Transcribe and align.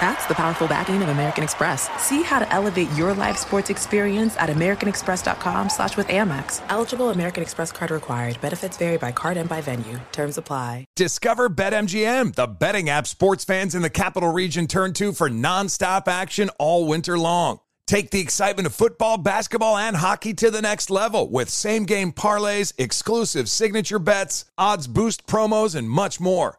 That's 0.00 0.26
the 0.26 0.34
powerful 0.34 0.68
backing 0.68 1.02
of 1.02 1.08
American 1.08 1.42
Express. 1.42 1.88
See 2.00 2.22
how 2.22 2.38
to 2.38 2.52
elevate 2.52 2.90
your 2.92 3.14
live 3.14 3.36
sports 3.36 3.68
experience 3.68 4.36
at 4.36 4.48
americanexpress.com 4.48 5.70
slash 5.70 5.96
with 5.96 6.06
Amex. 6.08 6.62
Eligible 6.68 7.10
American 7.10 7.42
Express 7.42 7.72
card 7.72 7.90
required. 7.90 8.40
Benefits 8.40 8.76
vary 8.76 8.96
by 8.96 9.10
card 9.10 9.36
and 9.36 9.48
by 9.48 9.60
venue. 9.60 9.98
Terms 10.12 10.38
apply. 10.38 10.84
Discover 10.94 11.50
BetMGM, 11.50 12.34
the 12.34 12.46
betting 12.46 12.88
app 12.88 13.06
sports 13.06 13.44
fans 13.44 13.74
in 13.74 13.82
the 13.82 13.90
capital 13.90 14.32
region 14.32 14.66
turn 14.66 14.92
to 14.94 15.12
for 15.12 15.28
nonstop 15.28 16.06
action 16.06 16.50
all 16.58 16.86
winter 16.86 17.18
long. 17.18 17.58
Take 17.88 18.10
the 18.10 18.20
excitement 18.20 18.66
of 18.66 18.74
football, 18.74 19.16
basketball, 19.16 19.78
and 19.78 19.96
hockey 19.96 20.34
to 20.34 20.50
the 20.50 20.60
next 20.60 20.90
level 20.90 21.30
with 21.30 21.48
same 21.48 21.86
game 21.86 22.12
parlays, 22.12 22.74
exclusive 22.76 23.48
signature 23.48 23.98
bets, 23.98 24.44
odds 24.58 24.86
boost 24.86 25.26
promos, 25.26 25.74
and 25.74 25.88
much 25.88 26.20
more. 26.20 26.58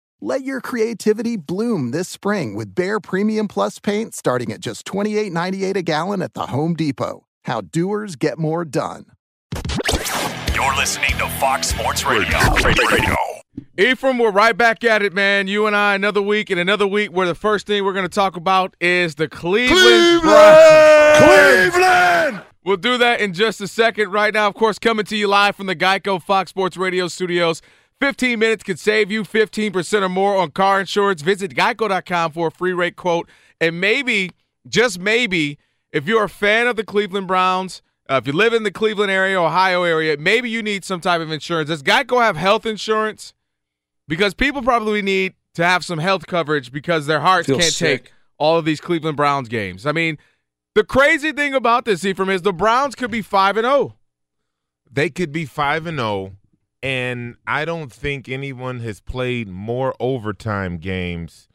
Let 0.23 0.43
your 0.43 0.61
creativity 0.61 1.35
bloom 1.35 1.89
this 1.89 2.07
spring 2.07 2.53
with 2.53 2.75
Behr 2.75 3.01
Premium 3.01 3.47
Plus 3.47 3.79
paint 3.79 4.13
starting 4.13 4.51
at 4.51 4.59
just 4.59 4.85
$28.98 4.85 5.77
a 5.77 5.81
gallon 5.81 6.21
at 6.21 6.35
the 6.35 6.45
Home 6.45 6.75
Depot. 6.75 7.25
How 7.45 7.61
doers 7.61 8.15
get 8.15 8.37
more 8.37 8.63
done. 8.63 9.05
You're 10.53 10.75
listening 10.75 11.17
to 11.17 11.27
Fox 11.39 11.69
Sports 11.69 12.05
Radio. 12.05 12.37
Radio. 12.63 12.87
Radio. 12.87 13.15
Ephraim, 13.79 14.19
we're 14.19 14.29
right 14.29 14.55
back 14.55 14.83
at 14.83 15.01
it, 15.01 15.11
man. 15.11 15.47
You 15.47 15.65
and 15.65 15.75
I, 15.75 15.95
another 15.95 16.21
week 16.21 16.51
and 16.51 16.59
another 16.59 16.85
week 16.85 17.11
where 17.11 17.25
the 17.25 17.33
first 17.33 17.65
thing 17.65 17.83
we're 17.83 17.93
going 17.93 18.05
to 18.05 18.07
talk 18.07 18.35
about 18.35 18.75
is 18.79 19.15
the 19.15 19.27
Cleveland, 19.27 20.21
Browns. 20.21 21.71
Cleveland! 21.73 22.43
We'll 22.63 22.77
do 22.77 22.99
that 22.99 23.21
in 23.21 23.33
just 23.33 23.59
a 23.59 23.67
second. 23.67 24.11
Right 24.11 24.35
now, 24.35 24.45
of 24.47 24.53
course, 24.53 24.77
coming 24.77 25.05
to 25.05 25.17
you 25.17 25.27
live 25.27 25.55
from 25.55 25.65
the 25.65 25.75
Geico 25.75 26.21
Fox 26.21 26.51
Sports 26.51 26.77
Radio 26.77 27.07
studios. 27.07 27.63
15 28.01 28.39
minutes 28.39 28.63
could 28.63 28.79
save 28.79 29.11
you 29.11 29.21
15% 29.21 30.01
or 30.01 30.09
more 30.09 30.35
on 30.35 30.49
car 30.49 30.79
insurance. 30.79 31.21
Visit 31.21 31.53
geico.com 31.53 32.31
for 32.31 32.47
a 32.47 32.51
free 32.51 32.73
rate 32.73 32.95
quote. 32.95 33.29
And 33.61 33.79
maybe, 33.79 34.31
just 34.67 34.99
maybe, 34.99 35.59
if 35.91 36.07
you're 36.07 36.23
a 36.23 36.29
fan 36.29 36.65
of 36.65 36.77
the 36.77 36.83
Cleveland 36.83 37.27
Browns, 37.27 37.83
uh, 38.09 38.15
if 38.15 38.25
you 38.25 38.33
live 38.33 38.53
in 38.53 38.63
the 38.63 38.71
Cleveland 38.71 39.11
area, 39.11 39.39
Ohio 39.39 39.83
area, 39.83 40.17
maybe 40.17 40.49
you 40.49 40.63
need 40.63 40.83
some 40.83 40.99
type 40.99 41.21
of 41.21 41.31
insurance. 41.31 41.69
Does 41.69 41.83
Geico 41.83 42.19
have 42.23 42.35
health 42.35 42.65
insurance? 42.65 43.35
Because 44.07 44.33
people 44.33 44.63
probably 44.63 45.03
need 45.03 45.35
to 45.53 45.63
have 45.63 45.85
some 45.85 45.99
health 45.99 46.25
coverage 46.25 46.71
because 46.71 47.05
their 47.05 47.19
hearts 47.19 47.45
Feel 47.45 47.59
can't 47.59 47.71
sick. 47.71 48.05
take 48.05 48.13
all 48.39 48.57
of 48.57 48.65
these 48.65 48.81
Cleveland 48.81 49.15
Browns 49.15 49.47
games. 49.47 49.85
I 49.85 49.91
mean, 49.91 50.17
the 50.73 50.83
crazy 50.83 51.31
thing 51.33 51.53
about 51.53 51.85
this, 51.85 52.03
Ephraim, 52.03 52.31
is 52.31 52.41
the 52.41 52.51
Browns 52.51 52.95
could 52.95 53.11
be 53.11 53.21
5 53.21 53.57
and 53.57 53.67
oh. 53.67 53.69
0. 53.69 53.95
they 54.91 55.11
could 55.11 55.31
be 55.31 55.45
5 55.45 55.85
and 55.85 55.99
0 55.99 56.37
and 56.83 57.35
I 57.45 57.65
don't 57.65 57.91
think 57.91 58.27
anyone 58.27 58.79
has 58.79 58.99
played 58.99 59.47
more 59.47 59.93
overtime 59.99 60.77
games 60.77 61.47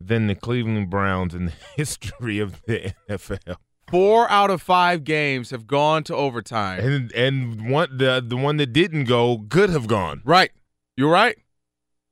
than 0.00 0.26
the 0.26 0.34
Cleveland 0.34 0.90
Browns 0.90 1.34
in 1.34 1.46
the 1.46 1.52
history 1.76 2.38
of 2.38 2.62
the 2.66 2.94
NFL. 3.08 3.56
Four 3.88 4.30
out 4.30 4.50
of 4.50 4.62
five 4.62 5.04
games 5.04 5.50
have 5.50 5.66
gone 5.66 6.04
to 6.04 6.16
overtime. 6.16 6.80
And 6.80 7.12
and 7.12 7.70
one 7.70 7.96
the 7.96 8.24
the 8.26 8.36
one 8.36 8.56
that 8.56 8.72
didn't 8.72 9.04
go 9.04 9.44
could 9.48 9.70
have 9.70 9.86
gone. 9.86 10.22
Right. 10.24 10.50
You're 10.96 11.12
right. 11.12 11.36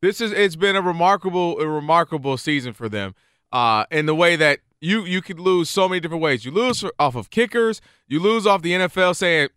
This 0.01 0.21
is 0.21 0.33
it's 0.33 0.57
been 0.57 0.77
a 0.77 0.83
remarkable 0.83 1.59
a 1.59 1.67
remarkable 1.67 2.37
season 2.37 2.73
for 2.73 2.89
them. 2.89 3.15
Uh 3.51 3.87
in 3.91 4.07
the 4.07 4.15
way 4.15 4.37
that 4.37 4.61
you 4.81 5.05
you 5.05 5.23
could 5.23 5.41
lose 5.41 5.71
so 5.71 5.89
many 5.89 6.01
different 6.01 6.23
ways. 6.23 6.45
You 6.45 6.51
lose 6.51 6.85
off 6.99 7.17
of 7.17 7.31
kickers, 7.31 7.81
you 8.07 8.21
lose 8.21 8.47
off 8.47 8.63
the 8.63 8.73
NFL 8.73 9.17
saying, 9.17 9.49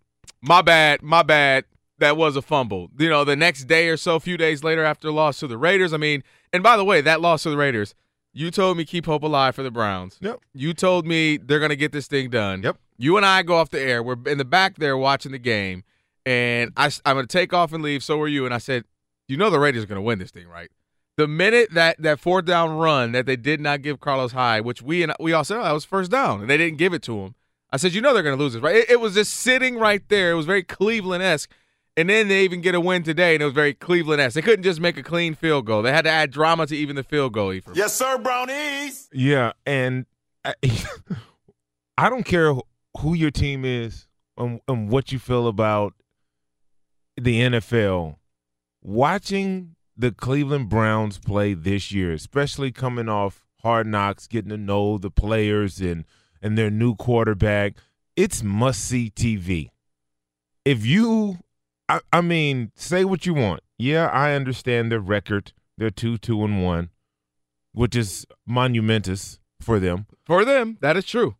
"My 0.42 0.62
bad, 0.62 1.02
my 1.02 1.22
bad, 1.22 1.66
that 2.00 2.18
was 2.18 2.36
a 2.36 2.42
fumble." 2.42 2.90
You 2.98 3.10
know, 3.10 3.24
the 3.24 3.36
next 3.36 3.66
day 3.66 3.90
or 3.90 3.98
so, 3.98 4.16
a 4.16 4.20
few 4.20 4.38
days 4.38 4.64
later 4.64 4.84
after 4.84 5.12
loss 5.12 5.40
to 5.40 5.48
the 5.48 5.58
Raiders. 5.58 5.94
I 5.94 5.98
mean, 5.98 6.24
and 6.54 6.64
by 6.64 6.78
the 6.78 6.86
way, 6.86 7.02
that 7.02 7.22
loss 7.22 7.44
to 7.44 7.50
the 7.50 7.58
Raiders, 7.58 7.96
you 8.34 8.52
told 8.52 8.78
me 8.78 8.86
keep 8.86 9.06
hope 9.06 9.24
alive 9.24 9.56
for 9.56 9.64
the 9.64 9.72
Browns. 9.72 10.18
Yep. 10.22 10.42
You 10.54 10.74
told 10.74 11.08
me 11.08 11.38
they're 11.38 11.60
going 11.60 11.70
to 11.70 11.76
get 11.76 11.92
this 11.92 12.08
thing 12.08 12.30
done. 12.30 12.64
Yep. 12.64 12.78
You 12.98 13.18
and 13.18 13.26
I 13.26 13.44
go 13.44 13.56
off 13.56 13.70
the 13.70 13.82
air. 13.82 14.04
We're 14.04 14.18
in 14.26 14.38
the 14.38 14.46
back 14.46 14.76
there 14.76 14.98
watching 14.98 15.32
the 15.32 15.40
game, 15.40 15.84
and 16.26 16.72
I, 16.78 16.92
I'm 17.06 17.16
going 17.16 17.28
to 17.28 17.38
take 17.38 17.54
off 17.54 17.74
and 17.74 17.84
leave. 17.84 18.04
So 18.04 18.20
are 18.22 18.28
you. 18.28 18.46
And 18.46 18.54
I 18.54 18.58
said, 18.58 18.84
you 19.28 19.38
know 19.38 19.50
the 19.50 19.60
Raiders 19.60 19.84
are 19.84 19.88
going 19.88 19.98
to 19.98 20.02
win 20.02 20.20
this 20.20 20.32
thing, 20.32 20.48
right? 20.48 20.70
The 21.18 21.28
minute 21.28 21.70
that 21.72 22.02
that 22.02 22.20
fourth 22.20 22.44
down 22.44 22.76
run 22.76 23.14
that 23.14 23.26
they 23.26 23.38
did 23.38 23.62
not 23.62 23.82
give 23.82 24.02
Carlos 24.02 24.34
Hyde, 24.34 24.66
which 24.66 24.82
we 24.82 25.02
and 25.02 25.14
we 25.20 25.32
all 25.32 25.46
said 25.46 25.60
oh, 25.60 25.64
that 25.64 25.72
was 25.72 25.86
first 25.86 26.12
down, 26.12 26.42
and 26.42 26.50
they 26.50 26.58
didn't 26.58 26.78
give 26.78 26.94
it 26.94 27.02
to 27.04 27.20
him. 27.20 27.36
I 27.72 27.78
said, 27.78 27.94
you 27.94 28.02
know 28.02 28.14
they're 28.14 28.24
going 28.24 28.38
to 28.38 28.44
lose 28.44 28.54
this, 28.54 28.62
right? 28.62 28.76
It, 28.76 28.90
it 28.92 29.00
was 29.00 29.16
just 29.16 29.34
sitting 29.34 29.78
right 29.78 30.02
there. 30.10 30.32
It 30.32 30.36
was 30.36 30.46
very 30.46 30.64
Cleveland 30.64 31.24
esque. 31.24 31.50
And 31.98 32.10
then 32.10 32.28
they 32.28 32.44
even 32.44 32.60
get 32.60 32.76
a 32.76 32.82
win 32.82 33.04
today, 33.04 33.36
and 33.36 33.42
it 33.42 33.46
was 33.46 33.54
very 33.54 33.74
Cleveland 33.74 34.22
esque. 34.22 34.36
They 34.36 34.42
couldn't 34.42 34.64
just 34.64 34.82
make 34.82 34.98
a 34.98 35.04
clean 35.04 35.34
field 35.34 35.66
goal. 35.66 35.82
They 35.82 35.94
had 35.94 36.04
to 36.04 36.12
add 36.12 36.30
drama 36.32 36.68
to 36.68 36.76
even 36.76 36.98
the 36.98 37.04
field 37.04 37.34
goal. 37.34 37.54
Ephraim. 37.54 37.78
Yes, 37.78 37.94
sir, 37.94 38.18
Brownies. 38.18 39.08
Yeah, 39.14 39.54
and 39.66 40.06
I, 40.44 40.56
I 41.98 42.10
don't 42.10 42.26
care 42.26 42.54
who 43.00 43.14
your 43.14 43.32
team 43.32 43.64
is 43.64 44.08
and, 44.38 44.60
and 44.68 44.90
what 44.90 45.14
you 45.14 45.20
feel 45.20 45.48
about 45.48 45.94
the 47.16 47.40
NFL. 47.42 48.18
Watching 48.82 49.76
the 49.96 50.12
Cleveland 50.12 50.70
Browns 50.70 51.18
play 51.18 51.54
this 51.54 51.92
year, 51.92 52.12
especially 52.12 52.72
coming 52.72 53.08
off 53.08 53.46
Hard 53.62 53.88
Knocks, 53.88 54.28
getting 54.28 54.50
to 54.50 54.58
know 54.58 54.98
the 54.98 55.10
players 55.10 55.80
and 55.80 56.06
and 56.42 56.58
their 56.58 56.70
new 56.70 56.96
quarterback, 56.96 57.74
it's 58.16 58.44
must 58.44 58.82
see 58.82 59.10
TV. 59.10 59.72
If 60.64 60.86
you, 60.86 61.40
I, 61.90 62.02
I 62.14 62.22
mean, 62.22 62.72
say 62.76 63.06
what 63.06 63.26
you 63.26 63.34
want. 63.34 63.62
Yeah, 63.78 64.08
I 64.08 64.34
understand 64.34 64.92
their 64.92 65.00
record. 65.00 65.54
They're 65.78 65.90
two, 65.92 66.18
two, 66.18 66.44
and 66.44 66.64
one. 66.64 66.90
which 67.74 67.96
is 67.96 68.26
monumentous 68.46 69.40
for 69.62 69.80
them. 69.80 70.08
For 70.26 70.46
them, 70.46 70.78
that 70.82 70.98
is 70.98 71.06
true. 71.06 71.36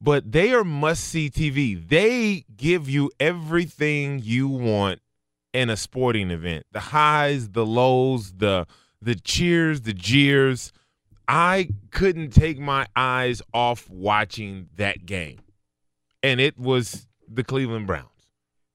But 0.00 0.32
they 0.32 0.52
are 0.52 0.64
must 0.64 1.04
see 1.04 1.30
TV. 1.30 1.76
They 1.88 2.44
give 2.56 2.88
you 2.88 3.10
everything 3.20 4.20
you 4.22 4.48
want 4.48 5.00
in 5.52 5.70
a 5.70 5.76
sporting 5.76 6.30
event. 6.30 6.66
The 6.72 6.80
highs, 6.80 7.50
the 7.50 7.66
lows, 7.66 8.32
the 8.34 8.66
the 9.00 9.14
cheers, 9.14 9.82
the 9.82 9.94
jeers. 9.94 10.72
I 11.28 11.68
couldn't 11.90 12.30
take 12.32 12.58
my 12.58 12.86
eyes 12.96 13.42
off 13.54 13.88
watching 13.90 14.68
that 14.76 15.06
game. 15.06 15.40
And 16.22 16.40
it 16.40 16.58
was 16.58 17.06
the 17.28 17.44
Cleveland 17.44 17.86
Browns. 17.86 18.08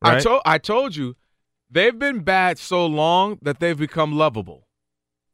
Right? 0.03 0.17
I 0.17 0.19
told 0.19 0.41
I 0.45 0.57
told 0.57 0.95
you 0.95 1.15
they've 1.69 1.97
been 1.97 2.19
bad 2.21 2.57
so 2.57 2.85
long 2.85 3.37
that 3.41 3.59
they've 3.59 3.77
become 3.77 4.17
lovable. 4.17 4.67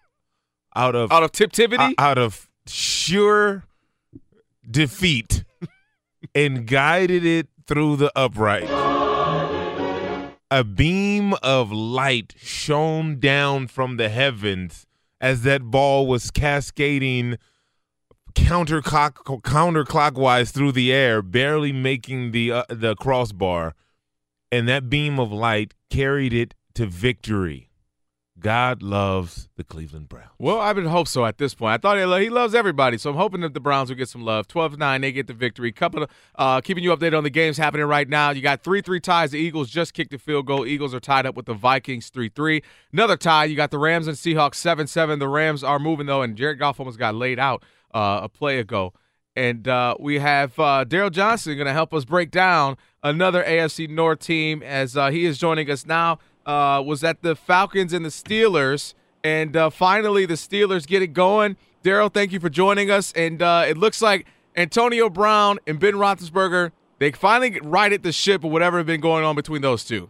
out 0.77 0.95
of 0.95 1.11
out 1.11 1.23
of 1.23 1.33
tiptivity. 1.33 1.95
out 1.99 2.19
of 2.19 2.49
sure 2.67 3.65
defeat 4.69 5.45
and 6.35 6.67
guided 6.67 7.27
it 7.27 7.49
through 7.67 7.97
the 7.97 8.13
upright. 8.17 8.69
A 10.51 10.65
beam 10.65 11.35
of 11.43 11.73
light 11.73 12.35
shone 12.37 13.19
down 13.19 13.69
from 13.69 13.97
the 13.97 14.09
heavens 14.09 14.87
as 15.21 15.43
that 15.43 15.63
ball 15.63 16.07
was 16.07 16.31
cascading 16.31 17.39
counterclock 18.35 19.15
counterclockwise 19.43 20.51
through 20.51 20.73
the 20.73 20.93
air, 20.93 21.23
barely 21.23 21.73
making 21.73 22.33
the 22.33 22.53
uh, 22.53 22.65
the 22.69 22.95
crossbar, 22.97 23.75
and 24.51 24.69
that 24.69 24.91
beam 24.91 25.19
of 25.19 25.33
light 25.33 25.75
carried 25.91 26.33
it 26.33 26.55
to 26.75 26.87
victory. 26.87 27.71
God 28.43 28.83
loves 28.83 29.49
the 29.57 29.65
Cleveland 29.65 30.09
Browns. 30.09 30.31
Well, 30.39 30.59
I 30.59 30.73
would 30.73 30.87
hope 30.87 31.07
so 31.07 31.25
at 31.25 31.39
this 31.39 31.55
point. 31.55 31.75
I 31.75 31.77
thought 31.77 31.97
he, 31.97 32.05
lo- 32.05 32.19
he 32.19 32.29
loves 32.29 32.55
everybody, 32.55 32.99
so 32.99 33.11
I'm 33.11 33.17
hoping 33.17 33.41
that 33.43 33.55
the 33.55 33.61
Browns 33.61 33.89
will 33.89 33.97
get 33.97 34.09
some 34.09 34.25
love. 34.25 34.49
12-9, 34.49 35.01
they 35.01 35.13
get 35.13 35.29
the 35.29 35.33
victory. 35.33 35.71
Couple 35.71 36.03
of 36.03 36.11
uh, 36.35 36.61
keeping 36.61 36.83
you 36.83 36.95
updated 36.95 37.17
on 37.17 37.25
the 37.25 37.31
games 37.31 37.57
happening 37.57 37.87
right 37.87 38.09
now. 38.09 38.31
You 38.31 38.43
got 38.43 38.65
3-3 38.65 39.01
ties. 39.01 39.31
The 39.31 39.39
Eagles 39.39 39.71
just 39.71 39.95
kicked 39.95 40.11
the 40.11 40.19
field 40.19 40.47
goal. 40.47 40.67
Eagles 40.67 40.93
are 40.95 41.01
tied 41.01 41.25
up 41.25 41.37
with 41.37 41.47
the 41.47 41.55
Vikings 41.55 42.11
3-3. 42.11 42.63
Another 42.93 43.17
tie, 43.17 43.45
you 43.45 43.57
got 43.57 43.71
the 43.71 43.79
Rams 43.79 44.09
and 44.09 44.17
Seahawks 44.17 44.55
7-7. 44.55 45.19
The 45.19 45.29
Rams 45.29 45.63
are 45.63 45.79
moving, 45.79 46.07
though, 46.07 46.23
and 46.23 46.37
Jared 46.37 46.59
Goff 46.59 46.81
almost 46.81 46.99
got 46.99 47.15
laid 47.15 47.39
out 47.39 47.63
uh, 47.95 48.21
a 48.25 48.29
play 48.29 48.59
ago. 48.59 48.93
And 49.35 49.67
uh, 49.67 49.95
we 49.99 50.19
have 50.19 50.59
uh, 50.59 50.85
Daryl 50.87 51.11
Johnston 51.11 51.57
going 51.57 51.67
to 51.67 51.73
help 51.73 51.95
us 51.95 52.05
break 52.05 52.31
down 52.31 52.77
another 53.03 53.43
AFC 53.43 53.89
North 53.89 54.19
team 54.19 54.63
as 54.63 54.97
uh, 54.97 55.11
he 55.11 55.25
is 55.25 55.39
joining 55.39 55.71
us 55.71 55.87
now. 55.87 56.19
Uh, 56.45 56.83
was 56.85 57.05
at 57.05 57.23
the 57.23 57.37
Falcons 57.37 57.93
and 57.93 58.05
the 58.05 58.11
Steelers, 58.11 58.95
and 59.23 59.57
uh, 59.57 59.71
finally 59.71 60.27
the 60.27 60.35
Steelers 60.35 60.87
get 60.87 61.03
it 61.03 61.09
going. 61.09 61.57
Daryl, 61.85 62.13
thank 62.13 62.33
you 62.33 62.41
for 62.41 62.49
joining 62.49 62.91
us. 62.91 63.13
And 63.13 63.43
uh, 63.43 63.65
it 63.67 63.77
looks 63.77 64.01
like 64.03 64.27
Antonio 64.57 65.09
Brown 65.09 65.59
and 65.67 65.79
Ben 65.79 65.95
Roethlisberger 65.95 66.73
they 67.03 67.11
finally 67.11 67.59
righted 67.65 68.05
the 68.05 68.13
ship 68.13 68.45
or 68.45 68.51
whatever 68.53 68.77
had 68.77 68.87
been 68.87 69.01
going 69.01 69.25
on 69.25 69.35
between 69.35 69.61
those 69.61 69.83
two. 69.83 70.09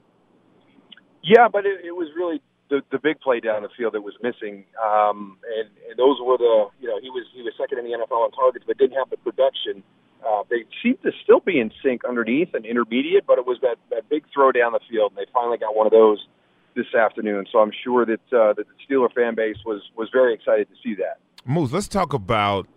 Yeah, 1.23 1.49
but 1.51 1.65
it, 1.65 1.81
it 1.83 1.93
was 1.93 2.09
really 2.15 2.43
the 2.69 2.83
the 2.93 2.99
big 2.99 3.19
play 3.21 3.41
down 3.41 3.63
the 3.63 3.71
field 3.75 3.95
that 3.95 4.03
was 4.03 4.13
missing, 4.23 4.67
um, 4.77 5.39
and, 5.57 5.71
and 5.89 5.99
those 5.99 6.19
were 6.21 6.37
the 6.37 6.69
you 6.81 6.89
know 6.89 7.01
he 7.01 7.09
was 7.09 7.25
he 7.33 7.41
was 7.41 7.55
second 7.59 7.79
in 7.79 7.87
the 7.87 7.97
NFL 7.97 8.21
on 8.21 8.31
targets, 8.33 8.67
but 8.69 8.77
didn't 8.77 8.99
have 8.99 9.09
the 9.09 9.17
production. 9.17 9.83
Uh, 10.27 10.43
they 10.49 10.65
seemed 10.83 11.03
to 11.03 11.11
still 11.23 11.41
be 11.41 11.59
in 11.59 11.73
sync 11.83 12.05
underneath 12.05 12.55
and 12.55 12.65
intermediate, 12.65 13.27
but 13.27 13.39
it 13.39 13.47
was 13.47 13.59
that 13.63 13.77
that 13.91 14.09
big 14.09 14.25
throw 14.33 14.53
down 14.53 14.73
the 14.73 14.81
field, 14.91 15.13
and 15.13 15.19
they 15.19 15.31
finally 15.33 15.59
got 15.59 15.75
one 15.75 15.87
of 15.87 15.93
those 15.93 16.27
this 16.75 16.95
afternoon. 16.95 17.47
So 17.51 17.59
I'm 17.59 17.73
sure 17.85 18.07
that 18.07 18.21
uh, 18.33 18.53
that 18.55 18.65
the 18.67 18.95
Steeler 18.95 19.13
fan 19.13 19.35
base 19.35 19.57
was 19.65 19.83
was 19.97 20.09
very 20.13 20.35
excited 20.35 20.69
to 20.69 20.75
see 20.83 20.95
that. 20.97 21.19
Moose, 21.45 21.73
let's 21.73 21.89
talk 21.89 22.13
about 22.13 22.69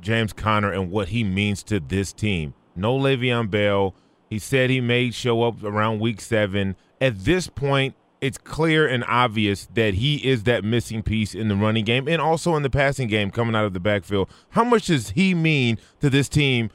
James 0.00 0.32
Conner 0.32 0.72
and 0.72 0.90
what 0.90 1.08
he 1.08 1.24
means 1.24 1.62
to 1.64 1.80
this 1.80 2.12
team. 2.12 2.54
No 2.74 2.96
Le'Veon 2.96 3.50
Bell. 3.50 3.94
He 4.30 4.38
said 4.38 4.70
he 4.70 4.80
may 4.80 5.10
show 5.10 5.42
up 5.42 5.62
around 5.62 6.00
week 6.00 6.20
seven. 6.20 6.76
At 7.00 7.24
this 7.24 7.48
point, 7.48 7.94
it's 8.20 8.38
clear 8.38 8.86
and 8.86 9.04
obvious 9.04 9.68
that 9.74 9.94
he 9.94 10.16
is 10.16 10.44
that 10.44 10.64
missing 10.64 11.02
piece 11.02 11.34
in 11.34 11.48
the 11.48 11.56
running 11.56 11.84
game 11.84 12.08
and 12.08 12.20
also 12.20 12.56
in 12.56 12.62
the 12.62 12.70
passing 12.70 13.08
game 13.08 13.30
coming 13.30 13.54
out 13.54 13.64
of 13.64 13.72
the 13.72 13.80
backfield. 13.80 14.28
How 14.50 14.64
much 14.64 14.86
does 14.86 15.10
he 15.10 15.34
mean 15.34 15.78
to 16.00 16.10
this 16.10 16.28
team 16.28 16.70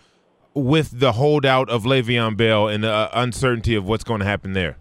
with 0.53 0.99
the 0.99 1.13
holdout 1.13 1.69
of 1.69 1.83
Le'Veon 1.83 2.37
Bell 2.37 2.67
and 2.67 2.83
the 2.83 2.91
uh, 2.91 3.09
uncertainty 3.13 3.75
of 3.75 3.85
what's 3.85 4.03
going 4.03 4.19
to 4.19 4.25
happen 4.25 4.53
there? 4.53 4.77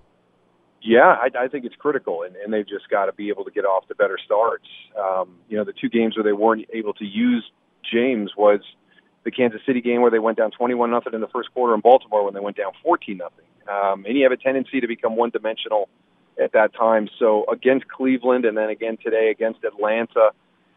Yeah, 0.83 1.17
I, 1.17 1.29
I 1.39 1.49
think 1.49 1.65
it's 1.65 1.77
critical, 1.77 2.23
and, 2.23 2.35
and 2.37 2.53
they've 2.53 2.69
just 2.69 2.89
got 2.89 3.07
to 3.07 3.13
be 3.13 3.29
able 3.29 3.45
to 3.45 3.53
get 3.53 3.65
off 3.65 3.87
to 3.87 3.95
better 3.95 4.19
starts. 4.25 4.67
Um, 5.01 5.39
you 5.49 5.57
know, 5.57 5.65
the 5.65 5.73
two 5.73 5.89
games 5.89 6.17
where 6.17 6.25
they 6.25 6.33
weren't 6.33 6.67
able 6.73 6.93
to 6.95 7.05
use 7.05 7.49
James 7.91 8.33
was 8.37 8.61
the 9.25 9.31
Kansas 9.31 9.61
City 9.65 9.81
game 9.81 10.03
where 10.03 10.11
they 10.11 10.19
went 10.19 10.39
down 10.39 10.51
21 10.51 10.91
nothing 10.91 11.15
in 11.15 11.21
the 11.21 11.29
first 11.29 11.53
quarter, 11.55 11.73
and 11.73 11.83
Baltimore 11.83 12.25
when 12.25 12.35
they 12.35 12.41
went 12.41 12.57
down 12.57 12.73
14 12.83 13.17
nothing. 13.17 13.45
Um, 13.69 14.05
and 14.07 14.17
you 14.17 14.25
have 14.25 14.33
a 14.33 14.37
tendency 14.37 14.81
to 14.81 14.89
become 14.89 15.15
one 15.15 15.31
dimensional 15.31 15.89
at 16.41 16.53
that 16.53 16.75
time. 16.75 17.09
So 17.19 17.45
against 17.51 17.89
Cleveland, 17.89 18.45
and 18.45 18.57
then 18.57 18.69
again 18.69 18.99
today 19.03 19.31
against 19.31 19.65
Atlanta, 19.65 20.31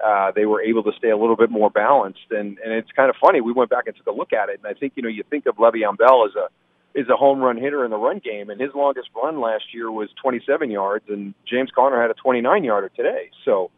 uh, 0.04 0.32
they 0.36 0.46
were 0.46 0.62
able 0.62 0.84
to 0.84 0.92
stay 0.98 1.10
a 1.10 1.18
little 1.18 1.36
bit 1.36 1.50
more 1.50 1.70
balanced. 1.70 2.32
And 2.32 2.58
and 2.60 2.74
it's 2.74 2.92
kind 2.92 3.10
of 3.10 3.16
funny. 3.20 3.42
We 3.42 3.54
went 3.54 3.70
back 3.70 3.88
and 3.88 3.96
took 3.96 4.08
a 4.08 4.12
look 4.12 4.34
at 4.34 4.50
it, 4.50 4.60
and 4.64 4.68
I 4.68 4.78
think 4.78 4.94
you 4.96 5.04
know 5.04 5.10
you 5.10 5.24
think 5.30 5.46
of 5.46 5.56
Le'Veon 5.58 5.98
Bell 5.98 6.26
as 6.28 6.36
a 6.36 6.48
is 7.00 7.10
a 7.10 7.16
home 7.16 7.40
run 7.40 7.58
hitter 7.58 7.84
in 7.84 7.92
the 7.92 7.98
run 7.98 8.20
game, 8.20 8.50
and 8.50 8.60
his 8.60 8.72
longest 8.74 9.10
run 9.16 9.42
last 9.42 9.74
year 9.74 9.92
was 9.92 10.10
27 10.22 10.72
yards, 10.72 11.04
and 11.10 11.34
James 11.46 11.70
Conner 11.76 12.02
had 12.02 12.10
a 12.10 12.14
29 12.14 12.64
yarder 12.64 12.90
today. 12.90 13.32
So 13.44 13.70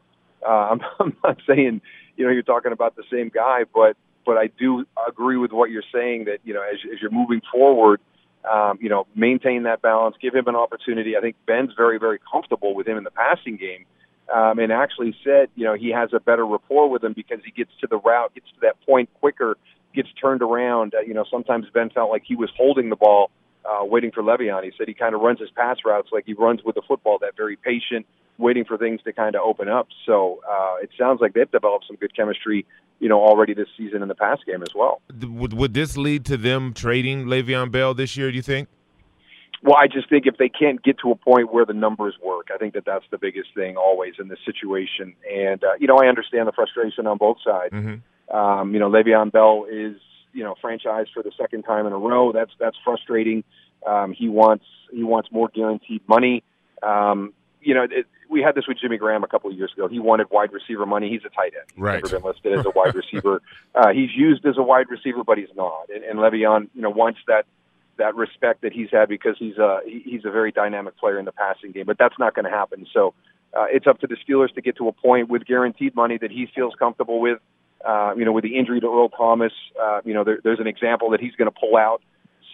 uh, 0.46 0.50
I'm, 0.72 0.82
I'm 1.00 1.18
not 1.24 1.38
saying 1.48 1.82
you 2.16 2.26
know 2.26 2.32
you're 2.32 2.44
talking 2.44 2.72
about 2.72 2.96
the 2.96 3.04
same 3.12 3.30
guy, 3.30 3.66
but 3.74 3.98
but 4.26 4.38
I 4.38 4.48
do 4.60 4.86
agree 5.08 5.38
with 5.38 5.52
what 5.52 5.70
you're 5.70 5.84
saying 5.94 6.26
that 6.26 6.40
you 6.44 6.54
know 6.54 6.62
as, 6.62 6.80
as 6.92 7.02
you're 7.02 7.12
moving 7.12 7.42
forward, 7.52 8.02
um, 8.52 8.78
you 8.82 8.90
know 8.90 9.08
maintain 9.16 9.64
that 9.64 9.82
balance, 9.82 10.16
give 10.22 10.34
him 10.34 10.48
an 10.48 10.56
opportunity. 10.56 11.18
I 11.18 11.22
think 11.22 11.36
Ben's 11.46 11.72
very 11.76 12.00
very 12.00 12.20
comfortable 12.32 12.76
with 12.76 12.88
him 12.88 12.98
in 12.98 13.04
the 13.04 13.12
passing 13.12 13.58
game. 13.58 13.86
Um, 14.34 14.60
and 14.60 14.74
actually 14.74 15.16
said, 15.24 15.48
you 15.56 15.64
know, 15.64 15.74
he 15.74 15.90
has 15.92 16.10
a 16.12 16.20
better 16.20 16.46
rapport 16.46 16.90
with 16.90 17.02
him 17.02 17.14
because 17.14 17.40
he 17.46 17.52
gets 17.52 17.72
to 17.80 17.88
the 17.88 17.98
route, 17.98 18.34
gets 18.34 18.48
to 18.56 18.60
that 18.64 18.76
point 18.86 19.10
quicker, 19.22 19.56
gets 19.96 20.10
turned 20.22 20.42
around. 20.42 20.94
Uh, 20.96 21.00
you 21.00 21.14
know, 21.14 21.24
sometimes 21.32 21.66
Ben 21.74 21.90
felt 21.90 22.10
like 22.10 22.24
he 22.26 22.36
was 22.36 22.50
holding 22.58 22.90
the 22.90 22.98
ball, 22.98 23.32
uh, 23.68 23.84
waiting 23.84 24.12
for 24.12 24.24
Le'Veon. 24.24 24.64
He 24.64 24.72
said 24.78 24.88
he 24.88 24.94
kind 24.94 25.14
of 25.14 25.22
runs 25.22 25.40
his 25.40 25.50
pass 25.52 25.78
routes 25.86 26.10
like 26.12 26.26
he 26.26 26.34
runs 26.34 26.64
with 26.64 26.76
the 26.76 26.82
football, 26.88 27.18
that 27.20 27.36
very 27.36 27.58
patient, 27.58 28.06
waiting 28.38 28.66
for 28.66 28.78
things 28.78 29.02
to 29.04 29.14
kind 29.14 29.36
of 29.36 29.42
open 29.42 29.68
up. 29.68 29.88
So 30.06 30.40
uh, 30.50 30.76
it 30.82 30.90
sounds 30.98 31.20
like 31.22 31.34
they've 31.34 31.52
developed 31.52 31.86
some 31.88 31.98
good 31.98 32.16
chemistry, 32.16 32.66
you 33.00 33.10
know, 33.10 33.20
already 33.20 33.54
this 33.54 33.68
season 33.78 34.02
in 34.02 34.08
the 34.08 34.16
pass 34.16 34.40
game 34.46 34.62
as 34.62 34.74
well. 34.74 35.02
Would, 35.22 35.54
would 35.54 35.74
this 35.74 35.98
lead 35.98 36.26
to 36.26 36.38
them 36.38 36.74
trading 36.74 37.26
Le'Veon 37.26 37.72
Bell 37.72 37.94
this 37.94 38.16
year, 38.16 38.30
do 38.32 38.36
you 38.36 38.42
think? 38.42 38.70
Well, 39.64 39.76
I 39.76 39.88
just 39.88 40.08
think 40.08 40.28
if 40.28 40.38
they 40.38 40.50
can't 40.50 40.82
get 40.84 41.00
to 41.00 41.10
a 41.12 41.16
point 41.16 41.52
where 41.52 41.66
the 41.66 41.74
numbers 41.74 42.16
work, 42.24 42.50
I 42.54 42.58
think 42.58 42.76
that 42.76 42.86
that's 42.86 43.06
the 43.10 43.18
biggest 43.18 43.50
thing 43.56 43.76
always 43.76 44.14
in 44.20 44.28
this 44.28 44.38
situation. 44.46 45.16
And 45.34 45.64
uh, 45.64 45.74
you 45.80 45.88
know, 45.88 45.98
I 45.98 46.08
understand 46.08 46.48
the 46.48 46.52
frustration 46.52 47.08
on 47.08 47.18
both 47.18 47.38
sides. 47.44 47.74
Mm-hmm. 47.74 48.36
Um, 48.36 48.74
you 48.74 48.80
know, 48.80 48.90
Le'Veon 48.90 49.32
Bell 49.32 49.66
is 49.70 49.96
you 50.38 50.44
know 50.44 50.56
franchise 50.62 51.08
for 51.14 51.24
the 51.24 51.32
second 51.38 51.64
time 51.64 51.86
in 51.88 51.94
a 51.94 51.98
row. 51.98 52.32
That's 52.32 52.52
that's 52.60 52.78
frustrating. 52.84 53.44
Um, 53.86 54.14
he 54.14 54.30
wants 54.30 54.66
he 54.92 55.04
wants 55.04 55.30
more 55.32 55.50
guaranteed 55.54 56.02
money. 56.08 56.44
Um, 56.84 57.34
you 57.62 57.74
know, 57.74 57.84
it, 57.84 58.06
we 58.30 58.42
had 58.42 58.54
this 58.56 58.68
with 58.68 58.78
Jimmy 58.80 58.98
Graham 58.98 59.24
a 59.24 59.28
couple 59.28 59.50
of 59.50 59.58
years 59.58 59.72
ago. 59.74 59.88
He 59.88 60.00
wanted 60.00 60.28
wide 60.30 60.54
receiver 60.54 60.86
money. 60.86 61.10
He's 61.10 61.26
a 61.26 61.30
tight 61.30 61.54
end. 61.60 61.66
He's 61.74 61.80
Right. 61.82 62.04
never 62.04 62.20
been 62.20 62.24
listed 62.30 62.54
as 62.60 62.66
a 62.66 62.70
wide 62.70 62.96
receiver. 62.96 63.42
Uh, 63.76 63.90
he's 63.94 64.10
used 64.16 64.44
as 64.46 64.58
a 64.58 64.64
wide 64.64 64.88
receiver, 64.90 65.24
but 65.24 65.38
he's 65.38 65.54
not. 65.56 65.90
And, 65.94 66.04
and 66.04 66.18
Le'Veon, 66.18 66.68
you 66.74 66.82
know, 66.82 66.90
wants 66.90 67.20
that 67.28 67.46
that 67.98 68.16
respect 68.16 68.62
that 68.62 68.74
he's 68.74 68.90
had 68.92 69.08
because 69.10 69.36
he's 69.38 69.58
a 69.58 69.80
he's 69.86 70.26
a 70.26 70.32
very 70.32 70.52
dynamic 70.52 70.98
player 70.98 71.20
in 71.20 71.26
the 71.26 71.32
passing 71.32 71.72
game. 71.72 71.86
But 71.86 71.98
that's 72.00 72.18
not 72.18 72.34
going 72.34 72.46
to 72.46 72.52
happen. 72.52 72.88
So 72.94 73.14
uh, 73.56 73.66
it's 73.72 73.86
up 73.88 74.00
to 74.00 74.08
the 74.08 74.18
Steelers 74.24 74.52
to 74.56 74.62
get 74.62 74.78
to 74.78 74.88
a 74.88 74.92
point 74.92 75.30
with 75.30 75.46
guaranteed 75.46 75.96
money 75.96 76.18
that 76.18 76.32
he 76.32 76.48
feels 76.56 76.74
comfortable 76.78 77.20
with. 77.20 77.40
Uh, 77.86 78.14
you 78.16 78.26
know, 78.26 78.32
with 78.32 78.44
the 78.44 78.58
injury 78.58 78.80
to 78.82 78.88
Earl 78.88 79.10
Thomas, 79.10 79.54
uh, 79.82 80.02
you 80.06 80.14
know, 80.14 80.24
there, 80.24 80.40
there's 80.44 80.60
an 80.60 80.68
example 80.68 81.10
that 81.12 81.20
he's 81.20 81.34
going 81.36 81.50
to 81.52 81.58
pull 81.60 81.76
out. 81.78 82.02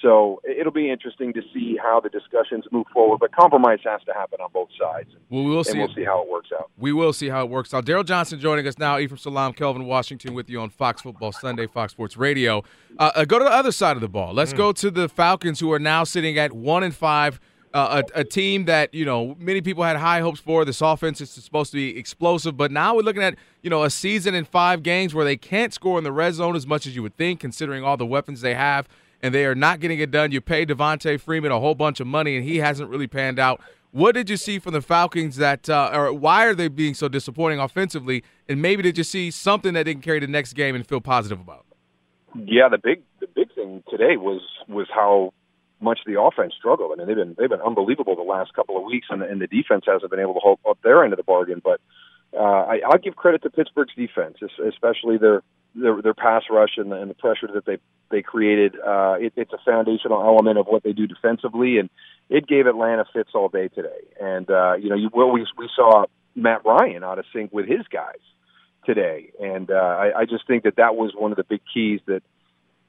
So 0.01 0.41
it'll 0.43 0.73
be 0.73 0.91
interesting 0.91 1.31
to 1.31 1.41
see 1.53 1.77
how 1.81 2.01
the 2.01 2.09
discussions 2.09 2.65
move 2.73 2.87
forward. 2.93 3.19
But 3.21 3.31
compromise 3.33 3.79
has 3.85 4.01
to 4.03 4.13
happen 4.13 4.41
on 4.41 4.49
both 4.53 4.67
sides, 4.77 5.09
Well, 5.29 5.45
we 5.45 5.49
will 5.51 5.57
and 5.59 5.65
see. 5.67 5.77
we'll 5.77 5.93
see 5.95 6.03
how 6.03 6.21
it 6.21 6.29
works 6.29 6.49
out. 6.53 6.69
We 6.77 6.91
will 6.91 7.13
see 7.13 7.29
how 7.29 7.45
it 7.45 7.49
works 7.49 7.73
out. 7.73 7.85
Daryl 7.85 8.05
Johnston 8.05 8.37
joining 8.41 8.67
us 8.67 8.77
now. 8.77 8.99
Ephraim 8.99 9.17
Salaam, 9.17 9.53
Kelvin 9.53 9.85
Washington 9.85 10.33
with 10.33 10.49
you 10.49 10.59
on 10.59 10.71
Fox 10.71 11.01
Football 11.01 11.31
Sunday, 11.31 11.67
Fox 11.67 11.93
Sports 11.93 12.17
Radio. 12.17 12.63
Uh, 12.99 13.11
uh, 13.15 13.23
go 13.23 13.39
to 13.39 13.45
the 13.45 13.51
other 13.51 13.71
side 13.71 13.95
of 13.95 14.01
the 14.01 14.09
ball. 14.09 14.33
Let's 14.33 14.51
go 14.51 14.73
to 14.73 14.91
the 14.91 15.07
Falcons, 15.07 15.61
who 15.61 15.71
are 15.71 15.79
now 15.79 16.03
sitting 16.03 16.37
at 16.37 16.51
one 16.51 16.83
and 16.83 16.93
five. 16.93 17.39
Uh, 17.73 18.03
a, 18.15 18.19
a 18.19 18.23
team 18.23 18.65
that 18.65 18.93
you 18.93 19.03
know 19.03 19.35
many 19.39 19.59
people 19.59 19.83
had 19.83 19.97
high 19.97 20.19
hopes 20.19 20.39
for. 20.39 20.63
This 20.63 20.79
offense 20.79 21.19
is 21.21 21.31
supposed 21.31 21.71
to 21.71 21.77
be 21.77 21.97
explosive, 21.97 22.55
but 22.55 22.71
now 22.71 22.95
we're 22.95 23.01
looking 23.01 23.23
at 23.23 23.35
you 23.63 23.69
know 23.69 23.83
a 23.83 23.89
season 23.89 24.35
in 24.35 24.45
five 24.45 24.83
games 24.83 25.15
where 25.15 25.25
they 25.25 25.37
can't 25.37 25.73
score 25.73 25.97
in 25.97 26.03
the 26.03 26.11
red 26.11 26.35
zone 26.35 26.55
as 26.55 26.67
much 26.67 26.85
as 26.85 26.95
you 26.95 27.01
would 27.01 27.17
think, 27.17 27.39
considering 27.39 27.83
all 27.83 27.97
the 27.97 28.05
weapons 28.05 28.41
they 28.41 28.53
have, 28.53 28.87
and 29.23 29.33
they 29.33 29.45
are 29.45 29.55
not 29.55 29.79
getting 29.79 29.97
it 29.97 30.11
done. 30.11 30.31
You 30.31 30.39
pay 30.39 30.67
Devonta 30.67 31.19
Freeman 31.19 31.51
a 31.51 31.59
whole 31.59 31.73
bunch 31.73 31.99
of 31.99 32.05
money, 32.05 32.35
and 32.35 32.45
he 32.45 32.57
hasn't 32.57 32.91
really 32.91 33.07
panned 33.07 33.39
out. 33.39 33.59
What 33.93 34.15
did 34.15 34.29
you 34.29 34.37
see 34.37 34.57
from 34.57 34.73
the 34.73 34.81
Falcons 34.81 35.35
that, 35.37 35.69
uh, 35.69 35.91
or 35.93 36.11
why 36.11 36.47
are 36.47 36.55
they 36.55 36.67
being 36.67 36.95
so 36.95 37.07
disappointing 37.07 37.59
offensively? 37.59 38.23
And 38.49 38.59
maybe 38.59 38.81
did 38.81 38.97
you 38.97 39.03
see 39.03 39.29
something 39.29 39.73
that 39.73 39.83
didn't 39.83 40.01
carry 40.01 40.19
the 40.19 40.25
next 40.25 40.53
game 40.53 40.73
and 40.73 40.85
feel 40.85 40.99
positive 40.99 41.39
about? 41.39 41.65
Yeah, 42.35 42.69
the 42.69 42.79
big 42.79 43.03
the 43.19 43.27
big 43.27 43.53
thing 43.53 43.83
today 43.89 44.17
was 44.17 44.41
was 44.67 44.87
how 44.93 45.31
much 45.83 45.99
the 46.05 46.19
offense 46.19 46.53
struggled. 46.57 46.91
I 46.91 46.95
mean, 46.95 47.07
they've 47.07 47.15
been 47.15 47.35
they've 47.37 47.49
been 47.49 47.61
unbelievable 47.61 48.15
the 48.15 48.23
last 48.23 48.53
couple 48.53 48.77
of 48.77 48.83
weeks, 48.83 49.07
and 49.09 49.21
the, 49.21 49.27
and 49.27 49.41
the 49.41 49.47
defense 49.47 49.85
hasn't 49.87 50.09
been 50.09 50.19
able 50.19 50.33
to 50.33 50.39
hold 50.39 50.59
up 50.67 50.79
their 50.83 51.03
end 51.03 51.13
of 51.13 51.17
the 51.17 51.23
bargain. 51.23 51.61
But 51.63 51.79
uh, 52.35 52.39
I, 52.41 52.81
I'll 52.85 52.97
give 52.97 53.15
credit 53.15 53.43
to 53.43 53.49
Pittsburgh's 53.49 53.93
defense, 53.95 54.37
especially 54.65 55.17
their 55.17 55.43
their, 55.75 56.01
their 56.01 56.13
pass 56.13 56.43
rush 56.49 56.77
and 56.77 56.91
the, 56.91 56.95
and 56.95 57.09
the 57.09 57.15
pressure 57.15 57.47
that 57.53 57.65
they 57.65 57.77
they 58.09 58.21
created. 58.21 58.75
Uh, 58.79 59.15
it, 59.19 59.33
it's 59.35 59.53
a 59.53 59.57
foundational 59.65 60.21
element 60.21 60.57
of 60.57 60.67
what 60.67 60.83
they 60.83 60.93
do 60.93 61.07
defensively, 61.07 61.77
and 61.77 61.89
it 62.29 62.47
gave 62.47 62.67
Atlanta 62.67 63.05
fits 63.13 63.31
all 63.33 63.49
day 63.49 63.67
today. 63.67 63.89
And 64.21 64.49
uh, 64.49 64.73
you 64.73 64.89
know, 64.89 64.95
you 64.95 65.09
well, 65.13 65.31
we 65.31 65.45
we 65.57 65.69
saw 65.75 66.05
Matt 66.35 66.65
Ryan 66.65 67.03
out 67.03 67.19
of 67.19 67.25
sync 67.33 67.51
with 67.51 67.67
his 67.67 67.85
guys 67.91 68.21
today, 68.85 69.31
and 69.39 69.69
uh, 69.71 69.75
I, 69.75 70.19
I 70.21 70.25
just 70.25 70.47
think 70.47 70.63
that 70.63 70.77
that 70.77 70.95
was 70.95 71.13
one 71.15 71.31
of 71.31 71.37
the 71.37 71.43
big 71.43 71.61
keys 71.73 72.01
that 72.07 72.23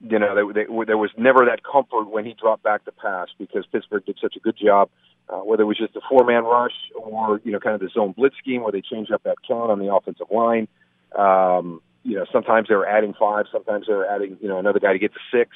you 0.01 0.19
know, 0.19 0.35
they, 0.35 0.63
they, 0.63 0.85
there 0.87 0.99
was 0.99 1.11
never 1.17 1.47
that 1.47 1.63
comfort 1.65 2.11
when 2.11 2.25
he 2.25 2.35
dropped 2.35 2.63
back 2.63 2.85
to 2.85 2.93
pass 2.93 3.29
because 3.39 3.65
Pittsburgh 3.71 4.05
did 4.05 4.19
such 4.21 4.37
a 4.37 4.41
good 4.41 4.57
job, 4.57 4.91
uh, 5.29 5.39
whether 5.39 5.63
it 5.63 5.67
was 5.67 5.79
just 5.79 5.97
a 5.97 6.01
four-man 6.09 6.45
rush 6.45 6.75
or 6.95 7.41
you 7.45 7.53
know, 7.53 7.61
kind 7.61 7.75
of 7.75 7.81
the 7.81 7.89
zone 7.89 8.13
blitz 8.17 8.37
scheme 8.39 8.63
where 8.63 8.73
they 8.73 8.83
changed 8.83 9.13
up 9.13 9.23
that 9.25 9.37
count 9.47 9.71
on 9.71 9.79
the 9.79 9.93
offensive 9.93 10.27
line. 10.31 10.69
Um, 11.17 11.81
you 12.03 12.17
know, 12.17 12.27
sometimes 12.31 12.69
they 12.69 12.75
were 12.75 12.87
adding 12.87 13.15
five, 13.19 13.47
sometimes 13.51 13.87
they 13.87 13.95
were 13.95 14.07
adding 14.07 14.37
you 14.41 14.49
know 14.49 14.59
another 14.59 14.81
guy 14.81 14.93
to 14.93 14.99
get 14.99 15.13
to 15.15 15.21
six. 15.33 15.51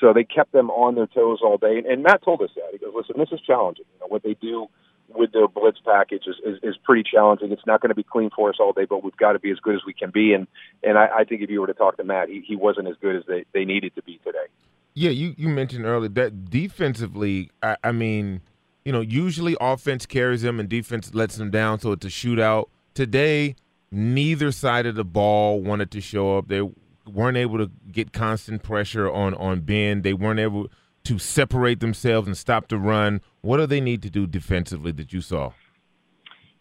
So 0.00 0.12
they 0.12 0.24
kept 0.24 0.52
them 0.52 0.68
on 0.70 0.94
their 0.94 1.06
toes 1.06 1.38
all 1.42 1.56
day. 1.56 1.78
And, 1.78 1.86
and 1.86 2.02
Matt 2.02 2.22
told 2.22 2.42
us 2.42 2.50
that 2.54 2.68
he 2.72 2.78
goes, 2.78 2.92
"Listen, 2.94 3.14
this 3.18 3.30
is 3.32 3.40
challenging. 3.40 3.86
You 3.94 4.00
know, 4.00 4.06
what 4.08 4.22
they 4.22 4.34
do 4.34 4.68
with 5.08 5.32
their 5.32 5.48
blitz 5.48 5.78
package 5.84 6.24
is, 6.26 6.36
is, 6.44 6.58
is 6.62 6.76
pretty 6.82 7.02
challenging. 7.08 7.52
It's 7.52 7.66
not 7.66 7.80
going 7.80 7.90
to 7.90 7.94
be 7.94 8.02
clean 8.02 8.30
for 8.34 8.48
us 8.50 8.56
all 8.58 8.72
day, 8.72 8.86
but 8.88 9.04
we've 9.04 9.16
got 9.16 9.32
to 9.32 9.38
be 9.38 9.50
as 9.50 9.58
good 9.58 9.74
as 9.74 9.82
we 9.86 9.92
can 9.92 10.10
be. 10.10 10.32
And 10.32 10.46
and 10.82 10.98
I, 10.98 11.08
I 11.18 11.24
think 11.24 11.42
if 11.42 11.50
you 11.50 11.60
were 11.60 11.66
to 11.66 11.74
talk 11.74 11.96
to 11.98 12.04
Matt, 12.04 12.28
he, 12.28 12.42
he 12.46 12.56
wasn't 12.56 12.88
as 12.88 12.96
good 13.00 13.16
as 13.16 13.22
they, 13.26 13.44
they 13.52 13.64
needed 13.64 13.94
to 13.96 14.02
be 14.02 14.18
today. 14.24 14.46
Yeah, 14.94 15.10
you, 15.10 15.34
you 15.36 15.48
mentioned 15.48 15.84
earlier 15.84 16.08
that 16.08 16.48
defensively, 16.50 17.50
I, 17.62 17.76
I 17.84 17.92
mean, 17.92 18.40
you 18.84 18.92
know, 18.92 19.00
usually 19.02 19.56
offense 19.60 20.06
carries 20.06 20.42
them 20.42 20.58
and 20.58 20.68
defense 20.68 21.14
lets 21.14 21.36
them 21.36 21.50
down, 21.50 21.80
so 21.80 21.92
it's 21.92 22.06
a 22.06 22.08
shootout. 22.08 22.66
Today, 22.94 23.56
neither 23.90 24.50
side 24.52 24.86
of 24.86 24.94
the 24.94 25.04
ball 25.04 25.60
wanted 25.60 25.90
to 25.90 26.00
show 26.00 26.38
up. 26.38 26.48
They 26.48 26.62
weren't 27.06 27.36
able 27.36 27.58
to 27.58 27.70
get 27.90 28.12
constant 28.12 28.62
pressure 28.62 29.10
on 29.10 29.34
on 29.34 29.60
Ben. 29.60 30.02
They 30.02 30.14
weren't 30.14 30.40
able 30.40 30.68
to 31.04 31.18
separate 31.18 31.80
themselves 31.80 32.26
and 32.26 32.36
stop 32.36 32.68
the 32.68 32.78
run. 32.78 33.20
What 33.46 33.58
do 33.58 33.66
they 33.66 33.80
need 33.80 34.02
to 34.02 34.10
do 34.10 34.26
defensively 34.26 34.90
that 34.92 35.12
you 35.12 35.20
saw? 35.20 35.52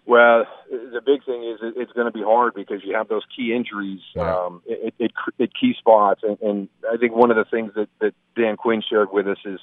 Well, 0.06 0.46
the 0.70 1.02
big 1.04 1.26
thing 1.26 1.44
is 1.44 1.58
it's 1.76 1.92
going 1.94 2.06
to 2.06 2.12
be 2.12 2.22
hard 2.22 2.54
because 2.54 2.82
you 2.84 2.94
have 2.94 3.08
those 3.08 3.24
key 3.36 3.56
injuries 3.56 4.02
um, 4.20 4.62
at, 4.70 4.94
at, 5.04 5.12
at 5.40 5.50
key 5.60 5.74
spots, 5.80 6.22
and, 6.22 6.38
and 6.42 6.70
I 6.94 6.98
think 6.98 7.16
one 7.16 7.32
of 7.32 7.38
the 7.38 7.46
things 7.46 7.72
that, 7.76 7.90
that 8.02 8.14
Dan 8.36 8.56
Quinn 8.56 8.84
shared 8.88 9.12
with 9.12 9.28
us 9.28 9.40
is, 9.46 9.60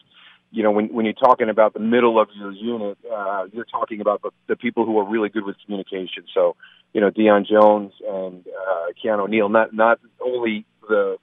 you 0.50 0.64
know, 0.64 0.72
when 0.72 0.92
when 0.92 1.04
you're 1.04 1.14
talking 1.14 1.48
about 1.48 1.74
the 1.74 1.84
middle 1.94 2.20
of 2.20 2.26
your 2.34 2.50
unit, 2.50 2.98
uh, 3.10 3.44
you're 3.52 3.66
talking 3.66 4.00
about 4.00 4.22
the, 4.22 4.30
the 4.48 4.56
people 4.56 4.84
who 4.84 4.98
are 4.98 5.08
really 5.08 5.28
good 5.28 5.44
with 5.44 5.54
communication. 5.64 6.24
So, 6.34 6.56
you 6.92 7.00
know, 7.00 7.10
Deion 7.10 7.46
Jones 7.46 7.92
and 8.04 8.44
uh, 8.48 8.86
Keanu 9.00 9.28
Neal, 9.28 9.48
not 9.48 9.72
not 9.72 10.00
only 10.20 10.66
the 10.88 11.18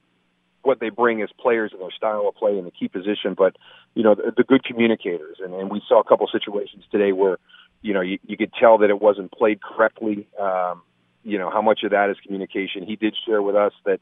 what 0.64 0.80
they 0.80 0.90
bring 0.90 1.22
as 1.22 1.30
players 1.40 1.72
and 1.72 1.82
their 1.82 1.92
style 1.92 2.28
of 2.28 2.36
play 2.36 2.58
in 2.58 2.66
the 2.66 2.72
key 2.72 2.88
position, 2.88 3.34
but 3.38 3.56
you 3.96 4.04
know 4.04 4.16
the, 4.16 4.34
the 4.36 4.44
good 4.44 4.64
communicators. 4.64 5.38
And, 5.44 5.54
and 5.54 5.70
we 5.72 5.82
saw 5.88 6.00
a 6.00 6.04
couple 6.04 6.28
situations 6.28 6.84
today 6.92 7.12
where 7.12 7.38
you 7.82 7.94
know 7.94 8.02
you, 8.02 8.20
you 8.26 8.38
could 8.38 8.54
tell 8.54 8.80
that 8.80 8.90
it 8.90 9.02
wasn't 9.02 9.32
played 9.32 9.62
correctly. 9.62 10.28
Um, 10.40 10.82
you 11.24 11.38
know 11.38 11.50
how 11.50 11.62
much 11.62 11.84
of 11.84 11.92
that 11.92 12.10
is 12.10 12.18
communication. 12.26 12.86
He 12.86 12.96
did 12.96 13.16
share 13.26 13.42
with 13.42 13.56
us 13.56 13.74
that 13.86 14.00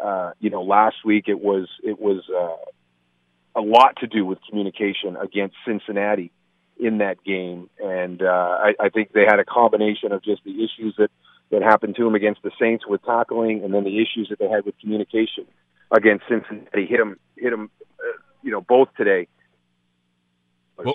uh, 0.00 0.32
you 0.40 0.50
know 0.50 0.62
last 0.62 0.96
week 1.04 1.24
it 1.28 1.40
was 1.40 1.68
it 1.82 1.98
was 2.00 2.22
uh, 2.28 3.60
a 3.60 3.62
lot 3.62 3.96
to 4.00 4.06
do 4.06 4.24
with 4.24 4.38
communication 4.48 5.16
against 5.16 5.56
Cincinnati 5.66 6.30
in 6.76 6.98
that 6.98 7.22
game, 7.24 7.70
and 7.82 8.20
uh, 8.20 8.58
I, 8.60 8.74
I 8.80 8.88
think 8.88 9.12
they 9.12 9.24
had 9.24 9.38
a 9.38 9.44
combination 9.44 10.12
of 10.12 10.22
just 10.22 10.42
the 10.44 10.64
issues 10.64 10.94
that 10.98 11.10
that 11.50 11.62
happened 11.62 11.94
to 11.96 12.06
him 12.06 12.14
against 12.14 12.42
the 12.42 12.50
Saints 12.60 12.86
with 12.86 13.02
tackling, 13.04 13.62
and 13.62 13.72
then 13.72 13.84
the 13.84 14.02
issues 14.02 14.28
that 14.30 14.38
they 14.38 14.48
had 14.48 14.64
with 14.64 14.78
communication 14.80 15.46
against 15.90 16.24
Cincinnati 16.28 16.86
hit 16.86 17.00
him 17.00 17.18
hit 17.36 17.52
him 17.52 17.70
uh, 17.98 18.18
you 18.42 18.50
know 18.50 18.60
both 18.60 18.88
today. 18.96 19.28
Well- 20.76 20.94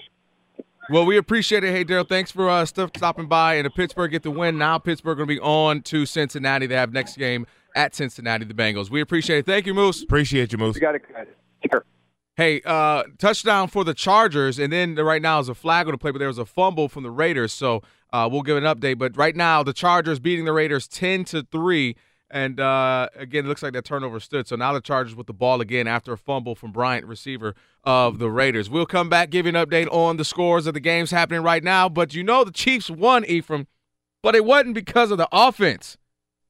Well, 0.91 1.05
we 1.05 1.17
appreciate 1.17 1.63
it. 1.63 1.71
Hey, 1.71 1.85
Daryl, 1.85 2.07
thanks 2.07 2.31
for 2.31 2.49
uh, 2.49 2.65
stuff 2.65 2.89
stopping 2.97 3.27
by. 3.27 3.55
And 3.55 3.67
if 3.67 3.75
Pittsburgh 3.75 4.09
get 4.09 4.23
the 4.23 4.31
win, 4.31 4.57
now 4.57 4.79
Pittsburgh 4.79 5.17
going 5.17 5.29
to 5.29 5.35
be 5.35 5.39
on 5.39 5.83
to 5.83 6.07
Cincinnati. 6.07 6.65
They 6.65 6.73
have 6.73 6.91
next 6.91 7.15
game 7.15 7.45
at 7.75 7.93
Cincinnati, 7.93 8.43
the 8.43 8.55
Bengals. 8.55 8.89
We 8.89 8.99
appreciate 8.99 9.37
it. 9.39 9.45
Thank 9.45 9.67
you, 9.67 9.75
Moose. 9.75 10.01
Appreciate 10.01 10.51
you, 10.51 10.57
Moose. 10.57 10.73
You 10.77 10.81
got 10.81 10.95
it, 10.95 11.03
guys. 11.13 11.27
Take 11.61 11.71
care. 11.71 11.85
Hey, 12.37 12.61
uh, 12.65 13.03
touchdown 13.19 13.67
for 13.67 13.83
the 13.83 13.93
Chargers, 13.93 14.57
and 14.57 14.73
then 14.73 14.95
right 14.95 15.21
now 15.21 15.39
is 15.39 15.47
a 15.47 15.53
flag 15.53 15.85
on 15.85 15.91
the 15.91 15.99
play, 15.99 16.09
but 16.09 16.17
there 16.17 16.27
was 16.27 16.39
a 16.39 16.45
fumble 16.45 16.89
from 16.89 17.03
the 17.03 17.11
Raiders, 17.11 17.53
so 17.53 17.83
uh, 18.11 18.27
we'll 18.31 18.41
give 18.41 18.57
an 18.57 18.63
update. 18.63 18.97
But 18.97 19.15
right 19.15 19.35
now, 19.35 19.61
the 19.61 19.73
Chargers 19.73 20.17
beating 20.19 20.45
the 20.45 20.53
Raiders 20.53 20.87
ten 20.87 21.23
to 21.25 21.43
three, 21.51 21.97
and 22.31 22.59
uh, 22.59 23.09
again, 23.15 23.45
it 23.45 23.47
looks 23.47 23.63
like 23.63 23.73
that 23.73 23.85
turnover 23.85 24.19
stood. 24.19 24.47
So 24.47 24.55
now 24.55 24.73
the 24.73 24.81
Chargers 24.81 25.15
with 25.15 25.27
the 25.27 25.33
ball 25.33 25.61
again 25.61 25.87
after 25.87 26.13
a 26.13 26.17
fumble 26.17 26.55
from 26.55 26.71
Bryant, 26.71 27.05
receiver 27.05 27.55
of 27.83 28.19
the 28.19 28.29
Raiders. 28.29 28.69
We'll 28.69 28.85
come 28.85 29.09
back, 29.09 29.29
give 29.29 29.45
you 29.45 29.55
an 29.55 29.65
update 29.65 29.91
on 29.91 30.17
the 30.17 30.25
scores 30.25 30.67
of 30.67 30.73
the 30.73 30.79
games 30.79 31.11
happening 31.11 31.41
right 31.41 31.63
now. 31.63 31.89
But 31.89 32.13
you 32.13 32.23
know 32.23 32.43
the 32.43 32.51
Chiefs 32.51 32.89
won, 32.89 33.25
Ephraim, 33.25 33.67
but 34.21 34.35
it 34.35 34.45
wasn't 34.45 34.75
because 34.75 35.11
of 35.11 35.17
the 35.17 35.29
offense. 35.31 35.97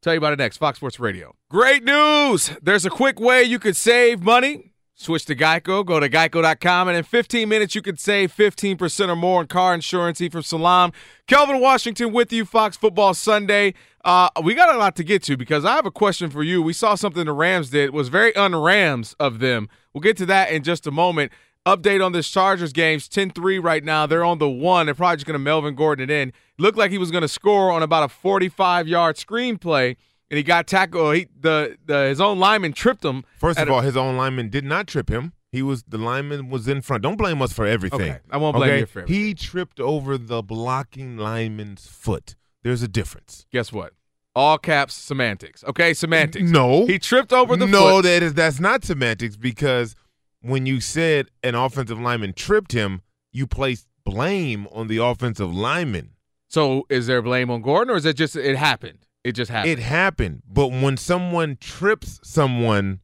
Tell 0.01 0.13
you 0.13 0.17
about 0.17 0.33
it 0.33 0.39
next. 0.39 0.57
Fox 0.57 0.77
Sports 0.77 0.99
Radio. 0.99 1.35
Great 1.49 1.83
news! 1.83 2.51
There's 2.61 2.85
a 2.85 2.89
quick 2.89 3.19
way 3.19 3.43
you 3.43 3.59
could 3.59 3.75
save 3.75 4.21
money. 4.21 4.68
Switch 4.99 5.23
to 5.23 5.33
Geico. 5.35 5.85
Go 5.85 6.01
to 6.01 6.09
geico.com, 6.09 6.89
and 6.89 6.97
in 6.97 7.03
15 7.05 7.47
minutes, 7.47 7.73
you 7.73 7.81
could 7.81 8.01
save 8.01 8.35
15% 8.35 9.07
or 9.07 9.15
more 9.15 9.39
on 9.39 9.47
car 9.47 9.73
insurance. 9.73 10.19
Ephraim 10.19 10.43
Salaam, 10.43 10.91
Kelvin 11.25 11.61
Washington 11.61 12.11
with 12.11 12.33
you, 12.33 12.43
Fox 12.43 12.75
Football 12.75 13.13
Sunday. 13.13 13.73
Uh, 14.03 14.27
we 14.43 14.53
got 14.53 14.75
a 14.75 14.77
lot 14.77 14.97
to 14.97 15.03
get 15.05 15.23
to 15.23 15.37
because 15.37 15.63
I 15.63 15.75
have 15.75 15.85
a 15.85 15.91
question 15.91 16.29
for 16.29 16.43
you. 16.43 16.61
We 16.61 16.73
saw 16.73 16.95
something 16.95 17.25
the 17.25 17.31
Rams 17.31 17.69
did. 17.69 17.85
It 17.85 17.93
was 17.93 18.09
very 18.09 18.35
un-Rams 18.35 19.15
of 19.21 19.39
them. 19.39 19.69
We'll 19.93 20.01
get 20.01 20.17
to 20.17 20.25
that 20.25 20.51
in 20.51 20.63
just 20.63 20.85
a 20.85 20.91
moment. 20.91 21.31
Update 21.65 22.05
on 22.05 22.11
this 22.11 22.29
Chargers 22.29 22.73
games 22.73 23.07
10-3 23.07 23.63
right 23.63 23.85
now. 23.85 24.05
They're 24.05 24.25
on 24.25 24.39
the 24.39 24.49
one. 24.49 24.87
They're 24.87 24.95
probably 24.95 25.17
just 25.17 25.27
going 25.27 25.35
to 25.35 25.39
Melvin 25.39 25.75
Gordon 25.75 26.09
it 26.09 26.13
in. 26.13 26.33
Looked 26.57 26.77
like 26.77 26.91
he 26.91 26.97
was 26.97 27.09
going 27.09 27.21
to 27.21 27.29
score 27.29 27.71
on 27.71 27.83
about 27.83 28.03
a 28.03 28.13
45-yard 28.13 29.15
screenplay, 29.15 29.95
and 30.29 30.37
he 30.37 30.43
got 30.43 30.67
tackled. 30.67 31.15
He, 31.15 31.27
the, 31.39 31.77
the 31.85 32.07
his 32.07 32.21
own 32.21 32.39
lineman 32.39 32.73
tripped 32.73 33.03
him. 33.03 33.23
First 33.37 33.59
of 33.59 33.67
a- 33.67 33.71
all, 33.71 33.81
his 33.81 33.97
own 33.97 34.17
lineman 34.17 34.49
did 34.49 34.65
not 34.65 34.87
trip 34.87 35.09
him. 35.09 35.33
He 35.51 35.63
was 35.63 35.83
the 35.87 35.97
lineman 35.97 36.49
was 36.49 36.67
in 36.67 36.81
front. 36.81 37.01
Don't 37.01 37.17
blame 37.17 37.41
us 37.41 37.51
for 37.51 37.65
everything. 37.65 38.01
Okay, 38.01 38.19
I 38.29 38.37
won't 38.37 38.55
blame 38.55 38.69
okay? 38.69 38.79
you 38.81 38.85
for 38.85 38.99
everything. 39.01 39.25
He 39.25 39.33
tripped 39.33 39.79
over 39.79 40.17
the 40.17 40.43
blocking 40.43 41.17
lineman's 41.17 41.87
foot. 41.87 42.35
There's 42.63 42.83
a 42.83 42.87
difference. 42.87 43.45
guess 43.51 43.71
what? 43.71 43.93
All 44.35 44.57
caps 44.59 44.93
semantics. 44.93 45.63
Okay, 45.63 45.93
semantics. 45.93 46.49
No. 46.49 46.85
He 46.85 46.99
tripped 46.99 47.33
over 47.33 47.55
the 47.57 47.65
no, 47.65 47.95
foot. 47.95 48.03
that 48.03 48.21
is 48.21 48.35
that's 48.35 48.59
not 48.59 48.83
semantics 48.83 49.35
because 49.35 49.95
when 50.41 50.65
you 50.67 50.79
said 50.79 51.29
an 51.43 51.55
offensive 51.55 51.99
lineman 51.99 52.33
tripped 52.33 52.71
him, 52.71 53.01
you 53.31 53.47
placed 53.47 53.87
blame 54.05 54.67
on 54.71 54.87
the 54.87 54.97
offensive 54.97 55.53
lineman. 55.53 56.11
So 56.47 56.85
is 56.89 57.07
there 57.07 57.21
blame 57.21 57.49
on 57.49 57.61
Gordon 57.61 57.93
or 57.93 57.97
is 57.97 58.05
it 58.05 58.15
just 58.15 58.35
it 58.35 58.55
happened? 58.55 58.99
It 59.23 59.33
just 59.33 59.51
happened. 59.51 59.71
It 59.73 59.79
happened, 59.79 60.43
but 60.49 60.67
when 60.67 60.97
someone 60.97 61.57
trips 61.59 62.19
someone, 62.23 63.01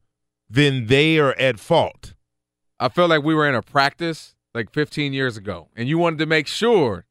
then 0.48 0.86
they 0.86 1.18
are 1.18 1.34
at 1.38 1.58
fault. 1.58 2.14
I 2.80 2.88
feel 2.88 3.08
like 3.08 3.22
we 3.22 3.34
were 3.34 3.48
in 3.48 3.54
a 3.54 3.62
practice 3.62 4.34
like 4.54 4.72
15 4.72 5.12
years 5.12 5.36
ago, 5.36 5.68
and 5.76 5.88
you 5.88 5.98
wanted 5.98 6.18
to 6.20 6.26
make 6.26 6.46
sure 6.46 7.04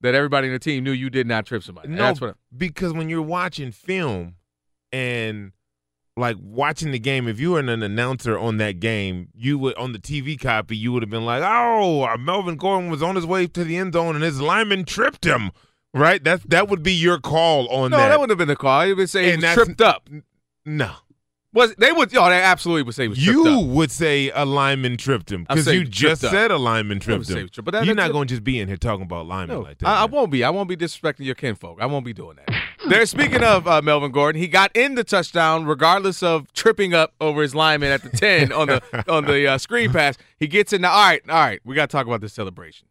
that 0.00 0.14
everybody 0.14 0.48
in 0.48 0.52
the 0.52 0.58
team 0.58 0.84
knew 0.84 0.92
you 0.92 1.10
did 1.10 1.26
not 1.26 1.46
trip 1.46 1.62
somebody. 1.62 1.88
No, 1.88 1.96
That's 1.96 2.20
what. 2.20 2.36
because 2.56 2.92
when 2.92 3.08
you're 3.08 3.22
watching 3.22 3.70
film 3.72 4.34
and 4.92 5.52
like 6.16 6.36
watching 6.40 6.90
the 6.92 6.98
game, 6.98 7.26
if 7.26 7.40
you 7.40 7.52
were 7.52 7.60
an 7.60 7.68
announcer 7.68 8.38
on 8.38 8.58
that 8.58 8.80
game, 8.80 9.28
you 9.34 9.58
would 9.58 9.74
on 9.76 9.92
the 9.92 9.98
TV 9.98 10.38
copy, 10.38 10.76
you 10.76 10.92
would 10.92 11.02
have 11.02 11.10
been 11.10 11.24
like, 11.24 11.42
"Oh, 11.44 12.16
Melvin 12.18 12.56
Gordon 12.56 12.90
was 12.90 13.02
on 13.02 13.16
his 13.16 13.24
way 13.26 13.46
to 13.46 13.64
the 13.64 13.76
end 13.76 13.94
zone 13.94 14.14
and 14.14 14.22
his 14.24 14.40
lineman 14.40 14.84
tripped 14.84 15.24
him." 15.24 15.50
Right? 15.94 16.22
That 16.24 16.48
that 16.50 16.68
would 16.68 16.82
be 16.82 16.92
your 16.92 17.18
call 17.18 17.68
on 17.68 17.90
No, 17.90 17.98
that. 17.98 18.08
that, 18.08 18.18
wouldn't 18.18 18.30
have 18.30 18.38
been 18.38 18.48
the 18.48 18.56
call. 18.56 18.86
You 18.86 18.96
would 18.96 19.10
say 19.10 19.24
he 19.26 19.30
And 19.32 19.42
was 19.42 19.52
tripped 19.54 19.80
up. 19.82 20.08
no, 20.64 20.90
Was 21.52 21.74
they 21.76 21.92
would? 21.92 22.16
Oh, 22.16 22.30
they 22.30 22.40
absolutely 22.40 22.84
would 22.84 22.94
say 22.94 23.02
he 23.04 23.08
was 23.08 23.18
tripped 23.22 23.36
you 23.36 23.46
up. 23.60 23.66
would 23.66 23.90
say 23.90 24.30
a 24.30 24.46
lineman 24.46 24.96
tripped 24.96 25.30
him 25.30 25.44
I'm 25.50 25.56
because 25.58 25.72
you 25.74 25.84
just 25.84 26.22
tripped 26.22 26.32
up. 26.32 26.38
said 26.38 26.50
a 26.50 26.56
lineman 26.56 26.98
tripped 26.98 27.28
him. 27.28 27.36
tripped, 27.48 27.62
but 27.64 27.72
that- 27.72 27.84
You're 27.84 27.94
that's 27.94 28.06
not 28.08 28.12
going 28.12 28.26
to 28.28 28.32
just 28.34 28.42
be 28.42 28.58
in 28.58 28.68
here 28.68 28.78
talking 28.78 29.02
about 29.04 29.26
linemen 29.26 29.58
No, 29.58 29.62
like 29.62 29.78
that. 29.78 29.86
I, 29.86 29.98
I 29.98 30.00
man. 30.06 30.10
won't 30.12 30.30
be. 30.30 30.42
I 30.44 30.48
won't 30.50 30.68
be 30.68 30.76
disrespecting 30.78 31.26
your 31.26 31.34
kinfolk. 31.34 31.78
I 31.80 31.84
won't 31.86 32.06
be 32.06 32.14
doing 32.14 32.36
that. 32.46 32.62
There. 32.88 33.04
Speaking 33.04 33.44
of 33.44 33.68
uh, 33.68 33.82
Melvin 33.82 34.12
Gordon, 34.12 34.40
he 34.40 34.48
got 34.48 34.74
in 34.74 34.94
the 34.94 35.04
touchdown 35.04 35.66
regardless 35.66 36.22
of 36.22 36.50
tripping 36.54 36.94
up 36.94 37.12
over 37.20 37.42
his 37.42 37.54
lineman 37.54 37.92
at 37.92 38.02
the 38.02 38.08
ten 38.16 38.50
on 38.50 38.66
the 38.68 39.04
on 39.12 39.26
the 39.26 39.46
uh, 39.46 39.58
screen 39.58 39.92
pass. 39.92 40.16
He 40.40 40.46
gets 40.48 40.72
in. 40.72 40.80
Now, 40.80 40.92
all 40.92 41.04
right, 41.06 41.22
all 41.28 41.34
right. 41.36 41.60
We 41.64 41.74
got 41.74 41.90
to 41.90 41.92
talk 41.96 42.06
about 42.06 42.22
this 42.22 42.32
celebration. 42.32 42.88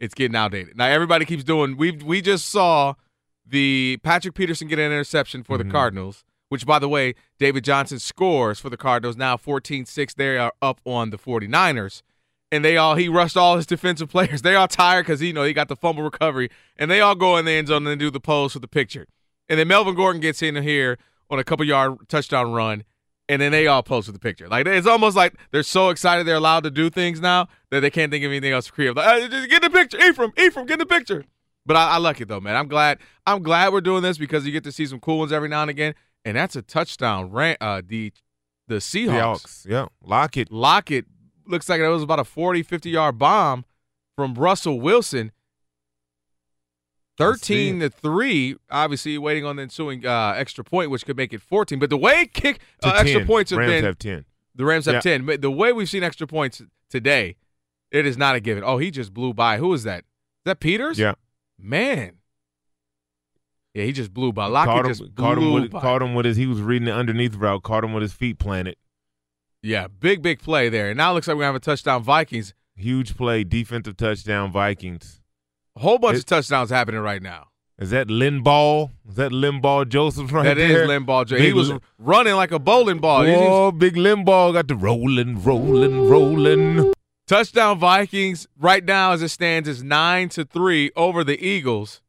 It's 0.00 0.14
getting 0.14 0.34
outdated. 0.34 0.76
Now 0.76 0.86
everybody 0.86 1.24
keeps 1.24 1.44
doing. 1.44 1.76
We 1.76 1.92
we 1.92 2.20
just 2.22 2.46
saw 2.46 2.94
the 3.46 3.98
Patrick 4.02 4.34
Peterson 4.34 4.66
get 4.68 4.78
an 4.78 4.86
interception 4.86 5.42
for 5.42 5.56
Mhm. 5.58 5.64
the 5.66 5.70
Cardinals. 5.70 6.24
Which, 6.48 6.66
by 6.66 6.80
the 6.80 6.88
way, 6.88 7.14
David 7.38 7.62
Johnson 7.62 8.00
scores 8.00 8.58
for 8.58 8.70
the 8.70 8.76
Cardinals 8.76 9.16
now 9.16 9.36
14-6. 9.36 10.14
They 10.14 10.36
are 10.36 10.52
up 10.60 10.80
on 10.84 11.10
the 11.10 11.16
49ers 11.16 12.02
and 12.50 12.64
they 12.64 12.76
all 12.76 12.96
he 12.96 13.08
rushed 13.08 13.36
all 13.36 13.56
his 13.56 13.66
defensive 13.74 14.08
players. 14.10 14.42
They 14.42 14.56
all 14.56 14.66
tired 14.66 15.04
because 15.06 15.22
you 15.22 15.32
know 15.32 15.44
he 15.44 15.52
got 15.52 15.68
the 15.68 15.76
fumble 15.76 16.02
recovery, 16.02 16.50
and 16.76 16.90
they 16.90 17.00
all 17.00 17.14
go 17.14 17.36
in 17.36 17.44
the 17.44 17.52
end 17.52 17.68
zone 17.68 17.86
and 17.86 18.00
do 18.00 18.10
the 18.10 18.18
pose 18.18 18.54
for 18.54 18.58
the 18.58 18.66
picture. 18.66 19.06
And 19.48 19.60
then 19.60 19.68
Melvin 19.68 19.94
Gordon 19.94 20.20
gets 20.20 20.42
in 20.42 20.56
here 20.62 20.98
on 21.28 21.38
a 21.38 21.44
couple 21.44 21.64
yard 21.64 22.08
touchdown 22.08 22.50
run, 22.52 22.82
and 23.30 23.40
then 23.40 23.52
they 23.52 23.68
all 23.68 23.82
for 23.82 24.02
the 24.02 24.18
picture. 24.18 24.48
Like 24.48 24.66
it's 24.66 24.88
almost 24.88 25.16
like 25.16 25.34
they're 25.52 25.62
so 25.62 25.90
excited 25.90 26.26
they're 26.26 26.34
allowed 26.34 26.64
to 26.64 26.70
do 26.70 26.90
things 26.90 27.20
now 27.20 27.46
that 27.70 27.78
they 27.78 27.90
can't 27.90 28.10
think 28.10 28.24
of 28.24 28.32
anything 28.32 28.52
else 28.52 28.66
to 28.66 28.72
create. 28.72 28.96
Like 28.96 29.06
"Hey, 29.06 29.28
just 29.28 29.48
get 29.48 29.62
the 29.62 29.70
picture, 29.70 29.98
Ephraim, 29.98 30.32
Ephraim, 30.36 30.66
get 30.66 30.80
the 30.80 30.86
picture. 30.86 31.24
But 31.64 31.76
I, 31.76 31.90
I 31.90 31.96
like 31.98 32.20
it 32.20 32.26
though, 32.26 32.40
man. 32.40 32.56
I'm 32.56 32.66
glad. 32.66 32.98
I'm 33.26 33.44
glad 33.44 33.72
we're 33.72 33.82
doing 33.82 34.02
this 34.02 34.18
because 34.18 34.44
you 34.44 34.52
get 34.52 34.64
to 34.64 34.72
see 34.72 34.84
some 34.84 34.98
cool 34.98 35.20
ones 35.20 35.30
every 35.30 35.48
now 35.48 35.62
and 35.62 35.70
again, 35.70 35.94
and 36.24 36.36
that's 36.36 36.56
a 36.56 36.62
touchdown. 36.62 37.30
Ran 37.30 37.56
uh, 37.60 37.82
the 37.86 38.12
the 38.66 38.76
Seahawks. 38.76 39.42
Seahawks, 39.44 39.66
yeah, 39.68 39.86
lock 40.02 40.36
it. 40.36 40.50
Lockett 40.50 41.04
looks 41.46 41.68
like 41.68 41.80
it 41.80 41.88
was 41.88 42.02
about 42.02 42.18
a 42.18 42.24
40, 42.24 42.64
50 42.64 42.90
yard 42.90 43.16
bomb 43.16 43.64
from 44.16 44.34
Russell 44.34 44.80
Wilson. 44.80 45.30
13 47.20 47.80
to 47.80 47.90
3, 47.90 48.56
obviously 48.70 49.18
waiting 49.18 49.44
on 49.44 49.56
the 49.56 49.62
ensuing 49.62 50.04
uh, 50.06 50.34
extra 50.36 50.64
point, 50.64 50.90
which 50.90 51.04
could 51.06 51.16
make 51.16 51.32
it 51.32 51.40
14. 51.40 51.78
But 51.78 51.90
the 51.90 51.96
way 51.96 52.26
kick 52.26 52.60
To 52.82 52.88
uh, 52.88 52.92
extra 52.98 53.20
10. 53.20 53.26
points 53.26 53.50
have 53.50 53.58
Rams 53.58 53.70
been, 53.72 53.84
have 53.84 53.98
ten. 53.98 54.24
the 54.54 54.64
Rams 54.64 54.86
have 54.86 54.94
Yeah. 54.96 55.00
10. 55.00 55.26
But 55.26 55.40
the 55.42 55.50
way 55.50 55.72
we've 55.72 55.88
seen 55.88 56.02
extra 56.02 56.26
points 56.26 56.62
today, 56.88 57.36
it 57.90 58.06
is 58.06 58.16
not 58.16 58.34
a 58.36 58.40
given. 58.40 58.64
Oh, 58.64 58.78
he 58.78 58.90
just 58.90 59.12
blew 59.14 59.32
by. 59.34 59.58
Who 59.58 59.72
is 59.74 59.84
that? 59.84 60.00
Is 60.00 60.44
that 60.46 60.60
Peters? 60.60 60.98
Yeah. 60.98 61.14
Man. 61.58 62.12
Yeah, 63.74 63.84
he 63.84 63.92
just 63.92 64.12
blew 64.12 64.32
by. 64.32 64.46
Lockett 64.46 64.74
caught 64.74 64.84
him, 64.86 64.94
just 64.94 65.14
caught 65.14 65.38
him 65.38 65.52
with 65.52 65.70
by. 65.70 65.80
caught 65.80 66.02
him 66.02 66.14
with 66.14 66.26
his 66.26 66.36
he 66.36 66.46
was 66.46 66.60
reading 66.60 66.86
the 66.86 66.94
underneath 66.94 67.36
route, 67.36 67.62
caught 67.62 67.84
him 67.84 67.92
with 67.92 68.02
his 68.02 68.12
feet 68.12 68.38
planted. 68.38 68.76
Yeah, 69.62 69.86
big, 69.88 70.22
big 70.22 70.40
play 70.40 70.68
there. 70.68 70.88
And 70.88 70.96
now 70.96 71.10
it 71.12 71.14
looks 71.14 71.28
like 71.28 71.34
we're 71.36 71.42
going 71.42 71.50
to 71.50 71.54
have 71.54 71.62
a 71.62 71.64
touchdown 71.64 72.02
Vikings. 72.02 72.54
Huge 72.74 73.14
play, 73.16 73.44
defensive 73.44 73.96
touchdown, 73.96 74.50
Vikings. 74.50 75.19
A 75.80 75.82
whole 75.82 75.98
bunch 75.98 76.16
It- 76.16 76.18
of 76.20 76.26
touchdowns 76.26 76.68
happening 76.68 77.00
right 77.00 77.22
now. 77.22 77.46
Is 77.78 77.88
that 77.90 78.08
Linval? 78.08 78.90
Is 79.08 79.14
that 79.16 79.32
Linval 79.32 79.88
Joseph 79.88 80.30
right 80.30 80.44
That 80.44 80.58
is 80.58 80.70
there? 80.70 80.86
Limbaugh. 80.86 81.24
Joe. 81.26 81.36
He 81.38 81.54
was 81.54 81.72
running 81.98 82.34
like 82.34 82.52
a 82.52 82.58
bowling 82.58 82.98
ball. 82.98 83.22
He- 83.22 83.30
he 83.30 83.36
was- 83.38 83.46
Oh, 83.48 83.72
big 83.72 83.94
Linval 83.96 84.52
got 84.52 84.68
the 84.68 84.76
rolling, 84.76 85.42
rolling, 85.42 86.06
rolling. 86.06 86.92
touchdown 87.26 87.78
Vikings 87.78 88.46
right 88.58 88.84
now 88.84 89.12
as 89.12 89.22
it 89.22 89.30
stands 89.30 89.66
is 89.66 89.82
nine 89.82 90.28
to 90.30 90.44
three 90.44 90.90
over 90.96 91.24
the 91.24 91.42
Eagles. 91.42 92.02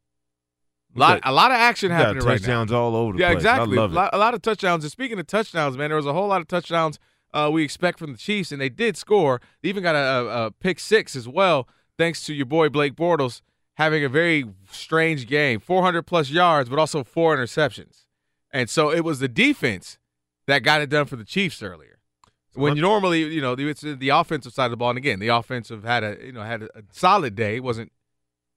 Lot, 0.94 1.20
a 1.22 1.32
lot 1.32 1.50
of 1.50 1.56
action 1.56 1.90
happening 1.90 2.16
right 2.22 2.32
now. 2.32 2.36
touchdowns 2.36 2.72
all 2.72 2.94
over 2.94 3.14
the 3.14 3.20
Yeah, 3.20 3.28
place. 3.28 3.36
exactly. 3.36 3.78
I 3.78 3.80
love 3.80 3.90
a, 3.92 3.94
it. 3.94 3.96
lot, 3.96 4.10
a 4.12 4.18
lot 4.18 4.34
of 4.34 4.42
touchdowns. 4.42 4.84
And 4.84 4.90
speaking 4.90 5.18
of 5.18 5.26
touchdowns, 5.26 5.78
man, 5.78 5.88
there 5.88 5.96
was 5.96 6.04
a 6.04 6.12
whole 6.12 6.28
lot 6.28 6.42
of 6.42 6.48
touchdowns 6.48 6.98
uh, 7.32 7.48
we 7.50 7.62
expect 7.64 7.98
from 7.98 8.12
the 8.12 8.18
Chiefs, 8.18 8.52
and 8.52 8.60
they 8.60 8.68
did 8.68 8.98
score. 8.98 9.40
They 9.62 9.70
even 9.70 9.82
got 9.82 9.94
a, 9.94 9.98
a, 9.98 10.46
a 10.46 10.50
pick 10.50 10.78
six 10.78 11.16
as 11.16 11.26
well, 11.26 11.66
thanks 11.96 12.26
to 12.26 12.34
your 12.34 12.44
boy 12.44 12.68
Blake 12.68 12.94
Bortles 12.94 13.40
having 13.74 14.04
a 14.04 14.08
very 14.08 14.44
strange 14.70 15.26
game 15.26 15.60
400 15.60 16.02
plus 16.02 16.30
yards, 16.30 16.68
but 16.68 16.78
also 16.78 17.04
four 17.04 17.36
interceptions. 17.36 18.04
And 18.52 18.68
so 18.68 18.90
it 18.90 19.04
was 19.04 19.18
the 19.18 19.28
defense 19.28 19.98
that 20.46 20.60
got 20.60 20.82
it 20.82 20.90
done 20.90 21.06
for 21.06 21.16
the 21.16 21.24
Chiefs 21.24 21.62
earlier. 21.62 21.98
When 22.54 22.76
you 22.76 22.82
normally, 22.82 23.22
you 23.32 23.40
know, 23.40 23.54
it's 23.58 23.80
the 23.80 24.10
offensive 24.10 24.52
side 24.52 24.66
of 24.66 24.72
the 24.72 24.76
ball, 24.76 24.90
and 24.90 24.98
again, 24.98 25.20
the 25.20 25.28
offensive 25.28 25.84
had 25.84 26.04
a, 26.04 26.18
you 26.22 26.32
know, 26.32 26.42
had 26.42 26.64
a, 26.64 26.78
a 26.78 26.82
solid 26.90 27.34
day. 27.34 27.56
It 27.56 27.62
wasn't 27.64 27.92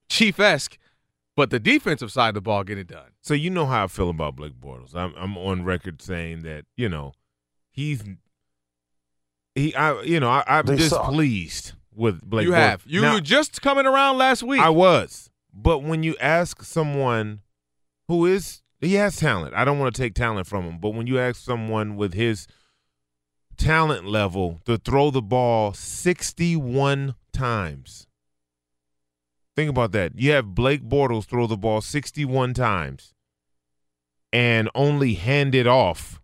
Chief 0.10 0.38
esque, 0.38 0.78
but 1.36 1.50
the 1.50 1.60
defensive 1.60 2.12
side 2.12 2.30
of 2.30 2.36
the 2.36 2.42
ball 2.42 2.66
get 2.66 2.78
it 2.78 2.88
done. 2.88 3.12
So 3.22 3.34
you 3.34 3.50
know 3.50 3.66
how 3.66 3.86
I 3.86 3.88
feel 3.88 4.10
about 4.10 4.36
Blake 4.36 4.60
Bortles. 4.60 4.94
I'm 4.96 5.14
I'm 5.16 5.38
on 5.38 5.64
record 5.64 6.02
saying 6.02 6.42
that 6.42 6.66
you 6.76 6.90
know 6.90 7.14
he's 7.72 8.04
he 9.56 9.74
I 9.76 10.02
you 10.02 10.20
know 10.20 10.30
I, 10.30 10.44
I'm 10.46 10.66
They 10.66 10.76
suck. 10.90 11.06
With 11.96 12.22
Blake. 12.22 12.46
you 12.46 12.52
Bortles. 12.52 12.56
have. 12.56 12.84
You 12.86 13.02
Now, 13.02 13.14
were 13.16 13.22
just 13.22 13.62
coming 13.62 13.86
around 13.86 14.18
last 14.18 14.44
week. 14.44 14.60
I 14.62 14.70
was, 14.70 15.30
but 15.54 15.80
when 15.80 16.04
you 16.04 16.16
ask 16.20 16.64
someone 16.64 17.42
who 18.08 18.26
is 18.26 18.62
he 18.82 18.96
has 18.96 19.16
talent, 19.18 19.54
I 19.56 19.66
don't 19.66 19.80
want 19.80 19.96
to 19.96 20.02
take 20.02 20.14
talent 20.14 20.48
from 20.48 20.66
him, 20.66 20.78
but 20.80 20.90
when 20.92 21.08
you 21.08 21.20
ask 21.20 21.42
someone 21.42 21.96
with 21.96 22.14
his 22.14 22.48
talent 23.58 24.06
level 24.06 24.60
to 24.66 24.78
throw 24.78 25.12
the 25.12 25.22
ball 25.22 25.74
61 25.74 27.16
times. 27.34 28.08
Think 29.56 29.70
about 29.70 29.94
that. 29.94 30.12
You 30.20 30.32
have 30.32 30.54
Blake 30.54 30.84
Bortles 30.84 31.26
throw 31.26 31.48
the 31.48 31.56
ball 31.58 31.80
61 31.82 32.54
times 32.54 33.14
and 34.34 34.70
only 34.76 35.14
hand 35.14 35.56
it 35.56 35.66
off 35.66 36.22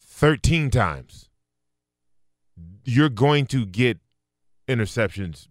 13 0.00 0.70
times. 0.70 1.28
You're 2.84 3.08
going 3.08 3.46
to 3.46 3.64
get 3.64 3.98
interceptions, 4.68 5.48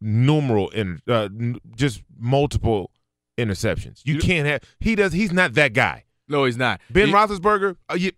numeral, 0.00 0.68
in, 0.70 1.00
uh, 1.08 1.24
n- 1.24 1.58
just 1.76 2.02
multiple 2.18 2.90
interceptions. 3.38 4.02
You 4.04 4.14
You- 4.14 4.20
can't 4.20 4.46
have. 4.46 4.62
He 4.80 4.94
does. 4.94 5.12
He's 5.12 5.32
not 5.32 5.54
that 5.54 5.72
guy. 5.72 6.04
no, 6.28 6.44
he's 6.44 6.56
not. 6.58 6.80
Ben 6.90 7.08
He- 7.08 7.12
Roethlisberger, 7.14 7.76
uh, 7.90 7.94
you, 7.94 8.12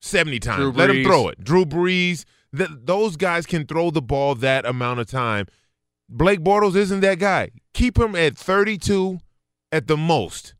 seventy 0.00 0.40
times. 0.40 0.58
Drew 0.58 0.72
Let 0.72 0.90
him 0.90 0.96
Brees. 0.96 1.04
throw 1.04 1.28
it. 1.28 1.42
Drew 1.44 1.64
Brees. 1.64 2.24
Th- 2.56 2.68
those 2.72 3.16
guys 3.16 3.46
can 3.46 3.66
throw 3.66 3.90
the 3.90 4.02
ball 4.02 4.34
that 4.36 4.66
amount 4.66 5.00
of 5.00 5.06
time. 5.06 5.46
Blake 6.08 6.40
Bortles 6.40 6.74
isn't 6.76 7.00
that 7.00 7.18
guy. 7.18 7.50
Keep 7.72 7.98
him 7.98 8.14
at 8.16 8.36
thirty-two 8.36 9.20
at 9.70 9.86
the 9.86 9.96
most, 9.96 10.54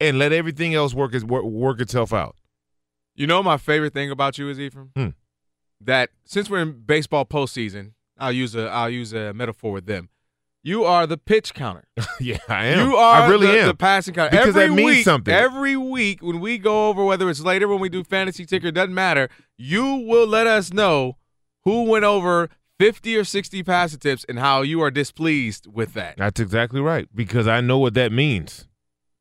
and 0.00 0.18
let 0.18 0.32
everything 0.32 0.74
else 0.74 0.92
work 0.92 1.14
its, 1.14 1.24
work, 1.24 1.44
work 1.44 1.80
itself 1.80 2.12
out. 2.12 2.36
You 3.14 3.26
know 3.26 3.42
my 3.42 3.56
favorite 3.56 3.94
thing 3.94 4.10
about 4.10 4.36
you 4.38 4.48
is 4.50 4.58
Ephraim? 4.60 4.90
Hmm. 4.96 5.08
That 5.80 6.10
since 6.24 6.50
we're 6.50 6.60
in 6.60 6.80
baseball 6.82 7.24
postseason, 7.24 7.92
I'll 8.20 8.32
use 8.32 8.54
a 8.54 8.68
I'll 8.68 8.90
use 8.90 9.12
a 9.12 9.32
metaphor 9.32 9.72
with 9.72 9.86
them. 9.86 10.08
You 10.62 10.84
are 10.84 11.06
the 11.06 11.16
pitch 11.16 11.54
counter. 11.54 11.84
yeah, 12.20 12.36
I 12.48 12.66
am. 12.66 12.86
You 12.86 12.96
are 12.96 13.22
I 13.22 13.28
really 13.28 13.46
the, 13.46 13.60
am. 13.60 13.66
the 13.68 13.74
passing 13.74 14.12
counter. 14.14 14.30
Because 14.30 14.48
every 14.48 14.68
that 14.68 14.74
means 14.74 14.96
week, 14.96 15.04
something. 15.04 15.32
Every 15.32 15.76
week 15.76 16.22
when 16.22 16.40
we 16.40 16.58
go 16.58 16.88
over 16.88 17.04
whether 17.04 17.30
it's 17.30 17.40
later 17.40 17.66
when 17.66 17.80
we 17.80 17.88
do 17.88 18.04
fantasy 18.04 18.44
ticker, 18.44 18.70
doesn't 18.70 18.94
matter. 18.94 19.30
You 19.56 19.96
will 19.96 20.26
let 20.26 20.46
us 20.46 20.72
know 20.72 21.16
who 21.64 21.84
went 21.84 22.04
over 22.04 22.50
50 22.78 23.16
or 23.16 23.24
60 23.24 23.62
pass 23.62 23.94
attempts 23.94 24.24
and 24.28 24.38
how 24.38 24.62
you 24.62 24.80
are 24.82 24.90
displeased 24.90 25.66
with 25.66 25.94
that. 25.94 26.16
That's 26.18 26.40
exactly 26.40 26.80
right. 26.80 27.08
Because 27.14 27.46
I 27.46 27.60
know 27.60 27.78
what 27.78 27.94
that 27.94 28.12
means. 28.12 28.66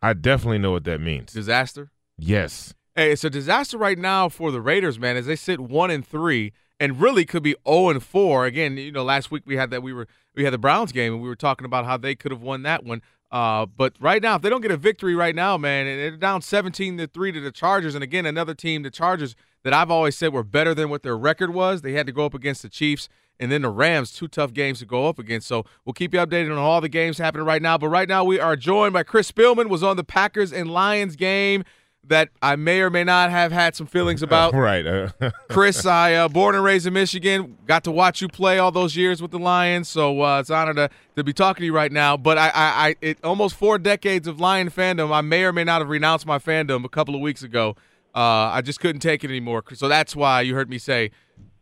I 0.02 0.14
definitely 0.14 0.60
know 0.60 0.72
what 0.72 0.86
that 0.86 1.00
means. 1.02 1.34
Disaster. 1.34 1.92
Yes. 2.18 2.74
Hey, 2.96 3.12
it's 3.12 3.24
a 3.24 3.30
disaster 3.30 3.78
right 3.78 3.98
now 3.98 4.30
for 4.30 4.52
the 4.52 4.62
Raiders, 4.62 5.00
man, 5.00 5.16
as 5.18 5.26
they 5.26 5.36
sit 5.36 5.60
one 5.60 5.92
and 5.92 6.06
three, 6.06 6.54
and 6.80 7.00
really 7.02 7.26
could 7.26 7.44
be 7.44 7.56
zero 7.68 7.90
and 7.90 8.02
four. 8.04 8.46
Again, 8.46 8.78
you 8.78 8.92
know, 8.92 9.04
last 9.04 9.32
week 9.32 9.44
we 9.46 9.56
had 9.58 9.72
that 9.72 9.84
we 9.84 9.94
were 9.94 10.08
we 10.36 10.44
had 10.44 10.54
the 10.54 10.58
Browns 10.58 10.92
game, 10.92 11.14
and 11.14 11.22
we 11.22 11.28
were 11.28 11.36
talking 11.36 11.66
about 11.66 11.86
how 11.86 11.98
they 11.98 12.16
could 12.16 12.32
have 12.32 12.42
won 12.42 12.64
that 12.64 12.84
one. 12.84 13.02
Uh, 13.32 13.66
but 13.66 13.94
right 14.00 14.24
now, 14.24 14.36
if 14.36 14.42
they 14.42 14.50
don't 14.50 14.62
get 14.62 14.72
a 14.72 14.78
victory 14.78 15.14
right 15.14 15.36
now, 15.36 15.56
man, 15.56 15.86
they're 15.86 16.18
down 16.18 16.42
17 16.42 16.98
to 16.98 17.06
three 17.08 17.32
to 17.32 17.40
the 17.40 17.52
Chargers, 17.52 17.94
and 17.94 18.04
again 18.04 18.26
another 18.26 18.56
team, 18.56 18.82
the 18.82 18.90
Chargers, 18.90 19.36
that 19.64 19.74
I've 19.74 19.92
always 19.92 20.18
said 20.18 20.34
were 20.34 20.44
better 20.44 20.74
than 20.74 20.90
what 20.90 21.04
their 21.04 21.18
record 21.18 21.54
was. 21.54 21.82
They 21.82 21.94
had 21.94 22.08
to 22.08 22.12
go 22.12 22.26
up 22.26 22.34
against 22.34 22.62
the 22.62 22.70
Chiefs 22.70 23.10
and 23.40 23.52
then 23.52 23.62
the 23.62 23.70
Rams, 23.70 24.12
two 24.12 24.28
tough 24.28 24.54
games 24.54 24.80
to 24.80 24.86
go 24.86 25.08
up 25.08 25.18
against. 25.18 25.48
So 25.48 25.66
we'll 25.86 25.94
keep 25.94 26.14
you 26.14 26.20
updated 26.20 26.52
on 26.52 26.58
all 26.58 26.82
the 26.82 26.90
games 26.90 27.18
happening 27.18 27.46
right 27.46 27.62
now. 27.62 27.78
But 27.78 27.88
right 27.88 28.08
now, 28.08 28.24
we 28.24 28.40
are 28.40 28.56
joined 28.56 28.94
by 28.94 29.04
Chris 29.04 29.32
Spielman, 29.32 29.70
was 29.70 29.84
on 29.84 29.96
the 29.96 30.04
Packers 30.04 30.52
and 30.52 30.70
Lions 30.70 31.16
game 31.16 31.64
that 32.08 32.30
I 32.42 32.56
may 32.56 32.82
or 32.82 32.90
may 32.90 33.04
not 33.04 33.30
have 33.30 33.52
had 33.52 33.76
some 33.76 33.86
feelings 33.88 34.24
about. 34.24 34.54
right. 34.56 34.86
Uh, 34.86 35.10
Chris, 35.50 35.86
I 35.86 36.14
uh, 36.16 36.28
born 36.28 36.56
and 36.56 36.64
raised 36.64 36.88
in 36.88 36.94
Michigan, 36.94 37.58
got 37.66 37.84
to 37.84 37.92
watch 37.92 38.22
you 38.22 38.28
play 38.28 38.58
all 38.58 38.72
those 38.72 38.96
years 38.96 39.22
with 39.22 39.32
the 39.32 39.40
Lions, 39.40 39.88
so 39.88 40.22
uh, 40.22 40.40
it's 40.40 40.50
an 40.50 40.56
honor 40.56 40.74
to, 40.74 40.90
to 41.16 41.24
be 41.24 41.34
talking 41.34 41.62
to 41.62 41.66
you 41.66 41.74
right 41.74 41.92
now. 41.92 42.18
But 42.18 42.38
I, 42.38 42.48
I, 42.48 42.88
I 42.88 42.96
it, 43.02 43.24
almost 43.24 43.56
four 43.56 43.78
decades 43.78 44.28
of 44.28 44.40
Lion 44.40 44.70
fandom. 44.70 45.14
I 45.14 45.22
may 45.22 45.44
or 45.44 45.54
may 45.54 45.64
not 45.64 45.82
have 45.82 45.90
renounced 45.90 46.26
my 46.26 46.40
fandom 46.40 46.84
a 46.84 46.90
couple 46.90 47.16
of 47.16 47.22
weeks 47.22 47.44
ago. 47.44 47.76
Uh, 48.16 48.50
I 48.52 48.62
just 48.62 48.80
couldn't 48.80 49.02
take 49.02 49.24
it 49.24 49.30
anymore. 49.30 49.64
So 49.74 49.88
that's 49.88 50.16
why 50.16 50.42
you 50.42 50.56
heard 50.56 50.70
me 50.70 50.80
say 50.80 51.12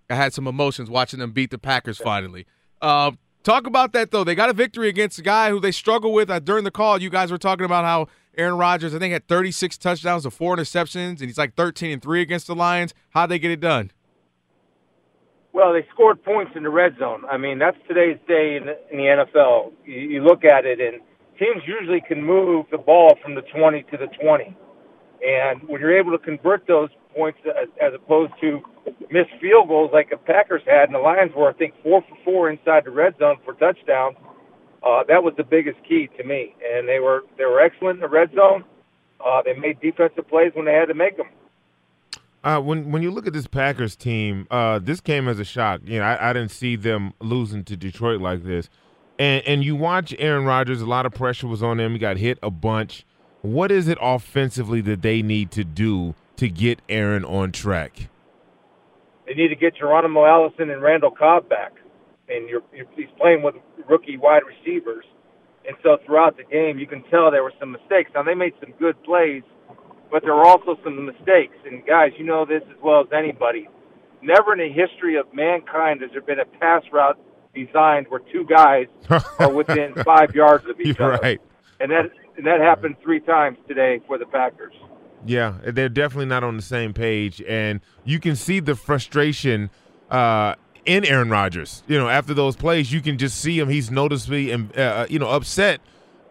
I 0.10 0.16
had 0.16 0.34
some 0.34 0.48
emotions 0.48 0.90
watching 0.90 1.20
them 1.20 1.32
beat 1.32 1.52
the 1.52 1.58
Packers 1.58 1.98
finally. 1.98 2.46
Talk 3.48 3.66
about 3.66 3.94
that 3.94 4.12
though. 4.12 4.26
They 4.26 4.36
got 4.36 4.50
a 4.50 4.54
victory 4.54 4.90
against 4.90 5.20
a 5.20 5.22
guy 5.22 5.52
who 5.52 5.62
they 5.62 5.72
struggle 5.72 6.12
with. 6.12 6.30
Uh, 6.30 6.38
during 6.40 6.66
the 6.66 6.70
call, 6.70 7.02
you 7.02 7.10
guys 7.10 7.32
were 7.32 7.38
talking 7.38 7.64
about 7.64 7.86
how 7.86 8.08
Aaron 8.38 8.58
Rodgers, 8.58 8.94
I 8.94 9.00
think, 9.00 9.14
had 9.14 9.26
36 9.30 9.78
touchdowns 9.78 10.24
to 10.24 10.32
four 10.32 10.58
interceptions, 10.58 11.22
and 11.22 11.30
he's 11.30 11.38
like 11.38 11.56
13 11.56 11.92
and 11.92 12.02
three 12.02 12.20
against 12.20 12.48
the 12.48 12.56
Lions. 12.56 12.94
How'd 13.12 13.30
they 13.30 13.40
get 13.40 13.52
it 13.52 13.62
done? 13.62 13.92
Well, 15.54 15.72
they 15.72 15.88
scored 15.94 16.22
points 16.26 16.52
in 16.58 16.64
the 16.64 16.70
red 16.70 16.98
zone. 17.00 17.24
I 17.32 17.38
mean, 17.38 17.58
that's 17.58 17.78
today's 17.88 18.18
day 18.28 18.58
in 18.58 18.66
the, 18.66 18.78
in 18.92 18.98
the 18.98 19.26
NFL. 19.34 19.72
You, 19.86 19.96
you 19.96 20.24
look 20.26 20.44
at 20.44 20.66
it, 20.66 20.82
and 20.82 21.00
teams 21.40 21.64
usually 21.66 22.02
can 22.06 22.22
move 22.22 22.66
the 22.70 22.78
ball 22.78 23.14
from 23.24 23.34
the 23.34 23.44
20 23.44 23.82
to 23.84 23.98
the 23.98 24.08
20. 24.22 24.58
And 25.26 25.62
when 25.70 25.80
you're 25.80 25.98
able 25.98 26.12
to 26.12 26.20
convert 26.22 26.68
those 26.68 26.90
points 27.18 27.40
as, 27.46 27.68
as 27.82 27.94
opposed 27.96 28.34
to 28.42 28.62
missed 29.12 29.32
field 29.42 29.68
goals 29.68 29.90
like 29.92 30.12
the 30.12 30.18
Packers 30.18 30.62
had, 30.66 30.86
and 30.86 30.94
the 30.94 31.00
Lions 31.00 31.32
were, 31.36 31.50
I 31.50 31.54
think, 31.54 31.74
four 31.82 32.04
for 32.08 32.18
four 32.24 32.50
inside 32.50 32.86
the 32.86 32.92
red 32.92 33.18
zone 33.18 33.38
for 33.44 33.54
touchdowns. 33.56 34.16
Uh, 34.84 35.04
that 35.08 35.24
was 35.24 35.34
the 35.38 35.44
biggest 35.44 35.78
key 35.88 36.08
to 36.18 36.24
me, 36.24 36.56
and 36.64 36.88
they 36.88 37.00
were 37.00 37.24
they 37.38 37.46
were 37.46 37.60
excellent 37.60 37.96
in 37.96 38.02
the 38.02 38.08
red 38.08 38.30
zone. 38.36 38.64
Uh, 39.26 39.42
they 39.42 39.54
made 39.54 39.82
defensive 39.82 40.28
plays 40.30 40.52
when 40.54 40.66
they 40.66 40.74
had 40.74 40.86
to 40.86 40.94
make 40.94 41.18
them. 41.18 41.28
Uh, 42.44 42.62
when 42.62 42.92
when 42.92 43.02
you 43.02 43.10
look 43.10 43.26
at 43.26 43.34
this 43.34 43.48
Packers 43.48 43.96
team, 43.96 44.48
uh, 44.52 44.80
this 44.80 45.02
came 45.02 45.28
as 45.28 45.40
a 45.40 45.44
shock. 45.44 45.82
You 45.84 46.00
know, 46.00 46.06
I, 46.06 46.30
I, 46.30 46.34
didn't 46.34 46.52
see 46.52 46.76
them 46.76 47.14
losing 47.20 47.64
to 47.66 47.76
Detroit 47.76 48.22
like 48.22 48.44
this. 48.44 48.70
And 49.18 49.44
and 49.48 49.64
you 49.64 49.76
watch 49.76 50.14
Aaron 50.20 50.46
Rodgers, 50.46 50.82
a 50.82 50.86
lot 50.86 51.08
of 51.08 51.14
pressure 51.14 51.48
was 51.48 51.64
on 51.64 51.80
him. 51.80 51.94
He 51.94 51.98
got 51.98 52.18
hit 52.18 52.38
a 52.44 52.52
bunch. 52.52 53.06
What 53.42 53.72
is 53.72 53.88
it 53.88 53.98
offensively 54.00 54.82
that 54.82 55.02
they 55.02 55.22
need 55.22 55.52
to 55.52 55.64
do 55.64 56.14
to 56.38 56.50
get 56.50 56.82
Aaron 56.90 57.26
on 57.26 57.52
track? 57.52 58.10
They 59.26 59.34
need 59.34 59.50
to 59.50 59.56
get 59.56 59.76
Geronimo 59.76 60.26
Allison 60.26 60.70
and 60.70 60.82
Randall 60.82 61.12
Cobb 61.12 61.50
back. 61.50 61.74
And 62.30 62.50
you're, 62.50 62.64
you're, 62.74 62.86
he's 62.96 63.08
playing 63.20 63.44
with 63.44 63.56
rookie 63.90 64.18
wide 64.18 64.44
receivers. 64.46 65.06
And 65.68 65.76
so 65.84 65.98
throughout 66.06 66.38
the 66.38 66.44
game, 66.44 66.80
you 66.80 66.88
can 66.88 67.04
tell 67.04 67.30
there 67.30 67.44
were 67.44 67.54
some 67.60 67.72
mistakes. 67.72 68.12
Now, 68.16 68.24
they 68.24 68.36
made 68.36 68.54
some 68.62 68.72
good 68.80 69.02
plays, 69.04 69.44
but 70.10 70.24
there 70.24 70.34
were 70.34 70.46
also 70.46 70.78
some 70.84 71.06
mistakes. 71.06 71.58
And 71.66 71.86
guys, 71.86 72.12
you 72.18 72.26
know 72.26 72.46
this 72.46 72.64
as 72.70 72.78
well 72.82 73.02
as 73.02 73.08
anybody. 73.14 73.68
Never 74.22 74.54
in 74.54 74.60
the 74.60 74.74
history 74.74 75.18
of 75.18 75.26
mankind 75.34 76.02
has 76.02 76.12
there 76.12 76.22
been 76.22 76.40
a 76.40 76.46
pass 76.46 76.84
route 76.92 77.20
designed 77.54 78.08
where 78.10 78.22
two 78.32 78.46
guys 78.46 78.88
are 79.40 79.52
within 79.52 79.94
five 80.04 80.34
yards 80.34 80.66
of 80.70 80.80
each 80.80 80.98
You're 80.98 81.14
other. 81.14 81.22
Right. 81.22 81.42
And 81.80 81.92
that 81.92 82.12
and 82.38 82.46
that 82.46 82.60
happened 82.60 82.96
three 83.04 83.20
times 83.20 83.58
today 83.68 84.00
for 84.08 84.18
the 84.18 84.26
Packers. 84.26 84.74
Yeah, 85.26 85.56
they're 85.64 85.90
definitely 85.90 86.28
not 86.28 86.44
on 86.44 86.56
the 86.56 86.64
same 86.64 86.94
page, 86.94 87.42
and 87.48 87.82
you 88.06 88.20
can 88.20 88.36
see 88.36 88.60
the 88.60 88.76
frustration 88.76 89.70
uh, 90.12 90.56
in 90.86 91.04
Aaron 91.06 91.30
Rodgers. 91.30 91.84
You 91.88 91.98
know, 91.98 92.08
after 92.08 92.34
those 92.34 92.56
plays, 92.56 92.92
you 92.92 93.02
can 93.02 93.18
just 93.18 93.40
see 93.40 93.60
him. 93.60 93.70
He's 93.70 93.90
noticeably, 93.90 94.54
uh, 94.54 95.08
you 95.10 95.20
know, 95.20 95.30
upset, 95.30 95.82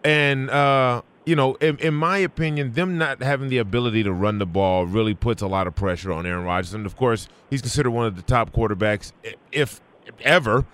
and 0.04 0.48
uh, 0.50 1.02
you 1.24 1.34
know, 1.34 1.54
in, 1.56 1.78
in, 1.78 1.94
my 1.94 2.18
opinion, 2.18 2.72
them 2.72 2.96
not 2.96 3.22
having 3.22 3.48
the 3.48 3.58
ability 3.58 4.04
to 4.04 4.12
run 4.12 4.38
the 4.38 4.46
ball 4.46 4.86
really 4.86 5.14
puts 5.14 5.42
a 5.42 5.48
lot 5.48 5.66
of 5.66 5.74
pressure 5.74 6.12
on 6.12 6.24
Aaron 6.24 6.44
Rodgers. 6.44 6.72
And 6.72 6.86
of 6.86 6.96
course, 6.96 7.28
he's 7.50 7.60
considered 7.60 7.90
one 7.90 8.06
of 8.06 8.16
the 8.16 8.22
top 8.22 8.52
quarterbacks, 8.52 9.12
if 9.50 9.80
ever. 10.20 10.64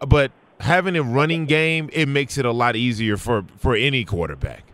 But 0.00 0.32
having 0.60 0.96
a 0.96 1.02
running 1.02 1.44
game, 1.44 1.90
it 1.92 2.08
makes 2.08 2.38
it 2.38 2.46
a 2.46 2.52
lot 2.52 2.74
easier 2.74 3.18
for 3.18 3.44
for 3.58 3.76
any 3.76 4.04
quarterback. 4.04 4.64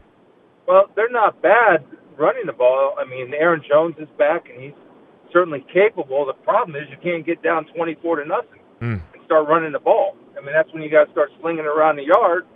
Well, 0.69 0.91
they're 0.95 1.11
not 1.11 1.43
bad 1.43 1.85
running 2.19 2.47
the 2.47 2.53
ball. 2.53 2.95
I 2.99 3.05
mean, 3.05 3.33
Aaron 3.35 3.63
Jones 3.69 3.97
is 3.99 4.09
back, 4.19 4.49
and 4.49 4.61
he's 4.63 4.77
certainly 5.33 5.65
capable. 5.73 6.27
The 6.27 6.39
problem 6.45 6.77
is 6.77 6.89
you 6.91 6.97
can't 7.03 7.25
get 7.25 7.43
down 7.43 7.67
24 7.75 8.23
to 8.23 8.25
nothing 8.27 8.61
mm. 8.81 9.01
and 9.01 9.23
start 9.25 9.49
running 9.49 9.73
the 9.73 9.81
ball. 9.81 10.17
I 10.37 10.45
mean, 10.45 10.53
that's 10.53 10.73
when 10.73 10.83
you 10.83 10.91
got 10.91 11.07
to 11.07 11.13
start 11.13 11.31
slinging 11.41 11.65
around 11.65 11.97
the 11.97 12.05
yard. 12.05 12.47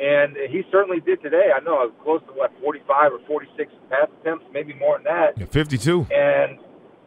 And 0.00 0.36
he 0.50 0.62
certainly 0.72 1.00
did 1.00 1.22
today. 1.22 1.52
I 1.54 1.60
know 1.60 1.76
I 1.76 1.84
was 1.84 1.94
close 2.02 2.20
to 2.26 2.32
what 2.32 2.50
45 2.62 3.12
or 3.12 3.20
46 3.26 3.70
pass 3.90 4.08
attempts, 4.20 4.46
maybe 4.52 4.72
more 4.74 4.96
than 4.96 5.04
that. 5.04 5.36
Yeah, 5.36 5.46
52. 5.46 6.08
And 6.10 6.58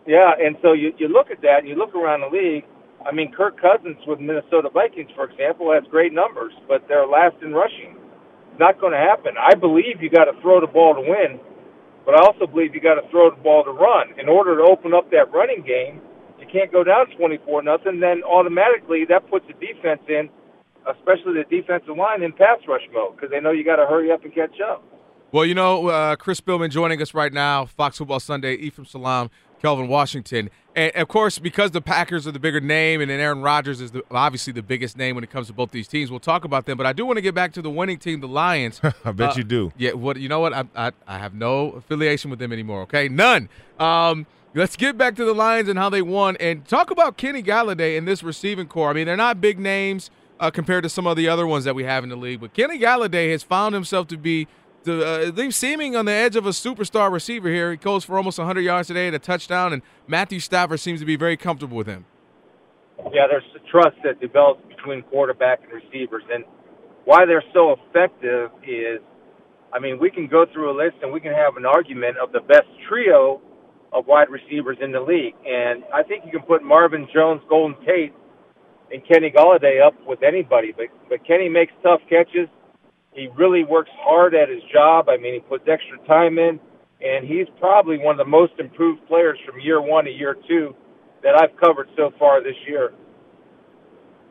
yeah, 0.05 0.37
and 0.37 0.55
so 0.61 0.73
you 0.73 0.93
you 0.99 1.07
look 1.09 1.31
at 1.31 1.41
that 1.41 1.65
and 1.65 1.67
you 1.67 1.73
look 1.73 1.95
around 1.95 2.21
the 2.21 2.29
league. 2.29 2.63
I 3.03 3.11
mean, 3.11 3.33
Kirk 3.33 3.59
Cousins 3.59 3.97
with 4.05 4.19
Minnesota 4.19 4.69
Vikings, 4.69 5.09
for 5.15 5.25
example, 5.25 5.73
has 5.73 5.83
great 5.89 6.13
numbers, 6.13 6.53
but 6.67 6.85
they're 6.87 7.07
last 7.07 7.41
in 7.41 7.53
rushing 7.53 7.97
not 8.59 8.79
going 8.79 8.93
to 8.93 8.99
happen. 8.99 9.35
I 9.37 9.55
believe 9.55 10.01
you 10.01 10.09
got 10.09 10.25
to 10.25 10.39
throw 10.41 10.61
the 10.61 10.67
ball 10.67 10.95
to 10.95 11.01
win, 11.01 11.39
but 12.05 12.15
I 12.15 12.25
also 12.25 12.45
believe 12.45 12.75
you 12.75 12.81
got 12.81 12.95
to 12.95 13.09
throw 13.09 13.29
the 13.29 13.41
ball 13.41 13.63
to 13.63 13.71
run. 13.71 14.17
In 14.19 14.29
order 14.29 14.55
to 14.57 14.63
open 14.63 14.93
up 14.93 15.09
that 15.11 15.31
running 15.33 15.65
game, 15.65 16.01
you 16.39 16.45
can't 16.51 16.71
go 16.71 16.83
down 16.83 17.07
24 17.17 17.63
nothing. 17.63 17.99
Then 17.99 18.23
automatically 18.23 19.05
that 19.09 19.29
puts 19.29 19.45
the 19.47 19.53
defense 19.53 20.01
in, 20.07 20.29
especially 20.85 21.41
the 21.41 21.45
defensive 21.49 21.97
line, 21.97 22.21
in 22.21 22.31
pass 22.31 22.59
rush 22.67 22.85
mode 22.93 23.15
because 23.15 23.31
they 23.31 23.39
know 23.39 23.51
you 23.51 23.65
got 23.65 23.77
to 23.77 23.85
hurry 23.85 24.11
up 24.11 24.23
and 24.23 24.33
catch 24.33 24.61
up. 24.61 24.83
Well, 25.31 25.45
you 25.45 25.55
know, 25.55 25.87
uh, 25.87 26.15
Chris 26.15 26.39
Spielman 26.39 26.69
joining 26.69 27.01
us 27.01 27.13
right 27.13 27.33
now, 27.33 27.65
Fox 27.65 27.97
Football 27.97 28.19
Sunday, 28.19 28.53
Ephraim 28.55 28.85
Salaam, 28.85 29.29
Kelvin 29.61 29.87
Washington. 29.87 30.49
And 30.75 30.93
of 30.95 31.07
course, 31.07 31.39
because 31.39 31.71
the 31.71 31.81
Packers 31.81 32.27
are 32.27 32.31
the 32.31 32.39
bigger 32.39 32.59
name, 32.59 32.99
and 32.99 33.09
then 33.09 33.21
Aaron 33.21 33.41
Rodgers 33.41 33.79
is 33.79 33.91
the, 33.91 34.03
obviously 34.11 34.51
the 34.51 34.61
biggest 34.61 34.97
name 34.97 35.15
when 35.15 35.23
it 35.23 35.29
comes 35.29 35.47
to 35.47 35.53
both 35.53 35.71
these 35.71 35.87
teams, 35.87 36.11
we'll 36.11 36.19
talk 36.19 36.43
about 36.43 36.65
them. 36.65 36.77
But 36.77 36.85
I 36.85 36.91
do 36.91 37.05
want 37.05 37.15
to 37.15 37.21
get 37.21 37.33
back 37.33 37.53
to 37.53 37.61
the 37.61 37.69
winning 37.69 37.97
team, 37.97 38.19
the 38.19 38.27
Lions. 38.27 38.81
I 39.05 39.11
bet 39.13 39.31
uh, 39.31 39.33
you 39.37 39.43
do. 39.45 39.71
Yeah. 39.77 39.93
What 39.93 40.17
you 40.17 40.27
know? 40.27 40.41
What 40.41 40.53
I, 40.53 40.65
I, 40.75 40.91
I 41.07 41.17
have 41.17 41.33
no 41.33 41.71
affiliation 41.71 42.29
with 42.29 42.39
them 42.39 42.51
anymore. 42.51 42.81
Okay, 42.81 43.07
none. 43.07 43.47
Um, 43.79 44.25
let's 44.53 44.75
get 44.75 44.97
back 44.97 45.15
to 45.15 45.23
the 45.23 45.33
Lions 45.33 45.69
and 45.69 45.79
how 45.79 45.89
they 45.89 46.01
won, 46.01 46.35
and 46.41 46.67
talk 46.67 46.91
about 46.91 47.15
Kenny 47.15 47.41
Golladay 47.41 47.97
and 47.97 48.05
this 48.05 48.21
receiving 48.21 48.67
core. 48.67 48.89
I 48.89 48.93
mean, 48.93 49.05
they're 49.05 49.15
not 49.15 49.39
big 49.39 49.57
names 49.57 50.11
uh, 50.41 50.51
compared 50.51 50.83
to 50.83 50.89
some 50.89 51.07
of 51.07 51.15
the 51.15 51.29
other 51.29 51.47
ones 51.47 51.63
that 51.63 51.75
we 51.75 51.85
have 51.85 52.03
in 52.03 52.09
the 52.09 52.17
league, 52.17 52.41
but 52.41 52.53
Kenny 52.53 52.79
Golladay 52.79 53.31
has 53.31 53.43
found 53.43 53.73
himself 53.73 54.07
to 54.09 54.17
be 54.17 54.47
the, 54.85 55.33
uh, 55.37 55.51
seeming 55.51 55.95
on 55.95 56.05
the 56.05 56.11
edge 56.11 56.35
of 56.35 56.45
a 56.45 56.51
superstar 56.51 57.11
receiver 57.11 57.49
here. 57.49 57.71
He 57.71 57.77
goes 57.77 58.05
for 58.05 58.17
almost 58.17 58.37
100 58.37 58.61
yards 58.61 58.87
today 58.87 59.07
and 59.07 59.15
a 59.15 59.19
touchdown, 59.19 59.73
and 59.73 59.81
Matthew 60.07 60.39
Stafford 60.39 60.79
seems 60.79 60.99
to 61.01 61.05
be 61.05 61.15
very 61.15 61.35
comfortable 61.35 61.75
with 61.75 61.87
him. 61.87 62.05
Yeah, 63.11 63.27
there's 63.27 63.43
a 63.55 63.69
trust 63.69 63.97
that 64.03 64.21
develops 64.21 64.65
between 64.67 65.01
quarterback 65.03 65.61
and 65.63 65.73
receivers, 65.73 66.23
and 66.33 66.45
why 67.03 67.25
they're 67.25 67.43
so 67.53 67.75
effective 67.75 68.51
is, 68.63 68.99
I 69.73 69.79
mean, 69.79 69.99
we 69.99 70.09
can 70.09 70.27
go 70.27 70.45
through 70.51 70.71
a 70.71 70.75
list 70.75 70.95
and 71.01 71.11
we 71.11 71.19
can 71.19 71.33
have 71.33 71.57
an 71.57 71.65
argument 71.65 72.17
of 72.17 72.31
the 72.31 72.39
best 72.39 72.67
trio 72.87 73.41
of 73.91 74.07
wide 74.07 74.29
receivers 74.29 74.77
in 74.81 74.91
the 74.91 75.01
league, 75.01 75.35
and 75.45 75.83
I 75.93 76.03
think 76.03 76.25
you 76.25 76.31
can 76.31 76.41
put 76.41 76.63
Marvin 76.63 77.07
Jones, 77.13 77.41
Golden 77.49 77.77
Tate, 77.85 78.13
and 78.91 79.01
Kenny 79.07 79.31
Golladay 79.31 79.85
up 79.85 79.93
with 80.05 80.21
anybody, 80.23 80.73
but 80.75 80.87
but 81.09 81.25
Kenny 81.25 81.49
makes 81.49 81.73
tough 81.81 82.01
catches 82.09 82.47
he 83.15 83.27
really 83.37 83.63
works 83.63 83.91
hard 83.95 84.35
at 84.35 84.49
his 84.49 84.61
job. 84.71 85.09
I 85.09 85.17
mean, 85.17 85.33
he 85.33 85.39
puts 85.39 85.63
extra 85.67 85.97
time 86.07 86.37
in, 86.37 86.59
and 87.01 87.25
he's 87.25 87.47
probably 87.59 87.97
one 87.97 88.19
of 88.19 88.25
the 88.25 88.29
most 88.29 88.53
improved 88.59 89.07
players 89.07 89.39
from 89.45 89.59
year 89.59 89.81
one 89.81 90.05
to 90.05 90.11
year 90.11 90.35
two 90.47 90.75
that 91.23 91.35
I've 91.41 91.57
covered 91.57 91.87
so 91.95 92.11
far 92.19 92.43
this 92.43 92.55
year. 92.67 92.91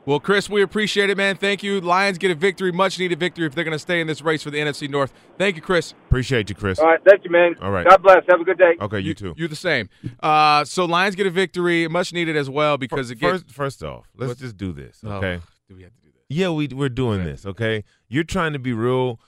Well, 0.07 0.21
Chris, 0.21 0.51
we 0.51 0.61
appreciate 0.61 1.09
it, 1.09 1.17
man. 1.17 1.37
Thank 1.37 1.63
you. 1.63 1.81
Lions 1.81 2.19
get 2.19 2.31
a 2.31 2.35
victory, 2.35 2.71
much 2.71 2.99
needed 2.99 3.19
victory 3.19 3.47
if 3.47 3.55
they're 3.55 3.65
going 3.65 3.73
to 3.73 3.79
stay 3.79 4.03
in 4.03 4.07
this 4.07 4.21
race 4.21 4.43
for 4.43 4.51
the 4.51 4.59
NFC 4.59 4.89
North. 4.89 5.15
Thank 5.39 5.57
you, 5.57 5.63
Chris. 5.63 5.95
Appreciate 6.09 6.51
you, 6.51 6.55
Chris. 6.55 6.79
All 6.79 6.87
right, 6.87 7.01
thank 7.09 7.25
you, 7.25 7.31
man. 7.31 7.55
All 7.63 7.71
right. 7.71 7.89
God 7.89 8.03
bless. 8.03 8.23
Have 8.29 8.41
a 8.41 8.45
good 8.45 8.59
day. 8.59 8.75
Okay, 8.83 8.99
you, 8.99 9.09
you 9.09 9.15
too. 9.15 9.35
You're 9.39 9.49
the 9.49 9.57
same. 9.57 9.89
Uh, 10.23 10.65
so 10.65 10.85
Lions 10.85 11.15
get 11.15 11.27
a 11.27 11.31
victory, 11.31 11.89
much 11.89 12.13
needed 12.13 12.37
as 12.37 12.51
well 12.51 12.77
because 12.77 13.09
again, 13.11 13.33
first, 13.33 13.51
first 13.51 13.83
off, 13.83 14.11
let's 14.15 14.31
what? 14.31 14.39
just 14.39 14.59
do 14.59 14.73
this, 14.73 15.01
okay? 15.03 15.41
Oh, 15.43 15.49
do 15.69 15.77
we 15.77 15.83
have 15.85 15.93
to 15.93 16.01
do 16.03 16.09
this? 16.09 16.23
Yeah, 16.29 16.51
we 16.51 16.69
we're 16.69 16.91
doing 16.91 17.23
okay. 17.23 17.31
this, 17.31 17.47
okay? 17.47 17.85
You're 18.15 18.25
trying 18.25 18.53
to 18.53 18.59
be 18.59 18.73
real 18.73 19.21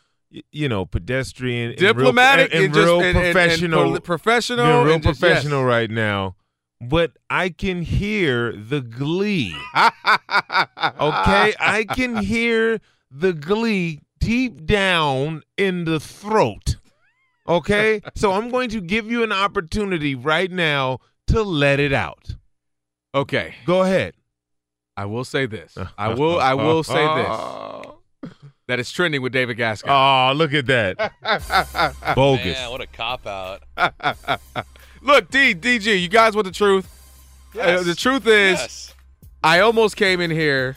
you 0.51 0.69
know, 0.69 0.85
pedestrian, 0.85 1.75
diplomatic, 1.77 2.55
and, 2.55 2.75
real, 2.75 3.01
and, 3.01 3.05
and 3.05 3.17
real 3.17 3.33
professional, 3.33 3.95
and, 3.95 4.05
professional, 4.05 4.85
real 4.85 4.99
just, 4.99 5.21
professional 5.21 5.61
yes. 5.61 5.69
right 5.69 5.91
now. 5.91 6.37
But 6.81 7.13
I 7.31 7.49
can 7.49 7.83
hear 7.83 8.53
the 8.53 8.81
glee. 8.81 9.57
okay, 9.77 11.55
I 11.59 11.87
can 11.89 12.17
hear 12.17 12.81
the 13.11 13.33
glee 13.33 14.01
deep 14.19 14.67
down 14.67 15.43
in 15.57 15.85
the 15.85 16.01
throat. 16.01 16.77
Okay? 17.49 18.03
so 18.15 18.33
I'm 18.33 18.51
going 18.51 18.69
to 18.71 18.81
give 18.81 19.11
you 19.11 19.23
an 19.23 19.33
opportunity 19.33 20.15
right 20.15 20.51
now 20.51 20.99
to 21.29 21.43
let 21.43 21.81
it 21.81 21.93
out. 21.93 22.37
Okay, 23.15 23.55
Go 23.65 23.83
ahead. 23.83 24.15
I 24.99 25.05
will 25.05 25.25
say 25.25 25.45
this. 25.45 25.77
I 25.99 26.15
will. 26.15 26.41
I 26.41 26.55
will 26.55 26.83
say 26.83 26.95
this. 26.95 27.29
That 28.69 28.81
it's 28.81 28.91
trending 28.91 29.23
with 29.23 29.33
David 29.33 29.59
Gaskin. 29.59 29.85
Oh, 29.89 30.33
look 30.35 30.53
at 30.53 30.67
that. 30.67 31.13
Bogus. 32.17 32.45
Man, 32.59 32.71
what 32.71 32.81
a 32.81 32.87
cop 32.89 33.25
out. 33.25 33.63
Look, 35.03 35.31
D 35.31 35.55
DG, 35.55 36.01
you 36.03 36.09
guys 36.09 36.35
want 36.35 36.47
the 36.47 36.53
truth? 36.53 36.89
Uh, 37.59 37.85
the 37.85 37.95
truth 37.95 38.27
is, 38.27 38.59
Yes. 38.59 38.95
I 39.45 39.61
almost 39.61 39.97
came 39.97 40.21
in 40.21 40.33
here 40.33 40.77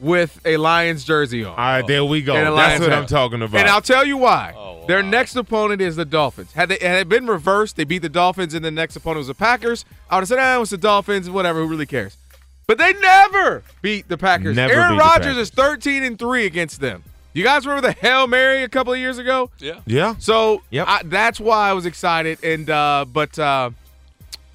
with 0.00 0.40
a 0.46 0.56
Lions 0.56 1.04
jersey 1.04 1.44
on. 1.44 1.50
All 1.50 1.56
right, 1.56 1.86
there 1.86 2.02
we 2.02 2.22
go. 2.22 2.34
And 2.34 2.56
That's 2.56 2.80
what 2.80 2.88
hat. 2.88 2.98
I'm 2.98 3.06
talking 3.06 3.42
about. 3.42 3.60
And 3.60 3.68
I'll 3.68 3.82
tell 3.82 4.06
you 4.06 4.16
why. 4.16 4.54
Oh, 4.56 4.78
wow. 4.78 4.86
Their 4.86 5.02
next 5.02 5.36
opponent 5.36 5.82
is 5.82 5.96
the 5.96 6.06
Dolphins. 6.06 6.52
Had 6.52 6.70
they 6.70 6.78
had 6.80 6.96
it 7.00 7.08
been 7.10 7.26
reversed, 7.26 7.76
they 7.76 7.84
beat 7.84 8.00
the 8.00 8.08
Dolphins, 8.08 8.54
and 8.54 8.64
the 8.64 8.70
next 8.70 8.96
opponent 8.96 9.18
was 9.18 9.26
the 9.26 9.34
Packers. 9.34 9.84
I 10.08 10.16
would 10.16 10.22
have 10.22 10.28
said, 10.28 10.38
"Ah, 10.38 10.62
it's 10.62 10.70
the 10.70 10.78
Dolphins. 10.78 11.28
Whatever. 11.28 11.60
Who 11.60 11.66
really 11.66 11.84
cares?" 11.86 12.16
But 12.66 12.78
they 12.78 12.92
never 12.94 13.62
beat 13.82 14.08
the 14.08 14.16
Packers. 14.16 14.56
Never 14.56 14.72
Aaron 14.72 14.96
Rodgers 14.96 15.36
is 15.36 15.50
13 15.50 16.02
and 16.04 16.18
three 16.18 16.46
against 16.46 16.80
them. 16.80 17.02
You 17.34 17.42
guys 17.44 17.66
remember 17.66 17.88
the 17.88 17.94
Hail 17.94 18.26
Mary 18.26 18.62
a 18.62 18.68
couple 18.68 18.92
of 18.92 18.98
years 18.98 19.18
ago? 19.18 19.50
Yeah. 19.58 19.80
yeah. 19.86 20.14
So 20.18 20.62
Yep. 20.70 20.86
I, 20.88 21.00
that's 21.04 21.40
why 21.40 21.70
I 21.70 21.72
was 21.72 21.86
excited. 21.86 22.42
And 22.44 22.68
uh, 22.68 23.04
but 23.10 23.38
uh, 23.38 23.70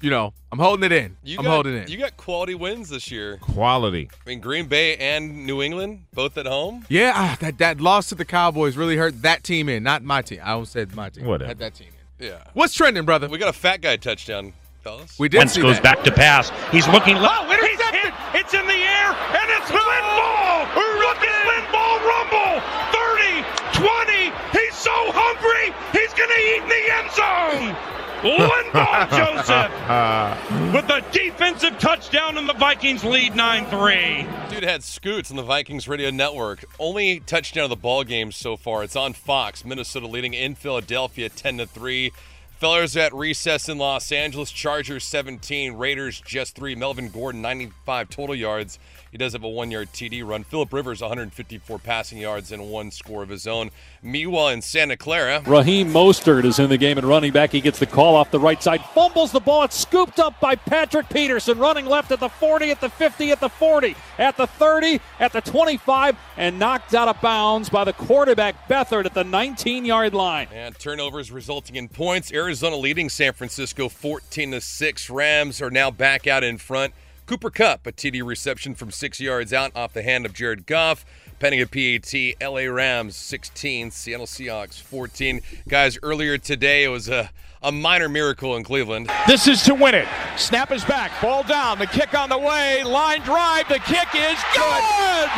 you 0.00 0.10
know, 0.10 0.32
I'm 0.52 0.58
holding 0.60 0.84
it 0.84 0.92
in. 0.92 1.16
You 1.24 1.38
I'm 1.38 1.44
got, 1.44 1.50
holding 1.52 1.74
it 1.74 1.84
in. 1.86 1.88
You 1.90 1.98
got 1.98 2.16
quality 2.16 2.54
wins 2.54 2.88
this 2.88 3.10
year. 3.10 3.36
Quality. 3.38 4.08
I 4.24 4.28
mean, 4.28 4.40
Green 4.40 4.66
Bay 4.66 4.96
and 4.96 5.44
New 5.44 5.60
England, 5.60 6.04
both 6.14 6.38
at 6.38 6.46
home. 6.46 6.86
yeah, 6.88 7.12
ah, 7.14 7.36
that 7.40 7.58
that 7.58 7.80
loss 7.80 8.08
to 8.10 8.14
the 8.14 8.24
Cowboys 8.24 8.76
really 8.76 8.96
hurt 8.96 9.22
that 9.22 9.42
team 9.42 9.68
in, 9.68 9.82
not 9.82 10.02
my 10.04 10.22
team. 10.22 10.40
I 10.42 10.52
almost 10.52 10.72
said 10.72 10.94
my 10.94 11.10
team. 11.10 11.26
Whatever. 11.26 11.48
Had 11.48 11.58
that 11.58 11.74
team 11.74 11.88
in. 12.20 12.26
Yeah. 12.28 12.38
What's 12.54 12.74
trending, 12.74 13.04
brother? 13.04 13.28
We 13.28 13.38
got 13.38 13.48
a 13.48 13.52
fat 13.52 13.80
guy 13.80 13.96
touchdown, 13.96 14.52
fellas. 14.84 15.18
We 15.18 15.28
did 15.28 15.38
Wentz 15.38 15.54
see 15.54 15.60
goes 15.62 15.74
that. 15.76 15.82
back 15.82 16.04
to 16.04 16.12
pass. 16.12 16.50
He's 16.70 16.86
looking 16.88 17.16
low. 17.16 17.28
Oh, 17.28 17.52
intercepted! 17.52 17.87
It's 18.34 18.52
in 18.52 18.66
the 18.66 18.72
air, 18.72 19.10
and 19.12 19.48
it's 19.56 19.70
Linval! 19.70 20.68
Look 20.76 21.20
at 21.24 21.36
Linval 21.48 21.96
rumble! 22.04 22.60
30, 22.92 23.44
20. 23.72 24.32
He's 24.52 24.74
so 24.74 24.92
hungry, 25.12 25.72
he's 25.92 26.12
going 26.12 26.28
to 26.28 26.40
eat 26.52 26.62
in 26.62 26.68
the 26.68 26.84
end 26.92 27.10
zone. 27.16 27.98
Linval 28.20 29.08
Joseph 29.16 30.74
with 30.74 30.90
a 30.90 31.04
defensive 31.12 31.78
touchdown, 31.78 32.36
and 32.36 32.48
the 32.48 32.54
Vikings 32.54 33.04
lead 33.04 33.34
9 33.36 33.66
3. 33.66 34.26
Dude 34.50 34.64
had 34.64 34.82
scoots 34.82 35.30
on 35.30 35.36
the 35.36 35.42
Vikings 35.42 35.86
radio 35.86 36.10
network. 36.10 36.64
Only 36.78 37.20
touchdown 37.20 37.64
of 37.64 37.70
the 37.70 37.76
ball 37.76 38.04
game 38.04 38.32
so 38.32 38.56
far. 38.56 38.82
It's 38.82 38.96
on 38.96 39.12
Fox. 39.12 39.64
Minnesota 39.64 40.06
leading 40.06 40.34
in 40.34 40.54
Philadelphia 40.54 41.28
10 41.28 41.58
to 41.58 41.66
3. 41.66 42.12
Fellers 42.58 42.96
at 42.96 43.14
recess 43.14 43.68
in 43.68 43.78
Los 43.78 44.10
Angeles. 44.10 44.50
Chargers 44.50 45.04
17. 45.04 45.74
Raiders 45.74 46.20
just 46.26 46.56
3. 46.56 46.74
Melvin 46.74 47.08
Gordon 47.08 47.40
95 47.40 48.10
total 48.10 48.34
yards. 48.34 48.80
He 49.10 49.18
does 49.18 49.32
have 49.32 49.42
a 49.42 49.48
one 49.48 49.70
yard 49.70 49.88
TD 49.92 50.26
run. 50.26 50.44
Philip 50.44 50.72
Rivers 50.72 51.00
154 51.00 51.78
passing 51.78 52.18
yards 52.18 52.52
and 52.52 52.70
one 52.70 52.90
score 52.90 53.22
of 53.22 53.30
his 53.30 53.46
own. 53.46 53.70
Meanwhile, 54.02 54.48
in 54.48 54.62
Santa 54.62 54.96
Clara, 54.96 55.42
Raheem 55.46 55.90
Mostert 55.90 56.44
is 56.44 56.58
in 56.58 56.68
the 56.68 56.76
game 56.76 56.98
and 56.98 57.06
running 57.06 57.32
back. 57.32 57.52
He 57.52 57.60
gets 57.60 57.78
the 57.78 57.86
call 57.86 58.14
off 58.14 58.30
the 58.30 58.38
right 58.38 58.62
side, 58.62 58.82
fumbles 58.94 59.32
the 59.32 59.40
ball. 59.40 59.64
It's 59.64 59.76
scooped 59.76 60.18
up 60.18 60.38
by 60.40 60.56
Patrick 60.56 61.08
Peterson, 61.08 61.58
running 61.58 61.86
left 61.86 62.12
at 62.12 62.20
the 62.20 62.28
40, 62.28 62.70
at 62.70 62.80
the 62.80 62.90
50, 62.90 63.30
at 63.30 63.40
the 63.40 63.48
40, 63.48 63.96
at 64.18 64.36
the 64.36 64.46
30, 64.46 65.00
at 65.18 65.32
the 65.32 65.40
25, 65.40 66.16
and 66.36 66.58
knocked 66.58 66.94
out 66.94 67.08
of 67.08 67.20
bounds 67.20 67.68
by 67.68 67.84
the 67.84 67.92
quarterback 67.92 68.68
Beathard 68.68 69.06
at 69.06 69.14
the 69.14 69.24
19 69.24 69.84
yard 69.84 70.14
line. 70.14 70.48
And 70.52 70.78
turnovers 70.78 71.32
resulting 71.32 71.76
in 71.76 71.88
points. 71.88 72.32
Arizona 72.32 72.76
leading 72.76 73.08
San 73.08 73.32
Francisco 73.32 73.88
14 73.88 74.52
to 74.52 74.60
6. 74.60 75.10
Rams 75.10 75.62
are 75.62 75.70
now 75.70 75.90
back 75.90 76.26
out 76.26 76.44
in 76.44 76.58
front. 76.58 76.92
Cooper 77.28 77.50
Kupp, 77.50 77.86
a 77.86 77.92
TD 77.92 78.24
reception 78.24 78.74
from 78.74 78.90
six 78.90 79.20
yards 79.20 79.52
out 79.52 79.70
off 79.76 79.92
the 79.92 80.00
hand 80.00 80.24
of 80.24 80.32
Jared 80.32 80.64
Goff. 80.64 81.04
Pending 81.38 81.60
a 81.60 81.66
PAT, 81.66 82.40
LA 82.40 82.62
Rams 82.62 83.16
16, 83.16 83.90
Seattle 83.90 84.24
Seahawks 84.24 84.80
14. 84.80 85.42
Guys, 85.68 85.98
earlier 86.02 86.38
today 86.38 86.84
it 86.84 86.88
was 86.88 87.10
a, 87.10 87.28
a 87.62 87.70
minor 87.70 88.08
miracle 88.08 88.56
in 88.56 88.64
Cleveland. 88.64 89.10
This 89.26 89.46
is 89.46 89.62
to 89.64 89.74
win 89.74 89.94
it. 89.94 90.08
Snap 90.38 90.72
is 90.72 90.86
back. 90.86 91.12
Ball 91.20 91.42
down. 91.42 91.78
The 91.78 91.86
kick 91.86 92.18
on 92.18 92.30
the 92.30 92.38
way. 92.38 92.82
Line 92.82 93.20
drive. 93.20 93.68
The 93.68 93.80
kick 93.80 94.08
is 94.14 94.40
good. 94.56 95.28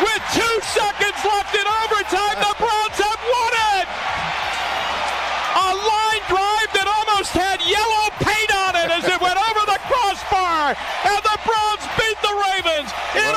With 0.00 0.22
two 0.32 0.56
seconds 0.64 1.20
left 1.28 1.52
in 1.52 1.66
overtime, 1.68 2.40
the 2.40 2.54
Browns 2.56 2.96
have 2.96 3.20
won 3.20 3.52
it. 3.76 3.86
A 5.58 5.70
line 5.74 6.24
drive 6.30 6.70
that 6.72 6.86
almost 6.86 7.34
had 7.34 7.58
yellow 7.66 8.06
paint 8.22 8.50
on 8.54 8.78
it 8.78 8.88
as 8.94 9.04
it 9.10 9.18
went 9.18 9.34
over 9.34 9.62
the 9.66 9.80
crossbar. 9.90 10.78
And 11.02 11.18
the 11.26 11.38
Browns 11.42 11.82
beat 11.98 12.18
the 12.22 12.30
Ravens 12.30 12.90
in 13.18 13.32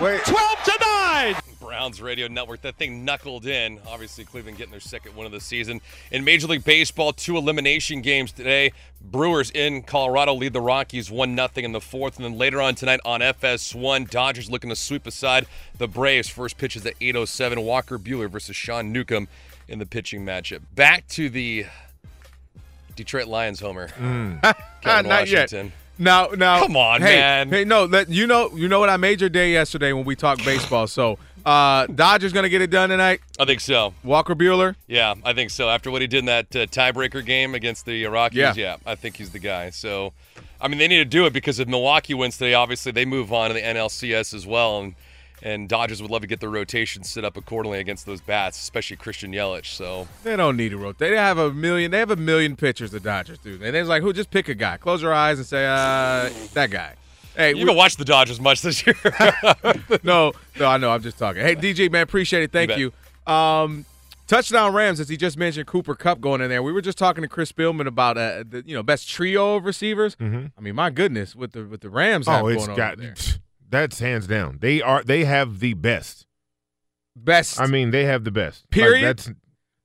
overtime, 0.00 0.16
Wait. 0.16 0.24
12 0.24 0.64
to 0.64 0.78
9. 0.80 1.34
Browns 1.60 2.00
radio 2.02 2.26
network. 2.26 2.62
That 2.62 2.76
thing 2.76 3.04
knuckled 3.04 3.46
in. 3.46 3.78
Obviously, 3.86 4.24
Cleveland 4.24 4.56
getting 4.58 4.70
their 4.72 4.80
second 4.80 5.14
win 5.14 5.26
of 5.26 5.32
the 5.32 5.40
season. 5.40 5.80
In 6.10 6.24
Major 6.24 6.46
League 6.48 6.64
Baseball, 6.64 7.12
two 7.12 7.36
elimination 7.36 8.00
games 8.00 8.32
today. 8.32 8.72
Brewers 9.00 9.50
in 9.50 9.82
Colorado 9.82 10.34
lead 10.34 10.52
the 10.52 10.60
Rockies 10.60 11.10
1 11.10 11.36
0 11.36 11.48
in 11.56 11.72
the 11.72 11.80
fourth. 11.80 12.16
And 12.16 12.24
then 12.24 12.36
later 12.38 12.60
on 12.60 12.74
tonight 12.74 13.00
on 13.04 13.20
FS1, 13.20 14.10
Dodgers 14.10 14.50
looking 14.50 14.70
to 14.70 14.76
sweep 14.76 15.06
aside 15.06 15.46
the 15.78 15.86
Braves. 15.86 16.28
First 16.28 16.58
pitch 16.58 16.76
is 16.76 16.84
at 16.86 16.98
8.07. 16.98 17.62
Walker 17.62 17.98
Buehler 17.98 18.28
versus 18.28 18.56
Sean 18.56 18.92
Newcomb 18.92 19.28
in 19.68 19.78
the 19.78 19.86
pitching 19.86 20.24
matchup. 20.24 20.62
Back 20.74 21.06
to 21.08 21.28
the 21.30 21.66
Detroit 22.96 23.26
Lions 23.28 23.60
homer. 23.60 23.88
Kevin 23.88 24.40
Ah, 24.42 24.54
not 24.84 25.04
Washington. 25.06 25.66
yet. 25.66 25.72
Now, 26.00 26.28
now, 26.28 26.60
Come 26.60 26.78
on, 26.78 27.02
hey, 27.02 27.16
man. 27.16 27.48
Hey, 27.50 27.64
no, 27.64 27.84
let, 27.84 28.08
you 28.08 28.26
know, 28.26 28.50
you 28.54 28.68
know 28.68 28.80
what? 28.80 28.88
I 28.88 28.96
made 28.96 29.20
your 29.20 29.28
day 29.28 29.52
yesterday 29.52 29.92
when 29.92 30.06
we 30.06 30.16
talked 30.16 30.42
baseball. 30.46 30.86
So, 30.86 31.18
uh, 31.44 31.86
Dodgers 31.88 32.32
gonna 32.32 32.48
get 32.48 32.62
it 32.62 32.70
done 32.70 32.88
tonight. 32.88 33.20
I 33.38 33.44
think 33.44 33.60
so. 33.60 33.92
Walker 34.02 34.34
Buehler. 34.34 34.76
Yeah, 34.88 35.14
I 35.24 35.34
think 35.34 35.50
so. 35.50 35.68
After 35.68 35.90
what 35.90 36.00
he 36.00 36.06
did 36.08 36.20
in 36.20 36.24
that 36.24 36.56
uh, 36.56 36.66
tiebreaker 36.66 37.24
game 37.24 37.54
against 37.54 37.84
the 37.84 38.06
Rockies, 38.06 38.38
Yeah. 38.38 38.54
yeah. 38.56 38.76
I 38.86 38.94
think 38.94 39.16
he's 39.16 39.30
the 39.30 39.38
guy. 39.38 39.68
So, 39.70 40.14
I 40.58 40.68
mean, 40.68 40.78
they 40.78 40.88
need 40.88 40.98
to 40.98 41.04
do 41.04 41.26
it 41.26 41.34
because 41.34 41.60
if 41.60 41.68
Milwaukee 41.68 42.14
wins 42.14 42.38
today, 42.38 42.54
obviously 42.54 42.92
they 42.92 43.04
move 43.04 43.30
on 43.30 43.48
to 43.48 43.54
the 43.54 43.60
NLCS 43.62 44.32
as 44.32 44.46
well, 44.46 44.80
and 44.80 44.94
and 45.42 45.68
Dodgers 45.68 46.02
would 46.02 46.10
love 46.10 46.20
to 46.22 46.26
get 46.26 46.40
their 46.40 46.50
rotation 46.50 47.02
set 47.04 47.24
up 47.24 47.36
accordingly 47.36 47.78
against 47.78 48.06
those 48.06 48.20
bats, 48.20 48.58
especially 48.60 48.96
Christian 48.96 49.32
Yelich. 49.32 49.66
So, 49.66 50.06
They 50.22 50.36
don't 50.36 50.56
need 50.56 50.70
to 50.70 50.76
rotate. 50.76 51.10
They 51.10 51.16
have 51.16 51.38
a 51.38 51.52
million. 51.52 51.90
They 51.90 51.98
have 51.98 52.10
a 52.10 52.16
million 52.16 52.56
pitchers. 52.56 52.90
The 52.90 53.00
Dodgers 53.00 53.38
do. 53.38 53.54
And 53.62 53.74
they're 53.74 53.84
like, 53.84 54.02
who? 54.02 54.12
Just 54.12 54.30
pick 54.30 54.48
a 54.48 54.54
guy. 54.54 54.76
Close 54.76 55.02
your 55.02 55.14
eyes 55.14 55.38
and 55.38 55.46
say, 55.46 55.64
uh, 55.66 56.30
that 56.54 56.70
guy. 56.70 56.94
Hey, 57.36 57.52
you 57.52 57.60
haven't 57.60 57.76
watched 57.76 57.98
the 57.98 58.04
Dodgers 58.04 58.40
much 58.40 58.60
this 58.60 58.84
year. 58.86 58.96
no, 60.02 60.32
no, 60.58 60.66
I 60.66 60.76
know. 60.78 60.90
I'm 60.90 61.02
just 61.02 61.16
talking. 61.16 61.42
Hey, 61.42 61.54
DJ, 61.54 61.90
man, 61.90 62.02
appreciate 62.02 62.42
it. 62.42 62.52
Thank 62.52 62.76
You 62.76 62.92
you. 63.26 63.32
Um, 63.32 63.84
touchdown 64.26 64.74
Rams, 64.74 65.00
as 65.00 65.08
he 65.08 65.16
just 65.16 65.36
mentioned, 65.38 65.66
Cooper 65.66 65.94
Kupp 65.94 66.20
going 66.20 66.40
in 66.40 66.48
there. 66.50 66.62
We 66.62 66.72
were 66.72 66.82
just 66.82 66.98
talking 66.98 67.22
to 67.22 67.28
Chris 67.28 67.50
Spielman 67.52 67.86
about 67.86 68.18
uh, 68.18 68.44
the 68.48 68.62
you 68.66 68.74
know 68.74 68.82
best 68.82 69.08
trio 69.08 69.56
of 69.56 69.64
receivers. 69.64 70.16
Mhm. 70.16 70.50
I 70.58 70.60
mean, 70.60 70.74
my 70.74 70.90
goodness, 70.90 71.34
with 71.36 71.52
the 71.52 71.64
with 71.64 71.80
the 71.82 71.88
Rams 71.90 72.26
have 72.26 72.44
Oh, 72.44 72.48
it's 72.48 72.66
going 72.66 72.70
on 72.70 72.76
got 72.76 72.98
there. 72.98 73.14
that's 73.70 73.98
hands 74.00 74.26
down. 74.26 74.58
They 74.60 74.82
are 74.82 75.02
they 75.02 75.24
have 75.24 75.60
the 75.60 75.74
best. 75.74 76.26
best. 77.16 77.60
I 77.60 77.66
mean, 77.66 77.90
they 77.90 78.04
have 78.04 78.24
the 78.24 78.30
best. 78.30 78.64
Like, 78.64 78.70
Period? 78.70 79.04
that's 79.06 79.30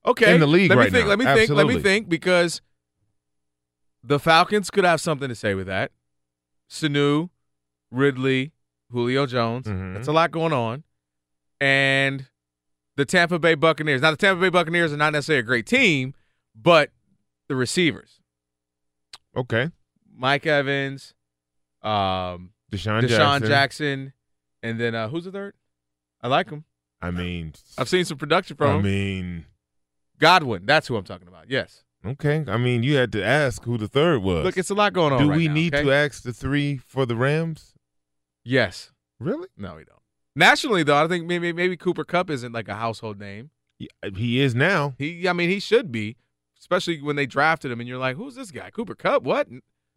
okay, 0.05 0.33
in 0.33 0.39
the 0.39 0.47
league 0.47 0.69
let 0.69 0.75
me 0.77 0.83
right 0.83 0.91
think, 0.91 1.05
now. 1.05 1.09
Let 1.09 1.19
me 1.19 1.25
think. 1.25 1.49
Let 1.51 1.67
me 1.67 1.79
think 1.79 2.09
because 2.09 2.61
the 4.03 4.19
Falcons 4.19 4.69
could 4.69 4.83
have 4.83 5.01
something 5.01 5.29
to 5.29 5.35
say 5.35 5.53
with 5.55 5.67
that. 5.67 5.91
Sanu, 6.69 7.29
Ridley, 7.91 8.51
Julio 8.91 9.25
Jones. 9.25 9.67
Mhm. 9.67 9.93
That's 9.93 10.07
a 10.07 10.11
lot 10.11 10.31
going 10.31 10.53
on, 10.53 10.83
and 11.61 12.27
the 12.95 13.05
Tampa 13.05 13.37
Bay 13.39 13.55
Buccaneers. 13.55 14.01
Now, 14.01 14.11
the 14.11 14.17
Tampa 14.17 14.41
Bay 14.41 14.49
Buccaneers 14.49 14.93
are 14.93 14.97
not 14.97 15.13
necessarily 15.13 15.41
a 15.41 15.43
great 15.43 15.65
team, 15.67 16.13
but 16.55 16.91
the 17.47 17.55
receivers, 17.55 18.19
okay. 19.35 19.69
Mike 20.17 20.45
Evans, 20.47 21.13
um, 21.83 22.51
DeSean, 22.75 23.01
DeSean 23.03 23.09
Jackson. 23.09 23.47
Jackson. 23.47 24.13
and 24.63 24.79
then 24.79 24.95
uh, 24.95 25.07
who's 25.09 25.25
the 25.25 25.31
third? 25.31 25.53
I 26.21 26.27
like 26.27 26.49
him. 26.49 26.65
I 27.01 27.11
mean, 27.11 27.53
I've 27.77 27.89
seen 27.89 28.05
some 28.05 28.17
production 28.17 28.55
from 28.57 28.67
I 28.67 28.73
him. 28.75 28.79
I 28.79 28.83
mean, 28.83 29.45
Godwin. 30.19 30.65
That's 30.65 30.87
who 30.87 30.95
I'm 30.95 31.03
talking 31.03 31.27
about. 31.27 31.49
Yes. 31.49 31.83
okay. 32.05 32.43
I 32.47 32.57
mean, 32.57 32.83
you 32.83 32.95
had 32.95 33.11
to 33.11 33.23
ask 33.23 33.63
who 33.63 33.77
the 33.77 33.87
third 33.87 34.23
was. 34.23 34.43
Look, 34.45 34.57
it's 34.57 34.69
a 34.69 34.73
lot 34.75 34.93
going 34.93 35.13
on. 35.13 35.21
Do 35.21 35.29
right 35.29 35.37
we 35.37 35.47
now, 35.47 35.53
need 35.53 35.75
okay? 35.75 35.83
to 35.83 35.91
ask 35.91 36.23
the 36.23 36.33
three 36.33 36.77
for 36.77 37.05
the 37.05 37.15
Rams? 37.15 37.73
Yes. 38.43 38.91
Really? 39.19 39.47
No, 39.57 39.75
we 39.75 39.83
don't. 39.83 39.99
Nationally, 40.35 40.83
though, 40.83 40.95
I 41.03 41.07
think 41.07 41.25
maybe 41.25 41.53
maybe 41.53 41.77
Cooper 41.77 42.03
Kupp 42.03 42.29
isn't 42.29 42.51
like 42.51 42.67
a 42.67 42.75
household 42.75 43.19
name. 43.19 43.51
Yeah, 43.79 43.87
He 44.15 44.39
is 44.39 44.55
now. 44.55 44.95
He, 44.97 45.27
I 45.27 45.33
mean, 45.33 45.49
he 45.49 45.59
should 45.59 45.91
be, 45.91 46.17
especially 46.59 47.01
when 47.01 47.15
they 47.15 47.25
drafted 47.25 47.71
him, 47.71 47.79
and 47.79 47.87
you're 47.89 47.97
like, 47.99 48.15
who's 48.17 48.35
this 48.35 48.51
guy? 48.51 48.69
Cooper 48.71 48.95
Kupp? 48.95 49.23
What? 49.23 49.47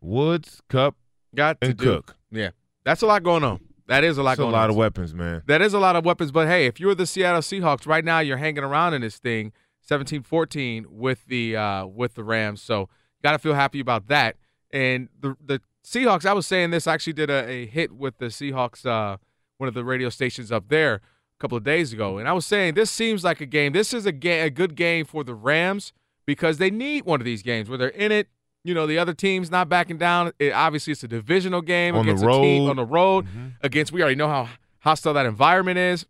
Woods, 0.01 0.61
Kupp, 0.69 0.97
Got 1.35 1.61
to 1.61 1.69
and 1.69 1.77
do. 1.77 1.85
Cook. 1.85 2.17
Yeah, 2.31 2.51
that's 2.89 3.03
a 3.03 3.07
lot 3.07 3.23
going 3.23 3.45
on. 3.45 3.61
That 3.87 4.05
is 4.05 4.19
a 4.19 4.23
lot 4.23 4.37
That's 4.37 4.47
a 4.47 4.51
lot 4.51 4.65
on. 4.65 4.71
of 4.71 4.77
weapons, 4.77 5.15
man. 5.15 5.43
That 5.47 5.63
is 5.63 5.73
a 5.73 5.79
lot 5.79 5.97
of 5.97 6.05
weapons. 6.05 6.31
But 6.31 6.47
hey, 6.47 6.67
if 6.67 6.79
you're 6.79 6.95
the 6.95 7.07
Seattle 7.07 7.41
Seahawks 7.41 7.87
right 7.87 8.05
now, 8.05 8.19
you're 8.21 8.37
hanging 8.37 8.65
around 8.65 8.93
in 8.95 9.01
this 9.01 9.17
thing 9.19 9.53
17-14 9.89 10.87
with 10.87 11.25
the 11.27 11.57
uh, 11.57 11.87
with 11.87 12.15
the 12.15 12.25
Rams. 12.25 12.63
So 12.63 12.89
got 13.23 13.33
to 13.33 13.39
feel 13.39 13.55
happy 13.55 13.81
about 13.81 14.09
that. 14.09 14.37
And 14.71 15.09
the 15.19 15.37
the 15.45 15.61
Seahawks, 15.85 16.27
I 16.27 16.33
was 16.35 16.47
saying 16.47 16.71
this. 16.71 16.87
I 16.87 16.95
actually 16.95 17.15
did 17.15 17.31
a, 17.31 17.49
a 17.49 17.67
hit 17.67 17.93
with 17.93 18.19
the 18.19 18.27
Seahawks, 18.27 18.85
uh, 18.85 19.17
one 19.57 19.69
of 19.69 19.75
the 19.75 19.85
radio 19.85 20.11
stations 20.11 20.53
up 20.53 20.69
there 20.69 20.95
a 20.97 21.01
couple 21.41 21.57
of 21.57 21.65
days 21.65 21.93
ago, 21.93 22.19
and 22.19 22.29
I 22.29 22.33
was 22.33 22.45
saying 22.45 22.75
this 22.75 22.91
seems 22.91 23.25
like 23.25 23.41
a 23.41 23.47
game. 23.47 23.73
This 23.73 23.95
is 23.95 24.05
a 24.05 24.13
ga- 24.13 24.41
a 24.43 24.51
good 24.51 24.75
game 24.75 25.05
for 25.07 25.25
the 25.25 25.35
Rams 25.35 25.93
because 26.27 26.59
they 26.59 26.71
need 26.71 27.07
one 27.07 27.21
of 27.21 27.25
these 27.25 27.43
games 27.43 27.69
where 27.69 27.79
they're 27.79 27.89
in 27.89 28.13
it. 28.13 28.29
You 28.69 28.75
know, 28.75 28.87
the 28.87 28.99
other 28.99 29.15
team's 29.15 29.51
not 29.51 29.69
backing 29.69 29.97
down. 29.99 30.33
It, 30.39 30.53
obviously, 30.53 30.93
it's 30.93 31.03
a 31.03 31.09
divisional 31.09 31.63
game 31.63 31.95
On 31.97 32.05
the 32.05 32.13
against 32.13 32.25
a 32.25 32.29
team 32.41 32.65
road. 32.65 32.71
on 32.71 32.77
the 32.77 32.85
road 32.85 33.27
Mhm. 33.27 33.53
against. 33.63 33.93
We 33.93 34.03
already 34.03 34.17
know 34.17 34.29
how 34.29 34.49
hostile 34.81 35.15
that 35.15 35.27
environment 35.27 35.79
is 35.79 36.07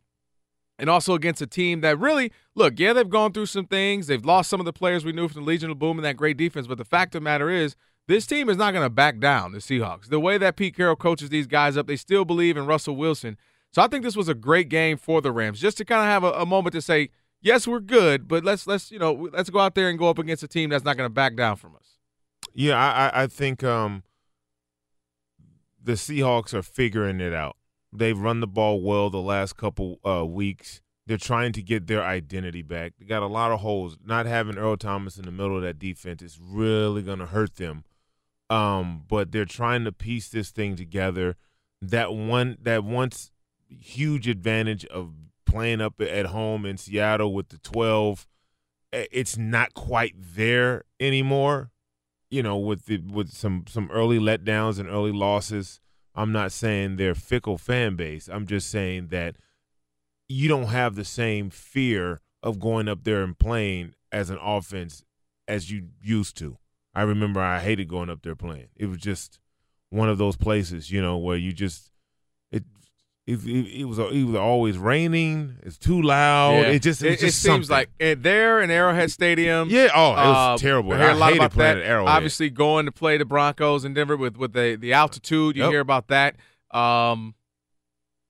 and 0.78 0.90
also 0.90 1.14
against 1.14 1.40
a 1.40 1.46
team 1.46 1.80
that 1.82 1.98
really 1.98 2.32
look, 2.54 2.74
yeah, 2.78 2.92
they've 2.92 3.08
gone 3.08 3.32
through 3.32 3.46
some 3.46 3.66
things. 3.66 4.08
They've 4.08 4.24
lost 4.24 4.50
some 4.50 4.58
of 4.60 4.66
the 4.66 4.72
players 4.72 5.04
we 5.04 5.12
knew 5.12 5.28
from 5.28 5.42
the 5.44 5.48
Legion 5.48 5.70
of 5.70 5.78
Boom 5.78 5.98
and 5.98 6.04
that 6.04 6.16
great 6.16 6.36
defense. 6.36 6.66
But 6.66 6.78
the 6.78 6.84
fact 6.84 7.14
of 7.14 7.20
the 7.20 7.24
matter 7.24 7.48
is, 7.48 7.76
this 8.08 8.26
team 8.26 8.48
is 8.48 8.56
not 8.56 8.72
going 8.72 8.84
to 8.84 8.90
back 8.90 9.20
down. 9.20 9.52
The 9.52 9.58
Seahawks, 9.58 10.08
the 10.08 10.18
way 10.18 10.36
that 10.38 10.56
Pete 10.56 10.74
Carroll 10.76 10.96
coaches 10.96 11.28
these 11.28 11.46
guys 11.46 11.76
up, 11.76 11.86
they 11.86 11.94
still 11.96 12.24
believe 12.24 12.56
in 12.56 12.66
Russell 12.66 12.96
Wilson. 12.96 13.36
So 13.72 13.82
I 13.82 13.86
think 13.86 14.02
this 14.02 14.16
was 14.16 14.28
a 14.28 14.34
great 14.34 14.68
game 14.68 14.96
for 14.96 15.20
the 15.20 15.30
Rams, 15.30 15.60
just 15.60 15.76
to 15.76 15.84
kind 15.84 16.00
of 16.00 16.06
have 16.06 16.24
a, 16.24 16.32
a 16.42 16.46
moment 16.46 16.72
to 16.72 16.80
say, 16.82 17.10
yes, 17.40 17.68
we're 17.68 17.80
good, 17.80 18.26
but 18.26 18.44
let's 18.44 18.66
let's 18.66 18.90
you 18.90 18.98
know 18.98 19.28
let's 19.32 19.50
go 19.50 19.60
out 19.60 19.74
there 19.76 19.88
and 19.90 19.98
go 19.98 20.08
up 20.08 20.18
against 20.18 20.42
a 20.42 20.48
team 20.48 20.70
that's 20.70 20.84
not 20.84 20.96
going 20.96 21.04
to 21.08 21.12
back 21.14 21.36
down 21.36 21.56
from 21.56 21.76
us. 21.76 21.97
Yeah, 22.54 22.76
I, 22.76 23.22
I, 23.22 23.26
think 23.26 23.62
um, 23.62 24.02
the 25.82 25.92
Seahawks 25.92 26.52
are 26.54 26.62
figuring 26.62 27.20
it 27.20 27.32
out. 27.32 27.56
They've 27.92 28.18
run 28.18 28.40
the 28.40 28.46
ball 28.46 28.80
well 28.82 29.11
the 29.11 29.18
last 29.18 29.56
couple 29.56 30.00
uh, 30.04 30.26
weeks. 30.26 30.80
They're 31.06 31.16
trying 31.16 31.52
to 31.52 31.62
get 31.62 31.87
their 31.87 32.04
identity 32.04 32.62
back. 32.62 32.92
They 32.98 33.06
got 33.06 33.22
a 33.22 33.26
lot 33.26 33.50
of 33.50 33.61
holes. 33.61 33.96
Not 34.04 34.26
having 34.26 34.58
Earl 34.58 34.76
Thomas 34.76 35.16
in 35.16 35.24
the 35.24 35.32
middle 35.32 35.56
of 35.56 35.62
that 35.62 35.78
defense 35.78 36.20
is 36.20 36.38
really 36.38 37.02
going 37.02 37.20
to 37.20 37.26
hurt 37.26 37.56
them. 37.56 37.84
Um, 38.50 39.04
but 39.08 39.32
they're 39.32 39.46
trying 39.46 39.84
to 39.84 39.92
piece 39.92 40.28
this 40.28 40.50
thing 40.50 40.76
together. 40.76 41.37
That 41.80 42.12
one, 42.12 42.58
that 42.61 42.84
once 42.84 43.30
huge 43.68 44.28
advantage 44.28 44.84
of 44.87 45.12
playing 45.46 45.80
up 45.80 46.00
at 46.00 46.26
home 46.26 46.66
in 46.66 46.76
Seattle 46.76 47.32
with 47.32 47.48
the 47.48 47.58
twelve, 47.58 48.26
it's 48.92 49.38
not 49.38 49.74
quite 49.74 50.14
there 50.16 50.82
anymore 51.00 51.70
you 52.30 52.42
know, 52.42 52.56
with 52.56 52.86
the 52.86 52.98
with 52.98 53.30
some 53.30 53.64
some 53.68 53.90
early 53.90 54.18
letdowns 54.18 54.78
and 54.78 54.88
early 54.88 55.12
losses. 55.12 55.80
I'm 56.14 56.32
not 56.32 56.50
saying 56.50 56.96
they're 56.96 57.14
fickle 57.14 57.58
fan 57.58 57.94
base. 57.94 58.28
I'm 58.28 58.46
just 58.46 58.70
saying 58.70 59.08
that 59.08 59.36
you 60.28 60.48
don't 60.48 60.66
have 60.66 60.96
the 60.96 61.04
same 61.04 61.48
fear 61.48 62.20
of 62.42 62.58
going 62.58 62.88
up 62.88 63.04
there 63.04 63.22
and 63.22 63.38
playing 63.38 63.94
as 64.10 64.28
an 64.30 64.38
offense 64.42 65.04
as 65.46 65.70
you 65.70 65.88
used 66.02 66.36
to. 66.38 66.58
I 66.94 67.02
remember 67.02 67.40
I 67.40 67.60
hated 67.60 67.88
going 67.88 68.10
up 68.10 68.22
there 68.22 68.34
playing. 68.34 68.68
It 68.76 68.86
was 68.86 68.98
just 68.98 69.38
one 69.90 70.08
of 70.08 70.18
those 70.18 70.36
places, 70.36 70.90
you 70.90 71.00
know, 71.00 71.16
where 71.16 71.36
you 71.36 71.52
just 71.52 71.92
it, 73.28 73.44
it, 73.44 73.80
it 73.80 73.84
was 73.84 73.98
it 73.98 74.24
was 74.24 74.36
always 74.36 74.78
raining. 74.78 75.56
It's 75.62 75.76
too 75.76 76.00
loud. 76.00 76.64
It 76.64 76.80
just 76.80 77.02
it, 77.02 77.12
it, 77.12 77.18
just 77.18 77.42
seems 77.42 77.66
something. 77.66 77.68
like 77.68 77.90
eh, 78.00 78.14
there 78.18 78.62
in 78.62 78.70
Arrowhead 78.70 79.10
Stadium. 79.10 79.68
Yeah, 79.68 79.88
oh, 79.94 80.12
it 80.12 80.16
was 80.16 80.60
uh, 80.60 80.62
terrible. 80.62 80.94
I 80.94 80.96
I 80.96 81.10
a 81.10 81.14
lot 81.14 81.26
hated 81.26 81.36
about 81.44 81.58
that. 81.58 81.76
at 81.76 81.82
Arrowhead. 81.82 82.08
Obviously, 82.08 82.48
going 82.48 82.86
to 82.86 82.92
play 82.92 83.18
the 83.18 83.26
Broncos 83.26 83.84
in 83.84 83.92
Denver 83.92 84.16
with 84.16 84.38
with 84.38 84.54
the 84.54 84.76
the 84.80 84.94
altitude, 84.94 85.56
you 85.56 85.64
Yep. 85.64 85.70
hear 85.72 85.80
about 85.80 86.08
that. 86.08 86.36
Um, 86.70 87.34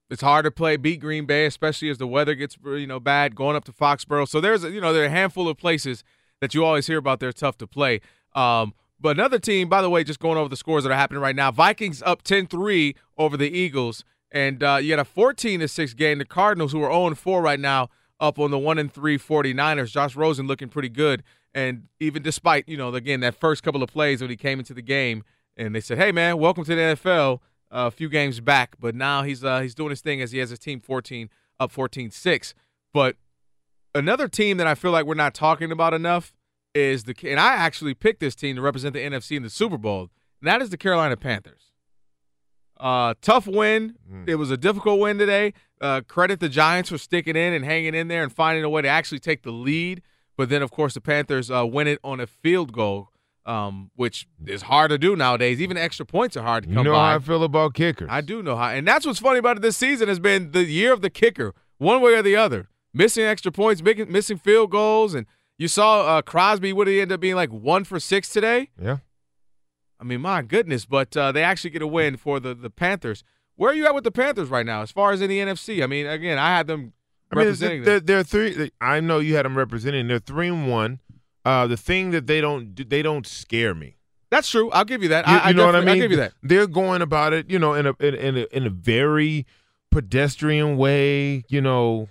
it's 0.09 0.21
hard 0.21 0.43
to 0.43 0.51
play 0.51 0.75
beat 0.75 0.99
Green 0.99 1.25
Bay, 1.25 1.45
especially 1.45 1.89
as 1.89 1.97
the 1.97 2.07
weather 2.07 2.35
gets 2.35 2.57
you 2.65 2.85
know 2.87 2.99
bad. 2.99 3.35
Going 3.35 3.55
up 3.55 3.63
to 3.65 3.71
Foxborough, 3.71 4.27
so 4.27 4.41
there's 4.41 4.65
a, 4.65 4.69
you 4.69 4.81
know 4.81 4.91
there 4.91 5.03
are 5.03 5.07
a 5.07 5.09
handful 5.11 5.47
of 5.47 5.55
places 5.57 6.03
that 6.41 6.53
you 6.53 6.65
always 6.65 6.87
hear 6.87 6.97
about. 6.97 7.21
They're 7.21 7.31
tough 7.31 7.57
to 7.59 7.67
play. 7.67 8.01
Um, 8.35 8.73
but 8.99 9.11
another 9.15 9.39
team, 9.39 9.69
by 9.69 9.81
the 9.81 9.89
way, 9.89 10.03
just 10.03 10.19
going 10.19 10.37
over 10.37 10.49
the 10.49 10.57
scores 10.57 10.83
that 10.83 10.91
are 10.91 10.95
happening 10.95 11.21
right 11.21 11.35
now. 11.35 11.51
Vikings 11.51 12.03
up 12.05 12.21
10-3 12.21 12.95
over 13.17 13.37
the 13.37 13.49
Eagles, 13.49 14.03
and 14.31 14.61
uh, 14.63 14.77
you 14.81 14.91
had 14.91 14.99
a 14.99 15.05
14 15.05 15.59
to 15.59 15.67
six 15.67 15.93
game. 15.93 16.19
The 16.19 16.25
Cardinals, 16.25 16.71
who 16.71 16.81
are 16.83 16.91
0 16.91 17.15
4 17.15 17.41
right 17.41 17.59
now, 17.59 17.89
up 18.19 18.39
on 18.39 18.51
the 18.51 18.59
one 18.59 18.77
and 18.77 18.91
three 18.91 19.17
49ers. 19.17 19.91
Josh 19.91 20.15
Rosen 20.15 20.47
looking 20.47 20.69
pretty 20.69 20.89
good, 20.89 21.23
and 21.53 21.87
even 21.99 22.21
despite 22.21 22.67
you 22.67 22.77
know 22.77 22.93
again 22.93 23.21
that 23.21 23.35
first 23.35 23.63
couple 23.63 23.83
of 23.83 23.89
plays 23.89 24.21
when 24.21 24.29
he 24.29 24.37
came 24.37 24.59
into 24.59 24.73
the 24.73 24.81
game, 24.81 25.23
and 25.57 25.73
they 25.73 25.81
said, 25.81 25.97
"Hey 25.97 26.11
man, 26.11 26.37
welcome 26.37 26.63
to 26.65 26.75
the 26.75 26.81
NFL." 26.81 27.39
Uh, 27.71 27.85
a 27.85 27.91
few 27.91 28.09
games 28.09 28.39
back, 28.39 28.75
but 28.79 28.95
now 28.95 29.21
he's 29.21 29.43
uh, 29.43 29.61
he's 29.61 29.75
doing 29.75 29.91
his 29.91 30.01
thing 30.01 30.21
as 30.21 30.31
he 30.31 30.39
has 30.39 30.49
his 30.49 30.57
team 30.57 30.79
14 30.79 31.29
up 31.59 31.71
14-6. 31.71 32.53
But 32.93 33.15
another 33.93 34.27
team 34.27 34.57
that 34.57 34.65
I 34.65 34.73
feel 34.73 34.91
like 34.91 35.05
we're 35.05 35.13
not 35.13 35.35
talking 35.35 35.71
about 35.71 35.93
enough 35.93 36.33
is 36.73 37.03
the 37.03 37.15
and 37.23 37.39
I 37.39 37.53
actually 37.53 37.93
picked 37.93 38.21
this 38.21 38.35
team 38.35 38.55
to 38.55 38.61
represent 38.61 38.93
the 38.93 38.99
NFC 38.99 39.37
in 39.37 39.43
the 39.43 39.49
Super 39.49 39.77
Bowl, 39.77 40.09
and 40.41 40.47
that 40.47 40.61
is 40.61 40.69
the 40.69 40.77
Carolina 40.77 41.15
Panthers. 41.15 41.68
Uh, 42.79 43.13
tough 43.21 43.45
win. 43.47 43.95
It 44.25 44.35
was 44.35 44.51
a 44.51 44.57
difficult 44.57 44.99
win 44.99 45.17
today. 45.17 45.53
Uh, 45.81 46.01
credit 46.01 46.39
the 46.39 46.49
Giants 46.49 46.89
for 46.89 46.97
sticking 46.97 47.35
in 47.35 47.53
and 47.53 47.63
hanging 47.65 47.93
in 47.95 48.07
there 48.07 48.23
and 48.23 48.31
finding 48.31 48.63
a 48.63 48.69
way 48.69 48.81
to 48.81 48.87
actually 48.87 49.19
take 49.19 49.43
the 49.43 49.51
lead. 49.51 50.01
But 50.37 50.49
then, 50.49 50.61
of 50.61 50.71
course, 50.71 50.93
the 50.93 51.01
Panthers 51.01 51.51
uh, 51.51 51.65
win 51.67 51.87
it 51.87 51.99
on 52.03 52.19
a 52.19 52.27
field 52.27 52.71
goal, 52.71 53.09
um, 53.45 53.91
which 53.95 54.27
is 54.45 54.63
hard 54.63 54.89
to 54.91 54.97
do 54.97 55.15
nowadays. 55.15 55.59
Even 55.61 55.75
extra 55.77 56.05
points 56.05 56.37
are 56.37 56.43
hard 56.43 56.63
to 56.63 56.69
come. 56.69 56.77
you 56.77 56.83
know 56.85 56.93
by. 56.93 57.09
how 57.09 57.15
I 57.17 57.19
feel 57.19 57.43
about 57.43 57.73
kickers. 57.73 58.07
I 58.09 58.21
do 58.21 58.41
know 58.41 58.55
how, 58.55 58.69
and 58.69 58.87
that's 58.87 59.05
what's 59.05 59.19
funny 59.19 59.39
about 59.39 59.57
it. 59.57 59.61
This 59.61 59.75
season 59.75 60.07
has 60.07 60.19
been 60.19 60.51
the 60.51 60.63
year 60.63 60.93
of 60.93 61.01
the 61.01 61.09
kicker, 61.09 61.53
one 61.77 62.01
way 62.01 62.13
or 62.13 62.21
the 62.21 62.35
other. 62.37 62.69
Missing 62.93 63.25
extra 63.25 63.51
points, 63.51 63.81
missing 63.83 64.37
field 64.37 64.71
goals, 64.71 65.13
and 65.13 65.25
you 65.57 65.67
saw 65.67 66.17
uh, 66.17 66.21
Crosby. 66.21 66.73
Would 66.73 66.87
he 66.87 67.01
end 67.01 67.11
up 67.11 67.19
being 67.19 67.35
like 67.35 67.51
one 67.51 67.83
for 67.83 67.99
six 67.99 68.29
today? 68.29 68.69
Yeah. 68.81 68.97
I 69.99 70.03
mean, 70.03 70.21
my 70.21 70.41
goodness, 70.41 70.85
but 70.85 71.15
uh, 71.17 71.31
they 71.31 71.43
actually 71.43 71.71
get 71.71 71.81
a 71.81 71.87
win 71.87 72.17
for 72.17 72.39
the 72.39 72.53
the 72.53 72.69
Panthers. 72.69 73.23
Where 73.55 73.71
are 73.71 73.73
you 73.73 73.85
at 73.85 73.93
with 73.93 74.05
the 74.05 74.11
Panthers 74.11 74.49
right 74.49 74.65
now, 74.65 74.81
as 74.81 74.91
far 74.91 75.11
as 75.11 75.21
in 75.21 75.29
the 75.29 75.39
NFC? 75.39 75.83
I 75.83 75.87
mean, 75.87 76.07
again, 76.07 76.37
I 76.37 76.55
had 76.55 76.67
them 76.67 76.93
I 77.31 77.35
mean, 77.35 77.45
representing 77.45 77.83
they're, 77.83 77.99
they're 77.99 78.23
three. 78.23 78.71
I 78.79 79.01
know 79.01 79.19
you 79.19 79.35
had 79.35 79.45
them 79.45 79.57
representing. 79.57 80.07
They're 80.07 80.19
three 80.19 80.47
and 80.47 80.69
one. 80.69 80.99
Uh, 81.43 81.67
the 81.67 81.77
thing 81.77 82.11
that 82.11 82.27
they 82.27 82.41
don't 82.41 82.75
do, 82.75 82.83
they 82.83 83.01
don't 83.01 83.27
scare 83.27 83.75
me. 83.75 83.97
That's 84.29 84.49
true. 84.49 84.69
I'll 84.71 84.85
give 84.85 85.01
you 85.03 85.09
that. 85.09 85.27
You, 85.27 85.33
I, 85.33 85.49
you 85.49 85.55
know 85.55 85.65
what 85.65 85.75
I 85.75 85.79
mean? 85.79 85.89
I'll 85.89 85.95
give 85.95 86.11
you 86.11 86.17
that. 86.17 86.33
They're 86.43 86.67
going 86.67 87.01
about 87.01 87.33
it, 87.33 87.49
you 87.49 87.59
know, 87.59 87.73
in 87.73 87.87
a 87.87 87.95
in, 87.99 88.15
in 88.15 88.37
a 88.37 88.45
in 88.51 88.65
a 88.65 88.69
very 88.69 89.45
pedestrian 89.91 90.77
way. 90.77 91.43
You 91.49 91.61
know, 91.61 92.09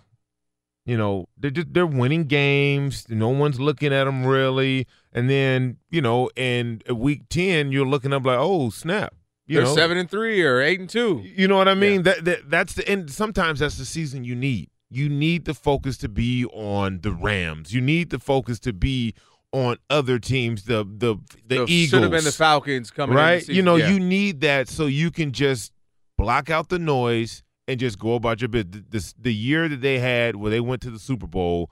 you 0.85 0.96
know, 0.96 1.29
they're 1.38 1.51
just 1.51 1.72
they're 1.72 1.87
winning 1.87 2.24
games. 2.24 3.07
No 3.09 3.29
one's 3.29 3.61
looking 3.61 3.92
at 3.92 4.05
them 4.05 4.27
really. 4.27 4.87
And 5.18 5.28
then 5.28 5.76
you 5.90 6.00
know, 6.00 6.31
in 6.37 6.83
week 6.94 7.28
ten, 7.28 7.72
you're 7.72 7.87
looking 7.87 8.12
up 8.12 8.24
like, 8.24 8.38
oh 8.38 8.70
snap. 8.70 9.14
You 9.46 9.57
They're 9.57 9.64
know, 9.64 9.74
seven 9.74 9.96
and 9.96 10.11
three 10.11 10.42
or 10.42 10.61
eight 10.61 10.78
and 10.78 10.88
two. 10.88 11.22
You 11.24 11.48
know 11.48 11.57
what 11.57 11.68
I 11.68 11.74
mean? 11.74 12.02
That, 12.02 12.24
that 12.26 12.50
that's 12.50 12.74
the 12.74 12.88
and 12.90 13.11
sometimes 13.11 13.61
that's 13.61 13.78
the 13.78 13.85
season 13.87 14.22
you 14.24 14.35
need. 14.37 14.70
You 14.90 15.09
need 15.09 15.44
the 15.46 15.54
focus 15.54 15.96
to 15.98 16.09
be 16.09 16.44
on 16.46 17.00
the 17.00 17.12
Rams. 17.12 17.72
You 17.74 17.81
need 17.81 18.11
the 18.11 18.18
focus 18.18 18.59
to 18.61 18.72
be 18.72 19.14
on 19.52 19.78
other 19.88 20.18
teams, 20.18 20.64
the 20.64 20.85
the 20.85 21.16
the 21.46 21.57
So 21.57 21.64
Eagles. 21.66 21.88
should 21.90 22.02
have 22.02 22.11
been 22.11 22.24
the 22.24 22.33
Falcons 22.33 22.90
coming 22.90 23.16
right? 23.16 23.46
You 23.48 23.62
know, 23.62 23.76
Yeah. 23.76 23.88
you 23.90 23.98
need 24.00 24.42
that 24.42 24.68
so 24.68 24.85
you 24.87 25.11
can 25.11 25.33
just 25.33 25.72
block 26.18 26.50
out 26.50 26.68
the 26.68 26.78
noise 26.78 27.42
and 27.66 27.81
just 27.81 27.98
go 27.98 28.14
about 28.14 28.42
your 28.42 28.48
business. 28.48 28.83
The, 28.90 29.14
the 29.22 29.35
year 29.35 29.68
that 29.68 29.81
they 29.81 29.98
had 29.98 30.37
where 30.37 30.50
they 30.50 30.61
went 30.61 30.83
to 30.83 30.90
the 30.90 30.98
Super 30.98 31.26
Bowl, 31.26 31.70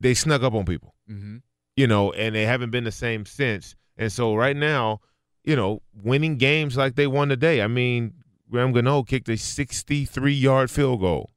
they 0.00 0.14
snuck 0.14 0.42
up 0.42 0.54
on 0.54 0.64
people. 0.64 0.94
Mhm. 1.08 1.42
You 1.78 1.86
know, 1.86 2.10
and 2.12 2.34
they 2.34 2.44
haven't 2.44 2.70
been 2.70 2.82
the 2.82 2.90
same 2.90 3.24
since. 3.24 3.76
And 3.96 4.10
so 4.10 4.34
right 4.34 4.56
now, 4.56 5.00
you 5.44 5.54
know, 5.54 5.80
winning 6.02 6.36
games 6.36 6.76
like 6.76 6.96
they 6.96 7.06
won 7.06 7.28
today. 7.28 7.62
I 7.62 7.68
mean, 7.68 8.14
Graham 8.50 8.72
Gano 8.72 9.04
kicked 9.04 9.28
a 9.28 9.36
63 9.36 10.32
yard 10.32 10.72
field 10.72 11.00
goal 11.00 11.30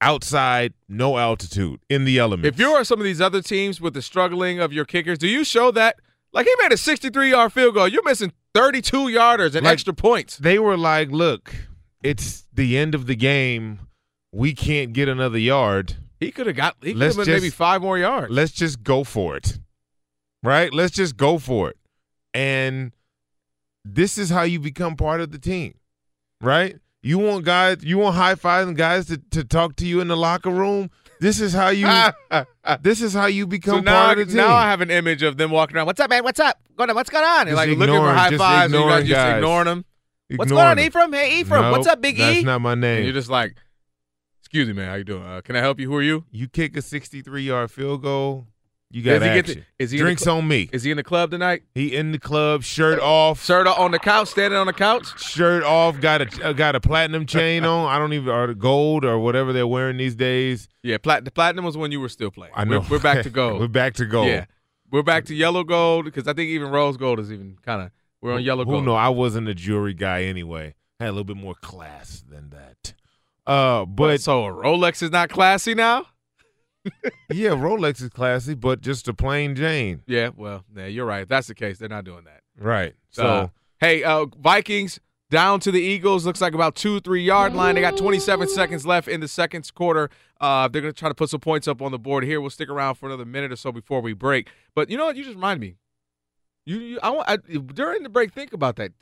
outside, 0.00 0.74
no 0.88 1.18
altitude, 1.18 1.80
in 1.88 2.04
the 2.04 2.18
element. 2.18 2.46
If 2.46 2.60
you 2.60 2.70
are 2.70 2.84
some 2.84 3.00
of 3.00 3.04
these 3.04 3.20
other 3.20 3.42
teams 3.42 3.80
with 3.80 3.94
the 3.94 4.02
struggling 4.02 4.60
of 4.60 4.72
your 4.72 4.84
kickers, 4.84 5.18
do 5.18 5.26
you 5.26 5.42
show 5.42 5.72
that? 5.72 5.96
Like 6.32 6.46
he 6.46 6.54
made 6.62 6.72
a 6.72 6.76
63 6.76 7.30
yard 7.30 7.52
field 7.52 7.74
goal. 7.74 7.88
You're 7.88 8.04
missing 8.04 8.32
32 8.54 8.96
yarders 9.08 9.56
and 9.56 9.64
Like, 9.64 9.72
extra 9.72 9.94
points. 9.94 10.36
they 10.36 10.60
were 10.60 10.76
like, 10.76 11.10
look, 11.10 11.52
it's 12.04 12.46
the 12.52 12.78
end 12.78 12.94
of 12.94 13.06
the 13.06 13.16
game. 13.16 13.80
We 14.30 14.54
can't 14.54 14.92
get 14.92 15.08
another 15.08 15.38
yard. 15.38 15.96
He 16.20 16.30
could 16.32 16.46
have 16.46 16.56
got. 16.56 16.76
He 16.82 16.94
could 16.94 17.02
have 17.02 17.26
maybe 17.26 17.50
five 17.50 17.82
more 17.82 17.98
yards. 17.98 18.32
Let's 18.32 18.52
just 18.52 18.82
go 18.82 19.04
for 19.04 19.36
it. 19.36 19.58
Right? 20.42 20.72
Let's 20.72 20.94
just 20.94 21.16
go 21.16 21.38
for 21.38 21.70
it. 21.70 21.76
And 22.34 22.92
this 23.84 24.18
is 24.18 24.30
how 24.30 24.42
you 24.42 24.60
become 24.60 24.96
part 24.96 25.20
of 25.20 25.30
the 25.30 25.38
team. 25.38 25.74
Right? 26.40 26.76
You 27.02 27.18
want 27.18 27.44
guys, 27.44 27.78
you 27.82 27.98
want 27.98 28.16
high 28.16 28.34
fiving 28.34 28.76
guys 28.76 29.06
to, 29.06 29.18
to 29.30 29.44
talk 29.44 29.76
to 29.76 29.86
you 29.86 30.00
in 30.00 30.08
the 30.08 30.16
locker 30.16 30.50
room. 30.50 30.90
This 31.20 31.40
is 31.40 31.52
how 31.52 31.68
you 31.68 31.86
this 32.82 33.00
is 33.00 33.14
how 33.14 33.26
you 33.26 33.46
become 33.46 33.78
so 33.78 33.80
now, 33.80 34.04
part 34.06 34.18
I, 34.18 34.22
of 34.22 34.28
the 34.28 34.34
team. 34.34 34.36
now 34.36 34.54
I 34.54 34.70
have 34.70 34.80
an 34.80 34.90
image 34.90 35.22
of 35.22 35.36
them 35.36 35.50
walking 35.50 35.76
around. 35.76 35.86
What's 35.86 36.00
up, 36.00 36.10
man? 36.10 36.22
What's 36.24 36.40
up? 36.40 36.60
Going 36.76 36.90
on? 36.90 36.96
What's 36.96 37.10
going 37.10 37.24
on? 37.24 37.40
And 37.48 37.50
Just 37.50 37.56
like 37.56 37.68
looking 37.70 37.78
for 37.86 37.94
ignoring- 37.94 38.16
high 38.16 38.36
fives. 38.36 38.72
And 38.72 38.82
you 38.82 38.88
guys 38.88 39.02
ignoring 39.02 39.06
just 39.06 39.36
ignoring 39.36 39.64
them. 39.66 39.84
What's 40.36 40.50
Ignore 40.50 40.64
going 40.64 40.78
on. 40.78 40.84
Ephraim? 40.84 41.12
Hey, 41.12 41.40
Ephraim. 41.40 41.62
Nope, 41.62 41.72
What's 41.72 41.86
up, 41.86 42.00
Big 42.02 42.16
E? 42.16 42.20
That's 42.20 42.44
not 42.44 42.60
my 42.60 42.72
And 42.72 42.80
name. 42.82 43.04
you're 43.04 43.14
just 43.14 43.30
like, 43.30 43.56
excuse 44.48 44.66
me, 44.66 44.72
man. 44.72 44.88
How 44.88 44.94
you 44.94 45.04
doing? 45.04 45.22
Uh, 45.22 45.42
can 45.42 45.56
I 45.56 45.60
help 45.60 45.78
you? 45.78 45.90
Who 45.90 45.96
are 45.96 46.02
you? 46.02 46.24
you 46.30 46.48
kick 46.48 46.74
a 46.76 46.82
63 46.82 47.42
yard 47.42 47.70
field 47.70 48.02
goal, 48.02 48.46
you 48.90 49.02
got 49.02 49.18
Does 49.18 49.22
he 49.22 49.28
get 49.28 49.38
action. 49.40 49.54
the- 49.78 49.84
is 49.84 49.90
he 49.90 49.98
Drinks 49.98 50.22
cl- 50.22 50.38
on 50.38 50.48
me. 50.48 50.70
Is 50.72 50.82
he 50.84 50.90
in 50.90 50.96
the 50.96 51.02
club 51.02 51.30
tonight? 51.30 51.64
He 51.74 51.94
in 51.94 52.12
the 52.12 52.18
club, 52.18 52.62
shirt 52.62 52.98
off, 53.00 53.44
Shirt 53.44 53.66
on 53.66 53.90
the 53.90 53.98
couch, 53.98 54.28
standing 54.28 54.58
on 54.58 54.66
the 54.66 54.72
couch. 54.72 55.20
shirt 55.20 55.62
off, 55.62 56.00
got 56.00 56.22
a 56.22 56.48
uh, 56.48 56.52
got 56.54 56.74
a 56.74 56.80
platinum 56.80 57.26
chain 57.26 57.64
on. 57.64 57.86
I 57.92 57.98
don't 57.98 58.14
even 58.14 58.30
or 58.30 58.54
gold 58.54 59.04
or 59.04 59.18
whatever 59.18 59.52
they're 59.52 59.66
wearing 59.66 59.98
these 59.98 60.14
days. 60.14 60.68
Yeah, 60.82 60.96
plat- 60.96 61.26
the 61.26 61.30
platinum 61.30 61.66
was 61.66 61.76
when 61.76 61.92
you 61.92 62.00
were 62.00 62.08
still 62.08 62.30
playing. 62.30 62.54
I 62.56 62.64
know. 62.64 62.80
We're, 62.80 62.96
we're 62.96 62.98
back 63.02 63.22
to 63.24 63.30
gold. 63.42 63.60
We're 63.60 63.68
back 63.68 63.92
to 63.94 64.06
gold. 64.06 64.28
Yeah, 64.28 64.46
we're 64.90 65.02
back 65.02 65.26
to 65.26 65.34
yellow 65.34 65.64
gold 65.64 66.06
because 66.06 66.26
I 66.26 66.32
think 66.32 66.48
even 66.48 66.70
rose 66.70 66.96
gold 66.96 67.20
is 67.20 67.30
even 67.30 67.58
kind 67.62 67.82
of 67.82 67.90
we're 68.22 68.32
on 68.32 68.42
yellow 68.42 68.64
Who 68.64 68.70
gold. 68.72 68.84
know? 68.86 68.94
I 68.94 69.10
wasn't 69.10 69.48
a 69.48 69.54
jewelry 69.54 69.92
guy 69.94 70.22
anyway. 70.24 70.74
Had 70.98 71.10
a 71.10 71.12
little 71.12 71.24
bit 71.24 71.36
more 71.36 71.54
class 71.54 72.24
than 72.28 72.48
that. 72.50 72.94
Uh, 73.48 73.84
but 73.86 74.20
so 74.20 74.44
a 74.44 74.52
Rolex 74.52 75.02
is 75.02 75.10
not 75.10 75.30
classy 75.30 75.74
now. 75.74 76.06
yeah, 77.32 77.50
Rolex 77.50 78.02
is 78.02 78.10
classy, 78.10 78.54
but 78.54 78.80
just 78.80 79.08
a 79.08 79.14
plain 79.14 79.54
Jane. 79.56 80.02
Yeah, 80.06 80.30
well, 80.36 80.64
yeah, 80.76 80.86
you're 80.86 81.06
right. 81.06 81.22
If 81.22 81.28
that's 81.28 81.48
the 81.48 81.54
case, 81.54 81.78
they're 81.78 81.88
not 81.88 82.04
doing 82.04 82.24
that. 82.24 82.42
Right. 82.62 82.94
So 83.10 83.24
Uh, 83.24 83.48
hey, 83.80 84.04
uh, 84.04 84.26
Vikings 84.38 85.00
down 85.30 85.60
to 85.60 85.70
the 85.70 85.80
Eagles. 85.80 86.24
Looks 86.26 86.40
like 86.40 86.54
about 86.54 86.74
two, 86.74 87.00
three 87.00 87.22
yard 87.22 87.54
line. 87.54 87.74
They 87.74 87.80
got 87.80 87.96
27 87.96 88.48
seconds 88.48 88.86
left 88.86 89.08
in 89.08 89.20
the 89.20 89.28
second 89.28 89.72
quarter. 89.74 90.10
Uh, 90.40 90.68
they're 90.68 90.82
going 90.82 90.92
to 90.92 90.98
try 90.98 91.08
to 91.08 91.14
put 91.14 91.30
some 91.30 91.40
points 91.40 91.66
up 91.66 91.82
on 91.82 91.90
the 91.90 91.98
board 91.98 92.24
here. 92.24 92.40
We'll 92.40 92.50
stick 92.50 92.68
around 92.68 92.94
for 92.94 93.06
another 93.06 93.24
minute 93.24 93.50
or 93.50 93.56
so 93.56 93.72
before 93.72 94.00
we 94.00 94.12
break. 94.12 94.48
But 94.74 94.88
you 94.90 94.96
know 94.96 95.06
what? 95.06 95.16
You 95.16 95.24
just 95.24 95.34
remind 95.36 95.60
me. 95.60 95.76
You, 96.64 96.78
you 96.78 97.00
I, 97.02 97.10
want- 97.10 97.28
I 97.28 97.36
during 97.36 98.02
the 98.02 98.08
break. 98.08 98.32
Think 98.32 98.52
about 98.52 98.76
that. 98.76 98.92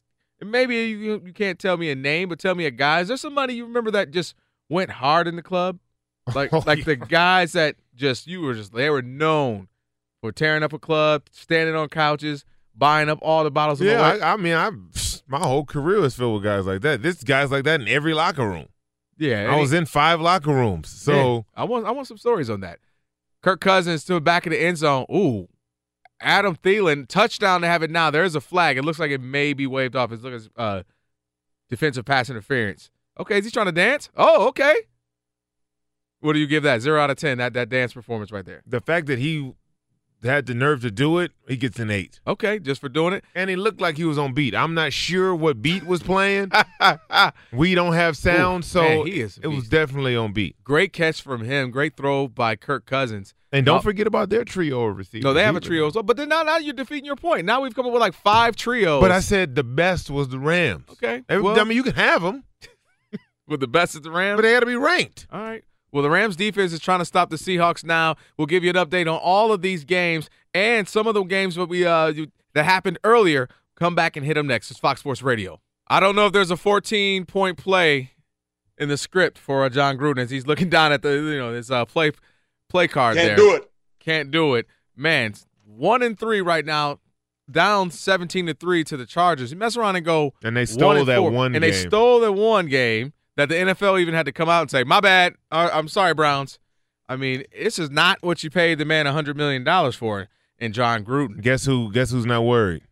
Maybe 0.40 0.76
you 0.76 1.22
you 1.24 1.32
can't 1.32 1.58
tell 1.58 1.76
me 1.76 1.90
a 1.90 1.94
name, 1.94 2.28
but 2.28 2.38
tell 2.38 2.54
me 2.54 2.66
a 2.66 2.70
guy. 2.70 3.00
Is 3.00 3.08
there 3.08 3.16
somebody 3.16 3.54
you 3.54 3.64
remember 3.64 3.90
that 3.92 4.10
just 4.10 4.34
went 4.68 4.90
hard 4.90 5.26
in 5.26 5.36
the 5.36 5.42
club? 5.42 5.78
Like 6.34 6.50
Oh, 6.52 6.62
like 6.66 6.84
the 6.84 6.96
guys 6.96 7.52
that 7.52 7.76
just 7.94 8.26
you 8.26 8.40
were 8.42 8.54
just 8.54 8.72
they 8.72 8.90
were 8.90 9.02
known 9.02 9.68
for 10.20 10.32
tearing 10.32 10.62
up 10.62 10.72
a 10.72 10.78
club, 10.78 11.22
standing 11.30 11.74
on 11.74 11.88
couches, 11.88 12.44
buying 12.74 13.08
up 13.08 13.18
all 13.22 13.44
the 13.44 13.50
bottles 13.50 13.80
of 13.80 13.86
yeah, 13.86 14.00
I, 14.00 14.34
I 14.34 14.36
mean, 14.36 14.54
I 14.54 14.70
my 15.26 15.38
whole 15.38 15.64
career 15.64 16.04
is 16.04 16.14
filled 16.14 16.34
with 16.34 16.44
guys 16.44 16.66
like 16.66 16.82
that. 16.82 17.02
This 17.02 17.22
guys 17.24 17.50
like 17.50 17.64
that 17.64 17.80
in 17.80 17.88
every 17.88 18.12
locker 18.14 18.46
room. 18.46 18.68
Yeah, 19.18 19.50
I 19.50 19.58
was 19.58 19.72
in 19.72 19.86
five 19.86 20.20
locker 20.20 20.52
rooms. 20.52 20.90
So 20.90 21.12
Yeah, 21.56 21.62
I 21.62 21.64
want 21.64 21.86
I 21.86 21.90
want 21.92 22.08
some 22.08 22.18
stories 22.18 22.50
on 22.50 22.60
that. 22.60 22.78
Kirk 23.42 23.60
Cousins 23.60 24.04
to 24.04 24.14
the 24.14 24.20
back 24.20 24.44
of 24.46 24.50
the 24.50 24.60
end 24.60 24.76
zone. 24.76 25.06
Ooh, 25.10 25.48
Adam 26.20 26.56
Thielen 26.56 27.06
touchdown 27.06 27.60
to 27.60 27.66
have 27.66 27.82
it 27.82 27.90
now. 27.90 28.10
There's 28.10 28.34
a 28.34 28.40
flag. 28.40 28.78
It 28.78 28.84
looks 28.84 28.98
like 28.98 29.10
it 29.10 29.20
may 29.20 29.52
be 29.52 29.66
waved 29.66 29.96
off. 29.96 30.12
It's 30.12 30.22
looking 30.22 30.48
uh, 30.56 30.82
defensive 31.68 32.04
pass 32.04 32.30
interference. 32.30 32.90
Okay, 33.18 33.38
is 33.38 33.44
he 33.44 33.50
trying 33.50 33.66
to 33.66 33.72
dance? 33.72 34.10
Oh, 34.16 34.48
okay. 34.48 34.74
What 36.20 36.32
do 36.32 36.38
you 36.38 36.46
give 36.46 36.62
that? 36.62 36.80
Zero 36.80 37.00
out 37.00 37.10
of 37.10 37.18
ten. 37.18 37.38
That 37.38 37.52
that 37.54 37.68
dance 37.68 37.92
performance 37.92 38.32
right 38.32 38.44
there. 38.44 38.62
the 38.66 38.80
fact 38.80 39.06
that 39.06 39.18
he 39.18 39.54
had 40.26 40.46
the 40.46 40.54
nerve 40.54 40.82
to 40.82 40.90
do 40.90 41.18
it, 41.18 41.32
he 41.48 41.56
gets 41.56 41.78
an 41.78 41.90
eight. 41.90 42.20
Okay, 42.26 42.58
just 42.58 42.80
for 42.80 42.88
doing 42.88 43.14
it. 43.14 43.24
And 43.34 43.48
he 43.50 43.56
looked 43.56 43.80
like 43.80 43.96
he 43.96 44.04
was 44.04 44.18
on 44.18 44.34
beat. 44.34 44.54
I'm 44.54 44.74
not 44.74 44.92
sure 44.92 45.34
what 45.34 45.62
beat 45.62 45.84
was 45.86 46.02
playing. 46.02 46.50
we 47.52 47.74
don't 47.74 47.94
have 47.94 48.16
sound, 48.16 48.64
Ooh, 48.64 48.66
so 48.66 48.82
man, 48.82 49.06
he 49.06 49.20
is 49.20 49.38
it 49.42 49.48
was 49.48 49.68
definitely 49.68 50.16
on 50.16 50.32
beat. 50.32 50.56
Great 50.64 50.92
catch 50.92 51.22
from 51.22 51.44
him. 51.44 51.70
Great 51.70 51.96
throw 51.96 52.28
by 52.28 52.56
Kirk 52.56 52.86
Cousins. 52.86 53.32
And 53.52 53.64
don't 53.64 53.78
Oh. 53.78 53.82
forget 53.82 54.06
about 54.06 54.28
their 54.28 54.44
trio 54.44 54.82
of 54.86 54.96
receivers. 54.98 55.24
No, 55.24 55.32
they 55.32 55.42
have 55.44 55.56
a 55.56 55.60
trio 55.60 55.90
well. 55.92 56.02
But 56.02 56.16
then 56.16 56.28
now, 56.28 56.42
now 56.42 56.58
you're 56.58 56.74
defeating 56.74 57.04
your 57.06 57.16
point. 57.16 57.46
Now 57.46 57.62
we've 57.62 57.74
come 57.74 57.86
up 57.86 57.92
with 57.92 58.00
like 58.00 58.12
five 58.12 58.56
trios. 58.56 59.00
But 59.00 59.12
I 59.12 59.20
said 59.20 59.54
the 59.54 59.62
best 59.64 60.10
was 60.10 60.28
the 60.28 60.38
Rams. 60.38 60.84
okay. 60.92 61.22
Well, 61.30 61.58
I 61.58 61.64
mean, 61.64 61.76
you 61.76 61.82
can 61.84 61.94
have 61.94 62.22
them, 62.22 62.44
with 63.46 63.60
the 63.60 63.68
best 63.68 63.94
at 63.94 64.02
the 64.02 64.10
Rams. 64.10 64.36
but 64.38 64.42
they 64.42 64.52
got 64.52 64.60
to 64.60 64.66
be 64.66 64.76
ranked. 64.76 65.26
All 65.32 65.40
right. 65.40 65.64
Well, 65.92 66.02
the 66.02 66.10
Rams 66.10 66.36
defense 66.36 66.72
is 66.72 66.80
trying 66.80 66.98
to 66.98 67.04
stop 67.04 67.30
the 67.30 67.36
Seahawks 67.36 67.84
now. 67.84 68.16
We'll 68.36 68.46
give 68.46 68.64
you 68.64 68.70
an 68.70 68.76
update 68.76 69.02
on 69.02 69.18
all 69.18 69.52
of 69.52 69.62
these 69.62 69.84
games 69.84 70.28
and 70.52 70.88
some 70.88 71.06
of 71.06 71.14
the 71.14 71.22
games 71.22 71.54
that 71.54 71.66
we 71.68 71.86
uh 71.86 72.12
that 72.54 72.64
happened 72.64 72.98
earlier. 73.04 73.48
Come 73.76 73.94
back 73.94 74.16
and 74.16 74.24
hit 74.24 74.34
them 74.34 74.46
next. 74.46 74.70
It's 74.70 74.80
Fox 74.80 75.00
Sports 75.00 75.22
Radio. 75.22 75.60
I 75.88 76.00
don't 76.00 76.16
know 76.16 76.26
if 76.26 76.32
there's 76.32 76.50
a 76.50 76.56
14 76.56 77.24
point 77.26 77.58
play 77.58 78.12
in 78.78 78.88
the 78.88 78.96
script 78.96 79.38
for 79.38 79.64
uh, 79.64 79.68
Jon 79.68 79.96
Gruden 79.96 80.18
as 80.18 80.30
he's 80.30 80.46
looking 80.46 80.68
down 80.70 80.92
at 80.92 81.02
the 81.02 81.10
you 81.12 81.38
know 81.38 81.52
his 81.52 81.70
uh, 81.70 81.84
play 81.84 82.12
play 82.68 82.88
card 82.88 83.16
Can't 83.16 83.28
there. 83.28 83.36
do 83.36 83.54
it. 83.54 83.70
Can't 84.00 84.30
do 84.30 84.54
it. 84.54 84.66
Man, 84.96 85.34
one 85.64 86.02
and 86.02 86.18
three 86.18 86.40
right 86.40 86.64
now, 86.64 87.00
down 87.50 87.90
17 87.90 88.46
to 88.46 88.54
three 88.54 88.82
to 88.84 88.96
the 88.96 89.06
Chargers. 89.06 89.50
You 89.52 89.56
mess 89.58 89.76
around 89.76 89.96
and 89.96 90.04
go 90.04 90.32
And 90.42 90.56
they 90.56 90.64
stole 90.66 90.88
one 90.88 90.96
and 90.98 91.08
that 91.08 91.18
four. 91.18 91.30
one 91.30 91.54
and 91.54 91.62
they 91.62 91.72
stole 91.72 92.20
that 92.20 92.32
one 92.32 92.66
game 92.66 93.12
that 93.36 93.48
the 93.48 93.54
NFL 93.54 94.00
even 94.00 94.14
had 94.14 94.26
to 94.26 94.32
come 94.32 94.48
out 94.48 94.62
and 94.62 94.70
say, 94.70 94.84
"My 94.84 95.00
bad, 95.00 95.34
Uh, 95.50 95.70
I'm 95.72 95.88
sorry, 95.88 96.14
Browns." 96.14 96.58
I 97.08 97.16
mean, 97.16 97.44
this 97.56 97.78
is 97.78 97.90
not 97.90 98.18
what 98.22 98.42
you 98.42 98.50
paid 98.50 98.78
the 98.78 98.84
man 98.84 99.06
hundred 99.06 99.36
million 99.36 99.62
dollars 99.64 99.94
for 99.94 100.28
and 100.58 100.74
Jon 100.74 101.04
Gruden. 101.04 101.40
Guess 101.40 101.64
who? 101.66 101.92
Guess 101.92 102.10
who's 102.10 102.26
not 102.26 102.42
worried? 102.42 102.82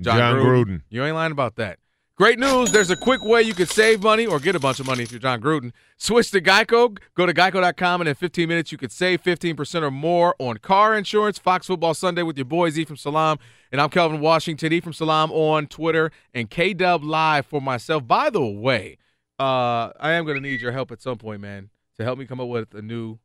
John, 0.00 0.18
Jon 0.18 0.34
Gruden. 0.36 0.44
Gruden. 0.66 0.82
You 0.90 1.04
ain't 1.04 1.14
lying 1.14 1.32
about 1.32 1.56
that. 1.56 1.78
Great 2.16 2.38
news. 2.38 2.72
There's 2.72 2.90
a 2.90 2.96
quick 2.96 3.22
way 3.22 3.42
you 3.42 3.52
could 3.52 3.68
save 3.68 4.02
money 4.02 4.24
or 4.24 4.38
get 4.38 4.56
a 4.56 4.58
bunch 4.58 4.80
of 4.80 4.86
money 4.86 5.02
if 5.02 5.12
you're 5.12 5.20
John 5.20 5.38
Gruden. 5.38 5.72
Switch 5.98 6.30
to 6.30 6.40
Geico. 6.40 6.96
Go 7.14 7.26
to 7.26 7.34
geico.com, 7.34 8.00
and 8.00 8.08
in 8.08 8.14
15 8.14 8.48
minutes, 8.48 8.72
you 8.72 8.78
could 8.78 8.90
save 8.90 9.22
15% 9.22 9.82
or 9.82 9.90
more 9.90 10.34
on 10.38 10.56
car 10.56 10.96
insurance. 10.96 11.38
Fox 11.38 11.66
Football 11.66 11.92
Sunday 11.92 12.22
with 12.22 12.38
your 12.38 12.46
boys, 12.46 12.78
E 12.78 12.86
from 12.86 12.96
Salam. 12.96 13.38
And 13.70 13.82
I'm 13.82 13.90
Kelvin 13.90 14.20
Washington, 14.20 14.72
E 14.72 14.80
from 14.80 14.94
Salam 14.94 15.30
on 15.30 15.66
Twitter, 15.66 16.10
and 16.32 16.48
K 16.48 16.72
Dub 16.72 17.04
Live 17.04 17.44
for 17.44 17.60
myself. 17.60 18.06
By 18.06 18.30
the 18.30 18.44
way, 18.46 18.96
uh, 19.38 19.90
I 20.00 20.12
am 20.12 20.24
going 20.24 20.36
to 20.36 20.40
need 20.40 20.60
your 20.60 20.72
help 20.72 20.90
at 20.92 21.00
some 21.02 21.18
point, 21.18 21.40
man, 21.40 21.70
to 21.96 22.04
help 22.04 22.18
me 22.18 22.26
come 22.26 22.40
up 22.40 22.48
with 22.48 22.74
a 22.74 22.82
new 22.82 23.18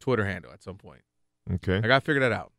Twitter 0.00 0.24
handle 0.24 0.52
at 0.52 0.62
some 0.62 0.76
point. 0.76 1.02
Okay. 1.54 1.76
I 1.78 1.80
got 1.82 2.00
to 2.00 2.04
figure 2.04 2.20
that 2.20 2.32
out. 2.32 2.52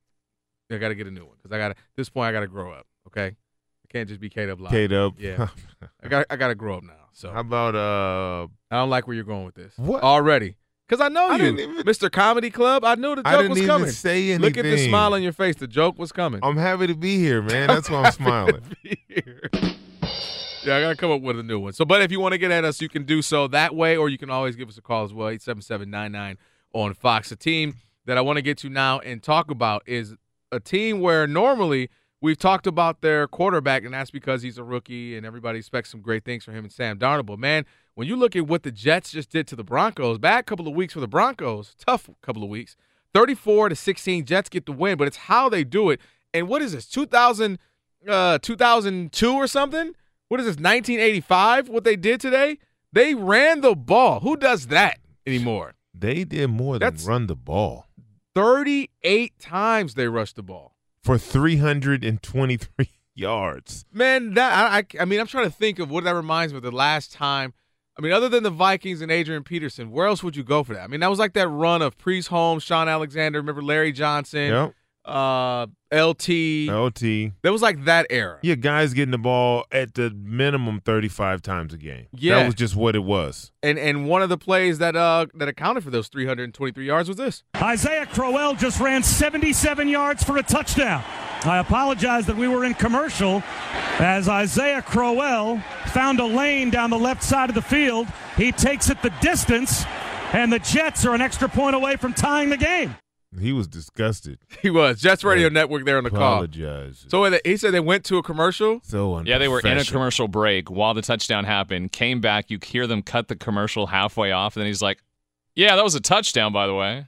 I 0.72 0.78
got 0.78 0.90
to 0.90 0.96
get 0.96 1.08
a 1.08 1.12
new 1.12 1.26
one 1.26 1.36
because 1.42 1.52
I 1.54 1.58
got 1.58 1.68
to, 1.70 1.72
At 1.72 1.78
this 1.96 2.10
point, 2.10 2.28
I 2.28 2.32
got 2.32 2.40
to 2.42 2.48
grow 2.48 2.72
up, 2.72 2.88
okay? 3.08 3.28
I 3.28 3.88
can't 3.92 4.08
just 4.10 4.20
be 4.20 4.30
K 4.30 4.46
Dub 4.46 4.60
Live. 4.60 4.72
K 4.72 4.88
Dub. 4.88 5.16
Yeah. 5.20 5.50
I 6.04 6.08
got 6.08 6.26
I 6.30 6.36
got 6.36 6.48
to 6.48 6.56
grow 6.56 6.78
up 6.78 6.84
now. 6.84 6.94
So 7.12 7.32
How 7.32 7.42
about 7.42 7.76
uh? 7.76 8.48
I 8.72 8.78
don't 8.80 8.90
like 8.90 9.06
where 9.06 9.14
you're 9.16 9.24
going 9.26 9.46
with 9.46 9.54
this. 9.56 9.74
What? 9.78 10.02
already? 10.02 10.56
Because 10.88 11.00
I 11.00 11.10
know 11.10 11.28
I 11.30 11.36
you, 11.36 11.46
even- 11.58 11.76
Mr. 11.84 12.12
Comedy 12.12 12.50
Club. 12.50 12.84
I 12.84 12.96
knew 12.96 13.16
the 13.16 13.22
joke 13.24 13.50
was 13.50 13.66
coming. 13.66 13.90
say 13.92 14.32
anything. 14.32 14.42
Look 14.42 14.58
at 14.58 14.64
the 14.64 14.88
smile 14.90 15.14
on 15.14 15.22
your 15.22 15.32
face. 15.32 15.56
The 15.58 15.68
joke 15.68 16.00
was 16.00 16.12
coming. 16.12 16.40
I'm 16.44 16.58
happy 16.58 16.88
to 16.88 16.96
be 16.96 17.18
here, 17.20 17.42
man. 17.42 17.68
That's 17.68 17.90
why 17.90 18.04
I'm 18.04 18.12
smiling. 18.14 18.64
Yeah, 20.66 20.78
I 20.78 20.82
gotta 20.82 20.96
come 20.96 21.12
up 21.12 21.22
with 21.22 21.38
a 21.38 21.44
new 21.44 21.60
one. 21.60 21.74
So, 21.74 21.84
but 21.84 22.02
if 22.02 22.10
you 22.10 22.22
want 22.22 22.32
to 22.32 22.38
get 22.38 22.50
at 22.50 22.64
us, 22.64 22.82
you 22.82 22.88
can 22.88 23.04
do 23.04 23.22
so 23.22 23.48
that 23.50 23.76
way, 23.76 23.98
or 23.98 24.08
you 24.08 24.18
can 24.18 24.30
always 24.30 24.56
give 24.56 24.70
us 24.70 24.78
a 24.78 24.82
call 24.82 25.04
as 25.04 25.14
well, 25.14 25.28
877-99 25.28 26.38
on 26.74 26.94
Fox. 26.94 27.34
A 27.34 27.36
team 27.36 27.76
that 28.06 28.18
I 28.18 28.22
want 28.22 28.38
to 28.38 28.42
get 28.42 28.58
to 28.60 28.70
now 28.70 29.00
and 29.00 29.22
talk 29.22 29.52
about 29.52 29.84
is 29.86 30.16
a 30.54 30.62
team 30.62 31.02
where 31.02 31.28
normally 31.28 31.90
we've 32.22 32.38
talked 32.38 32.66
about 32.66 33.02
their 33.02 33.28
quarterback, 33.28 33.84
and 33.84 33.94
that's 33.94 34.10
because 34.10 34.42
he's 34.42 34.58
a 34.58 34.64
rookie 34.64 35.18
and 35.18 35.26
everybody 35.26 35.60
expects 35.60 35.90
some 35.92 36.00
great 36.00 36.24
things 36.24 36.46
from 36.46 36.54
him 36.54 36.64
and 36.64 36.72
Sam 36.72 36.98
Darnold. 36.98 37.26
But 37.26 37.40
man, 37.40 37.66
when 37.96 38.08
you 38.08 38.16
look 38.16 38.34
at 38.34 38.48
what 38.48 38.64
the 38.64 38.72
Jets 38.72 39.12
just 39.12 39.30
did 39.30 39.48
to 39.48 39.58
the 39.58 39.66
Broncos, 39.66 40.18
bad 40.18 40.46
couple 40.46 40.68
of 40.70 40.74
weeks 40.74 40.94
for 40.94 41.02
the 41.02 41.10
Broncos, 41.10 41.76
tough 41.78 42.10
couple 42.22 42.42
of 42.42 42.50
weeks. 42.50 42.78
34 43.14 43.70
to 43.70 43.76
16, 43.76 44.24
Jets 44.26 44.48
get 44.48 44.66
the 44.66 44.72
win, 44.72 44.98
but 44.98 45.08
it's 45.08 45.18
how 45.18 45.50
they 45.50 45.66
do 45.66 45.90
it. 45.90 46.00
And 46.34 46.48
what 46.48 46.62
is 46.62 46.72
this? 46.72 46.88
2000 46.88 47.60
uh 48.08 48.38
2002 48.40 49.34
or 49.34 49.48
something? 49.48 49.94
What 50.34 50.40
is 50.40 50.48
this? 50.48 50.56
1985 50.56 51.70
what 51.70 51.84
they 51.84 51.96
did 51.96 52.20
today? 52.20 52.58
They 52.92 53.14
ran 53.14 53.62
the 53.62 53.76
ball. 53.76 54.20
Who 54.22 54.36
does 54.36 54.66
that 54.70 54.98
anymore? 55.28 55.76
They 55.94 56.24
did 56.24 56.48
more 56.50 56.80
than 56.80 56.88
That's- 56.88 57.06
run 57.06 57.28
the 57.28 57.36
ball 57.36 57.86
38 58.34 59.38
times 59.38 59.94
they 59.94 60.08
rushed 60.08 60.36
the 60.36 60.42
ball. 60.42 60.76
for 61.04 61.20
323 61.20 62.90
yards. 63.14 63.86
Man, 63.94 64.34
that 64.34 64.72
I, 64.72 64.78
I 64.80 64.86
I 65.02 65.06
mean, 65.06 65.20
I'm 65.20 65.28
trying 65.28 65.46
to 65.46 65.52
think 65.56 65.78
of 65.78 65.92
what 65.92 66.04
that 66.06 66.16
reminds 66.16 66.52
me 66.52 66.58
of 66.58 66.64
the 66.64 66.72
last 66.72 67.14
time. 67.14 67.54
I 67.96 68.02
mean, 68.02 68.12
other 68.12 68.28
than 68.28 68.42
the 68.42 68.50
Vikings 68.50 69.02
and 69.02 69.12
Adrian 69.12 69.44
Peterson, 69.44 69.92
where 69.92 70.08
else 70.08 70.24
would 70.24 70.36
you 70.36 70.44
go 70.44 70.64
for 70.64 70.74
that? 70.74 70.82
I 70.82 70.88
mean, 70.88 71.02
that 71.02 71.12
was 71.12 71.20
like 71.20 71.34
that 71.34 71.48
run 71.48 71.84
of 71.84 71.96
Priest 72.00 72.30
Holmes, 72.30 72.64
Shaun 72.64 72.90
Alexander, 72.90 73.38
remember 73.38 73.62
Larry 73.62 73.92
Johnson, 73.92 74.50
Yep. 74.50 74.74
Uh, 75.06 75.68
LT. 75.92 76.30
LT. 76.70 77.34
That 77.42 77.52
was 77.52 77.62
like 77.62 77.86
that 77.86 78.08
era. 78.10 78.40
Yeah, 78.42 78.56
guys 78.56 78.94
getting 78.94 79.12
the 79.12 79.18
ball 79.18 79.66
at 79.72 79.94
the 79.94 80.10
minimum 80.10 80.82
35 80.82 81.42
times 81.42 81.74
a 81.74 81.78
game. 81.78 82.08
Yeah. 82.14 82.40
That 82.40 82.46
was 82.46 82.56
just 82.56 82.76
what 82.76 82.96
it 82.96 83.04
was. 83.04 83.52
And 83.62 83.78
and 83.78 84.08
one 84.08 84.22
of 84.22 84.30
the 84.30 84.38
plays 84.38 84.80
that 84.80 84.96
uh 84.96 85.28
that 85.36 85.48
accounted 85.48 85.84
for 85.84 85.90
those 85.90 86.08
323 86.08 86.86
yards 86.86 87.08
was 87.10 87.18
this. 87.18 87.44
Isaiah 87.56 88.06
Crowell 88.06 88.56
just 88.56 88.80
ran 88.80 89.04
77 89.04 89.88
yards 89.88 90.24
for 90.24 90.38
a 90.38 90.44
touchdown. 90.44 91.04
I 91.46 91.58
apologize 91.60 92.26
that 92.28 92.38
we 92.38 92.48
were 92.48 92.64
in 92.64 92.74
commercial 92.74 93.44
as 94.00 94.30
Isaiah 94.30 94.82
Crowell 94.82 95.60
found 95.88 96.20
a 96.22 96.26
lane 96.26 96.70
down 96.70 96.90
the 96.90 96.98
left 96.98 97.22
side 97.22 97.50
of 97.50 97.56
the 97.56 97.62
field. 97.62 98.08
He 98.38 98.54
takes 98.54 98.90
it 98.90 99.02
the 99.02 99.12
distance, 99.22 99.84
and 100.32 100.52
the 100.54 100.60
Jets 100.60 101.06
are 101.06 101.14
an 101.14 101.22
extra 101.22 101.50
point 101.50 101.76
away 101.76 101.98
from 101.98 102.14
tying 102.14 102.50
the 102.50 102.58
game. 102.58 102.96
He 103.40 103.52
was 103.52 103.68
disgusted. 103.68 104.40
He 104.62 104.70
was 104.70 105.02
Jets 105.02 105.24
Radio 105.24 105.50
Network 105.50 105.86
there 105.86 105.98
on 105.98 106.04
the 106.04 106.10
call. 106.10 106.34
Apologize. 106.34 107.06
So 107.10 107.22
when 107.22 107.32
they- 107.34 107.42
he 107.44 107.58
said 107.58 107.72
they 107.74 107.80
went 107.80 108.06
to 108.06 108.18
a 108.18 108.24
commercial. 108.24 108.80
So 108.84 109.20
Yeah, 109.22 109.38
they 109.38 109.48
were 109.48 109.60
in 109.60 109.78
a 109.78 109.84
commercial 109.86 110.28
break 110.28 110.70
while 110.70 110.94
the 110.94 111.02
touchdown 111.02 111.44
happened. 111.46 111.92
Came 111.92 112.22
back, 112.22 112.50
you 112.52 112.60
hear 112.64 112.88
them 112.88 113.02
cut 113.02 113.28
the 113.28 113.36
commercial 113.36 113.88
halfway 113.88 114.32
off, 114.32 114.56
and 114.56 114.62
then 114.62 114.68
he's 114.68 114.82
like, 114.82 115.02
"Yeah, 115.56 115.76
that 115.76 115.84
was 115.84 115.96
a 115.96 116.00
touchdown, 116.02 116.54
by 116.54 116.68
the 116.68 116.74
way." 116.76 117.08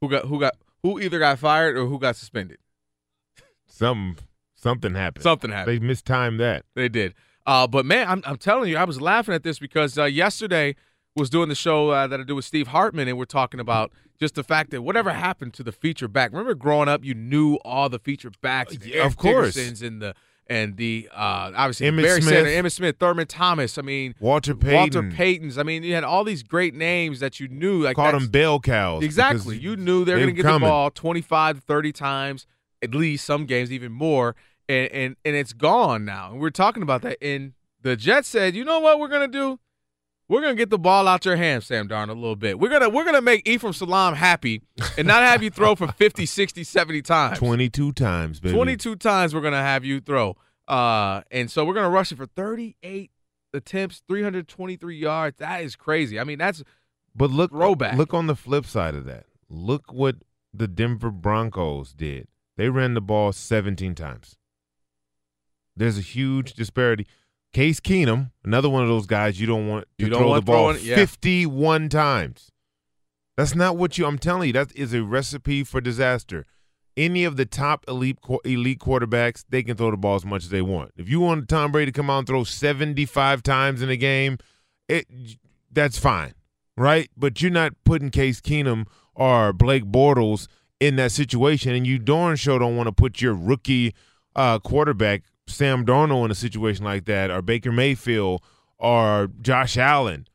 Who 0.00 0.08
got 0.08 0.24
who 0.26 0.38
got 0.40 0.54
who 0.82 1.00
either 1.00 1.18
got 1.18 1.38
fired 1.38 1.76
or 1.76 1.86
who 1.86 1.98
got 1.98 2.16
suspended? 2.16 2.58
Something 3.66 4.16
something 4.54 4.94
happened. 4.94 5.22
Something 5.22 5.50
happened. 5.50 5.80
They 5.82 5.86
mistimed 5.86 6.40
that. 6.40 6.64
They 6.74 6.88
did. 6.88 7.14
Uh, 7.46 7.66
but 7.66 7.86
man, 7.86 8.08
I'm 8.08 8.22
I'm 8.26 8.36
telling 8.36 8.70
you, 8.70 8.76
I 8.76 8.84
was 8.84 9.00
laughing 9.00 9.34
at 9.34 9.42
this 9.42 9.58
because 9.58 9.96
uh, 9.98 10.04
yesterday 10.04 10.74
was 11.16 11.30
doing 11.30 11.48
the 11.48 11.54
show 11.54 11.90
uh, 11.90 12.06
that 12.06 12.20
I 12.20 12.22
do 12.22 12.36
with 12.36 12.44
Steve 12.44 12.68
Hartman, 12.68 13.08
and 13.08 13.18
we're 13.18 13.24
talking 13.24 13.58
about 13.58 13.90
just 14.20 14.34
the 14.34 14.44
fact 14.44 14.70
that 14.70 14.82
whatever 14.82 15.12
happened 15.12 15.54
to 15.54 15.62
the 15.62 15.72
feature 15.72 16.08
back. 16.08 16.30
Remember, 16.30 16.54
growing 16.54 16.88
up, 16.88 17.04
you 17.04 17.14
knew 17.14 17.56
all 17.64 17.88
the 17.88 17.98
feature 17.98 18.30
backs, 18.42 18.76
the 18.76 18.90
Yeah, 18.90 19.06
of 19.06 19.16
course. 19.16 19.56
And 19.56 20.00
the 20.00 20.14
and 20.46 20.76
the 20.76 21.08
uh, 21.12 21.52
obviously 21.56 21.88
Emmitt 21.88 22.02
Barry 22.02 22.22
Smith. 22.22 22.34
Sanders, 22.34 22.52
Emmitt 22.54 22.72
Smith, 22.72 22.96
Thurman 23.00 23.26
Thomas. 23.26 23.78
I 23.78 23.82
mean, 23.82 24.14
Walter 24.20 24.54
Payton. 24.54 24.74
Walter 24.76 25.02
Payton. 25.02 25.16
Payton's. 25.16 25.58
I 25.58 25.62
mean, 25.62 25.82
you 25.82 25.94
had 25.94 26.04
all 26.04 26.22
these 26.22 26.42
great 26.42 26.74
names 26.74 27.20
that 27.20 27.40
you 27.40 27.48
knew. 27.48 27.82
Like 27.82 27.96
Called 27.96 28.14
them 28.14 28.28
bell 28.28 28.60
cows. 28.60 29.02
Exactly. 29.02 29.58
You 29.58 29.76
knew 29.76 30.04
they 30.04 30.12
were 30.12 30.20
going 30.20 30.34
to 30.34 30.42
get 30.42 30.50
the 30.50 30.58
ball 30.60 30.90
25 30.90 31.56
to 31.56 31.60
30 31.62 31.92
times, 31.92 32.46
at 32.82 32.94
least 32.94 33.24
some 33.24 33.46
games 33.46 33.72
even 33.72 33.92
more, 33.92 34.36
and 34.68 34.90
and 34.92 35.16
and 35.24 35.34
it's 35.34 35.52
gone 35.52 36.04
now. 36.04 36.30
And 36.30 36.40
we're 36.40 36.50
talking 36.50 36.82
about 36.82 37.02
that. 37.02 37.18
And 37.22 37.54
the 37.82 37.96
Jets 37.96 38.28
said, 38.28 38.54
"You 38.54 38.64
know 38.64 38.80
what 38.80 39.00
we're 39.00 39.08
going 39.08 39.30
to 39.30 39.38
do? 39.38 39.58
We're 40.28 40.40
going 40.40 40.56
to 40.56 40.58
get 40.58 40.70
the 40.70 40.78
ball 40.78 41.06
out 41.06 41.24
your 41.24 41.36
hands, 41.36 41.66
Sam 41.66 41.88
Darnold, 41.88 42.10
a 42.10 42.14
little 42.14 42.36
bit. 42.36 42.58
We're 42.58 42.68
going 42.68 42.82
to 42.82 42.88
we're 42.88 43.04
to 43.12 43.20
make 43.22 43.48
Ephraim 43.48 43.72
Salaam 43.72 44.14
happy 44.14 44.62
and 44.98 45.06
not 45.06 45.22
have 45.22 45.42
you 45.42 45.50
throw 45.50 45.76
for 45.76 45.86
50, 45.86 46.26
60, 46.26 46.64
70 46.64 47.02
times. 47.02 47.38
22 47.38 47.92
times, 47.92 48.40
baby. 48.40 48.54
22 48.54 48.96
times 48.96 49.34
we're 49.34 49.40
going 49.40 49.52
to 49.52 49.58
have 49.58 49.84
you 49.84 50.00
throw. 50.00 50.36
Uh 50.66 51.22
and 51.30 51.48
so 51.48 51.64
we're 51.64 51.74
going 51.74 51.84
to 51.84 51.90
rush 51.90 52.10
it 52.10 52.16
for 52.16 52.26
38 52.26 53.12
attempts, 53.54 54.02
323 54.08 54.96
yards. 54.96 55.36
That 55.38 55.62
is 55.62 55.76
crazy. 55.76 56.18
I 56.18 56.24
mean, 56.24 56.38
that's 56.38 56.64
But 57.14 57.30
look, 57.30 57.52
Throwback. 57.52 57.96
look 57.96 58.12
on 58.12 58.26
the 58.26 58.34
flip 58.34 58.66
side 58.66 58.96
of 58.96 59.04
that. 59.04 59.26
Look 59.48 59.92
what 59.92 60.16
the 60.52 60.66
Denver 60.66 61.10
Broncos 61.12 61.92
did. 61.92 62.26
They 62.56 62.68
ran 62.68 62.94
the 62.94 63.00
ball 63.00 63.32
17 63.32 63.94
times. 63.94 64.36
There's 65.76 65.98
a 65.98 66.02
huge 66.02 66.54
disparity. 66.54 67.06
Case 67.52 67.80
Keenum, 67.80 68.30
another 68.44 68.68
one 68.68 68.82
of 68.82 68.88
those 68.88 69.06
guys 69.06 69.40
you 69.40 69.46
don't 69.46 69.66
want 69.68 69.86
to 69.98 70.04
You 70.04 70.10
don't 70.10 70.20
throw 70.20 70.28
want 70.30 70.44
the 70.44 70.52
ball 70.52 70.72
throwing- 70.74 70.84
yeah. 70.86 70.96
51 70.96 71.88
times. 71.88 72.50
That's 73.36 73.54
not 73.54 73.76
what 73.76 73.98
you. 73.98 74.06
I'm 74.06 74.18
telling 74.18 74.48
you, 74.48 74.52
that 74.54 74.74
is 74.74 74.92
a 74.94 75.02
recipe 75.02 75.62
for 75.64 75.80
disaster. 75.80 76.46
Any 76.96 77.24
of 77.24 77.36
the 77.36 77.44
top 77.44 77.84
elite 77.88 78.18
elite 78.46 78.78
quarterbacks, 78.78 79.44
they 79.50 79.62
can 79.62 79.76
throw 79.76 79.90
the 79.90 79.98
ball 79.98 80.16
as 80.16 80.24
much 80.24 80.44
as 80.44 80.48
they 80.50 80.62
want. 80.62 80.92
If 80.96 81.08
you 81.10 81.20
want 81.20 81.48
Tom 81.48 81.70
Brady 81.72 81.92
to 81.92 81.96
come 81.96 82.08
out 82.08 82.18
and 82.20 82.26
throw 82.26 82.44
75 82.44 83.42
times 83.42 83.82
in 83.82 83.90
a 83.90 83.96
game, 83.98 84.38
it 84.88 85.06
that's 85.70 85.98
fine, 85.98 86.32
right? 86.78 87.10
But 87.14 87.42
you're 87.42 87.50
not 87.50 87.74
putting 87.84 88.08
Case 88.10 88.40
Keenum 88.40 88.86
or 89.14 89.52
Blake 89.52 89.84
Bortles 89.84 90.48
in 90.80 90.96
that 90.96 91.12
situation, 91.12 91.74
and 91.74 91.86
you 91.86 91.98
darn 91.98 92.36
sure 92.36 92.58
don't 92.58 92.76
want 92.76 92.86
to 92.86 92.92
put 92.92 93.20
your 93.20 93.34
rookie 93.34 93.94
uh, 94.34 94.58
quarterback 94.60 95.24
Sam 95.46 95.84
Darnold 95.84 96.26
in 96.26 96.30
a 96.30 96.34
situation 96.34 96.84
like 96.84 97.04
that, 97.06 97.30
or 97.30 97.42
Baker 97.42 97.72
Mayfield, 97.72 98.42
or 98.78 99.30
Josh 99.40 99.76
Allen, 99.76 100.26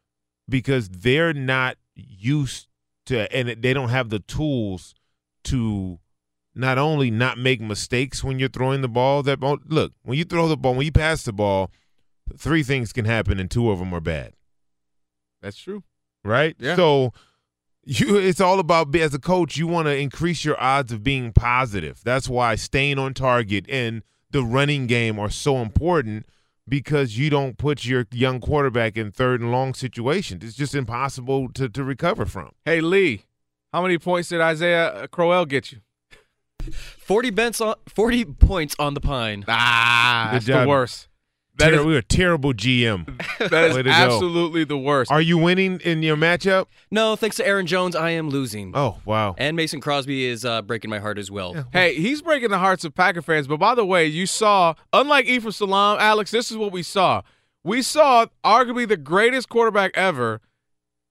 because 0.48 0.90
they're 0.90 1.34
not 1.34 1.78
used 1.96 2.68
to, 3.06 3.34
and 3.36 3.50
they 3.62 3.74
don't 3.74 3.90
have 3.90 4.10
the 4.10 4.20
tools 4.20 4.94
to 5.46 6.00
not 6.54 6.78
only 6.78 7.10
not 7.12 7.38
make 7.38 7.62
mistakes 7.62 8.24
when 8.24 8.40
you're 8.40 8.50
throwing 8.50 8.82
the 8.82 8.90
ball. 8.90 9.24
That 9.24 9.42
look 9.42 9.94
when 10.04 10.18
you 10.18 10.24
throw 10.24 10.48
the 10.48 10.58
ball, 10.58 10.76
when 10.76 10.86
you 10.86 10.92
pass 10.92 11.24
the 11.24 11.34
ball, 11.34 11.72
three 12.38 12.64
things 12.64 12.94
can 12.94 13.06
happen, 13.06 13.40
and 13.40 13.50
two 13.50 13.70
of 13.72 13.80
them 13.80 13.94
are 13.94 14.02
bad 14.02 14.34
that's 15.42 15.58
true. 15.58 15.84
right? 16.24 16.56
Yeah. 16.60 16.76
So 16.76 17.14
you 17.84 18.18
it's 18.18 18.40
all 18.40 18.60
about 18.60 18.96
as 18.96 19.14
a 19.14 19.20
coach, 19.20 19.58
you 19.58 19.68
want 19.68 19.88
to 19.88 19.98
increase 19.98 20.46
your 20.46 20.62
odds 20.62 20.92
of 20.92 21.04
being 21.04 21.34
positive. 21.34 22.02
That's 22.04 22.30
why 22.30 22.56
staying 22.56 23.00
on 23.00 23.14
target 23.14 23.66
and 23.68 24.04
the 24.32 24.44
running 24.44 24.88
game 24.88 25.20
are 25.20 25.30
so 25.30 25.58
important 25.58 26.26
because 26.68 27.18
you 27.18 27.30
don't 27.30 27.58
put 27.58 27.86
your 27.86 28.06
young 28.12 28.40
quarterback 28.40 28.98
in 28.98 29.12
third 29.12 29.42
and 29.42 29.52
long 29.52 29.74
situations. 29.74 30.44
It's 30.44 30.56
just 30.56 30.74
impossible 30.76 31.50
to, 31.54 31.68
to 31.70 31.84
recover 31.84 32.26
from. 32.26 32.52
Hey 32.66 32.82
Lee, 32.82 33.26
how 33.74 33.82
many 33.82 33.98
points 33.98 34.30
did 34.30 34.42
Isaiah 34.42 35.08
Crowell 35.12 35.46
get 35.46 35.72
you? 35.72 35.80
40 36.72 37.30
bents 37.32 37.60
on 37.62 37.76
40 37.88 38.26
points 38.26 38.76
on 38.78 38.94
the 38.94 39.02
pine. 39.02 39.44
Ah, 39.48 40.28
Good 40.32 40.36
that's 40.36 40.46
job. 40.46 40.64
the 40.64 40.70
worst. 40.70 41.08
That 41.56 41.70
Ter- 41.70 41.80
is, 41.80 41.86
we're 41.86 41.98
a 41.98 42.04
terrible 42.04 42.54
GM. 42.54 43.06
that 43.50 43.64
is 43.66 43.76
Way 43.76 43.84
go. 43.84 43.90
absolutely 43.92 44.64
the 44.64 44.78
worst. 44.78 45.12
Are 45.12 45.22
you 45.22 45.38
winning 45.38 45.80
in 45.82 46.02
your 46.02 46.16
matchup? 46.16 46.68
No, 46.90 47.16
thanks 47.16 47.36
to 47.38 47.46
Aaron 47.46 47.68
Jones, 47.68 47.96
I 47.96 48.12
am 48.12 48.30
losing. 48.30 48.72
Oh 48.76 49.00
wow. 49.06 49.36
And 49.38 49.56
Mason 49.58 49.82
Crosby 49.82 50.26
is 50.26 50.46
uh, 50.46 50.62
breaking 50.62 50.90
my 50.90 51.00
heart 51.00 51.18
as 51.18 51.30
well. 51.30 51.68
Hey, 51.74 51.96
he's 51.96 52.22
breaking 52.22 52.50
the 52.50 52.60
hearts 52.60 52.86
of 52.86 52.96
Packer 52.96 53.22
fans. 53.22 53.48
But 53.48 53.58
by 53.58 53.76
the 53.76 53.86
way, 53.86 54.06
you 54.06 54.26
saw, 54.26 54.76
unlike 54.94 55.26
Ephraim 55.26 55.52
Salaam, 55.52 55.98
Alex, 56.00 56.32
this 56.32 56.52
is 56.52 56.58
what 56.58 56.72
we 56.72 56.84
saw. 56.84 57.22
We 57.64 57.82
saw 57.82 58.26
arguably 58.44 58.88
the 58.88 58.98
greatest 58.98 59.50
quarterback 59.50 59.92
ever 59.96 60.42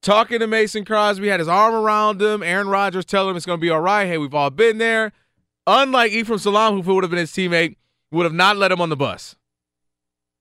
talking 0.02 0.38
to 0.38 0.46
Mason 0.46 0.84
Crosby, 0.84 1.28
had 1.28 1.40
his 1.40 1.48
arm 1.48 1.74
around 1.74 2.20
him. 2.20 2.42
Aaron 2.42 2.68
Rodgers 2.68 3.04
telling 3.04 3.30
him 3.30 3.36
it's 3.36 3.46
going 3.46 3.58
to 3.58 3.60
be 3.60 3.70
all 3.70 3.80
right. 3.80 4.06
Hey, 4.06 4.18
we've 4.18 4.34
all 4.34 4.50
been 4.50 4.78
there. 4.78 5.12
Unlike 5.66 6.12
Ephraim 6.12 6.38
Salaam, 6.38 6.82
who 6.82 6.94
would 6.94 7.04
have 7.04 7.10
been 7.10 7.18
his 7.18 7.30
teammate, 7.30 7.76
would 8.10 8.24
have 8.24 8.32
not 8.32 8.56
let 8.56 8.72
him 8.72 8.80
on 8.80 8.88
the 8.88 8.96
bus. 8.96 9.36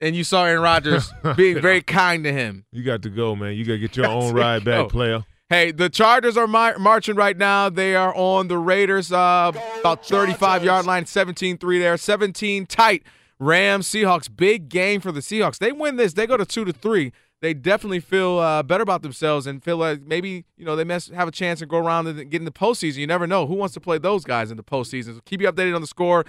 And 0.02 0.16
you 0.16 0.24
saw 0.24 0.46
Aaron 0.46 0.62
Rodgers 0.62 1.12
being 1.36 1.62
very 1.62 1.82
kind 1.82 2.24
to 2.24 2.32
him. 2.32 2.66
You 2.72 2.84
got 2.84 3.02
to 3.04 3.10
go, 3.10 3.36
man. 3.36 3.54
You 3.56 3.66
got 3.66 3.74
to 3.74 3.80
get 3.80 3.96
your 3.98 4.06
Got 4.08 4.16
own 4.16 4.34
ride 4.34 4.64
back, 4.64 4.84
go. 4.84 4.88
player. 4.88 5.26
Hey, 5.50 5.72
the 5.72 5.90
Chargers 5.90 6.38
are 6.38 6.46
mar- 6.48 6.78
marching 6.78 7.16
right 7.16 7.36
now. 7.36 7.70
They 7.70 7.96
are 7.96 8.14
on 8.16 8.48
the 8.50 8.58
Raiders, 8.58 9.12
uh, 9.12 9.52
about 9.80 10.06
35 10.06 10.64
yard 10.64 10.86
line, 10.86 11.06
17 11.08 11.58
3 11.58 11.80
there, 11.80 11.98
17 11.98 12.66
tight. 12.68 13.04
Rams, 13.40 13.88
Seahawks, 13.88 14.30
big 14.34 14.70
game 14.70 15.00
for 15.02 15.12
the 15.12 15.22
Seahawks. 15.22 15.58
They 15.58 15.72
win 15.72 15.96
this, 15.96 16.14
they 16.14 16.28
go 16.28 16.38
to 16.38 16.46
2 16.46 16.66
to 16.66 16.74
3. 16.74 17.12
They 17.42 17.54
definitely 17.54 18.02
feel 18.02 18.38
uh, 18.38 18.62
better 18.64 18.84
about 18.84 19.02
themselves 19.02 19.48
and 19.48 19.64
feel 19.64 19.78
like 19.78 20.02
maybe 20.02 20.44
you 20.58 20.66
know 20.66 20.76
they 20.76 20.84
mess, 20.84 21.08
have 21.08 21.28
a 21.28 21.32
chance 21.32 21.60
to 21.60 21.66
go 21.66 21.78
around 21.78 22.06
and 22.08 22.30
get 22.30 22.42
in 22.42 22.46
the 22.46 22.52
postseason. 22.52 22.98
You 22.98 23.08
never 23.08 23.26
know 23.28 23.48
who 23.48 23.54
wants 23.56 23.74
to 23.76 23.80
play 23.80 23.98
those 23.98 24.26
guys 24.26 24.52
in 24.52 24.58
the 24.58 24.64
postseason. 24.64 25.16
So 25.16 25.22
keep 25.26 25.42
you 25.42 25.50
updated 25.52 25.74
on 25.74 25.80
the 25.82 25.88
score. 25.88 26.26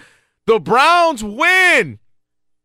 The 0.47 0.57
Browns 0.59 1.21
win 1.21 1.99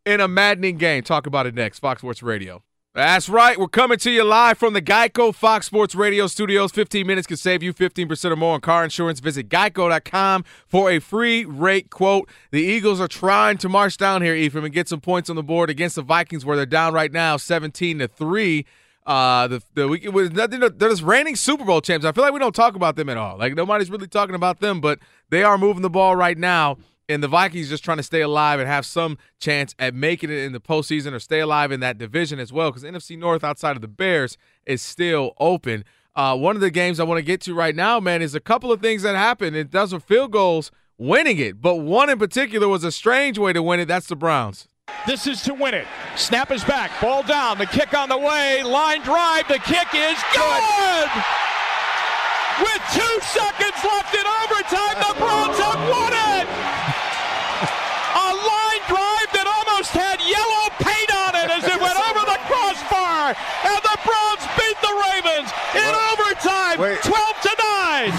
in 0.07 0.21
a 0.21 0.29
maddening 0.29 0.79
game. 0.79 1.03
Talk 1.03 1.27
about 1.27 1.47
it 1.47 1.55
next. 1.55 1.81
Fox 1.81 2.01
Sports 2.01 2.23
Radio. 2.23 2.63
That's 2.95 3.29
right. 3.29 3.59
We're 3.59 3.69
coming 3.69 3.99
to 3.99 4.11
you 4.11 4.25
live 4.25 4.57
from 4.57 4.73
the 4.73 4.81
Geico 4.81 5.35
Fox 5.35 5.67
Sports 5.67 5.95
Radio 5.95 6.29
studios. 6.29 6.73
15 6.73 7.07
minutes 7.07 7.27
could 7.27 7.39
save 7.39 7.63
you 7.63 7.75
15% 7.75 8.31
or 8.31 8.37
more 8.37 8.55
on 8.55 8.63
car 8.63 8.85
insurance. 8.85 9.21
Visit 9.21 9.51
geico.com 9.51 10.45
for 10.67 10.91
a 10.91 10.99
free 10.99 11.45
rate 11.45 11.91
quote. 11.91 12.31
The 12.53 12.63
Eagles 12.63 12.99
are 12.99 13.09
trying 13.09 13.59
to 13.59 13.69
march 13.69 13.99
down 13.99 14.23
here, 14.23 14.35
Ephraim, 14.35 14.65
and 14.65 14.73
get 14.73 14.89
some 14.89 15.03
points 15.03 15.29
on 15.29 15.37
the 15.37 15.43
board 15.43 15.69
against 15.69 15.97
the 15.97 16.03
Vikings, 16.03 16.47
where 16.47 16.57
they're 16.57 16.65
down 16.65 16.95
right 16.95 17.13
now 17.13 17.37
17 17.37 17.99
to 17.99 18.09
3. 18.09 18.65
Uh, 19.05 19.47
the 19.47 19.63
the. 19.75 20.75
They're 20.75 20.89
just 20.89 21.03
reigning 21.03 21.37
Super 21.37 21.67
Bowl 21.67 21.83
champs. 21.83 22.07
I 22.07 22.13
feel 22.13 22.25
like 22.25 22.33
we 22.33 22.41
don't 22.41 22.55
talk 22.55 22.77
about 22.77 22.97
them 22.97 23.11
at 23.11 23.19
all. 23.19 23.37
Like 23.37 23.55
nobody's 23.55 23.91
really 23.91 24.09
talking 24.09 24.35
about 24.35 24.61
them, 24.61 24.81
but 24.81 25.01
they 25.29 25.43
are 25.43 25.59
moving 25.59 25.83
the 25.83 25.91
ball 25.91 26.17
right 26.17 26.39
now. 26.39 26.79
And 27.09 27.23
the 27.23 27.29
Vikings 27.29 27.69
just 27.69 27.85
trying 27.85 27.99
to 27.99 28.03
stay 28.03 28.21
alive 28.21 28.59
and 28.59 28.69
have 28.69 28.85
some 28.85 29.17
chance 29.39 29.75
at 29.79 29.95
making 29.95 30.31
it 30.31 30.39
in 30.39 30.53
the 30.53 30.61
postseason 30.61 31.13
or 31.13 31.21
stay 31.21 31.41
alive 31.41 31.71
in 31.71 31.81
that 31.81 31.99
division 31.99 32.41
as 32.41 32.53
well. 32.53 32.71
Because 32.71 32.83
NFC 32.83 33.17
North, 33.17 33.45
outside 33.45 33.77
of 33.77 33.83
the 33.83 33.89
Bears, 33.89 34.37
is 34.65 34.83
still 34.83 35.33
open. 35.39 35.85
Uh, 36.17 36.37
one 36.37 36.57
of 36.57 36.63
the 36.63 36.71
games 36.71 36.99
I 36.99 37.05
want 37.05 37.19
to 37.19 37.23
get 37.23 37.41
to 37.43 37.55
right 37.55 37.77
now, 37.77 38.01
man, 38.01 38.23
is 38.23 38.35
a 38.35 38.41
couple 38.41 38.73
of 38.73 38.81
things 38.81 39.03
that 39.03 39.15
happened. 39.15 39.55
It 39.55 39.71
does 39.71 39.93
with 39.93 40.03
field 40.03 40.33
goals 40.33 40.73
winning 40.99 41.39
it, 41.39 41.61
but 41.61 41.77
one 41.77 42.09
in 42.09 42.19
particular 42.19 42.69
was 42.69 42.83
a 42.83 42.91
strange 42.91 43.39
way 43.39 43.53
to 43.53 43.63
win 43.63 43.81
it. 43.81 43.87
That's 43.87 44.07
the 44.07 44.17
Browns. 44.17 44.67
This 45.07 45.27
is 45.27 45.43
to 45.43 45.55
win 45.55 45.75
it. 45.75 45.87
Snap 46.17 46.51
is 46.51 46.65
back. 46.65 46.91
Ball 47.01 47.23
down. 47.23 47.59
The 47.59 47.67
kick 47.67 47.95
on 47.95 48.09
the 48.09 48.19
way. 48.19 48.63
Line 48.63 49.03
drive. 49.03 49.47
The 49.49 49.59
kick 49.59 49.87
is 49.95 50.19
good. 50.35 51.09
With 52.59 52.83
two 52.95 53.17
seconds 53.21 53.79
left 53.85 54.15
in 54.15 54.25
overtime, 54.25 54.97
the 54.97 55.15
Browns 55.21 55.59
have 55.61 55.83
won 55.93 56.13
it. 56.41 56.47
A 58.17 58.29
line 58.33 58.83
drive 58.89 59.29
that 59.37 59.45
almost 59.45 59.93
had 59.93 60.19
yellow 60.25 60.73
paint 60.81 61.11
on 61.13 61.33
it 61.37 61.49
as 61.53 61.65
it 61.69 61.79
went 61.79 61.99
over 62.01 62.25
the 62.25 62.41
crossbar. 62.49 63.37
And 63.69 63.81
the 63.85 63.99
Browns 64.01 64.45
beat 64.57 64.79
the 64.81 64.95
Ravens 64.97 65.51
in 65.77 65.93
overtime, 66.79 67.13
12 67.13 67.41
to 67.43 67.51
9. 67.59 68.13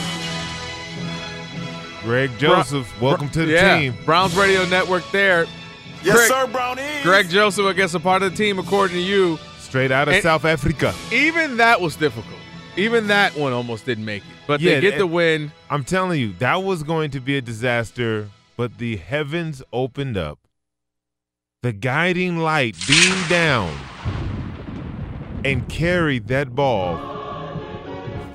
Greg 2.04 2.32
Joseph, 2.38 3.02
welcome 3.02 3.30
to 3.30 3.46
the 3.46 3.52
yeah, 3.54 3.80
team. 3.80 3.96
Browns 4.06 4.36
Radio 4.36 4.66
Network 4.66 5.04
there. 5.12 5.46
Yes, 6.04 6.16
Greg- 6.16 6.28
sir, 6.30 6.48
Brownies. 6.48 7.04
Greg 7.04 7.30
Joseph, 7.30 7.66
I 7.66 7.74
guess, 7.74 7.94
a 7.94 8.00
part 8.00 8.24
of 8.24 8.32
the 8.32 8.38
team, 8.38 8.60
according 8.60 8.96
to 8.98 9.02
you. 9.04 9.38
Straight 9.60 9.92
out 9.92 10.08
of 10.08 10.14
And- 10.14 10.24
South 10.24 10.46
Africa. 10.46 10.94
Even 11.12 11.58
that 11.58 11.82
was 11.82 11.96
difficult. 11.96 12.34
Even 12.78 13.08
that 13.08 13.36
one 13.36 13.52
almost 13.54 13.86
didn't 13.86 14.06
make 14.06 14.22
it, 14.24 14.30
but 14.46 14.62
Yeah, 14.62 14.76
they 14.76 14.82
get 14.82 14.98
the 15.00 15.08
win. 15.08 15.52
I'm 15.70 15.84
telling 15.84 16.20
you, 16.22 16.34
that 16.40 16.64
was 16.64 16.84
going 16.84 17.10
to 17.12 17.20
be 17.20 17.36
a 17.36 17.42
disaster, 17.42 18.30
but 18.56 18.78
the 18.78 18.98
heavens 18.98 19.64
opened 19.74 20.16
up. 20.16 20.38
The 21.64 21.74
guiding 21.74 22.38
light 22.38 22.78
beamed 22.88 23.28
down 23.30 23.76
and 25.44 25.68
carried 25.68 26.28
that 26.28 26.54
ball 26.56 27.17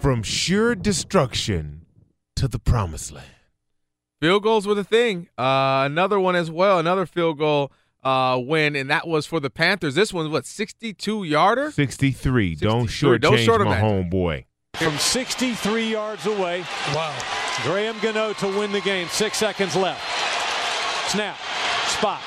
from 0.02 0.20
sure 0.24 0.74
destruction 0.74 1.86
to 2.34 2.48
the 2.48 2.58
promised 2.58 3.12
land. 3.12 3.24
Field 4.20 4.42
goals 4.42 4.66
were 4.66 4.74
the 4.74 4.82
thing. 4.82 5.28
Uh, 5.38 5.84
another 5.86 6.18
one 6.18 6.34
as 6.34 6.50
well, 6.50 6.80
another 6.80 7.06
field 7.06 7.38
goal 7.38 7.70
uh, 8.02 8.36
win, 8.42 8.74
and 8.74 8.90
that 8.90 9.06
was 9.06 9.26
for 9.26 9.38
the 9.38 9.48
Panthers. 9.48 9.94
This 9.94 10.12
one's 10.12 10.28
what, 10.28 10.44
62 10.44 11.22
yarder? 11.22 11.70
63. 11.70 12.56
Don't 12.56 12.88
63. 12.88 13.18
Don't 13.18 13.36
shortchange 13.36 13.44
short 13.44 13.64
my 13.64 13.80
homeboy. 13.80 14.44
From 14.74 14.98
63 14.98 15.92
yards 15.92 16.26
away. 16.26 16.64
Wow. 16.92 17.16
Graham 17.62 17.94
Gano 18.00 18.32
to 18.32 18.48
win 18.48 18.72
the 18.72 18.80
game. 18.80 19.06
Six 19.06 19.38
seconds 19.38 19.76
left. 19.76 20.02
Snap. 21.10 21.38
Spot. 21.86 22.20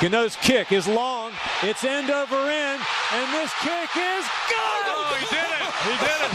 Gano's 0.00 0.36
kick 0.36 0.70
is 0.70 0.86
long. 0.86 1.32
It's 1.62 1.82
end 1.82 2.08
over 2.08 2.36
end. 2.36 2.80
And 3.12 3.34
this 3.34 3.52
kick 3.62 3.90
is 3.96 4.24
good. 4.48 4.84
Oh, 4.86 5.16
he 5.18 5.34
did 5.34 5.44
it. 5.56 5.59
He 5.84 5.90
did 5.96 6.20
it. 6.24 6.32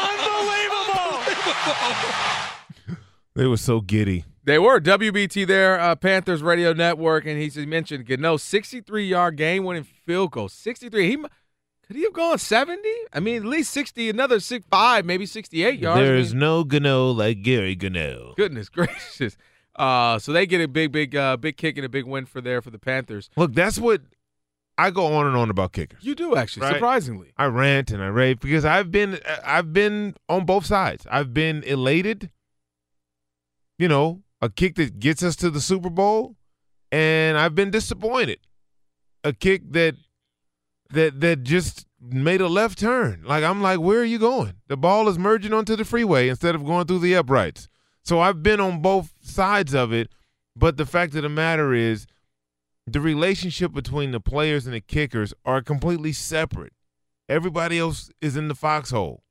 Unbelievable. 0.00 1.20
They 3.36 3.46
were 3.46 3.56
so 3.56 3.80
giddy. 3.80 4.24
They 4.44 4.60
were 4.60 4.78
WBT 4.80 5.44
there, 5.46 5.80
uh, 5.80 5.96
Panthers 5.96 6.40
Radio 6.40 6.72
Network, 6.72 7.26
and 7.26 7.36
he 7.40 7.66
mentioned 7.66 8.06
Gano 8.06 8.36
63 8.36 9.08
yard 9.08 9.36
game 9.36 9.64
winning 9.64 9.82
field 10.06 10.30
goal. 10.30 10.48
63. 10.48 11.08
He 11.08 11.16
could 11.16 11.96
he 11.96 12.02
have 12.04 12.12
gone 12.12 12.38
70? 12.38 12.80
I 13.12 13.20
mean, 13.20 13.36
at 13.36 13.44
least 13.44 13.72
60, 13.72 14.08
another 14.08 14.40
six 14.40 14.64
five, 14.70 15.04
maybe 15.04 15.26
68 15.26 15.80
yards. 15.80 16.00
I 16.00 16.02
There's 16.04 16.32
mean, 16.32 16.40
no 16.40 16.64
Gano 16.64 17.10
like 17.10 17.42
Gary 17.42 17.74
Gano. 17.74 18.34
goodness 18.36 18.68
gracious. 18.70 19.36
Uh, 19.76 20.18
so 20.20 20.32
they 20.32 20.46
get 20.46 20.60
a 20.60 20.68
big, 20.68 20.92
big, 20.92 21.16
uh, 21.16 21.36
big 21.36 21.56
kick 21.56 21.76
and 21.76 21.84
a 21.84 21.88
big 21.88 22.04
win 22.06 22.24
for 22.26 22.40
there 22.40 22.62
for 22.62 22.70
the 22.70 22.78
Panthers. 22.78 23.28
Look, 23.36 23.52
that's 23.52 23.78
what 23.78 24.00
I 24.76 24.90
go 24.90 25.14
on 25.14 25.26
and 25.26 25.36
on 25.36 25.50
about 25.50 25.72
kickers. 25.72 26.02
You 26.02 26.14
do 26.14 26.34
actually, 26.36 26.66
Right. 26.66 26.74
surprisingly. 26.74 27.32
I 27.36 27.46
rant 27.46 27.90
and 27.92 28.02
I 28.02 28.06
rave 28.08 28.40
because 28.40 28.64
I've 28.64 28.90
been 28.90 29.18
I've 29.44 29.72
been 29.72 30.14
on 30.28 30.44
both 30.46 30.66
sides. 30.66 31.06
I've 31.10 31.32
been 31.32 31.62
elated, 31.62 32.30
you 33.78 33.88
know, 33.88 34.22
a 34.40 34.48
kick 34.48 34.74
that 34.76 34.98
gets 34.98 35.22
us 35.22 35.36
to 35.36 35.50
the 35.50 35.60
Super 35.60 35.90
Bowl, 35.90 36.36
and 36.92 37.38
I've 37.38 37.54
been 37.54 37.70
disappointed. 37.70 38.40
A 39.22 39.32
kick 39.32 39.62
that 39.72 39.94
that 40.90 41.20
that 41.20 41.42
just 41.44 41.86
made 42.00 42.40
a 42.40 42.48
left 42.48 42.78
turn. 42.78 43.22
Like 43.24 43.44
I'm 43.44 43.62
like, 43.62 43.80
where 43.80 44.00
are 44.00 44.04
you 44.04 44.18
going? 44.18 44.54
The 44.68 44.76
ball 44.76 45.08
is 45.08 45.18
merging 45.18 45.52
onto 45.52 45.76
the 45.76 45.84
freeway 45.84 46.28
instead 46.28 46.54
of 46.54 46.64
going 46.64 46.86
through 46.86 46.98
the 47.00 47.16
uprights. 47.16 47.68
So 48.02 48.20
I've 48.20 48.42
been 48.42 48.60
on 48.60 48.82
both 48.82 49.14
sides 49.22 49.74
of 49.74 49.92
it, 49.92 50.10
but 50.54 50.76
the 50.76 50.84
fact 50.84 51.14
of 51.14 51.22
the 51.22 51.28
matter 51.30 51.72
is 51.72 52.06
the 52.86 53.00
relationship 53.00 53.72
between 53.72 54.10
the 54.10 54.20
players 54.20 54.66
and 54.66 54.74
the 54.74 54.80
kickers 54.80 55.32
are 55.44 55.62
completely 55.62 56.12
separate. 56.12 56.72
Everybody 57.28 57.78
else 57.78 58.10
is 58.20 58.36
in 58.36 58.48
the 58.48 58.54
foxhole. 58.54 59.22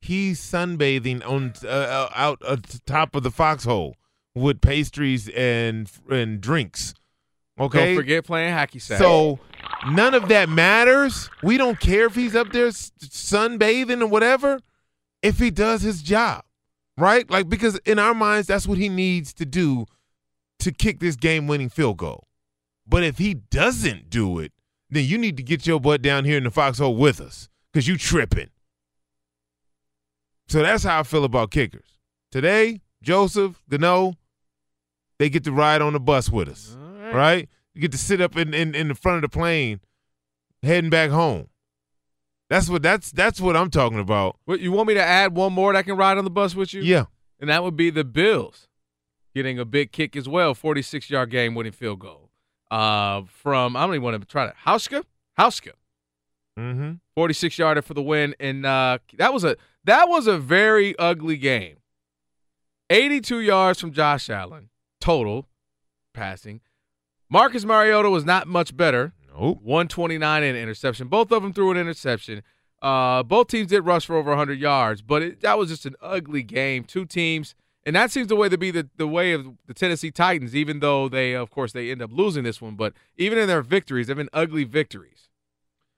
He's 0.00 0.40
sunbathing 0.40 1.24
on 1.26 1.54
uh, 1.62 1.68
uh, 1.68 2.10
out 2.14 2.42
at 2.48 2.64
the 2.64 2.80
top 2.86 3.14
of 3.14 3.22
the 3.22 3.30
foxhole 3.30 3.96
with 4.34 4.60
pastries 4.60 5.28
and 5.28 5.90
and 6.08 6.40
drinks. 6.40 6.94
Okay, 7.58 7.94
Don't 7.94 7.96
forget 7.96 8.24
playing 8.24 8.54
sack. 8.78 8.98
so 8.98 9.38
none 9.90 10.14
of 10.14 10.28
that 10.28 10.48
matters. 10.48 11.28
We 11.42 11.58
don't 11.58 11.78
care 11.78 12.06
if 12.06 12.14
he's 12.14 12.34
up 12.34 12.50
there 12.52 12.68
sunbathing 12.68 14.00
or 14.00 14.06
whatever. 14.06 14.60
If 15.22 15.38
he 15.38 15.50
does 15.50 15.82
his 15.82 16.02
job, 16.02 16.44
right? 16.96 17.30
Like 17.30 17.50
because 17.50 17.78
in 17.84 17.98
our 17.98 18.14
minds, 18.14 18.48
that's 18.48 18.66
what 18.66 18.78
he 18.78 18.88
needs 18.88 19.34
to 19.34 19.44
do 19.44 19.84
to 20.60 20.72
kick 20.72 21.00
this 21.00 21.16
game-winning 21.16 21.68
field 21.68 21.98
goal. 21.98 22.26
But 22.90 23.04
if 23.04 23.18
he 23.18 23.34
doesn't 23.34 24.10
do 24.10 24.40
it, 24.40 24.52
then 24.90 25.04
you 25.04 25.16
need 25.16 25.36
to 25.36 25.44
get 25.44 25.64
your 25.64 25.78
butt 25.78 26.02
down 26.02 26.24
here 26.24 26.36
in 26.36 26.42
the 26.42 26.50
foxhole 26.50 26.96
with 26.96 27.20
us 27.20 27.48
because 27.72 27.86
you 27.86 27.96
tripping. 27.96 28.50
So 30.48 30.60
that's 30.60 30.82
how 30.82 30.98
I 30.98 31.02
feel 31.04 31.24
about 31.24 31.52
kickers. 31.52 31.98
Today, 32.32 32.80
Joseph, 33.00 33.62
Gano, 33.68 34.14
they 35.20 35.30
get 35.30 35.44
to 35.44 35.52
ride 35.52 35.80
on 35.80 35.92
the 35.92 36.00
bus 36.00 36.28
with 36.28 36.48
us, 36.48 36.76
right. 37.14 37.48
You 37.74 37.80
get 37.80 37.92
to 37.92 37.98
sit 37.98 38.20
up 38.20 38.36
in, 38.36 38.52
in, 38.52 38.74
in 38.74 38.88
the 38.88 38.96
front 38.96 39.24
of 39.24 39.30
the 39.30 39.38
plane, 39.38 39.78
heading 40.64 40.90
back 40.90 41.10
home. 41.10 41.46
That's 42.48 42.68
what 42.68 42.82
that's 42.82 43.12
that's 43.12 43.40
what 43.40 43.56
I'm 43.56 43.70
talking 43.70 44.00
about. 44.00 44.36
What 44.44 44.58
you 44.58 44.72
want 44.72 44.88
me 44.88 44.94
to 44.94 45.02
add 45.02 45.36
one 45.36 45.52
more 45.52 45.72
that 45.72 45.84
can 45.84 45.96
ride 45.96 46.18
on 46.18 46.24
the 46.24 46.30
bus 46.30 46.56
with 46.56 46.74
you? 46.74 46.82
Yeah. 46.82 47.04
And 47.38 47.48
that 47.48 47.62
would 47.62 47.76
be 47.76 47.90
the 47.90 48.02
Bills 48.02 48.66
getting 49.32 49.60
a 49.60 49.64
big 49.64 49.92
kick 49.92 50.16
as 50.16 50.28
well, 50.28 50.52
46 50.52 51.08
yard 51.10 51.30
game 51.30 51.54
winning 51.54 51.70
field 51.70 52.00
goal. 52.00 52.19
Uh 52.70 53.22
from 53.26 53.76
I 53.76 53.86
don't 53.86 53.94
even 53.94 54.02
want 54.02 54.20
to 54.20 54.26
try 54.26 54.46
to 54.46 54.54
Hauschka? 54.66 55.04
Hauschka. 55.38 55.72
Mm-hmm. 56.58 56.92
46 57.14 57.58
yarder 57.58 57.82
for 57.82 57.94
the 57.94 58.02
win. 58.02 58.34
And 58.38 58.66
uh 58.66 58.98
that 59.18 59.32
was 59.32 59.44
a 59.44 59.56
that 59.84 60.08
was 60.08 60.26
a 60.26 60.38
very 60.38 60.96
ugly 60.98 61.36
game. 61.36 61.76
82 62.90 63.40
yards 63.40 63.80
from 63.80 63.92
Josh 63.92 64.28
Allen, 64.28 64.68
total 65.00 65.46
passing. 66.12 66.60
Marcus 67.30 67.64
Mariota 67.64 68.10
was 68.10 68.24
not 68.24 68.48
much 68.48 68.76
better. 68.76 69.12
Nope. 69.28 69.60
129 69.62 70.42
and 70.42 70.56
interception. 70.56 71.06
Both 71.06 71.30
of 71.30 71.42
them 71.42 71.52
threw 71.52 71.70
an 71.70 71.76
interception. 71.76 72.42
Uh, 72.82 73.22
both 73.22 73.48
teams 73.48 73.68
did 73.68 73.82
rush 73.82 74.06
for 74.06 74.16
over 74.16 74.30
100 74.30 74.58
yards, 74.58 75.02
but 75.02 75.22
it, 75.22 75.40
that 75.42 75.56
was 75.56 75.68
just 75.68 75.86
an 75.86 75.94
ugly 76.00 76.42
game. 76.42 76.82
Two 76.82 77.04
teams, 77.04 77.54
and 77.86 77.96
that 77.96 78.10
seems 78.10 78.28
the 78.28 78.36
way 78.36 78.48
to 78.48 78.58
be 78.58 78.70
the, 78.70 78.88
the 78.96 79.06
way 79.06 79.32
of 79.32 79.46
the 79.66 79.74
Tennessee 79.74 80.10
Titans. 80.10 80.54
Even 80.54 80.80
though 80.80 81.08
they, 81.08 81.32
of 81.34 81.50
course, 81.50 81.72
they 81.72 81.90
end 81.90 82.02
up 82.02 82.10
losing 82.12 82.44
this 82.44 82.60
one, 82.60 82.74
but 82.74 82.92
even 83.16 83.38
in 83.38 83.48
their 83.48 83.62
victories, 83.62 84.06
they've 84.06 84.16
been 84.16 84.28
ugly 84.32 84.64
victories. 84.64 85.28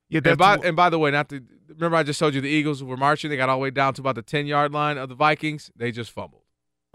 Yeah, 0.09 0.19
and 0.19 0.25
that's 0.25 0.37
by 0.37 0.57
and 0.57 0.77
by 0.77 0.91
the 0.91 0.99
way, 0.99 1.11
not 1.11 1.29
to 1.31 1.43
remember, 1.69 1.97
I 1.97 2.03
just 2.03 2.21
told 2.21 2.35
you 2.35 2.41
the 2.41 2.49
Eagles 2.49 2.83
were 2.85 2.97
marching. 2.97 3.31
They 3.31 3.37
got 3.37 3.49
all 3.49 3.57
the 3.57 3.63
way 3.63 3.71
down 3.71 3.95
to 3.95 4.03
about 4.03 4.15
the 4.15 4.23
10 4.23 4.47
yard 4.47 4.73
line 4.73 4.99
of 4.99 5.09
the 5.09 5.15
Vikings. 5.15 5.71
They 5.75 5.91
just 5.91 6.11
fumbled. 6.11 6.43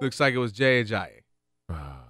Looks 0.00 0.20
like 0.20 0.34
it 0.34 0.38
was 0.38 0.52
Jay 0.52 0.82
Ajayi. 0.82 1.22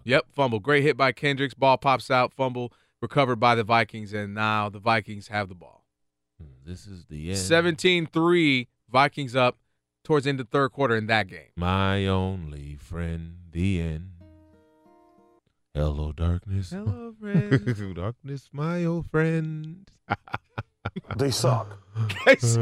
Yep, 0.04 0.26
fumble. 0.34 0.60
Great 0.60 0.84
hit 0.84 0.96
by 0.96 1.10
Kendricks. 1.10 1.54
Ball 1.54 1.76
pops 1.76 2.10
out. 2.12 2.32
Fumble 2.32 2.72
recovered 3.02 3.36
by 3.36 3.56
the 3.56 3.64
Vikings, 3.64 4.12
and 4.12 4.34
now 4.34 4.68
the 4.68 4.78
Vikings 4.78 5.28
have 5.28 5.48
the 5.48 5.54
ball. 5.54 5.84
Hmm, 6.40 6.50
this 6.64 6.86
is 6.86 7.06
the 7.06 7.30
end. 7.30 7.38
17-3, 7.38 8.68
Vikings 8.88 9.34
up 9.34 9.56
towards 10.06 10.24
the 10.24 10.30
end 10.30 10.40
of 10.40 10.46
the 10.46 10.50
third 10.50 10.70
quarter 10.70 10.96
in 10.96 11.06
that 11.08 11.26
game. 11.28 11.50
My 11.56 12.06
only 12.06 12.76
friend, 12.76 13.36
the 13.50 13.80
end. 13.80 14.10
Hello, 15.74 16.12
darkness. 16.12 16.70
Hello, 16.70 17.12
friend. 17.20 17.94
darkness, 17.94 18.48
my 18.52 18.84
old 18.84 19.10
friend. 19.10 19.90
They 21.16 21.30
suck. 21.32 21.78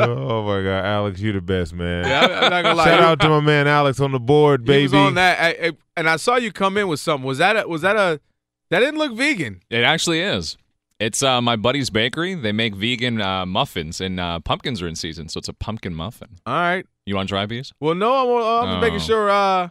Oh 0.01 0.43
my 0.45 0.63
God, 0.63 0.85
Alex, 0.85 1.21
you're 1.21 1.35
the 1.35 1.41
best, 1.43 1.75
man. 1.75 2.07
Yeah, 2.07 2.21
I'm- 2.23 2.31
I'm 2.45 2.51
not 2.51 2.63
gonna 2.63 2.75
lie. 2.75 2.85
Shout 2.87 3.01
out 3.01 3.21
to 3.21 3.29
my 3.29 3.41
man 3.41 3.69
Alex 3.69 4.01
on 4.01 4.13
the 4.13 4.19
board, 4.19 4.65
baby. 4.65 4.79
He 4.79 4.83
was 4.85 4.95
on 4.95 5.15
that, 5.15 5.39
I- 5.41 5.67
I- 5.69 5.73
and 5.97 6.09
I 6.09 6.17
saw 6.17 6.37
you 6.37 6.51
come 6.51 6.77
in 6.79 6.89
with 6.89 7.01
something. 7.01 7.25
Was 7.27 7.39
that 7.39 7.57
a, 7.57 7.69
was 7.69 7.83
that 7.83 7.97
a 7.97 8.21
that 8.71 8.81
didn't 8.81 8.99
look 8.99 9.15
vegan? 9.15 9.61
It 9.71 9.85
actually 9.85 10.21
is. 10.21 10.57
It's 10.99 11.23
uh, 11.23 11.41
my 11.43 11.55
buddy's 11.57 11.91
bakery. 11.91 12.35
They 12.35 12.53
make 12.53 12.75
vegan 12.75 13.21
uh, 13.21 13.45
muffins, 13.45 14.01
and 14.01 14.19
uh, 14.19 14.41
pumpkins 14.41 14.81
are 14.81 14.89
in 14.89 14.97
season, 14.97 15.29
so 15.29 15.39
it's 15.39 15.49
a 15.49 15.53
pumpkin 15.53 15.95
muffin. 15.95 16.39
All 16.47 16.55
right. 16.55 16.87
You 17.07 17.15
want 17.17 17.29
to 17.29 17.33
try 17.33 17.47
these? 17.47 17.73
Well, 17.81 17.95
no, 17.95 18.13
I'm, 18.15 18.69
I'm 18.69 18.77
Oh. 18.77 18.81
making 18.81 19.01
sure. 19.01 19.29
Uh, 19.31 19.69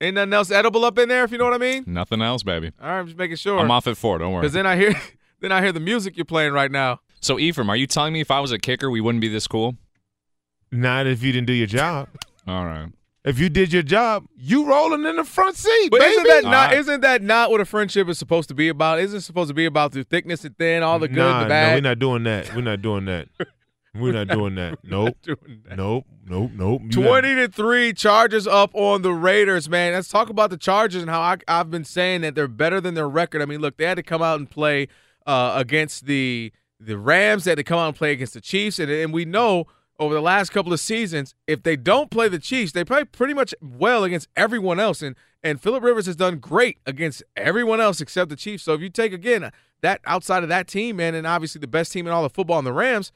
ain't 0.00 0.14
nothing 0.14 0.32
else 0.32 0.50
edible 0.50 0.84
up 0.84 0.98
in 0.98 1.08
there, 1.08 1.24
if 1.24 1.32
you 1.32 1.38
know 1.38 1.44
what 1.44 1.54
I 1.54 1.58
mean. 1.58 1.84
Nothing 1.86 2.22
else, 2.22 2.42
baby. 2.42 2.70
All 2.80 2.88
right, 2.88 2.98
I'm 3.00 3.06
just 3.06 3.18
making 3.18 3.36
sure. 3.36 3.58
I'm 3.58 3.70
off 3.70 3.86
at 3.86 3.96
four. 3.96 4.18
Don't 4.18 4.32
worry. 4.32 4.42
Because 4.42 4.52
then 4.52 4.66
I 4.66 4.76
hear, 4.76 4.94
then 5.40 5.50
I 5.52 5.60
hear 5.60 5.72
the 5.72 5.80
music 5.80 6.16
you're 6.16 6.24
playing 6.24 6.52
right 6.52 6.70
now. 6.70 7.00
So, 7.20 7.38
Ephraim, 7.38 7.70
are 7.70 7.76
you 7.76 7.86
telling 7.86 8.12
me 8.12 8.20
if 8.20 8.30
I 8.30 8.40
was 8.40 8.52
a 8.52 8.58
kicker, 8.58 8.90
we 8.90 9.00
wouldn't 9.00 9.22
be 9.22 9.28
this 9.28 9.46
cool? 9.46 9.76
Not 10.70 11.06
if 11.06 11.22
you 11.22 11.32
didn't 11.32 11.46
do 11.46 11.52
your 11.52 11.66
job. 11.66 12.08
All 12.46 12.64
right. 12.64 12.88
If 13.24 13.38
you 13.38 13.48
did 13.48 13.72
your 13.72 13.82
job, 13.82 14.26
you 14.36 14.66
rolling 14.66 15.06
in 15.06 15.16
the 15.16 15.24
front 15.24 15.56
seat, 15.56 15.88
But 15.90 16.00
baby. 16.00 16.10
isn't 16.12 16.24
that 16.24 16.44
not? 16.44 16.54
All 16.54 16.66
right. 16.66 16.78
Isn't 16.78 17.00
that 17.00 17.22
not 17.22 17.50
what 17.50 17.58
a 17.62 17.64
friendship 17.64 18.06
is 18.10 18.18
supposed 18.18 18.48
to 18.50 18.54
be 18.54 18.68
about? 18.68 18.98
Isn't 19.00 19.16
it 19.16 19.22
supposed 19.22 19.48
to 19.48 19.54
be 19.54 19.64
about 19.64 19.92
the 19.92 20.04
thickness 20.04 20.44
and 20.44 20.54
thin, 20.58 20.82
all 20.82 20.98
the 20.98 21.08
good, 21.08 21.16
nah, 21.16 21.44
the 21.44 21.48
bad? 21.48 21.68
no, 21.70 21.74
we're 21.76 21.80
not 21.90 21.98
doing 21.98 22.22
that. 22.24 22.54
We're 22.54 22.60
not 22.60 22.82
doing 22.82 23.06
that. 23.06 23.28
We're 23.94 24.12
not 24.12 24.28
doing 24.28 24.56
that. 24.56 24.78
Nope. 24.84 25.16
doing 25.22 25.62
that. 25.68 25.76
Nope. 25.76 26.06
Nope. 26.26 26.50
Nope. 26.54 26.82
You 26.84 26.90
Twenty 26.90 27.34
to 27.34 27.48
three, 27.48 27.92
Chargers 27.92 28.46
up 28.46 28.70
on 28.74 29.02
the 29.02 29.12
Raiders. 29.12 29.68
Man, 29.68 29.92
let's 29.92 30.08
talk 30.08 30.28
about 30.28 30.50
the 30.50 30.56
Chargers 30.56 31.02
and 31.02 31.10
how 31.10 31.20
I, 31.20 31.36
I've 31.46 31.70
been 31.70 31.84
saying 31.84 32.22
that 32.22 32.34
they're 32.34 32.48
better 32.48 32.80
than 32.80 32.94
their 32.94 33.08
record. 33.08 33.42
I 33.42 33.46
mean, 33.46 33.60
look, 33.60 33.76
they 33.76 33.84
had 33.84 33.96
to 33.96 34.02
come 34.02 34.22
out 34.22 34.38
and 34.38 34.50
play 34.50 34.88
uh, 35.26 35.54
against 35.56 36.06
the 36.06 36.52
the 36.80 36.98
Rams. 36.98 37.44
They 37.44 37.52
had 37.52 37.58
to 37.58 37.64
come 37.64 37.78
out 37.78 37.88
and 37.88 37.96
play 37.96 38.12
against 38.12 38.34
the 38.34 38.40
Chiefs, 38.40 38.78
and 38.78 38.90
and 38.90 39.12
we 39.12 39.24
know 39.24 39.66
over 39.98 40.14
the 40.14 40.20
last 40.22 40.50
couple 40.50 40.72
of 40.72 40.80
seasons, 40.80 41.34
if 41.46 41.62
they 41.62 41.76
don't 41.76 42.10
play 42.10 42.28
the 42.28 42.38
Chiefs, 42.38 42.72
they 42.72 42.84
play 42.84 43.04
pretty 43.04 43.34
much 43.34 43.54
well 43.60 44.04
against 44.04 44.28
everyone 44.36 44.80
else. 44.80 45.02
And 45.02 45.14
and 45.42 45.60
Philip 45.60 45.82
Rivers 45.82 46.06
has 46.06 46.16
done 46.16 46.38
great 46.38 46.78
against 46.86 47.22
everyone 47.36 47.80
else 47.80 48.00
except 48.00 48.30
the 48.30 48.36
Chiefs. 48.36 48.64
So 48.64 48.72
if 48.74 48.80
you 48.80 48.88
take 48.88 49.12
again 49.12 49.52
that 49.82 50.00
outside 50.06 50.42
of 50.42 50.48
that 50.48 50.66
team, 50.66 50.96
man, 50.96 51.14
and 51.14 51.26
obviously 51.26 51.60
the 51.60 51.66
best 51.66 51.92
team 51.92 52.06
in 52.06 52.12
all 52.12 52.24
of 52.24 52.32
football 52.32 52.58
in 52.58 52.64
the 52.64 52.72
Rams, 52.72 53.12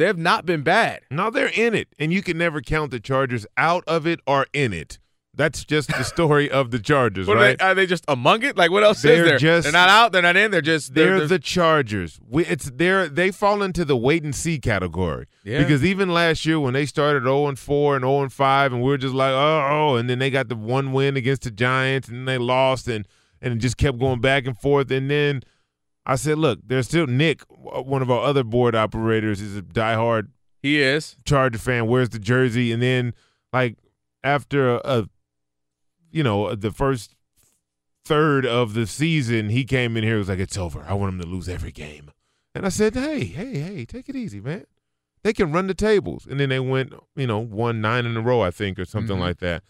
they 0.00 0.06
have 0.06 0.18
not 0.18 0.46
been 0.46 0.62
bad. 0.62 1.02
No, 1.10 1.30
they're 1.30 1.50
in 1.54 1.74
it, 1.74 1.88
and 1.98 2.12
you 2.12 2.22
can 2.22 2.38
never 2.38 2.60
count 2.60 2.90
the 2.90 3.00
Chargers 3.00 3.46
out 3.56 3.84
of 3.86 4.06
it 4.06 4.20
or 4.26 4.46
in 4.52 4.72
it. 4.72 4.98
That's 5.34 5.64
just 5.64 5.88
the 5.88 6.02
story 6.16 6.50
of 6.50 6.70
the 6.72 6.78
Chargers, 6.80 7.26
What 7.28 7.36
are, 7.36 7.40
right? 7.40 7.58
they, 7.58 7.64
are 7.64 7.74
they 7.74 7.86
just 7.86 8.04
among 8.08 8.42
it? 8.42 8.56
Like 8.56 8.70
what 8.70 8.82
else 8.82 9.00
They're 9.02 9.22
is 9.24 9.28
there? 9.28 9.38
just- 9.38 9.64
they're 9.64 9.72
not 9.72 9.88
out. 9.88 10.10
They're 10.12 10.22
not 10.22 10.36
in. 10.36 10.50
They're 10.50 10.60
just 10.60 10.92
they're, 10.94 11.18
they're, 11.18 11.28
the 11.28 11.38
Chargers. 11.38 12.18
We, 12.28 12.44
it's 12.46 12.70
they're 12.74 13.08
they 13.08 13.30
fall 13.30 13.62
into 13.62 13.84
the 13.84 13.96
wait 13.96 14.24
and 14.24 14.34
see 14.34 14.58
category. 14.58 15.26
Yeah. 15.44 15.58
Because 15.62 15.84
even 15.84 16.08
last 16.12 16.44
year 16.44 16.58
when 16.58 16.74
they 16.74 16.84
started 16.84 17.22
0 17.22 17.46
and 17.46 17.58
4 17.58 17.96
and 17.96 18.02
0 18.02 18.22
and 18.22 18.32
5 18.32 18.72
and 18.72 18.82
we 18.82 18.92
are 18.92 18.98
just 18.98 19.14
like, 19.14 19.30
oh, 19.32 19.68
oh, 19.70 19.96
and 19.96 20.10
then 20.10 20.18
they 20.18 20.30
got 20.30 20.48
the 20.48 20.56
one 20.56 20.92
win 20.92 21.16
against 21.16 21.42
the 21.42 21.50
Giants 21.52 22.08
and 22.08 22.16
then 22.18 22.24
they 22.24 22.38
lost 22.38 22.88
and 22.88 23.06
and 23.40 23.54
it 23.54 23.58
just 23.58 23.76
kept 23.76 23.98
going 23.98 24.20
back 24.20 24.46
and 24.46 24.58
forth 24.58 24.90
and 24.90 25.08
then 25.10 25.42
I 26.06 26.16
said, 26.16 26.38
look, 26.38 26.58
there's 26.66 26.86
still 26.88 27.06
Nick, 27.06 27.42
one 27.48 28.02
of 28.02 28.10
our 28.10 28.22
other 28.24 28.42
board 28.42 28.74
operators, 28.74 29.40
is 29.40 29.56
a 29.56 29.62
diehard 29.62 30.28
he 30.62 30.80
is 30.80 31.16
Charger 31.24 31.58
fan. 31.58 31.86
Wears 31.86 32.10
the 32.10 32.18
jersey, 32.18 32.70
and 32.72 32.82
then 32.82 33.14
like 33.52 33.76
after 34.22 34.74
a, 34.76 34.80
a 34.84 35.08
you 36.10 36.22
know 36.22 36.54
the 36.54 36.70
first 36.70 37.14
third 38.04 38.44
of 38.44 38.74
the 38.74 38.86
season, 38.86 39.48
he 39.50 39.64
came 39.64 39.96
in 39.96 40.02
here 40.04 40.14
and 40.14 40.18
was 40.20 40.28
like, 40.28 40.38
"It's 40.38 40.58
over. 40.58 40.84
I 40.86 40.94
want 40.94 41.14
him 41.14 41.20
to 41.20 41.26
lose 41.26 41.48
every 41.48 41.72
game." 41.72 42.10
And 42.54 42.66
I 42.66 42.68
said, 42.68 42.94
"Hey, 42.94 43.24
hey, 43.24 43.58
hey, 43.58 43.84
take 43.84 44.08
it 44.08 44.16
easy, 44.16 44.40
man. 44.40 44.64
They 45.22 45.32
can 45.32 45.52
run 45.52 45.66
the 45.66 45.74
tables." 45.74 46.26
And 46.28 46.38
then 46.40 46.48
they 46.50 46.60
went, 46.60 46.92
you 47.16 47.26
know, 47.26 47.38
one 47.38 47.80
nine 47.80 48.04
in 48.04 48.16
a 48.16 48.20
row, 48.20 48.42
I 48.42 48.50
think, 48.50 48.78
or 48.78 48.84
something 48.84 49.16
Mhm. 49.16 49.20
like 49.20 49.38
that. 49.38 49.62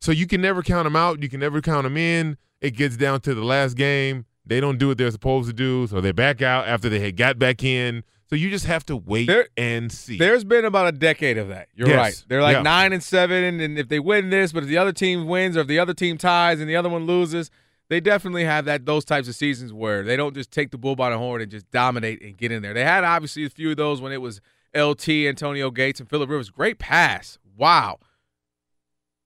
So 0.00 0.12
you 0.12 0.26
can 0.26 0.40
never 0.40 0.62
count 0.62 0.84
them 0.86 0.96
out. 0.96 1.22
You 1.22 1.28
can 1.28 1.40
never 1.40 1.60
count 1.60 1.82
them 1.84 1.96
in. 1.96 2.38
It 2.60 2.70
gets 2.70 2.96
down 2.96 3.20
to 3.22 3.34
the 3.34 3.44
last 3.44 3.74
game. 3.74 4.24
They 4.48 4.60
don't 4.60 4.78
do 4.78 4.88
what 4.88 4.98
they're 4.98 5.10
supposed 5.10 5.46
to 5.48 5.52
do, 5.52 5.86
so 5.86 6.00
they 6.00 6.10
back 6.12 6.42
out 6.42 6.66
after 6.66 6.88
they 6.88 6.98
had 7.00 7.16
got 7.16 7.38
back 7.38 7.62
in. 7.62 8.02
So 8.30 8.36
you 8.36 8.50
just 8.50 8.66
have 8.66 8.84
to 8.86 8.96
wait 8.96 9.30
and 9.56 9.90
see. 9.92 10.18
There's 10.18 10.44
been 10.44 10.64
about 10.66 10.88
a 10.88 10.92
decade 10.92 11.38
of 11.38 11.48
that. 11.48 11.68
You're 11.74 11.88
Yes. 11.88 11.96
right. 11.98 12.24
They're 12.28 12.42
like 12.42 12.56
Yeah. 12.56 12.62
nine 12.62 12.92
and 12.92 13.02
seven, 13.02 13.60
and 13.60 13.78
if 13.78 13.88
they 13.88 13.98
win 14.00 14.28
this, 14.30 14.52
but 14.52 14.64
if 14.64 14.68
the 14.68 14.76
other 14.76 14.92
team 14.92 15.26
wins 15.26 15.56
or 15.56 15.60
if 15.60 15.66
the 15.66 15.78
other 15.78 15.94
team 15.94 16.18
ties 16.18 16.60
and 16.60 16.68
the 16.68 16.76
other 16.76 16.88
one 16.90 17.06
loses, 17.06 17.50
they 17.88 18.00
definitely 18.00 18.44
have 18.44 18.66
that 18.66 18.84
those 18.84 19.04
types 19.06 19.28
of 19.28 19.34
seasons 19.34 19.72
where 19.72 20.02
they 20.02 20.14
don't 20.16 20.34
just 20.34 20.50
take 20.50 20.70
the 20.72 20.76
bull 20.78 20.94
by 20.94 21.08
the 21.08 21.16
horn 21.16 21.40
and 21.40 21.50
just 21.50 21.70
dominate 21.70 22.20
and 22.20 22.36
get 22.36 22.52
in 22.52 22.60
there. 22.60 22.74
They 22.74 22.84
had 22.84 23.02
obviously 23.02 23.44
a 23.46 23.50
few 23.50 23.70
of 23.70 23.78
those 23.78 24.02
when 24.02 24.12
it 24.12 24.20
was 24.20 24.42
LT, 24.74 25.26
Antonio 25.26 25.70
Gates, 25.70 25.98
and 25.98 26.08
Philip 26.08 26.28
Rivers. 26.28 26.50
Great 26.50 26.78
pass. 26.78 27.38
Wow. 27.56 27.98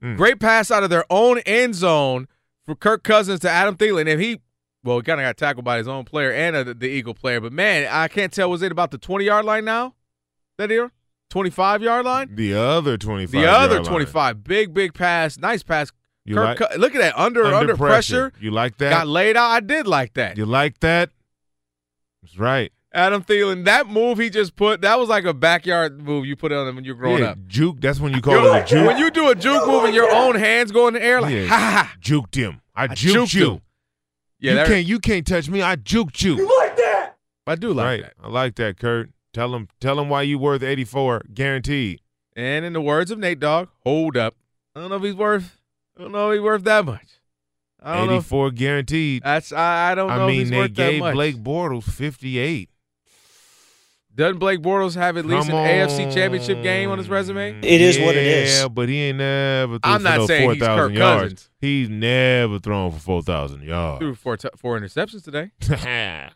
Mm. 0.02 0.16
Great 0.16 0.38
pass 0.40 0.70
out 0.70 0.82
of 0.84 0.90
their 0.90 1.04
own 1.10 1.38
end 1.40 1.74
zone 1.74 2.28
for 2.64 2.74
Kirk 2.76 3.02
Cousins 3.02 3.40
to 3.40 3.50
Adam 3.50 3.76
Thielen. 3.76 4.06
If 4.06 4.20
he 4.20 4.40
well, 4.84 4.96
he 4.96 5.02
kind 5.02 5.20
of 5.20 5.24
got 5.24 5.36
tackled 5.36 5.64
by 5.64 5.78
his 5.78 5.88
own 5.88 6.04
player 6.04 6.32
and 6.32 6.56
uh, 6.56 6.74
the, 6.76 6.86
Eagle 6.86 7.14
player. 7.14 7.40
But 7.40 7.52
man, 7.52 7.88
I 7.90 8.08
can't 8.08 8.32
tell. 8.32 8.50
Was 8.50 8.62
it 8.62 8.72
about 8.72 8.90
the 8.90 8.98
twenty 8.98 9.24
yard 9.26 9.44
line 9.44 9.64
now? 9.64 9.94
That 10.58 10.70
here, 10.70 10.90
twenty 11.30 11.50
five 11.50 11.82
yard 11.82 12.04
line. 12.04 12.34
the 12.34 12.54
other 12.54 12.96
twenty 12.98 13.26
five. 13.26 13.32
The 13.32 13.46
other 13.50 13.82
twenty 13.82 14.06
five, 14.06 14.44
big 14.44 14.74
big 14.74 14.94
pass, 14.94 15.38
nice 15.38 15.62
pass. 15.62 15.92
You 16.24 16.36
Kirk, 16.36 16.60
like- 16.60 16.78
look 16.78 16.94
at 16.94 17.00
that 17.00 17.18
under 17.18 17.44
under, 17.44 17.76
pressure. 17.76 18.32
You 18.40 18.50
like 18.50 18.78
that? 18.78 18.90
Got 18.90 19.08
laid 19.08 19.36
out. 19.36 19.50
I 19.50 19.60
did 19.60 19.86
like 19.86 20.14
that. 20.14 20.36
You 20.36 20.46
like 20.46 20.78
that? 20.80 21.10
That's 22.22 22.38
right. 22.38 22.72
Adam 22.94 23.24
Thielen, 23.24 23.64
that 23.64 23.88
move 23.88 24.18
he 24.18 24.28
just 24.28 24.54
put, 24.54 24.82
that 24.82 24.98
was 24.98 25.08
like 25.08 25.24
a 25.24 25.32
backyard 25.32 26.02
move 26.02 26.26
you 26.26 26.36
put 26.36 26.52
on 26.52 26.68
him 26.68 26.74
when 26.76 26.84
you're 26.84 26.94
growing 26.94 27.22
yeah, 27.22 27.30
up. 27.30 27.38
juke. 27.46 27.80
That's 27.80 27.98
when 27.98 28.12
you 28.12 28.20
call 28.20 28.34
it 28.34 28.62
a 28.62 28.64
juke. 28.66 28.86
When 28.86 28.98
you 28.98 29.10
do 29.10 29.30
a 29.30 29.34
juke 29.34 29.66
move 29.66 29.84
and 29.84 29.94
your 29.94 30.12
own 30.12 30.34
hands 30.34 30.72
go 30.72 30.88
in 30.88 30.94
the 30.94 31.02
air, 31.02 31.20
like 31.20 31.34
Yeah, 31.34 31.46
ha 31.48 31.56
ha 31.58 31.96
juked 32.00 32.34
him. 32.34 32.60
I, 32.74 32.88
juked, 32.88 33.14
juked 33.14 33.34
you. 33.34 33.50
him. 33.52 33.60
Yeah, 34.42 34.60
you 34.62 34.66
can't. 34.66 34.86
You 34.86 34.98
can't 34.98 35.26
touch 35.26 35.48
me. 35.48 35.62
I 35.62 35.76
juked 35.76 36.22
you. 36.22 36.36
You 36.36 36.58
like 36.58 36.76
that? 36.76 37.14
I 37.46 37.54
do 37.54 37.72
like 37.72 37.84
right. 37.86 38.02
that. 38.02 38.14
I 38.22 38.28
like 38.28 38.56
that, 38.56 38.78
Kurt. 38.78 39.10
Tell 39.32 39.54
him. 39.54 39.68
Tell 39.80 39.98
him 40.00 40.08
why 40.08 40.22
you 40.22 40.38
worth 40.38 40.62
eighty 40.62 40.84
four, 40.84 41.22
guaranteed. 41.32 42.00
And 42.34 42.64
in 42.64 42.72
the 42.72 42.80
words 42.80 43.10
of 43.10 43.18
Nate 43.18 43.38
Dogg, 43.40 43.68
hold 43.84 44.16
up. 44.16 44.34
I 44.74 44.80
don't 44.80 44.90
know 44.90 44.96
if 44.96 45.02
he's 45.02 45.14
worth. 45.14 45.60
I 45.96 46.02
don't 46.02 46.12
know 46.12 46.30
if 46.30 46.36
he's 46.36 46.42
worth 46.42 46.64
that 46.64 46.84
much. 46.84 47.20
I 47.80 47.96
don't 47.96 48.06
know. 48.06 48.12
Eighty 48.14 48.18
if- 48.18 48.26
four, 48.26 48.50
guaranteed. 48.50 49.22
That's 49.22 49.52
I, 49.52 49.92
I 49.92 49.94
don't 49.94 50.08
know 50.08 50.14
I 50.14 50.24
if 50.24 50.28
mean, 50.28 50.40
he's 50.40 50.50
they 50.50 50.56
worth 50.58 50.72
gave. 50.74 51.00
Blake 51.00 51.36
Bortles 51.36 51.84
fifty 51.84 52.38
eight. 52.38 52.68
Doesn't 54.14 54.38
Blake 54.38 54.60
Bortles 54.60 54.94
have 54.94 55.16
at 55.16 55.24
least 55.24 55.48
Come 55.48 55.56
an 55.58 55.88
AFC 55.88 56.12
Championship 56.12 56.62
game 56.62 56.90
on 56.90 56.98
his 56.98 57.08
resume? 57.08 57.58
It 57.62 57.80
is 57.80 57.98
what 57.98 58.14
it 58.16 58.26
is. 58.26 58.60
Yeah, 58.60 58.68
but 58.68 58.88
he 58.88 58.98
ain't 58.98 59.18
never 59.18 59.78
threw 59.78 59.90
I'm 59.92 60.00
for 60.00 60.04
not 60.04 60.18
no 60.18 60.26
saying 60.26 60.44
four 60.46 60.54
he's 60.54 60.62
Kirk 60.62 60.92
yards. 60.92 61.22
Cousins. 61.22 61.50
He's 61.58 61.88
never 61.88 62.58
thrown 62.58 62.90
for 62.92 62.98
four 62.98 63.22
thousand 63.22 63.62
yards. 63.62 64.00
Threw 64.00 64.14
four 64.14 64.36
t- 64.36 64.48
four 64.56 64.78
interceptions 64.78 65.24
today. 65.24 65.50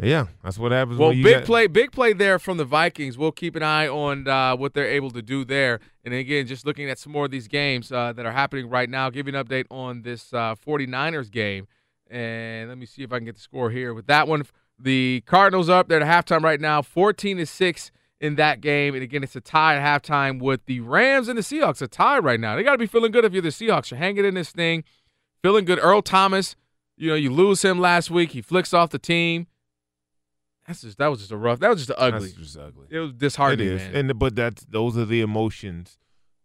yeah, 0.00 0.26
that's 0.44 0.58
what 0.58 0.70
happens. 0.70 0.98
Well, 0.98 1.08
when 1.08 1.18
you 1.18 1.24
big 1.24 1.34
got- 1.38 1.44
play, 1.44 1.66
big 1.66 1.90
play 1.90 2.12
there 2.12 2.38
from 2.38 2.56
the 2.56 2.64
Vikings. 2.64 3.18
We'll 3.18 3.32
keep 3.32 3.56
an 3.56 3.64
eye 3.64 3.88
on 3.88 4.28
uh, 4.28 4.56
what 4.56 4.74
they're 4.74 4.86
able 4.88 5.10
to 5.10 5.22
do 5.22 5.44
there. 5.44 5.80
And 6.04 6.14
again, 6.14 6.46
just 6.46 6.64
looking 6.64 6.88
at 6.88 6.98
some 6.98 7.12
more 7.12 7.24
of 7.24 7.30
these 7.32 7.48
games 7.48 7.90
uh, 7.90 8.12
that 8.12 8.24
are 8.26 8.32
happening 8.32 8.68
right 8.68 8.88
now. 8.88 9.10
Give 9.10 9.26
you 9.26 9.36
an 9.36 9.44
update 9.44 9.66
on 9.70 10.02
this 10.02 10.32
uh, 10.32 10.54
49ers 10.66 11.30
game. 11.30 11.66
And 12.10 12.68
let 12.68 12.78
me 12.78 12.86
see 12.86 13.02
if 13.02 13.12
I 13.12 13.18
can 13.18 13.26
get 13.26 13.34
the 13.34 13.40
score 13.42 13.70
here. 13.70 13.92
With 13.92 14.06
that 14.06 14.28
one, 14.28 14.44
the 14.78 15.22
Cardinals 15.26 15.68
up 15.68 15.88
there 15.88 16.00
at 16.00 16.26
halftime 16.26 16.42
right 16.42 16.60
now, 16.60 16.82
14 16.82 17.38
to 17.38 17.46
six 17.46 17.90
in 18.20 18.36
that 18.36 18.60
game. 18.60 18.94
And 18.94 19.02
again, 19.02 19.22
it's 19.22 19.36
a 19.36 19.40
tie 19.40 19.76
at 19.76 20.02
halftime 20.02 20.40
with 20.40 20.64
the 20.66 20.80
Rams 20.80 21.28
and 21.28 21.36
the 21.38 21.42
Seahawks. 21.42 21.82
A 21.82 21.88
tie 21.88 22.18
right 22.18 22.38
now. 22.40 22.56
They 22.56 22.62
got 22.62 22.72
to 22.72 22.78
be 22.78 22.86
feeling 22.86 23.12
good 23.12 23.24
if 23.24 23.32
you're 23.32 23.42
the 23.42 23.48
Seahawks. 23.48 23.90
You're 23.90 23.98
hanging 23.98 24.24
in 24.24 24.34
this 24.34 24.50
thing, 24.50 24.84
feeling 25.42 25.64
good. 25.64 25.78
Earl 25.80 26.02
Thomas, 26.02 26.56
you 26.96 27.08
know, 27.10 27.14
you 27.14 27.32
lose 27.32 27.62
him 27.62 27.78
last 27.80 28.10
week. 28.10 28.32
He 28.32 28.40
flicks 28.42 28.72
off 28.74 28.90
the 28.90 28.98
team. 28.98 29.46
That's 30.66 30.82
just 30.82 30.98
that 30.98 31.06
was 31.08 31.20
just 31.20 31.32
a 31.32 31.36
rough. 31.36 31.60
That 31.60 31.70
was 31.70 31.86
just 31.86 31.98
ugly. 31.98 32.28
That's 32.28 32.32
just 32.34 32.58
ugly. 32.58 32.86
It 32.90 32.98
was 32.98 33.12
disheartening, 33.14 33.66
It 33.68 33.72
is, 33.72 33.80
man. 33.92 34.10
and 34.10 34.18
but 34.18 34.36
that's 34.36 34.64
those 34.66 34.98
are 34.98 35.06
the 35.06 35.22
emotions 35.22 35.96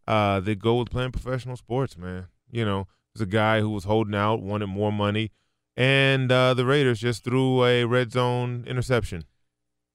uh, 0.07 0.39
that 0.39 0.59
go 0.59 0.75
with 0.79 0.89
playing 0.89 1.11
professional 1.11 1.57
sports, 1.57 1.97
man. 1.97 2.27
You 2.49 2.63
know, 2.63 2.87
there's 3.13 3.27
a 3.27 3.29
guy 3.29 3.59
who 3.59 3.69
was 3.69 3.83
holding 3.83 4.15
out, 4.15 4.41
wanted 4.41 4.67
more 4.67 4.93
money, 4.93 5.31
and 5.75 6.31
uh, 6.31 6.53
the 6.53 6.65
Raiders 6.65 6.99
just 6.99 7.23
threw 7.23 7.63
a 7.63 7.85
red 7.85 8.11
zone 8.11 8.63
interception. 8.67 9.25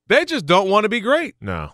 They 0.08 0.24
just 0.24 0.46
don't 0.46 0.68
want 0.70 0.84
to 0.84 0.88
be 0.88 1.00
great. 1.00 1.34
No, 1.40 1.70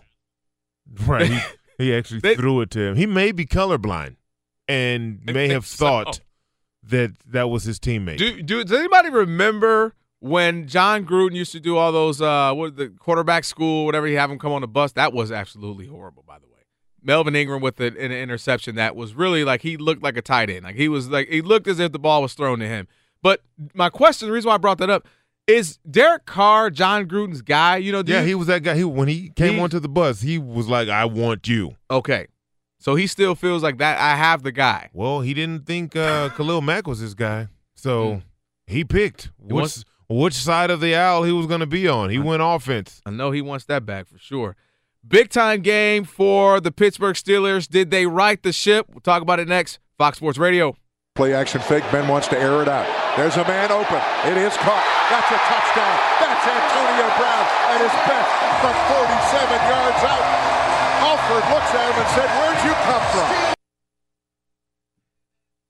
right? 1.05 1.27
he, 1.27 1.39
he 1.77 1.95
actually 1.95 2.19
They- 2.19 2.35
threw 2.35 2.61
it 2.61 2.69
to 2.71 2.79
him. 2.81 2.95
He 2.95 3.05
may 3.05 3.31
be 3.31 3.45
colorblind, 3.45 4.15
and 4.67 5.21
may 5.25 5.47
have 5.49 5.65
thought 5.65 6.19
that 6.83 7.13
that 7.27 7.49
was 7.49 7.63
his 7.63 7.79
teammate. 7.79 8.17
Do, 8.17 8.41
do 8.41 8.63
does 8.63 8.77
anybody 8.77 9.09
remember 9.09 9.93
when 10.19 10.67
Jon 10.67 11.05
Gruden 11.05 11.33
used 11.33 11.51
to 11.53 11.59
do 11.59 11.77
all 11.77 11.91
those 11.91 12.21
uh 12.21 12.53
what 12.53 12.75
the 12.77 12.89
quarterback 12.89 13.43
school, 13.43 13.85
whatever 13.85 14.05
he 14.07 14.13
have 14.13 14.29
him 14.29 14.37
come 14.39 14.51
on 14.51 14.61
the 14.61 14.67
bus? 14.67 14.91
That 14.93 15.13
was 15.13 15.31
absolutely 15.31 15.87
horrible, 15.87 16.23
by 16.27 16.37
the 16.39 16.45
way. 16.45 16.51
Melvin 17.01 17.35
Ingram 17.35 17.61
with 17.61 17.75
the, 17.77 17.87
an 17.87 18.11
interception 18.11 18.75
that 18.75 18.95
was 18.95 19.13
really 19.13 19.43
like 19.43 19.61
he 19.61 19.77
looked 19.77 20.01
like 20.03 20.17
a 20.17 20.21
tight 20.21 20.49
end. 20.49 20.63
Like 20.63 20.75
he 20.75 20.87
was 20.89 21.09
like 21.09 21.29
he 21.29 21.41
looked 21.41 21.67
as 21.67 21.79
if 21.79 21.91
the 21.91 21.99
ball 21.99 22.21
was 22.21 22.33
thrown 22.33 22.59
to 22.59 22.67
him. 22.67 22.87
But 23.25 23.41
my 23.73 23.89
question, 23.89 24.27
the 24.27 24.31
reason 24.33 24.49
why 24.49 24.53
I 24.53 24.57
brought 24.59 24.77
that 24.77 24.91
up, 24.91 25.07
is 25.47 25.79
Derek 25.89 26.27
Carr 26.27 26.69
Jon 26.69 27.07
Gruden's 27.07 27.41
guy? 27.41 27.77
You 27.77 27.91
know, 27.91 28.03
do 28.03 28.11
yeah, 28.11 28.21
you- 28.21 28.27
he 28.27 28.35
was 28.35 28.45
that 28.45 28.61
guy. 28.61 28.75
He 28.75 28.83
when 28.83 29.07
he 29.07 29.29
came 29.35 29.55
He- 29.55 29.59
onto 29.59 29.79
the 29.79 29.89
bus, 29.89 30.21
he 30.21 30.37
was 30.37 30.67
like, 30.67 30.89
"I 30.89 31.05
want 31.05 31.47
you." 31.47 31.75
okay. 31.89 32.27
So 32.77 32.93
he 32.93 33.07
still 33.07 33.33
feels 33.33 33.63
like 33.63 33.79
that. 33.79 33.97
I 33.99 34.15
have 34.15 34.43
the 34.43 34.51
guy. 34.51 34.91
Well, 34.93 35.21
he 35.21 35.33
didn't 35.33 35.65
think 35.65 35.95
uh, 35.95 36.29
Khalil 36.29 36.61
Mack 36.61 36.85
was 36.85 36.99
his 36.99 37.15
guy, 37.15 37.47
so 37.73 38.21
he 38.67 38.83
picked 38.83 39.31
which 39.39 39.53
wants- 39.55 39.85
which 40.07 40.35
side 40.35 40.69
of 40.69 40.81
the 40.81 40.93
aisle 40.95 41.23
he 41.23 41.31
was 41.31 41.47
going 41.47 41.61
to 41.61 41.65
be 41.65 41.87
on. 41.87 42.11
He 42.11 42.19
went 42.19 42.43
offense. 42.45 43.01
I 43.07 43.09
know 43.09 43.31
he 43.31 43.41
wants 43.41 43.65
that 43.65 43.87
back 43.87 44.07
for 44.07 44.19
sure. 44.19 44.55
Big 45.07 45.29
time 45.29 45.61
game 45.61 46.03
for 46.03 46.59
the 46.59 46.71
Pittsburgh 46.71 47.15
Steelers. 47.15 47.67
Did 47.67 47.89
they 47.89 48.05
right 48.05 48.41
the 48.43 48.51
ship? 48.53 48.85
We'll 48.91 48.99
talk 49.01 49.23
about 49.23 49.39
it 49.39 49.47
next. 49.47 49.79
Fox 49.97 50.17
Sports 50.19 50.37
Radio. 50.37 50.75
Play 51.15 51.33
action 51.33 51.61
fake. 51.61 51.83
Ben 51.91 52.07
wants 52.07 52.27
to 52.27 52.37
air 52.39 52.61
it 52.61 52.67
out. 52.67 53.04
There's 53.15 53.37
a 53.37 53.47
man 53.47 53.71
open. 53.71 54.01
It 54.27 54.35
is 54.35 54.57
caught. 54.57 54.83
That's 55.07 55.31
a 55.31 55.39
touchdown. 55.47 55.97
That's 56.19 56.43
Antonio 56.51 57.07
Brown 57.15 57.45
at 57.71 57.79
his 57.79 57.95
best 58.03 58.27
from 58.59 58.75
47 58.91 59.55
yards 59.71 60.03
out. 60.03 60.25
Alford 60.99 61.45
looks 61.47 61.71
at 61.71 61.87
him 61.87 61.95
and 61.95 62.09
said, 62.11 62.27
Where'd 62.35 62.59
you 62.67 62.73
come 62.83 63.03
from? 63.15 63.55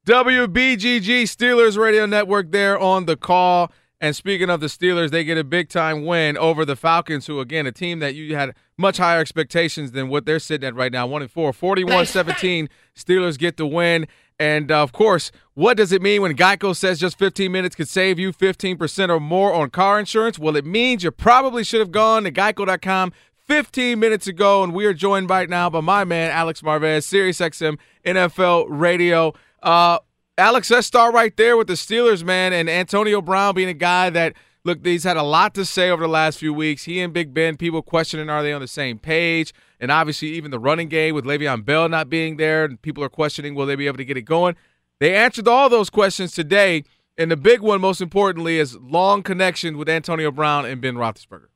WBGG 0.07 1.23
Steelers 1.23 1.77
Radio 1.77 2.07
Network 2.07 2.51
there 2.51 2.79
on 2.79 3.05
the 3.05 3.15
call. 3.15 3.71
And 4.01 4.15
speaking 4.15 4.49
of 4.49 4.59
the 4.59 4.67
Steelers, 4.67 5.11
they 5.11 5.23
get 5.23 5.37
a 5.37 5.43
big 5.43 5.69
time 5.69 6.03
win 6.03 6.37
over 6.37 6.65
the 6.65 6.75
Falcons, 6.75 7.27
who, 7.27 7.39
again, 7.39 7.65
a 7.65 7.71
team 7.71 7.99
that 7.99 8.13
you 8.13 8.35
had 8.35 8.55
much 8.77 8.97
higher 8.97 9.19
expectations 9.19 9.91
than 9.91 10.09
what 10.09 10.25
they're 10.25 10.39
sitting 10.39 10.67
at 10.67 10.75
right 10.75 10.91
now. 10.91 11.07
1 11.07 11.21
and 11.21 11.31
4, 11.31 11.53
41 11.53 12.05
17. 12.07 12.69
Steelers 12.95 13.37
get 13.37 13.57
the 13.57 13.67
win. 13.67 14.07
And 14.39 14.71
uh, 14.71 14.81
of 14.81 14.91
course, 14.91 15.31
what 15.53 15.77
does 15.77 15.91
it 15.91 16.01
mean 16.01 16.21
when 16.21 16.35
Geico 16.35 16.75
says 16.75 16.99
just 16.99 17.17
15 17.17 17.51
minutes 17.51 17.75
could 17.75 17.87
save 17.87 18.19
you 18.19 18.33
15% 18.33 19.09
or 19.09 19.19
more 19.19 19.53
on 19.53 19.69
car 19.69 19.99
insurance? 19.99 20.37
Well, 20.37 20.55
it 20.55 20.65
means 20.65 21.03
you 21.03 21.11
probably 21.11 21.63
should 21.63 21.79
have 21.79 21.91
gone 21.91 22.23
to 22.23 22.31
geico.com 22.31 23.13
15 23.37 23.99
minutes 23.99 24.27
ago, 24.27 24.63
and 24.63 24.73
we 24.73 24.85
are 24.85 24.93
joined 24.93 25.29
right 25.29 25.49
now 25.49 25.69
by 25.69 25.79
my 25.79 26.03
man 26.03 26.31
Alex 26.31 26.61
Marvez, 26.61 27.03
Sirius 27.03 27.39
XM 27.39 27.77
NFL 28.03 28.65
Radio. 28.69 29.33
Uh, 29.63 29.99
Alex, 30.37 30.69
let's 30.69 30.87
start 30.87 31.13
right 31.13 31.35
there 31.37 31.55
with 31.55 31.67
the 31.67 31.73
Steelers, 31.73 32.23
man, 32.23 32.51
and 32.51 32.69
Antonio 32.69 33.21
Brown 33.21 33.55
being 33.55 33.69
a 33.69 33.73
guy 33.73 34.09
that 34.09 34.33
look, 34.65 34.85
he's 34.85 35.03
had 35.05 35.15
a 35.15 35.23
lot 35.23 35.53
to 35.53 35.63
say 35.63 35.89
over 35.89 36.03
the 36.03 36.09
last 36.09 36.39
few 36.39 36.53
weeks. 36.53 36.83
He 36.83 36.99
and 36.99 37.13
Big 37.13 37.33
Ben, 37.33 37.55
people 37.55 37.81
questioning 37.81 38.29
are 38.29 38.43
they 38.43 38.51
on 38.51 38.59
the 38.59 38.67
same 38.67 38.97
page, 38.97 39.53
and 39.79 39.91
obviously 39.91 40.29
even 40.29 40.51
the 40.51 40.59
running 40.59 40.89
game 40.89 41.15
with 41.15 41.23
Le'Veon 41.23 41.63
Bell 41.63 41.87
not 41.87 42.09
being 42.09 42.35
there, 42.35 42.65
and 42.65 42.81
people 42.81 43.03
are 43.03 43.09
questioning 43.09 43.55
will 43.55 43.67
they 43.67 43.75
be 43.75 43.87
able 43.87 43.97
to 43.97 44.05
get 44.05 44.17
it 44.17 44.23
going. 44.23 44.55
They 44.99 45.15
answered 45.15 45.47
all 45.47 45.69
those 45.69 45.89
questions 45.89 46.33
today, 46.33 46.83
and 47.17 47.31
the 47.31 47.37
big 47.37 47.61
one, 47.61 47.79
most 47.79 48.01
importantly, 48.01 48.57
is 48.57 48.75
long 48.77 49.23
connection 49.23 49.77
with 49.77 49.87
Antonio 49.87 50.31
Brown 50.31 50.65
and 50.65 50.81
Ben 50.81 50.95
Roethlisberger. 50.95 51.47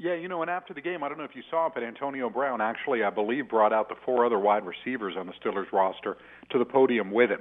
Yeah, 0.00 0.14
you 0.14 0.28
know, 0.28 0.42
and 0.42 0.50
after 0.50 0.72
the 0.72 0.80
game, 0.80 1.02
I 1.02 1.08
don't 1.08 1.18
know 1.18 1.24
if 1.24 1.34
you 1.34 1.42
saw 1.50 1.66
it, 1.66 1.72
but 1.74 1.82
Antonio 1.82 2.30
Brown 2.30 2.60
actually, 2.60 3.02
I 3.02 3.10
believe, 3.10 3.48
brought 3.48 3.72
out 3.72 3.88
the 3.88 3.96
four 4.04 4.24
other 4.24 4.38
wide 4.38 4.62
receivers 4.64 5.14
on 5.18 5.26
the 5.26 5.32
Steelers 5.32 5.72
roster 5.72 6.18
to 6.50 6.58
the 6.58 6.64
podium 6.64 7.10
with 7.10 7.30
him 7.30 7.40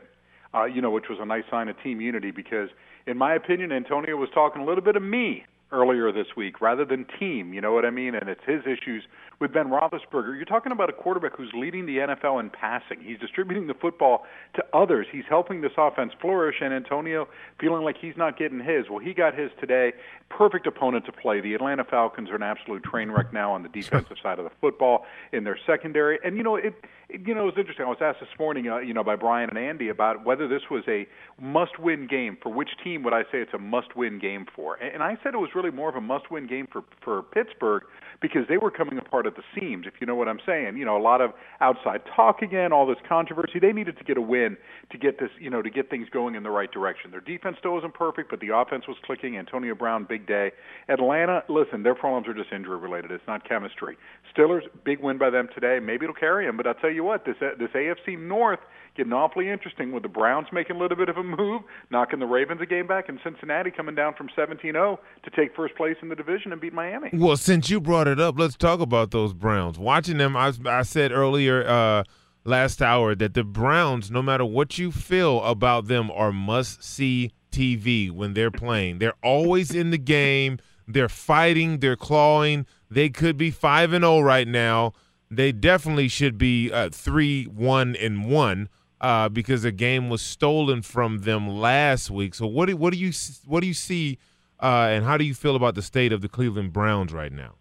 uh, 0.54 0.66
you 0.66 0.82
know, 0.82 0.90
which 0.90 1.06
was 1.10 1.20
a 1.22 1.26
nice 1.26 1.44
sign 1.50 1.68
of 1.68 1.82
team 1.82 2.02
unity 2.02 2.32
because, 2.32 2.70
in 3.08 3.18
my 3.18 3.34
opinion, 3.34 3.72
Antonio 3.72 4.16
was 4.18 4.30
talking 4.34 4.62
a 4.62 4.66
little 4.66 4.84
bit 4.84 4.96
of 4.96 5.02
me 5.02 5.46
earlier 5.72 6.12
this 6.12 6.28
week 6.36 6.62
rather 6.62 6.86
than 6.86 7.06
team. 7.20 7.54
You 7.54 7.62
know 7.62 7.74
what 7.74 7.86
I 7.86 7.90
mean? 7.90 8.14
And 8.16 8.30
it's 8.30 8.44
his 8.46 8.62
issues 8.66 9.04
with 9.40 9.54
Ben 9.54 9.68
Roethlisberger. 9.68 10.36
You're 10.36 10.46
talking 10.46 10.72
about 10.72 10.90
a 10.90 10.94
quarterback 10.94 11.36
who's 11.38 11.52
leading 11.54 11.86
the 11.86 11.98
NFL 11.98 12.40
in 12.40 12.50
passing. 12.50 13.00
He's 13.02 13.20
distributing 13.20 13.68
the 13.68 13.76
football 13.76 14.26
to 14.56 14.64
others. 14.74 15.06
He's 15.12 15.26
helping 15.30 15.62
this 15.62 15.74
offense 15.78 16.12
flourish. 16.20 16.56
And 16.62 16.74
Antonio 16.74 17.28
feeling 17.60 17.84
like 17.84 17.98
he's 18.00 18.18
not 18.18 18.38
getting 18.38 18.60
his. 18.60 18.90
Well, 18.90 19.00
he 19.00 19.14
got 19.14 19.38
his 19.38 19.52
today. 19.60 19.94
Perfect 20.30 20.66
opponent 20.66 21.06
to 21.06 21.12
play. 21.12 21.40
The 21.40 21.54
Atlanta 21.54 21.84
Falcons 21.84 22.30
are 22.30 22.36
an 22.36 22.44
absolute 22.44 22.84
train 22.84 23.12
wreck 23.12 23.32
now 23.32 23.52
on 23.52 23.62
the 23.62 23.70
defensive 23.70 24.18
side 24.22 24.40
of 24.40 24.46
the 24.46 24.52
football 24.60 25.06
in 25.32 25.44
their 25.44 25.58
secondary. 25.66 26.18
And 26.24 26.36
you 26.36 26.44
know 26.44 26.56
it. 26.56 26.74
it 27.10 27.22
you 27.28 27.36
know 27.36 27.44
it 27.44 27.46
was 27.46 27.58
interesting. 27.58 27.86
I 27.86 27.90
was 27.90 28.00
asked 28.02 28.20
this 28.20 28.40
morning, 28.40 28.68
uh, 28.68 28.80
you 28.80 28.94
know, 28.94 29.04
by 29.04 29.16
Brian 29.16 29.50
and 29.50 29.58
Andy 29.58 29.90
about 29.90 30.26
whether 30.26 30.48
this 30.48 30.64
was 30.72 30.84
a 30.88 31.08
must-win 31.40 32.08
game 32.08 32.38
for 32.42 32.52
which 32.52 32.70
team 32.84 33.04
would 33.04 33.14
I 33.14 33.22
say 33.24 33.40
it's 33.40 33.54
a 33.54 33.60
must-win 33.60 34.20
game 34.20 34.46
for. 34.56 34.76
And 34.76 35.04
I 35.04 35.18
said 35.24 35.34
it 35.34 35.38
was 35.38 35.52
really 35.54 35.72
more 35.72 35.90
of 35.90 35.96
a 35.96 36.02
must-win 36.02 36.48
game 36.48 36.68
for 36.72 36.84
for 37.02 37.22
Pittsburgh 37.22 37.84
because 38.20 38.48
they 38.50 38.58
were 38.58 38.72
coming 38.72 38.98
apart 38.98 39.27
at 39.28 39.36
the 39.36 39.44
seams, 39.54 39.86
if 39.86 39.96
you 40.00 40.08
know 40.08 40.16
what 40.16 40.28
I'm 40.28 40.40
saying. 40.46 40.78
You 40.78 40.86
know, 40.86 40.98
a 40.98 41.02
lot 41.02 41.22
of 41.22 41.32
outside 41.62 42.02
talk 42.16 42.42
again, 42.42 42.72
all 42.72 42.88
this 42.88 42.98
controversy. 43.08 43.60
They 43.60 43.74
needed 43.74 43.98
to 43.98 44.04
get 44.04 44.18
a 44.18 44.22
win 44.22 44.58
to 44.92 44.98
get 44.98 45.20
this, 45.20 45.30
you 45.40 45.50
know, 45.50 45.62
to 45.62 45.70
get 45.70 45.90
things 45.90 46.08
going 46.10 46.36
in 46.36 46.44
the 46.44 46.50
right 46.50 46.72
direction. 46.72 47.12
Their 47.12 47.22
defense 47.22 47.58
still 47.60 47.74
wasn't 47.74 47.94
perfect, 47.94 48.30
but 48.30 48.40
the 48.40 48.56
offense 48.56 48.86
was 48.88 48.98
clicking. 49.06 49.38
Antonio 49.38 49.76
Brown, 49.76 50.06
big 50.08 50.26
day. 50.26 50.52
Atlanta, 50.90 51.44
listen, 51.50 51.84
their 51.84 51.96
problems 51.96 52.28
are 52.28 52.34
just 52.34 52.52
injury 52.52 52.78
related. 52.78 53.12
It's 53.12 53.28
not 53.28 53.48
chemistry. 53.48 53.98
Steelers, 54.36 54.62
big 54.84 55.00
win 55.02 55.18
by 55.18 55.30
them 55.30 55.50
today. 55.54 55.80
Maybe 55.80 56.06
it'll 56.06 56.16
carry 56.16 56.46
them, 56.46 56.58
but 56.58 56.66
I'll 56.66 56.74
tell 56.74 56.92
you 56.92 57.04
what, 57.04 57.26
this 57.26 57.36
this 57.60 57.70
AFC 57.76 58.18
North 58.18 58.60
getting 58.98 59.14
awfully 59.14 59.50
interesting 59.50 59.92
with 59.92 60.04
the 60.04 60.10
Browns 60.10 60.48
making 60.52 60.76
a 60.76 60.80
little 60.80 60.98
bit 60.98 61.08
of 61.08 61.18
a 61.18 61.24
move, 61.24 61.62
knocking 61.92 62.20
the 62.20 62.26
Ravens 62.26 62.60
a 62.62 62.66
game 62.66 62.88
back, 62.88 63.08
and 63.08 63.20
Cincinnati 63.24 63.72
coming 63.72 63.96
down 63.96 64.16
from 64.16 64.28
17-0 64.38 64.98
to 65.24 65.30
take 65.32 65.56
first 65.56 65.76
place 65.76 65.96
in 66.02 66.10
the 66.10 66.16
division 66.16 66.52
and 66.52 66.60
beat 66.60 66.74
Miami. 66.74 67.10
Well, 67.14 67.38
since 67.38 67.70
you 67.70 67.80
brought 67.80 68.08
it 68.08 68.20
up, 68.20 68.38
let's 68.38 68.58
talk 68.58 68.80
about 68.80 69.12
those 69.12 69.34
Browns. 69.34 69.80
Watching 69.80 70.18
them, 70.18 70.36
I, 70.36 70.52
I 70.66 70.82
said 70.82 71.12
earlier 71.12 71.66
uh, 71.66 72.04
last 72.44 72.82
hour 72.82 73.16
that 73.16 73.36
the 73.36 73.44
Browns, 73.44 74.10
no 74.10 74.22
matter 74.22 74.44
what 74.46 74.78
you 74.78 74.92
feel 74.92 75.44
about 75.44 75.88
them, 75.88 76.10
are 76.12 76.32
must-see 76.32 77.32
TV 77.52 78.12
when 78.12 78.34
they're 78.34 78.52
playing. 78.52 79.00
They're 79.00 79.14
always 79.24 79.74
in 79.74 79.92
the 79.92 79.98
game. 79.98 80.60
They're 80.88 81.10
fighting. 81.10 81.80
They're 81.80 81.96
clawing. 81.96 82.66
They 82.90 83.10
could 83.10 83.38
be 83.38 83.52
five 83.52 83.94
and 83.94 84.04
zero 84.04 84.22
right 84.22 84.48
now. 84.48 84.94
They 85.30 85.52
definitely 85.52 86.08
should 86.08 86.38
be 86.38 86.72
uh, 86.72 86.90
three 86.90 87.44
one 87.46 87.96
and 87.96 88.26
one 88.30 88.70
uh, 89.02 89.30
because 89.30 89.64
a 89.64 89.72
game 89.72 90.10
was 90.10 90.22
stolen 90.22 90.82
from 90.82 91.20
them 91.20 91.48
last 91.48 92.10
week. 92.10 92.34
So 92.34 92.48
what 92.48 92.68
do 92.68 92.78
what 92.78 92.94
do 92.94 93.00
you 93.00 93.12
what 93.46 93.62
do 93.62 93.68
you 93.68 93.74
see, 93.74 94.18
uh, 94.60 94.88
and 94.92 95.06
how 95.06 95.18
do 95.18 95.24
you 95.24 95.36
feel 95.36 95.56
about 95.56 95.76
the 95.76 95.82
state 95.82 96.12
of 96.12 96.22
the 96.22 96.30
Cleveland 96.30 96.74
Browns 96.74 97.14
right 97.14 97.32
now? 97.32 97.57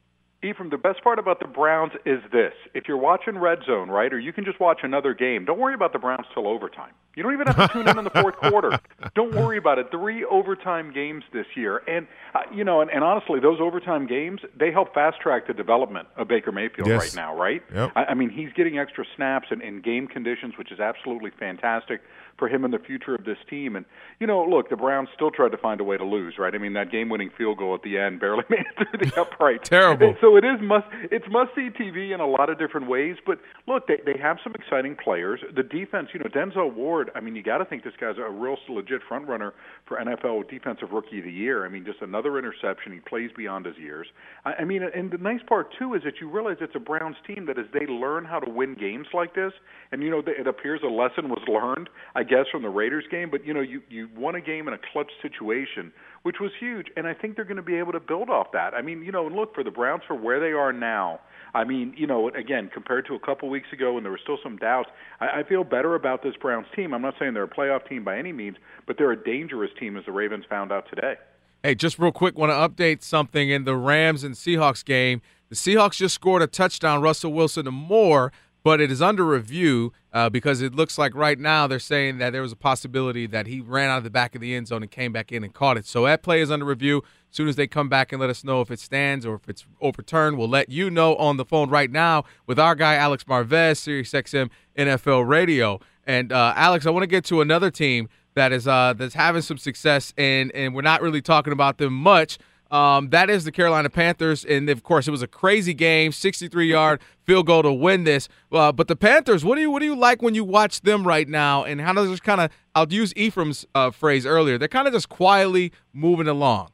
Ephraim, 0.46 0.70
the 0.70 0.78
best 0.78 1.02
part 1.02 1.18
about 1.18 1.40
the 1.40 1.46
Browns 1.46 1.92
is 2.04 2.20
this: 2.32 2.52
if 2.74 2.84
you're 2.88 2.96
watching 2.96 3.38
Red 3.38 3.58
Zone, 3.66 3.88
right, 3.88 4.12
or 4.12 4.18
you 4.18 4.32
can 4.32 4.44
just 4.44 4.60
watch 4.60 4.80
another 4.82 5.14
game, 5.14 5.44
don't 5.44 5.58
worry 5.58 5.74
about 5.74 5.92
the 5.92 5.98
Browns 5.98 6.26
till 6.34 6.46
overtime. 6.46 6.92
You 7.16 7.22
don't 7.22 7.32
even 7.32 7.46
have 7.46 7.56
to 7.56 7.68
tune 7.72 7.88
in 7.88 7.96
in 7.98 8.04
the 8.04 8.10
fourth 8.10 8.36
quarter. 8.36 8.78
Don't 9.14 9.34
worry 9.34 9.56
about 9.56 9.78
it. 9.78 9.90
Three 9.90 10.22
overtime 10.26 10.92
games 10.92 11.24
this 11.32 11.46
year, 11.54 11.78
and 11.88 12.06
uh, 12.34 12.40
you 12.54 12.62
know, 12.62 12.82
and, 12.82 12.90
and 12.90 13.02
honestly, 13.02 13.40
those 13.40 13.58
overtime 13.58 14.06
games 14.06 14.42
they 14.54 14.70
help 14.70 14.92
fast 14.92 15.18
track 15.22 15.46
the 15.46 15.54
development 15.54 16.08
of 16.18 16.28
Baker 16.28 16.52
Mayfield 16.52 16.88
Yes. 16.88 17.00
right 17.00 17.16
now, 17.16 17.34
right? 17.34 17.62
Yep. 17.74 17.92
I, 17.96 18.04
I 18.04 18.14
mean, 18.14 18.28
he's 18.28 18.52
getting 18.52 18.78
extra 18.78 19.06
snaps 19.16 19.48
in, 19.50 19.62
in 19.62 19.80
game 19.80 20.06
conditions, 20.08 20.58
which 20.58 20.70
is 20.70 20.78
absolutely 20.78 21.30
fantastic 21.38 22.02
for 22.38 22.48
him 22.48 22.64
and 22.64 22.72
the 22.72 22.78
future 22.78 23.14
of 23.14 23.24
this 23.24 23.38
team. 23.48 23.76
And 23.76 23.84
you 24.20 24.26
know, 24.26 24.44
look, 24.44 24.70
the 24.70 24.76
Browns 24.76 25.08
still 25.14 25.30
tried 25.30 25.52
to 25.52 25.58
find 25.58 25.80
a 25.80 25.84
way 25.84 25.96
to 25.96 26.04
lose, 26.04 26.34
right? 26.38 26.54
I 26.54 26.58
mean, 26.58 26.74
that 26.74 26.90
game-winning 26.90 27.30
field 27.36 27.58
goal 27.58 27.74
at 27.74 27.82
the 27.82 27.98
end 27.98 28.20
barely 28.20 28.44
made 28.50 28.60
it 28.60 28.88
through 28.90 29.10
the 29.10 29.20
upright. 29.20 29.64
Terrible. 29.64 30.08
And 30.08 30.16
so 30.20 30.36
it 30.36 30.44
is 30.44 30.60
must 30.60 30.86
it's 31.10 31.26
must 31.30 31.54
see 31.54 31.68
TV 31.70 32.14
in 32.14 32.20
a 32.20 32.26
lot 32.26 32.50
of 32.50 32.58
different 32.58 32.88
ways. 32.88 33.16
But 33.24 33.38
look, 33.66 33.86
they 33.86 34.00
they 34.04 34.18
have 34.20 34.38
some 34.42 34.54
exciting 34.54 34.96
players. 34.96 35.40
The 35.54 35.62
defense, 35.62 36.08
you 36.12 36.20
know, 36.20 36.26
Denzel 36.26 36.72
Ward. 36.74 37.10
I 37.14 37.20
mean, 37.20 37.36
you 37.36 37.42
got 37.42 37.58
to 37.58 37.64
think 37.64 37.84
this 37.84 37.94
guy's 38.00 38.16
a 38.18 38.30
real 38.30 38.56
legit 38.68 39.00
front 39.08 39.28
runner 39.28 39.54
for 39.86 39.98
NFL 39.98 40.48
Defensive 40.50 40.90
Rookie 40.92 41.18
of 41.18 41.24
the 41.24 41.32
Year. 41.32 41.64
I 41.64 41.68
mean, 41.68 41.84
just 41.84 42.00
another 42.02 42.38
interception. 42.38 42.92
He 42.92 43.00
plays 43.00 43.30
beyond 43.36 43.66
his 43.66 43.76
years. 43.76 44.06
I, 44.44 44.54
I 44.54 44.64
mean, 44.64 44.82
and 44.82 45.10
the 45.10 45.18
nice 45.18 45.40
part 45.46 45.68
too 45.78 45.94
is 45.94 46.02
that 46.04 46.14
you 46.20 46.30
realize 46.30 46.56
it's 46.60 46.74
a 46.74 46.80
Browns 46.80 47.16
team 47.26 47.46
that 47.46 47.58
as 47.58 47.66
they 47.72 47.86
learn 47.86 48.24
how 48.24 48.38
to 48.40 48.50
win 48.50 48.74
games 48.74 49.06
like 49.12 49.34
this, 49.34 49.52
and 49.92 50.02
you 50.02 50.10
know, 50.10 50.22
it 50.26 50.46
appears 50.46 50.80
a 50.84 50.88
lesson 50.88 51.28
was 51.28 51.42
learned, 51.48 51.88
I 52.14 52.22
guess, 52.26 52.46
from 52.52 52.62
the 52.62 52.68
Raiders 52.68 53.04
game. 53.10 53.30
But 53.30 53.46
you 53.46 53.54
know, 53.54 53.60
you 53.60 53.82
you 53.88 54.08
won 54.16 54.34
a 54.34 54.40
game 54.40 54.68
in 54.68 54.74
a 54.74 54.78
clutch 54.92 55.10
situation, 55.22 55.92
which 56.22 56.36
was 56.40 56.50
huge, 56.60 56.88
and 56.96 57.06
I 57.06 57.14
think 57.14 57.36
they're 57.36 57.44
going 57.44 57.56
to 57.56 57.62
be 57.62 57.76
able 57.76 57.92
to 57.92 58.00
build 58.00 58.28
off 58.28 58.48
that. 58.52 58.74
I 58.74 58.82
mean, 58.82 59.02
you 59.02 59.12
know, 59.12 59.26
and 59.26 59.34
look 59.34 59.54
for 59.54 59.64
the 59.64 59.70
Browns 59.70 60.02
for 60.06 60.14
where 60.14 60.40
they 60.40 60.52
are 60.52 60.72
now. 60.72 61.20
I 61.54 61.64
mean, 61.64 61.94
you 61.96 62.06
know, 62.06 62.28
again, 62.28 62.68
compared 62.72 63.06
to 63.06 63.14
a 63.14 63.20
couple 63.20 63.48
weeks 63.48 63.68
ago 63.72 63.94
when 63.94 64.02
there 64.02 64.12
were 64.12 64.20
still 64.22 64.38
some 64.42 64.58
doubts, 64.58 64.90
I, 65.20 65.40
I 65.40 65.42
feel 65.48 65.64
better 65.64 65.94
about 65.94 66.22
this 66.22 66.34
Browns 66.36 66.66
team. 66.76 66.92
I'm 66.92 67.00
not 67.00 67.14
saying 67.18 67.32
they're 67.32 67.44
a 67.44 67.48
playoff 67.48 67.88
team 67.88 68.04
by 68.04 68.18
any 68.18 68.32
means, 68.32 68.56
but 68.86 68.98
they're 68.98 69.12
a 69.12 69.24
dangerous 69.24 69.70
team, 69.80 69.96
as 69.96 70.04
the 70.04 70.12
Ravens 70.12 70.44
found 70.50 70.70
out 70.70 70.86
today. 70.90 71.14
Hey, 71.62 71.74
just 71.74 71.98
real 71.98 72.12
quick, 72.12 72.36
want 72.36 72.50
to 72.50 72.84
update 72.84 73.02
something 73.02 73.48
in 73.48 73.64
the 73.64 73.74
Rams 73.74 74.22
and 74.22 74.34
Seahawks 74.34 74.84
game. 74.84 75.22
The 75.48 75.56
Seahawks 75.56 75.94
just 75.94 76.14
scored 76.14 76.42
a 76.42 76.46
touchdown, 76.46 77.00
Russell 77.00 77.32
Wilson 77.32 77.64
to 77.64 77.70
Moore, 77.70 78.32
but 78.62 78.80
it 78.80 78.90
is 78.90 79.00
under 79.00 79.24
review 79.24 79.92
uh, 80.16 80.30
because 80.30 80.62
it 80.62 80.74
looks 80.74 80.96
like 80.96 81.14
right 81.14 81.38
now 81.38 81.66
they're 81.66 81.78
saying 81.78 82.16
that 82.16 82.30
there 82.30 82.40
was 82.40 82.50
a 82.50 82.56
possibility 82.56 83.26
that 83.26 83.46
he 83.46 83.60
ran 83.60 83.90
out 83.90 83.98
of 83.98 84.04
the 84.04 84.08
back 84.08 84.34
of 84.34 84.40
the 84.40 84.54
end 84.54 84.66
zone 84.66 84.82
and 84.82 84.90
came 84.90 85.12
back 85.12 85.30
in 85.30 85.44
and 85.44 85.52
caught 85.52 85.76
it. 85.76 85.84
So 85.84 86.06
that 86.06 86.22
play 86.22 86.40
is 86.40 86.50
under 86.50 86.64
review. 86.64 87.02
As 87.30 87.36
soon 87.36 87.48
as 87.48 87.56
they 87.56 87.66
come 87.66 87.90
back 87.90 88.12
and 88.12 88.20
let 88.20 88.30
us 88.30 88.42
know 88.42 88.62
if 88.62 88.70
it 88.70 88.80
stands 88.80 89.26
or 89.26 89.34
if 89.34 89.46
it's 89.46 89.66
overturned, 89.78 90.38
we'll 90.38 90.48
let 90.48 90.70
you 90.70 90.88
know 90.88 91.16
on 91.16 91.36
the 91.36 91.44
phone 91.44 91.68
right 91.68 91.90
now 91.90 92.24
with 92.46 92.58
our 92.58 92.74
guy 92.74 92.94
Alex 92.94 93.24
Marvez, 93.24 93.76
Sirius 93.76 94.12
XM 94.12 94.48
NFL 94.74 95.28
Radio. 95.28 95.80
And 96.06 96.32
uh, 96.32 96.54
Alex, 96.56 96.86
I 96.86 96.90
want 96.90 97.02
to 97.02 97.08
get 97.08 97.26
to 97.26 97.42
another 97.42 97.70
team 97.70 98.08
that 98.32 98.52
is 98.52 98.66
uh, 98.66 98.94
that's 98.96 99.14
having 99.14 99.42
some 99.42 99.58
success, 99.58 100.14
and 100.16 100.50
and 100.52 100.74
we're 100.74 100.80
not 100.80 101.02
really 101.02 101.20
talking 101.20 101.52
about 101.52 101.76
them 101.76 101.92
much. 101.92 102.38
Um, 102.70 103.10
that 103.10 103.30
is 103.30 103.44
the 103.44 103.52
Carolina 103.52 103.88
Panthers, 103.88 104.44
and 104.44 104.68
of 104.68 104.82
course, 104.82 105.06
it 105.06 105.12
was 105.12 105.22
a 105.22 105.28
crazy 105.28 105.72
game, 105.72 106.10
63-yard 106.10 107.00
field 107.22 107.46
goal 107.46 107.62
to 107.62 107.72
win 107.72 108.04
this. 108.04 108.28
Uh, 108.50 108.72
but 108.72 108.88
the 108.88 108.96
Panthers, 108.96 109.44
what 109.44 109.54
do 109.54 109.60
you 109.60 109.70
what 109.70 109.80
do 109.80 109.86
you 109.86 109.96
like 109.96 110.20
when 110.22 110.34
you 110.34 110.44
watch 110.44 110.80
them 110.80 111.06
right 111.06 111.28
now, 111.28 111.64
and 111.64 111.80
how 111.80 111.92
does 111.92 112.08
this 112.08 112.20
kind 112.20 112.40
of? 112.40 112.50
I'll 112.74 112.92
use 112.92 113.12
Ephraim's 113.16 113.66
uh, 113.74 113.90
phrase 113.90 114.26
earlier. 114.26 114.58
They're 114.58 114.68
kind 114.68 114.86
of 114.86 114.92
just 114.92 115.08
quietly 115.08 115.72
moving 115.92 116.28
along. 116.28 116.70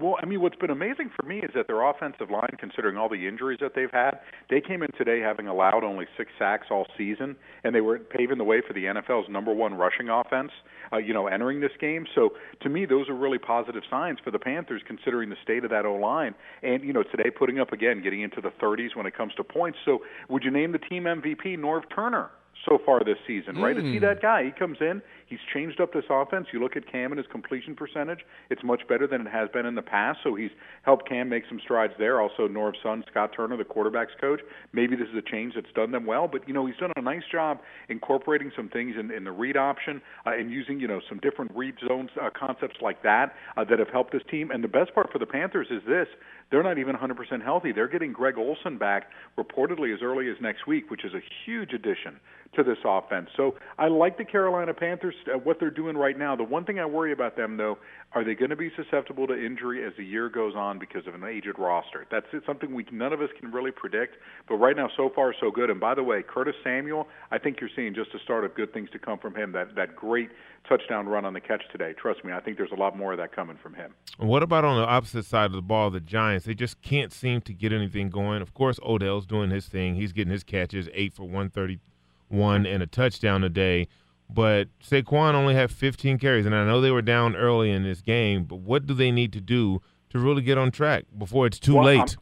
Well, 0.00 0.16
I 0.22 0.26
mean, 0.26 0.40
what's 0.40 0.56
been 0.56 0.70
amazing 0.70 1.10
for 1.18 1.26
me 1.26 1.38
is 1.38 1.50
that 1.54 1.66
their 1.66 1.82
offensive 1.88 2.30
line, 2.30 2.56
considering 2.58 2.96
all 2.96 3.08
the 3.08 3.26
injuries 3.26 3.58
that 3.60 3.72
they've 3.74 3.90
had, 3.90 4.20
they 4.50 4.60
came 4.60 4.82
in 4.82 4.90
today 4.98 5.20
having 5.20 5.46
allowed 5.48 5.84
only 5.84 6.06
six 6.16 6.30
sacks 6.38 6.66
all 6.70 6.86
season, 6.98 7.36
and 7.64 7.74
they 7.74 7.80
were 7.80 7.98
paving 7.98 8.38
the 8.38 8.44
way 8.44 8.60
for 8.66 8.72
the 8.74 8.84
NFL's 8.84 9.28
number 9.30 9.54
one 9.54 9.74
rushing 9.74 10.08
offense. 10.08 10.50
Uh, 10.92 10.98
you 10.98 11.12
know, 11.12 11.26
entering 11.26 11.58
this 11.60 11.72
game. 11.80 12.06
So 12.14 12.34
to 12.62 12.68
me, 12.68 12.86
those 12.86 13.08
are 13.08 13.14
really 13.14 13.38
positive 13.38 13.82
signs 13.90 14.18
for 14.22 14.30
the 14.30 14.38
Panthers, 14.38 14.82
considering 14.86 15.30
the 15.30 15.36
state 15.42 15.64
of 15.64 15.70
that 15.70 15.84
O 15.84 15.94
line. 15.94 16.32
And 16.62 16.84
you 16.84 16.92
know, 16.92 17.02
today 17.02 17.28
putting 17.28 17.58
up 17.58 17.72
again, 17.72 18.02
getting 18.02 18.20
into 18.20 18.40
the 18.40 18.50
30s 18.62 18.94
when 18.94 19.04
it 19.04 19.16
comes 19.16 19.34
to 19.34 19.42
points. 19.42 19.78
So 19.84 20.02
would 20.28 20.44
you 20.44 20.52
name 20.52 20.70
the 20.70 20.78
team 20.78 21.04
MVP 21.04 21.58
Norv 21.58 21.82
Turner? 21.92 22.30
so 22.66 22.78
far 22.84 23.04
this 23.04 23.18
season, 23.26 23.56
right? 23.58 23.76
Is 23.76 23.84
he 23.84 23.98
Mm. 23.98 24.00
that 24.00 24.20
guy? 24.22 24.42
He 24.44 24.50
comes 24.50 24.80
in, 24.80 25.00
he's 25.26 25.38
changed 25.52 25.80
up 25.80 25.92
this 25.92 26.04
offense. 26.10 26.46
You 26.52 26.60
look 26.60 26.76
at 26.76 26.90
Cam 26.90 27.12
and 27.12 27.18
his 27.18 27.26
completion 27.30 27.74
percentage; 27.74 28.20
it's 28.50 28.62
much 28.64 28.82
better 28.88 29.06
than 29.06 29.22
it 29.22 29.30
has 29.30 29.48
been 29.50 29.66
in 29.66 29.74
the 29.74 29.82
past. 29.82 30.20
So 30.24 30.34
he's 30.34 30.50
helped 30.82 31.08
Cam 31.08 31.28
make 31.28 31.44
some 31.48 31.60
strides 31.62 31.92
there. 31.98 32.20
Also, 32.20 32.48
Norv's 32.48 32.78
son, 32.82 33.04
Scott 33.10 33.30
Turner, 33.36 33.56
the 33.56 33.64
quarterbacks 33.64 34.18
coach. 34.20 34.40
Maybe 34.72 34.96
this 34.96 35.08
is 35.08 35.16
a 35.16 35.30
change 35.30 35.54
that's 35.54 35.72
done 35.74 35.90
them 35.90 36.06
well, 36.06 36.28
but 36.28 36.46
you 36.48 36.54
know 36.54 36.66
he's 36.66 36.76
done 36.76 36.92
a 36.96 37.02
nice 37.02 37.24
job 37.30 37.60
incorporating 37.88 38.50
some 38.56 38.68
things 38.68 38.94
in, 38.98 39.10
in 39.10 39.24
the 39.24 39.32
read 39.32 39.56
option 39.56 40.00
uh, 40.26 40.30
and 40.30 40.50
using 40.50 40.80
you 40.80 40.88
know 40.88 41.00
some 41.08 41.18
different 41.18 41.50
read 41.54 41.74
zones 41.86 42.10
uh, 42.20 42.30
concepts 42.38 42.76
like 42.80 43.02
that 43.02 43.34
uh, 43.56 43.64
that 43.64 43.78
have 43.78 43.88
helped 43.88 44.12
this 44.12 44.22
team. 44.30 44.50
And 44.50 44.62
the 44.62 44.68
best 44.68 44.94
part 44.94 45.12
for 45.12 45.18
the 45.18 45.26
Panthers 45.26 45.68
is 45.70 45.82
this: 45.86 46.08
they're 46.50 46.62
not 46.62 46.78
even 46.78 46.94
100% 46.94 47.42
healthy. 47.42 47.72
They're 47.72 47.88
getting 47.88 48.12
Greg 48.12 48.38
Olsen 48.38 48.78
back 48.78 49.10
reportedly 49.38 49.92
as 49.92 50.00
early 50.02 50.30
as 50.30 50.36
next 50.40 50.66
week, 50.66 50.90
which 50.90 51.04
is 51.04 51.12
a 51.12 51.20
huge 51.44 51.72
addition 51.72 52.20
to 52.54 52.62
this 52.62 52.78
offense. 52.84 53.28
So 53.36 53.56
I 53.78 53.88
like 53.88 54.16
the 54.16 54.24
Carolina 54.24 54.72
Panthers, 54.72 55.14
uh, 55.32 55.38
what 55.38 55.58
they're 55.60 55.70
doing 55.70 55.96
right 55.96 56.18
now. 56.18 56.36
The 56.36 56.44
one 56.44 56.64
thing 56.64 56.78
I 56.78 56.86
worry 56.86 57.12
about 57.12 57.36
them, 57.36 57.56
though, 57.56 57.78
are 58.12 58.24
they 58.24 58.34
going 58.34 58.50
to 58.50 58.56
be 58.56 58.70
susceptible 58.76 59.26
to 59.26 59.34
injury 59.34 59.84
as 59.84 59.92
the 59.96 60.04
year 60.04 60.28
goes 60.28 60.54
on 60.54 60.78
because 60.78 61.06
of 61.06 61.14
an 61.14 61.24
aged 61.24 61.58
roster? 61.58 62.06
That's 62.10 62.26
something 62.46 62.74
we 62.74 62.86
none 62.90 63.12
of 63.12 63.20
us 63.20 63.30
can 63.38 63.50
really 63.52 63.70
predict. 63.70 64.16
But 64.48 64.56
right 64.56 64.76
now, 64.76 64.88
so 64.96 65.10
far, 65.14 65.34
so 65.38 65.50
good. 65.50 65.70
And 65.70 65.80
by 65.80 65.94
the 65.94 66.02
way, 66.02 66.22
Curtis 66.22 66.54
Samuel, 66.62 67.08
I 67.30 67.38
think 67.38 67.60
you're 67.60 67.70
seeing 67.74 67.94
just 67.94 68.12
the 68.12 68.18
start 68.24 68.44
of 68.44 68.54
good 68.54 68.72
things 68.72 68.90
to 68.90 68.98
come 68.98 69.18
from 69.18 69.34
him. 69.34 69.52
That 69.52 69.74
that 69.74 69.96
great 69.96 70.30
touchdown 70.68 71.06
run 71.06 71.24
on 71.24 71.32
the 71.32 71.40
catch 71.40 71.62
today. 71.70 71.94
Trust 72.00 72.24
me, 72.24 72.32
I 72.32 72.40
think 72.40 72.56
there's 72.56 72.72
a 72.72 72.80
lot 72.80 72.96
more 72.96 73.12
of 73.12 73.18
that 73.18 73.34
coming 73.34 73.56
from 73.62 73.74
him. 73.74 73.94
What 74.18 74.42
about 74.42 74.64
on 74.64 74.76
the 74.80 74.86
opposite 74.86 75.24
side 75.24 75.46
of 75.46 75.52
the 75.52 75.62
ball, 75.62 75.90
the 75.90 76.00
Giants? 76.00 76.46
They 76.46 76.54
just 76.54 76.80
can't 76.82 77.12
seem 77.12 77.40
to 77.42 77.52
get 77.52 77.72
anything 77.72 78.10
going. 78.10 78.42
Of 78.42 78.54
course, 78.54 78.78
Odell's 78.82 79.26
doing 79.26 79.50
his 79.50 79.66
thing. 79.66 79.94
He's 79.94 80.12
getting 80.12 80.32
his 80.32 80.44
catches, 80.44 80.88
eight 80.92 81.14
for 81.14 81.24
131 81.24 82.66
and 82.66 82.82
a 82.82 82.86
touchdown 82.86 83.44
a 83.44 83.48
day. 83.48 83.88
But 84.28 84.68
Saquon 84.82 85.34
only 85.34 85.54
had 85.54 85.70
15 85.70 86.18
carries, 86.18 86.46
and 86.46 86.54
I 86.54 86.64
know 86.64 86.80
they 86.80 86.90
were 86.90 87.02
down 87.02 87.36
early 87.36 87.70
in 87.70 87.82
this 87.84 88.00
game. 88.00 88.44
But 88.44 88.56
what 88.56 88.86
do 88.86 88.94
they 88.94 89.10
need 89.10 89.32
to 89.34 89.40
do 89.40 89.80
to 90.10 90.18
really 90.18 90.42
get 90.42 90.58
on 90.58 90.70
track 90.70 91.04
before 91.16 91.46
it's 91.46 91.58
too 91.58 91.76
well, 91.76 91.84
late? 91.84 92.16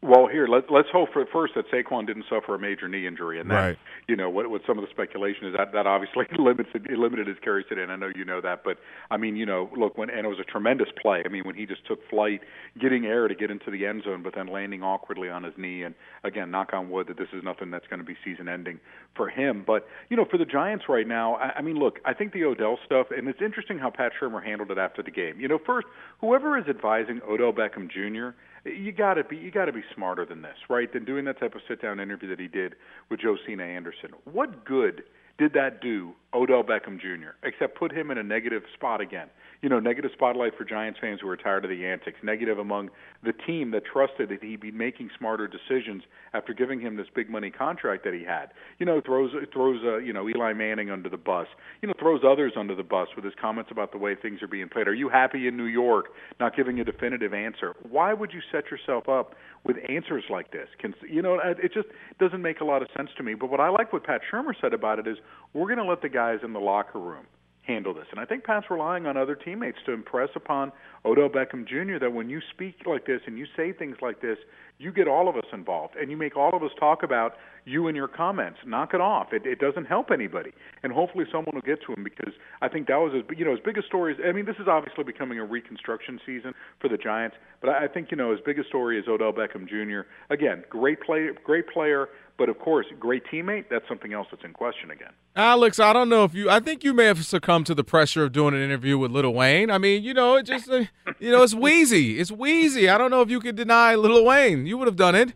Well, 0.00 0.28
here 0.28 0.46
let, 0.46 0.70
let's 0.70 0.86
hope 0.92 1.12
for 1.12 1.26
first 1.26 1.54
that 1.56 1.68
Saquon 1.72 2.06
didn't 2.06 2.26
suffer 2.30 2.54
a 2.54 2.58
major 2.58 2.86
knee 2.86 3.04
injury, 3.04 3.40
and 3.40 3.50
that 3.50 3.54
right. 3.54 3.78
you 4.06 4.14
know 4.14 4.30
what, 4.30 4.48
what 4.48 4.62
some 4.64 4.78
of 4.78 4.84
the 4.84 4.90
speculation 4.92 5.48
is 5.48 5.56
that 5.56 5.72
that 5.72 5.88
obviously 5.88 6.24
limits 6.38 6.70
it 6.72 6.88
limited 6.96 7.26
his 7.26 7.36
carries 7.42 7.66
today, 7.68 7.82
and 7.82 7.90
I 7.90 7.96
know 7.96 8.10
you 8.14 8.24
know 8.24 8.40
that, 8.40 8.62
but 8.62 8.78
I 9.10 9.16
mean 9.16 9.34
you 9.34 9.44
know 9.44 9.68
look 9.76 9.98
when 9.98 10.08
and 10.08 10.20
it 10.24 10.28
was 10.28 10.38
a 10.38 10.44
tremendous 10.44 10.86
play. 11.02 11.24
I 11.26 11.28
mean 11.28 11.42
when 11.42 11.56
he 11.56 11.66
just 11.66 11.84
took 11.84 11.98
flight, 12.08 12.42
getting 12.80 13.06
air 13.06 13.26
to 13.26 13.34
get 13.34 13.50
into 13.50 13.72
the 13.72 13.86
end 13.86 14.04
zone, 14.04 14.22
but 14.22 14.36
then 14.36 14.46
landing 14.46 14.84
awkwardly 14.84 15.30
on 15.30 15.42
his 15.42 15.54
knee, 15.56 15.82
and 15.82 15.96
again 16.22 16.52
knock 16.52 16.72
on 16.72 16.90
wood 16.90 17.08
that 17.08 17.18
this 17.18 17.28
is 17.32 17.42
nothing 17.42 17.72
that's 17.72 17.88
going 17.88 17.98
to 17.98 18.06
be 18.06 18.14
season 18.24 18.48
ending 18.48 18.78
for 19.16 19.28
him. 19.28 19.64
But 19.66 19.88
you 20.10 20.16
know 20.16 20.26
for 20.30 20.38
the 20.38 20.46
Giants 20.46 20.84
right 20.88 21.08
now, 21.08 21.34
I, 21.34 21.54
I 21.56 21.62
mean 21.62 21.76
look, 21.76 21.98
I 22.04 22.14
think 22.14 22.32
the 22.32 22.44
Odell 22.44 22.78
stuff, 22.86 23.08
and 23.10 23.26
it's 23.26 23.42
interesting 23.42 23.78
how 23.78 23.90
Pat 23.90 24.12
Shurmur 24.22 24.44
handled 24.44 24.70
it 24.70 24.78
after 24.78 25.02
the 25.02 25.10
game. 25.10 25.40
You 25.40 25.48
know 25.48 25.58
first 25.66 25.88
whoever 26.20 26.56
is 26.56 26.66
advising 26.68 27.20
Odell 27.28 27.52
Beckham 27.52 27.90
Jr 27.90 28.36
you 28.76 28.92
got 28.92 29.14
to 29.14 29.24
be 29.24 29.36
you 29.36 29.50
got 29.50 29.66
to 29.66 29.72
be 29.72 29.82
smarter 29.94 30.24
than 30.24 30.42
this, 30.42 30.56
right? 30.68 30.92
Than 30.92 31.04
doing 31.04 31.24
that 31.26 31.38
type 31.40 31.54
of 31.54 31.60
sit 31.68 31.82
down 31.82 32.00
interview 32.00 32.28
that 32.28 32.40
he 32.40 32.48
did 32.48 32.74
with 33.10 33.20
Josina 33.20 33.64
Anderson. 33.64 34.10
What 34.24 34.64
good 34.64 35.04
did 35.38 35.52
that 35.54 35.80
do 35.80 36.12
Odell 36.34 36.64
Beckham 36.64 37.00
Jr. 37.00 37.30
except 37.42 37.78
put 37.78 37.92
him 37.92 38.10
in 38.10 38.18
a 38.18 38.22
negative 38.22 38.62
spot 38.74 39.00
again? 39.00 39.28
You 39.60 39.68
know, 39.68 39.80
negative 39.80 40.12
spotlight 40.14 40.56
for 40.56 40.64
Giants 40.64 41.00
fans 41.00 41.20
who 41.20 41.28
are 41.28 41.36
tired 41.36 41.64
of 41.64 41.70
the 41.70 41.84
antics, 41.84 42.18
negative 42.22 42.58
among 42.58 42.90
the 43.24 43.32
team 43.32 43.72
that 43.72 43.82
trusted 43.84 44.28
that 44.28 44.42
he'd 44.42 44.60
be 44.60 44.70
making 44.70 45.10
smarter 45.18 45.48
decisions 45.48 46.04
after 46.32 46.54
giving 46.54 46.80
him 46.80 46.96
this 46.96 47.08
big 47.12 47.28
money 47.28 47.50
contract 47.50 48.04
that 48.04 48.14
he 48.14 48.22
had. 48.22 48.52
You 48.78 48.86
know, 48.86 49.00
throws 49.04 49.32
throws 49.52 49.80
uh, 49.84 49.98
you 49.98 50.12
know 50.12 50.28
Eli 50.28 50.52
Manning 50.52 50.90
under 50.90 51.08
the 51.08 51.16
bus. 51.16 51.48
You 51.82 51.88
know, 51.88 51.94
throws 51.98 52.20
others 52.24 52.52
under 52.56 52.76
the 52.76 52.84
bus 52.84 53.08
with 53.16 53.24
his 53.24 53.34
comments 53.40 53.72
about 53.72 53.90
the 53.90 53.98
way 53.98 54.14
things 54.14 54.42
are 54.42 54.48
being 54.48 54.68
played. 54.68 54.86
Are 54.86 54.94
you 54.94 55.08
happy 55.08 55.48
in 55.48 55.56
New 55.56 55.64
York? 55.64 56.06
Not 56.38 56.54
giving 56.54 56.78
a 56.78 56.84
definitive 56.84 57.34
answer. 57.34 57.74
Why 57.88 58.14
would 58.14 58.32
you 58.32 58.40
set 58.52 58.70
yourself 58.70 59.08
up 59.08 59.34
with 59.64 59.76
answers 59.88 60.24
like 60.30 60.52
this? 60.52 60.68
Can 60.78 60.94
you 61.08 61.20
know? 61.20 61.40
It 61.42 61.72
just 61.74 61.88
doesn't 62.20 62.42
make 62.42 62.60
a 62.60 62.64
lot 62.64 62.82
of 62.82 62.88
sense 62.96 63.10
to 63.16 63.24
me. 63.24 63.34
But 63.34 63.50
what 63.50 63.58
I 63.58 63.70
like 63.70 63.92
what 63.92 64.04
Pat 64.04 64.20
Shurmur 64.32 64.52
said 64.60 64.72
about 64.72 65.00
it 65.00 65.08
is 65.08 65.16
we're 65.52 65.66
going 65.66 65.78
to 65.78 65.84
let 65.84 66.02
the 66.02 66.08
guys 66.08 66.38
in 66.44 66.52
the 66.52 66.60
locker 66.60 67.00
room 67.00 67.26
handle 67.68 67.94
this. 67.94 68.06
And 68.10 68.18
I 68.18 68.24
think 68.24 68.44
Pat's 68.44 68.66
relying 68.70 69.06
on 69.06 69.16
other 69.16 69.36
teammates 69.36 69.78
to 69.86 69.92
impress 69.92 70.30
upon 70.34 70.72
Odell 71.04 71.28
Beckham 71.28 71.68
Jr. 71.68 71.98
that 72.00 72.12
when 72.12 72.28
you 72.30 72.40
speak 72.50 72.76
like 72.86 73.06
this 73.06 73.20
and 73.26 73.38
you 73.38 73.46
say 73.56 73.72
things 73.72 73.96
like 74.00 74.20
this, 74.20 74.38
you 74.78 74.90
get 74.90 75.06
all 75.06 75.28
of 75.28 75.36
us 75.36 75.44
involved 75.52 75.94
and 75.96 76.10
you 76.10 76.16
make 76.16 76.36
all 76.36 76.56
of 76.56 76.62
us 76.62 76.70
talk 76.80 77.02
about 77.02 77.34
you 77.64 77.86
and 77.86 77.96
your 77.96 78.08
comments. 78.08 78.58
Knock 78.66 78.94
it 78.94 79.00
off. 79.00 79.32
It, 79.32 79.44
it 79.44 79.58
doesn't 79.58 79.84
help 79.84 80.10
anybody. 80.10 80.52
And 80.82 80.92
hopefully 80.92 81.26
someone 81.30 81.54
will 81.54 81.62
get 81.62 81.80
to 81.86 81.92
him 81.92 82.02
because 82.02 82.32
I 82.62 82.68
think 82.68 82.86
that 82.86 82.96
was 82.96 83.12
as 83.14 83.36
you 83.36 83.44
know 83.44 83.52
as 83.52 83.60
big 83.64 83.76
a 83.76 83.82
story 83.82 84.14
as 84.14 84.20
I 84.26 84.32
mean 84.32 84.46
this 84.46 84.56
is 84.58 84.68
obviously 84.68 85.04
becoming 85.04 85.38
a 85.38 85.44
reconstruction 85.44 86.18
season 86.24 86.54
for 86.80 86.88
the 86.88 86.96
Giants, 86.96 87.36
but 87.60 87.70
I 87.70 87.86
think 87.88 88.10
you 88.10 88.16
know 88.16 88.32
as 88.32 88.38
big 88.44 88.58
a 88.58 88.64
story 88.64 88.98
as 88.98 89.04
Odell 89.06 89.32
Beckham 89.32 89.68
Jr. 89.68 90.08
Again, 90.30 90.64
great 90.70 91.00
play, 91.02 91.28
great 91.44 91.68
player. 91.68 92.08
But 92.38 92.48
of 92.48 92.60
course, 92.60 92.86
great 93.00 93.24
teammate, 93.26 93.64
that's 93.68 93.86
something 93.88 94.12
else 94.12 94.28
that's 94.30 94.44
in 94.44 94.52
question 94.52 94.92
again. 94.92 95.10
Alex, 95.34 95.80
I 95.80 95.92
don't 95.92 96.08
know 96.08 96.22
if 96.22 96.34
you 96.34 96.48
I 96.48 96.60
think 96.60 96.84
you 96.84 96.94
may 96.94 97.06
have 97.06 97.24
succumbed 97.26 97.66
to 97.66 97.74
the 97.74 97.82
pressure 97.82 98.22
of 98.22 98.32
doing 98.32 98.54
an 98.54 98.62
interview 98.62 98.96
with 98.96 99.10
Lil 99.10 99.34
Wayne. 99.34 99.72
I 99.72 99.78
mean, 99.78 100.04
you 100.04 100.14
know, 100.14 100.36
it 100.36 100.44
just 100.44 100.70
uh, 100.70 100.84
you 101.18 101.32
know, 101.32 101.42
it's 101.42 101.54
Weezy. 101.66 102.18
It's 102.18 102.30
Weezy. 102.30 102.88
I 102.88 102.96
don't 102.96 103.10
know 103.10 103.22
if 103.22 103.30
you 103.30 103.40
could 103.40 103.56
deny 103.56 103.96
Lil 103.96 104.24
Wayne. 104.24 104.66
You 104.66 104.78
would 104.78 104.86
have 104.86 104.96
done 104.96 105.16
it. 105.16 105.32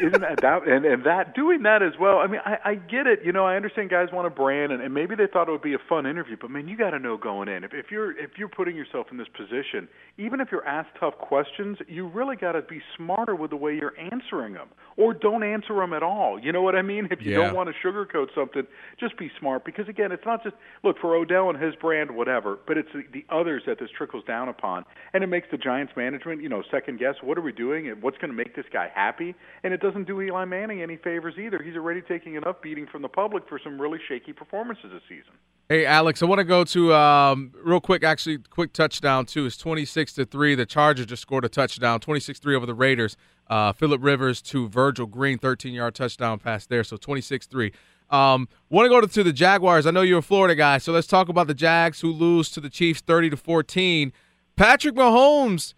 Isn't 0.00 0.20
that, 0.20 0.40
that 0.42 0.66
and 0.68 0.84
and 0.84 1.04
that 1.04 1.34
doing 1.34 1.62
that 1.64 1.82
as 1.82 1.92
well? 2.00 2.18
I 2.18 2.28
mean, 2.28 2.40
I, 2.44 2.56
I 2.64 2.74
get 2.76 3.06
it. 3.06 3.20
You 3.24 3.32
know, 3.32 3.44
I 3.44 3.56
understand 3.56 3.90
guys 3.90 4.08
want 4.12 4.26
a 4.26 4.30
brand, 4.30 4.72
and, 4.72 4.80
and 4.80 4.94
maybe 4.94 5.14
they 5.16 5.26
thought 5.26 5.48
it 5.48 5.52
would 5.52 5.60
be 5.62 5.74
a 5.74 5.82
fun 5.88 6.06
interview. 6.06 6.36
But 6.40 6.50
man, 6.50 6.68
you 6.68 6.76
got 6.76 6.90
to 6.90 6.98
know 7.00 7.16
going 7.16 7.48
in 7.48 7.64
if, 7.64 7.74
if 7.74 7.86
you're 7.90 8.12
if 8.16 8.30
you're 8.38 8.48
putting 8.48 8.76
yourself 8.76 9.08
in 9.10 9.16
this 9.16 9.26
position, 9.36 9.88
even 10.18 10.40
if 10.40 10.48
you're 10.52 10.66
asked 10.66 10.90
tough 10.98 11.18
questions, 11.18 11.78
you 11.88 12.06
really 12.06 12.36
got 12.36 12.52
to 12.52 12.62
be 12.62 12.80
smarter 12.96 13.34
with 13.34 13.50
the 13.50 13.56
way 13.56 13.74
you're 13.74 13.98
answering 13.98 14.54
them, 14.54 14.68
or 14.96 15.12
don't 15.12 15.42
answer 15.42 15.74
them 15.74 15.92
at 15.92 16.02
all. 16.02 16.38
You 16.38 16.52
know 16.52 16.62
what 16.62 16.76
I 16.76 16.82
mean? 16.82 17.08
If 17.10 17.20
you 17.20 17.32
Yeah. 17.32 17.38
don't 17.38 17.54
want 17.54 17.68
to 17.68 17.74
sugarcoat 17.86 18.28
something, 18.34 18.62
just 18.98 19.16
be 19.18 19.30
smart. 19.38 19.64
Because 19.64 19.88
again, 19.88 20.12
it's 20.12 20.24
not 20.24 20.42
just 20.44 20.54
look 20.84 20.96
for 21.00 21.14
Odell 21.16 21.50
and 21.50 21.60
his 21.60 21.74
brand, 21.74 22.10
whatever, 22.12 22.58
but 22.66 22.78
it's 22.78 22.88
the, 22.94 23.02
the 23.12 23.24
others 23.34 23.64
that 23.66 23.78
this 23.80 23.90
trickles 23.90 24.24
down 24.24 24.48
upon, 24.48 24.84
and 25.12 25.24
it 25.24 25.26
makes 25.26 25.48
the 25.50 25.58
Giants 25.58 25.92
management, 25.96 26.40
you 26.40 26.48
know, 26.48 26.62
second 26.70 26.98
guess 27.00 27.16
what 27.20 27.36
are 27.36 27.42
we 27.42 27.52
doing 27.52 27.88
and 27.88 28.00
what's 28.00 28.16
going 28.18 28.30
to 28.30 28.36
make 28.36 28.54
this 28.54 28.64
guy 28.72 28.90
happy, 28.94 29.34
and 29.66 29.74
it 29.74 29.80
doesn't 29.80 30.06
do 30.06 30.22
Eli 30.22 30.44
Manning 30.44 30.80
any 30.80 30.96
favors 30.96 31.34
either. 31.36 31.60
He's 31.60 31.74
already 31.74 32.00
taking 32.00 32.36
enough 32.36 32.62
beating 32.62 32.86
from 32.86 33.02
the 33.02 33.08
public 33.08 33.48
for 33.48 33.58
some 33.58 33.80
really 33.80 33.98
shaky 34.08 34.32
performances 34.32 34.92
this 34.92 35.02
season. 35.08 35.32
Hey 35.68 35.84
Alex, 35.84 36.22
I 36.22 36.26
want 36.26 36.38
to 36.38 36.44
go 36.44 36.62
to 36.62 36.94
um, 36.94 37.52
real 37.64 37.80
quick. 37.80 38.04
Actually, 38.04 38.38
quick 38.38 38.72
touchdown 38.72 39.26
too. 39.26 39.44
It's 39.44 39.56
twenty 39.56 39.84
six 39.84 40.12
to 40.12 40.24
three. 40.24 40.54
The 40.54 40.66
Chargers 40.66 41.06
just 41.06 41.22
scored 41.22 41.44
a 41.44 41.48
touchdown, 41.48 41.98
26-3 41.98 42.54
over 42.54 42.64
the 42.64 42.74
Raiders. 42.74 43.16
Uh, 43.48 43.72
Philip 43.72 44.00
Rivers 44.04 44.40
to 44.42 44.68
Virgil 44.68 45.06
Green, 45.06 45.36
thirteen 45.36 45.74
yard 45.74 45.96
touchdown 45.96 46.38
pass 46.38 46.64
there. 46.64 46.84
So 46.84 46.96
26-3. 46.96 47.72
Um, 48.08 48.48
want 48.70 48.84
to 48.84 48.88
go 48.88 49.00
to, 49.00 49.08
to 49.08 49.24
the 49.24 49.32
Jaguars. 49.32 49.84
I 49.84 49.90
know 49.90 50.02
you're 50.02 50.20
a 50.20 50.22
Florida 50.22 50.54
guy, 50.54 50.78
so 50.78 50.92
let's 50.92 51.08
talk 51.08 51.28
about 51.28 51.48
the 51.48 51.54
Jags 51.54 52.02
who 52.02 52.12
lose 52.12 52.50
to 52.50 52.60
the 52.60 52.70
Chiefs 52.70 53.00
thirty 53.00 53.30
to 53.30 53.36
fourteen. 53.36 54.12
Patrick 54.54 54.94
Mahomes 54.94 55.74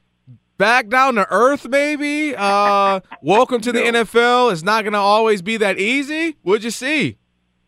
back 0.59 0.89
down 0.89 1.15
to 1.15 1.27
earth, 1.31 1.67
maybe. 1.69 2.35
Uh, 2.37 3.01
welcome 3.23 3.61
to 3.63 3.73
the 3.73 3.79
NFL. 3.81 4.53
It's 4.53 4.63
not 4.63 4.83
going 4.83 4.93
to 4.93 4.99
always 4.99 5.41
be 5.41 5.57
that 5.57 5.79
easy. 5.79 6.37
What'd 6.43 6.65
you 6.65 6.71
see? 6.71 7.17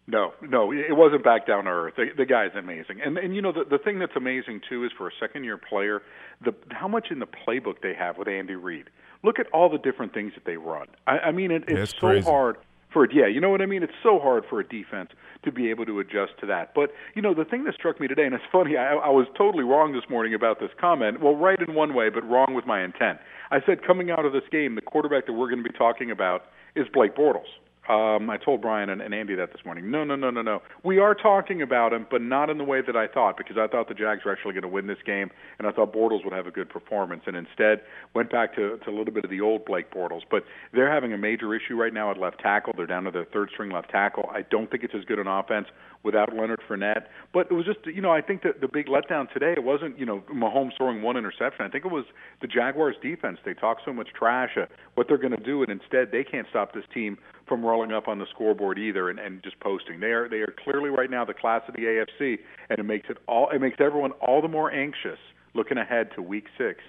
No, 0.06 0.34
no, 0.42 0.72
it 0.72 0.96
wasn't 0.96 1.22
back 1.22 1.46
down 1.46 1.64
to 1.64 1.70
earth. 1.70 1.94
The, 1.96 2.06
the 2.16 2.26
guy's 2.26 2.50
amazing, 2.56 3.00
and 3.00 3.16
and 3.16 3.32
you 3.32 3.40
know 3.40 3.52
the 3.52 3.64
the 3.64 3.78
thing 3.78 4.00
that's 4.00 4.16
amazing 4.16 4.60
too 4.68 4.84
is 4.84 4.90
for 4.98 5.06
a 5.06 5.12
second 5.20 5.44
year 5.44 5.56
player, 5.56 6.02
the 6.44 6.52
how 6.72 6.88
much 6.88 7.12
in 7.12 7.20
the 7.20 7.28
playbook 7.28 7.80
they 7.80 7.94
have 7.94 8.18
with 8.18 8.26
Andy 8.26 8.56
Reid. 8.56 8.90
Look 9.22 9.38
at 9.38 9.46
all 9.52 9.68
the 9.70 9.78
different 9.78 10.12
things 10.12 10.32
that 10.34 10.44
they 10.44 10.56
run. 10.56 10.88
I, 11.06 11.18
I 11.18 11.30
mean, 11.30 11.52
it, 11.52 11.62
it's 11.68 11.92
That's 11.92 12.24
so 12.24 12.28
hard 12.28 12.56
for 12.92 13.04
it. 13.04 13.12
Yeah, 13.14 13.28
you 13.28 13.40
know 13.40 13.50
what 13.50 13.62
I 13.62 13.66
mean. 13.66 13.84
It's 13.84 13.92
so 14.02 14.18
hard 14.18 14.44
for 14.50 14.58
a 14.58 14.66
defense 14.66 15.10
to 15.44 15.52
be 15.52 15.70
able 15.70 15.86
to 15.86 16.00
adjust 16.00 16.32
to 16.40 16.46
that. 16.46 16.72
But 16.74 16.90
you 17.14 17.22
know, 17.22 17.34
the 17.34 17.44
thing 17.44 17.64
that 17.64 17.74
struck 17.74 18.00
me 18.00 18.08
today, 18.08 18.24
and 18.24 18.34
it's 18.34 18.44
funny, 18.52 18.76
I, 18.76 18.94
I 18.94 19.08
was 19.08 19.26
totally 19.36 19.64
wrong 19.64 19.92
this 19.92 20.08
morning 20.10 20.34
about 20.34 20.60
this 20.60 20.70
comment. 20.80 21.20
Well, 21.20 21.36
right 21.36 21.58
in 21.66 21.74
one 21.74 21.94
way, 21.94 22.10
but 22.10 22.28
wrong 22.28 22.54
with 22.54 22.66
my 22.66 22.82
intent. 22.82 23.18
I 23.50 23.58
said 23.64 23.84
coming 23.86 24.10
out 24.10 24.24
of 24.24 24.32
this 24.32 24.44
game, 24.50 24.74
the 24.74 24.82
quarterback 24.82 25.26
that 25.26 25.32
we're 25.32 25.50
going 25.50 25.62
to 25.62 25.68
be 25.68 25.76
talking 25.76 26.10
about 26.10 26.44
is 26.76 26.86
Blake 26.92 27.16
Bortles. 27.16 27.50
Um, 27.90 28.30
I 28.30 28.36
told 28.36 28.62
Brian 28.62 28.88
and, 28.88 29.02
and 29.02 29.12
Andy 29.12 29.34
that 29.34 29.50
this 29.50 29.64
morning. 29.64 29.90
No, 29.90 30.04
no, 30.04 30.14
no, 30.14 30.30
no, 30.30 30.42
no. 30.42 30.62
We 30.84 30.98
are 30.98 31.12
talking 31.12 31.60
about 31.60 31.92
him, 31.92 32.06
but 32.08 32.22
not 32.22 32.48
in 32.48 32.56
the 32.56 32.62
way 32.62 32.82
that 32.86 32.94
I 32.94 33.08
thought, 33.08 33.36
because 33.36 33.56
I 33.58 33.66
thought 33.66 33.88
the 33.88 33.94
Jags 33.94 34.24
were 34.24 34.30
actually 34.30 34.52
going 34.52 34.62
to 34.62 34.68
win 34.68 34.86
this 34.86 35.02
game, 35.04 35.28
and 35.58 35.66
I 35.66 35.72
thought 35.72 35.92
Bortles 35.92 36.22
would 36.22 36.32
have 36.32 36.46
a 36.46 36.52
good 36.52 36.68
performance, 36.68 37.22
and 37.26 37.36
instead 37.36 37.80
went 38.14 38.30
back 38.30 38.54
to, 38.54 38.78
to 38.78 38.90
a 38.90 38.94
little 38.96 39.12
bit 39.12 39.24
of 39.24 39.30
the 39.30 39.40
old 39.40 39.64
Blake 39.64 39.92
Bortles. 39.92 40.20
But 40.30 40.44
they're 40.72 40.92
having 40.92 41.12
a 41.12 41.18
major 41.18 41.52
issue 41.52 41.74
right 41.74 41.92
now 41.92 42.12
at 42.12 42.16
left 42.16 42.38
tackle. 42.38 42.74
They're 42.76 42.86
down 42.86 43.04
to 43.04 43.10
their 43.10 43.24
third 43.24 43.50
string 43.52 43.72
left 43.72 43.90
tackle. 43.90 44.30
I 44.32 44.42
don't 44.42 44.70
think 44.70 44.84
it's 44.84 44.94
as 44.96 45.04
good 45.04 45.18
an 45.18 45.26
offense 45.26 45.66
without 46.02 46.34
Leonard 46.34 46.60
Fournette. 46.68 47.06
But 47.32 47.48
it 47.50 47.54
was 47.54 47.66
just, 47.66 47.80
you 47.86 48.00
know, 48.00 48.12
I 48.12 48.20
think 48.22 48.42
that 48.42 48.60
the 48.60 48.68
big 48.68 48.86
letdown 48.86 49.30
today, 49.32 49.52
it 49.52 49.64
wasn't, 49.64 49.98
you 49.98 50.06
know, 50.06 50.22
Mahomes 50.32 50.76
throwing 50.76 51.02
one 51.02 51.16
interception. 51.16 51.66
I 51.66 51.68
think 51.68 51.84
it 51.84 51.90
was 51.90 52.04
the 52.40 52.46
Jaguars 52.46 52.96
defense. 53.02 53.38
They 53.44 53.54
talk 53.54 53.78
so 53.84 53.92
much 53.92 54.08
trash, 54.16 54.50
uh, 54.56 54.66
what 54.94 55.08
they're 55.08 55.18
going 55.18 55.36
to 55.36 55.42
do, 55.42 55.62
and 55.62 55.70
instead 55.70 56.12
they 56.12 56.24
can't 56.24 56.46
stop 56.48 56.72
this 56.72 56.84
team 56.94 57.18
from 57.50 57.62
rolling 57.62 57.92
up 57.92 58.08
on 58.08 58.18
the 58.18 58.26
scoreboard 58.30 58.78
either 58.78 59.10
and, 59.10 59.18
and 59.18 59.42
just 59.42 59.60
posting. 59.60 60.00
They 60.00 60.12
are 60.12 60.26
they 60.30 60.38
are 60.38 60.54
clearly 60.64 60.88
right 60.88 61.10
now 61.10 61.26
the 61.26 61.34
class 61.34 61.60
of 61.68 61.74
the 61.74 61.82
AFC, 61.82 62.38
and 62.70 62.78
it 62.78 62.84
makes 62.84 63.10
it 63.10 63.18
all 63.28 63.50
it 63.50 63.58
makes 63.60 63.76
everyone 63.78 64.12
all 64.26 64.40
the 64.40 64.48
more 64.48 64.72
anxious 64.72 65.18
looking 65.52 65.76
ahead 65.76 66.10
to 66.14 66.22
Week 66.22 66.46
Six. 66.56 66.80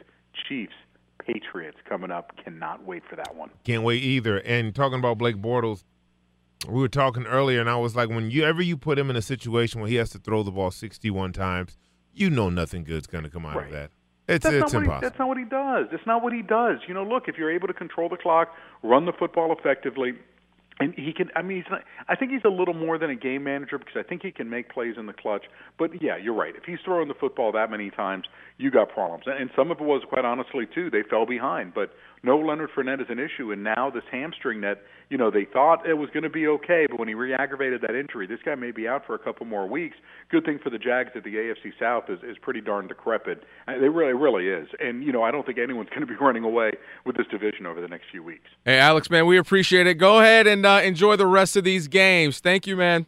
Chiefs, 0.48 0.72
Patriots 1.20 1.78
coming 1.90 2.10
up. 2.12 2.32
Cannot 2.42 2.86
wait 2.86 3.04
for 3.10 3.18
that 3.18 3.36
one. 3.36 3.50
Can't 3.66 3.84
wait 3.84 4.02
either. 4.02 4.38
And 4.38 4.74
talking 4.74 4.98
about 4.98 5.18
Blake 5.18 5.36
Bortles, 5.36 5.84
we 6.70 6.80
were 6.80 6.88
talking 6.88 7.26
earlier, 7.26 7.60
and 7.60 7.70
I 7.70 7.76
was 7.76 7.96
like, 7.98 8.08
whenever 8.08 8.62
you 8.62 8.78
put 8.78 8.98
him 8.98 9.10
in 9.10 9.18
a 9.18 9.22
situation 9.22 9.82
where 9.82 9.90
he 9.90 9.96
has 9.96 10.10
to 10.12 10.20
throw 10.20 10.42
the 10.44 10.52
ball 10.52 10.72
61 10.72 11.34
times, 11.34 11.78
you 12.14 12.30
know 12.30 12.50
nothing 12.50 12.84
good's 12.86 13.08
going 13.08 13.24
to 13.26 13.30
come 13.30 13.46
out 13.46 13.56
Right. 13.58 13.66
of 13.66 13.72
that. 13.74 13.92
It's 14.28 14.44
that's 14.44 14.56
it's 14.56 14.74
impossible. 14.74 14.96
He, 14.96 15.02
that's 15.02 15.20
not 15.20 15.28
what 15.28 15.38
he 15.38 15.44
does. 15.44 15.88
That's 15.92 16.06
not 16.08 16.24
what 16.24 16.32
he 16.32 16.42
does. 16.42 16.78
You 16.88 16.94
know, 16.94 17.04
look, 17.04 17.28
if 17.28 17.38
you're 17.38 17.52
able 17.52 17.68
to 17.68 17.74
control 17.74 18.08
the 18.08 18.18
clock, 18.18 18.50
run 18.84 19.06
the 19.06 19.12
football 19.12 19.52
effectively, 19.52 20.14
and 20.82 20.94
he 20.96 21.14
can. 21.14 21.30
I 21.36 21.42
mean, 21.42 21.58
he's 21.58 21.72
not. 21.72 21.82
I 22.08 22.16
think 22.16 22.32
he's 22.32 22.44
a 22.46 22.50
little 22.50 22.74
more 22.74 22.98
than 22.98 23.10
a 23.10 23.16
game 23.16 23.44
manager 23.44 23.78
because 23.78 23.96
I 23.96 24.04
think 24.04 24.24
he 24.24 24.32
can 24.32 24.50
make 24.50 24.70
plays 24.70 24.96
in 24.98 25.06
the 25.06 25.14
clutch. 25.14 25.46
But 25.78 26.02
yeah, 26.02 26.18
you're 26.18 26.34
right. 26.34 26.56
If 26.56 26.64
he's 26.66 26.80
throwing 26.84 27.08
the 27.08 27.14
football 27.14 27.52
that 27.52 27.70
many 27.70 27.90
times, 27.90 28.26
you 28.58 28.72
got 28.72 28.90
problems. 28.90 29.24
And, 29.28 29.40
and 29.40 29.50
some 29.56 29.72
of 29.72 29.80
it 29.80 29.84
was 29.84 30.04
quite 30.10 30.26
honestly 30.26 30.66
too. 30.74 30.90
They 30.90 31.04
fell 31.10 31.26
behind, 31.26 31.74
but 31.74 31.92
no 32.24 32.38
Leonard 32.38 32.70
Fournette 32.76 33.02
is 33.02 33.08
an 33.10 33.20
issue. 33.20 33.52
And 33.52 33.64
now 33.64 33.90
this 33.90 34.04
hamstring 34.12 34.62
that 34.62 34.82
you 35.10 35.18
know 35.18 35.32
they 35.32 35.46
thought 35.46 35.88
it 35.88 35.96
was 35.96 36.10
going 36.12 36.24
to 36.24 36.30
be 36.30 36.48
okay, 36.48 36.86
but 36.90 37.00
when 37.00 37.08
he 37.08 37.14
re-aggravated 37.14 37.82
that 37.82 37.96
injury, 37.96 38.28
this 38.28 38.40
guy 38.46 38.56
may 38.56 38.72
be 38.72 38.88
out 38.88 39.06
for 39.06 39.16
a 39.16 39.20
couple 39.20 39.46
more 39.46 39.68
weeks. 39.68 39.98
Good 40.30 40.46
thing 40.46 40.60
for 40.64 40.70
the 40.70 40.78
Jags 40.78 41.12
that 41.16 41.24
the 41.24 41.36
AFC 41.36 41.72
South 41.80 42.10
is 42.10 42.20
is 42.24 42.38
pretty 42.42 42.62
darn 42.62 42.88
decrepit. 42.88 43.44
Uh, 43.68 43.74
It 43.74 43.92
really, 43.92 44.14
really 44.14 44.48
is. 44.48 44.68
And 44.80 45.04
you 45.04 45.12
know, 45.12 45.24
I 45.24 45.32
don't 45.32 45.46
think 45.46 45.58
anyone's 45.58 45.90
going 45.96 46.02
to 46.02 46.08
be 46.08 46.16
running 46.16 46.44
away 46.44 46.72
with 47.06 47.18
this 47.18 47.28
division 47.28 47.66
over 47.66 47.82
the 47.82 47.88
next 47.88 48.06
few 48.12 48.24
weeks. 48.24 48.50
Hey, 48.66 48.80
Alex, 48.80 49.10
man, 49.10 49.26
we 49.26 49.38
appreciate 49.38 49.88
it. 49.88 49.96
Go 49.96 50.20
ahead 50.20 50.48
and 50.48 50.66
uh, 50.66 50.82
enjoy 50.84 51.16
the 51.16 51.28
rest 51.28 51.56
of 51.56 51.64
these 51.64 51.88
games. 51.88 52.40
Thank 52.40 52.68
you, 52.68 52.76
man. 52.76 53.06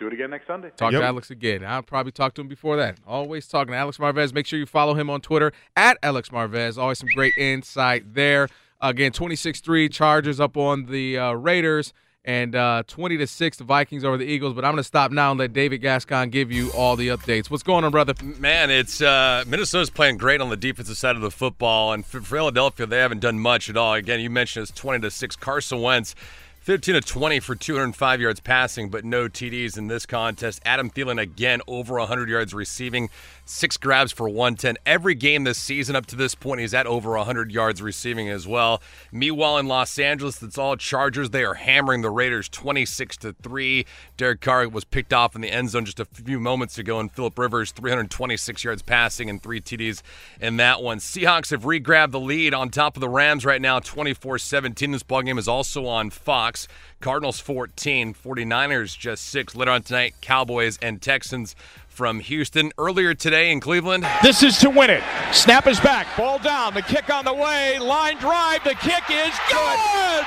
Do 0.00 0.06
it 0.06 0.14
again 0.14 0.30
next 0.30 0.46
Sunday. 0.46 0.70
Talk 0.78 0.92
to 0.92 1.02
Alex 1.02 1.30
again. 1.30 1.62
I'll 1.62 1.82
probably 1.82 2.10
talk 2.10 2.32
to 2.34 2.40
him 2.40 2.48
before 2.48 2.78
that. 2.78 2.96
Always 3.06 3.46
talking 3.46 3.72
to 3.72 3.76
Alex 3.76 3.98
Marvez. 3.98 4.32
Make 4.32 4.46
sure 4.46 4.58
you 4.58 4.64
follow 4.64 4.94
him 4.94 5.10
on 5.10 5.20
Twitter 5.20 5.52
at 5.76 5.98
Alex 6.02 6.30
Marvez. 6.30 6.78
Always 6.78 6.98
some 6.98 7.10
great 7.14 7.36
insight 7.36 8.14
there. 8.14 8.48
Again, 8.80 9.12
26-3 9.12 9.92
Chargers 9.92 10.40
up 10.40 10.56
on 10.56 10.86
the 10.86 11.18
uh, 11.18 11.32
Raiders 11.32 11.92
and 12.24 12.54
uh, 12.54 12.82
20 12.86 13.18
to 13.18 13.26
6 13.26 13.56
the 13.58 13.64
Vikings 13.64 14.02
over 14.02 14.16
the 14.16 14.24
Eagles. 14.24 14.54
But 14.54 14.64
I'm 14.64 14.72
going 14.72 14.78
to 14.78 14.84
stop 14.84 15.12
now 15.12 15.32
and 15.32 15.40
let 15.40 15.52
David 15.52 15.82
Gascon 15.82 16.30
give 16.30 16.50
you 16.50 16.70
all 16.72 16.96
the 16.96 17.08
updates. 17.08 17.50
What's 17.50 17.62
going 17.62 17.84
on, 17.84 17.90
brother? 17.90 18.14
Man, 18.38 18.70
it's 18.70 19.02
uh, 19.02 19.44
Minnesota's 19.46 19.90
playing 19.90 20.16
great 20.16 20.40
on 20.40 20.48
the 20.48 20.56
defensive 20.56 20.96
side 20.96 21.16
of 21.16 21.20
the 21.22 21.30
football, 21.30 21.92
and 21.92 22.06
for 22.06 22.22
Philadelphia, 22.22 22.86
they 22.86 22.98
haven't 22.98 23.20
done 23.20 23.38
much 23.38 23.68
at 23.68 23.76
all. 23.76 23.92
Again, 23.92 24.20
you 24.20 24.30
mentioned 24.30 24.62
it's 24.62 24.72
20 24.72 25.00
to 25.00 25.10
six. 25.10 25.36
Carson 25.36 25.82
Wentz, 25.82 26.14
15 26.60 26.94
to 26.94 27.00
20 27.00 27.40
for 27.40 27.54
205 27.54 28.20
yards 28.20 28.38
passing, 28.38 28.90
but 28.90 29.02
no 29.02 29.28
TDs 29.28 29.78
in 29.78 29.86
this 29.86 30.04
contest. 30.04 30.60
Adam 30.62 30.90
Thielen 30.90 31.18
again 31.18 31.62
over 31.66 31.94
100 31.94 32.28
yards 32.28 32.52
receiving, 32.52 33.08
six 33.46 33.78
grabs 33.78 34.12
for 34.12 34.28
110. 34.28 34.76
Every 34.84 35.14
game 35.14 35.44
this 35.44 35.56
season 35.56 35.96
up 35.96 36.04
to 36.06 36.16
this 36.16 36.34
point, 36.34 36.60
he's 36.60 36.74
at 36.74 36.86
over 36.86 37.12
100 37.12 37.50
yards 37.50 37.80
receiving 37.80 38.28
as 38.28 38.46
well. 38.46 38.82
Meanwhile, 39.10 39.56
in 39.56 39.68
Los 39.68 39.98
Angeles, 39.98 40.42
it's 40.42 40.58
all 40.58 40.76
Chargers. 40.76 41.30
They 41.30 41.44
are 41.44 41.54
hammering 41.54 42.02
the 42.02 42.10
Raiders 42.10 42.46
26 42.50 43.16
to 43.16 43.32
three. 43.42 43.86
Derek 44.18 44.42
Carr 44.42 44.68
was 44.68 44.84
picked 44.84 45.14
off 45.14 45.34
in 45.34 45.40
the 45.40 45.50
end 45.50 45.70
zone 45.70 45.86
just 45.86 45.98
a 45.98 46.04
few 46.04 46.38
moments 46.38 46.76
ago, 46.76 47.00
and 47.00 47.10
Philip 47.10 47.38
Rivers 47.38 47.72
326 47.72 48.64
yards 48.64 48.82
passing 48.82 49.30
and 49.30 49.42
three 49.42 49.62
TDs 49.62 50.02
in 50.42 50.58
that 50.58 50.82
one. 50.82 50.98
Seahawks 50.98 51.52
have 51.52 51.64
re-grabbed 51.64 52.12
the 52.12 52.20
lead 52.20 52.52
on 52.52 52.68
top 52.68 52.98
of 52.98 53.00
the 53.00 53.08
Rams 53.08 53.46
right 53.46 53.62
now, 53.62 53.80
24-17. 53.80 54.92
This 54.92 55.02
ballgame 55.02 55.38
is 55.38 55.48
also 55.48 55.86
on 55.86 56.10
Fox. 56.10 56.59
Cardinals 57.00 57.40
14, 57.40 58.14
49ers 58.14 58.98
just 58.98 59.24
six. 59.26 59.54
Later 59.54 59.70
on 59.70 59.82
tonight, 59.82 60.14
Cowboys 60.20 60.78
and 60.82 61.00
Texans 61.00 61.56
from 61.88 62.20
Houston. 62.20 62.72
Earlier 62.78 63.14
today 63.14 63.50
in 63.50 63.60
Cleveland, 63.60 64.06
This 64.22 64.42
is 64.42 64.58
to 64.58 64.70
win 64.70 64.90
it. 64.90 65.02
Snap 65.32 65.66
is 65.66 65.80
back. 65.80 66.06
Ball 66.16 66.38
down. 66.38 66.74
The 66.74 66.82
kick 66.82 67.08
on 67.12 67.24
the 67.24 67.34
way. 67.34 67.78
Line 67.78 68.16
drive. 68.18 68.64
The 68.64 68.74
kick 68.74 69.04
is 69.10 69.34
good. 69.50 70.24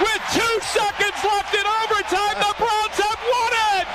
With 0.00 0.22
two 0.34 0.56
seconds 0.74 1.18
left 1.22 1.54
in 1.54 1.62
overtime, 1.62 2.36
the 2.42 2.54
Browns 2.58 2.98
have 2.98 3.20
won 3.22 3.52
it. 3.78 3.86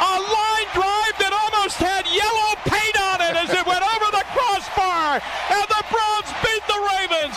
A 0.00 0.16
line 0.16 0.68
drive 0.72 1.14
that 1.20 1.32
almost 1.36 1.76
had 1.76 2.08
yellow 2.08 2.56
paint 2.64 2.96
on 3.12 3.20
it 3.20 3.34
as 3.36 3.50
it 3.52 3.64
went 3.68 3.84
over 3.84 4.08
the 4.16 4.24
crossbar. 4.32 5.20
And 5.52 5.66
the 5.68 5.84
Browns 5.92 6.30
beat 6.40 6.64
the 6.64 6.80
Ravens 6.80 7.36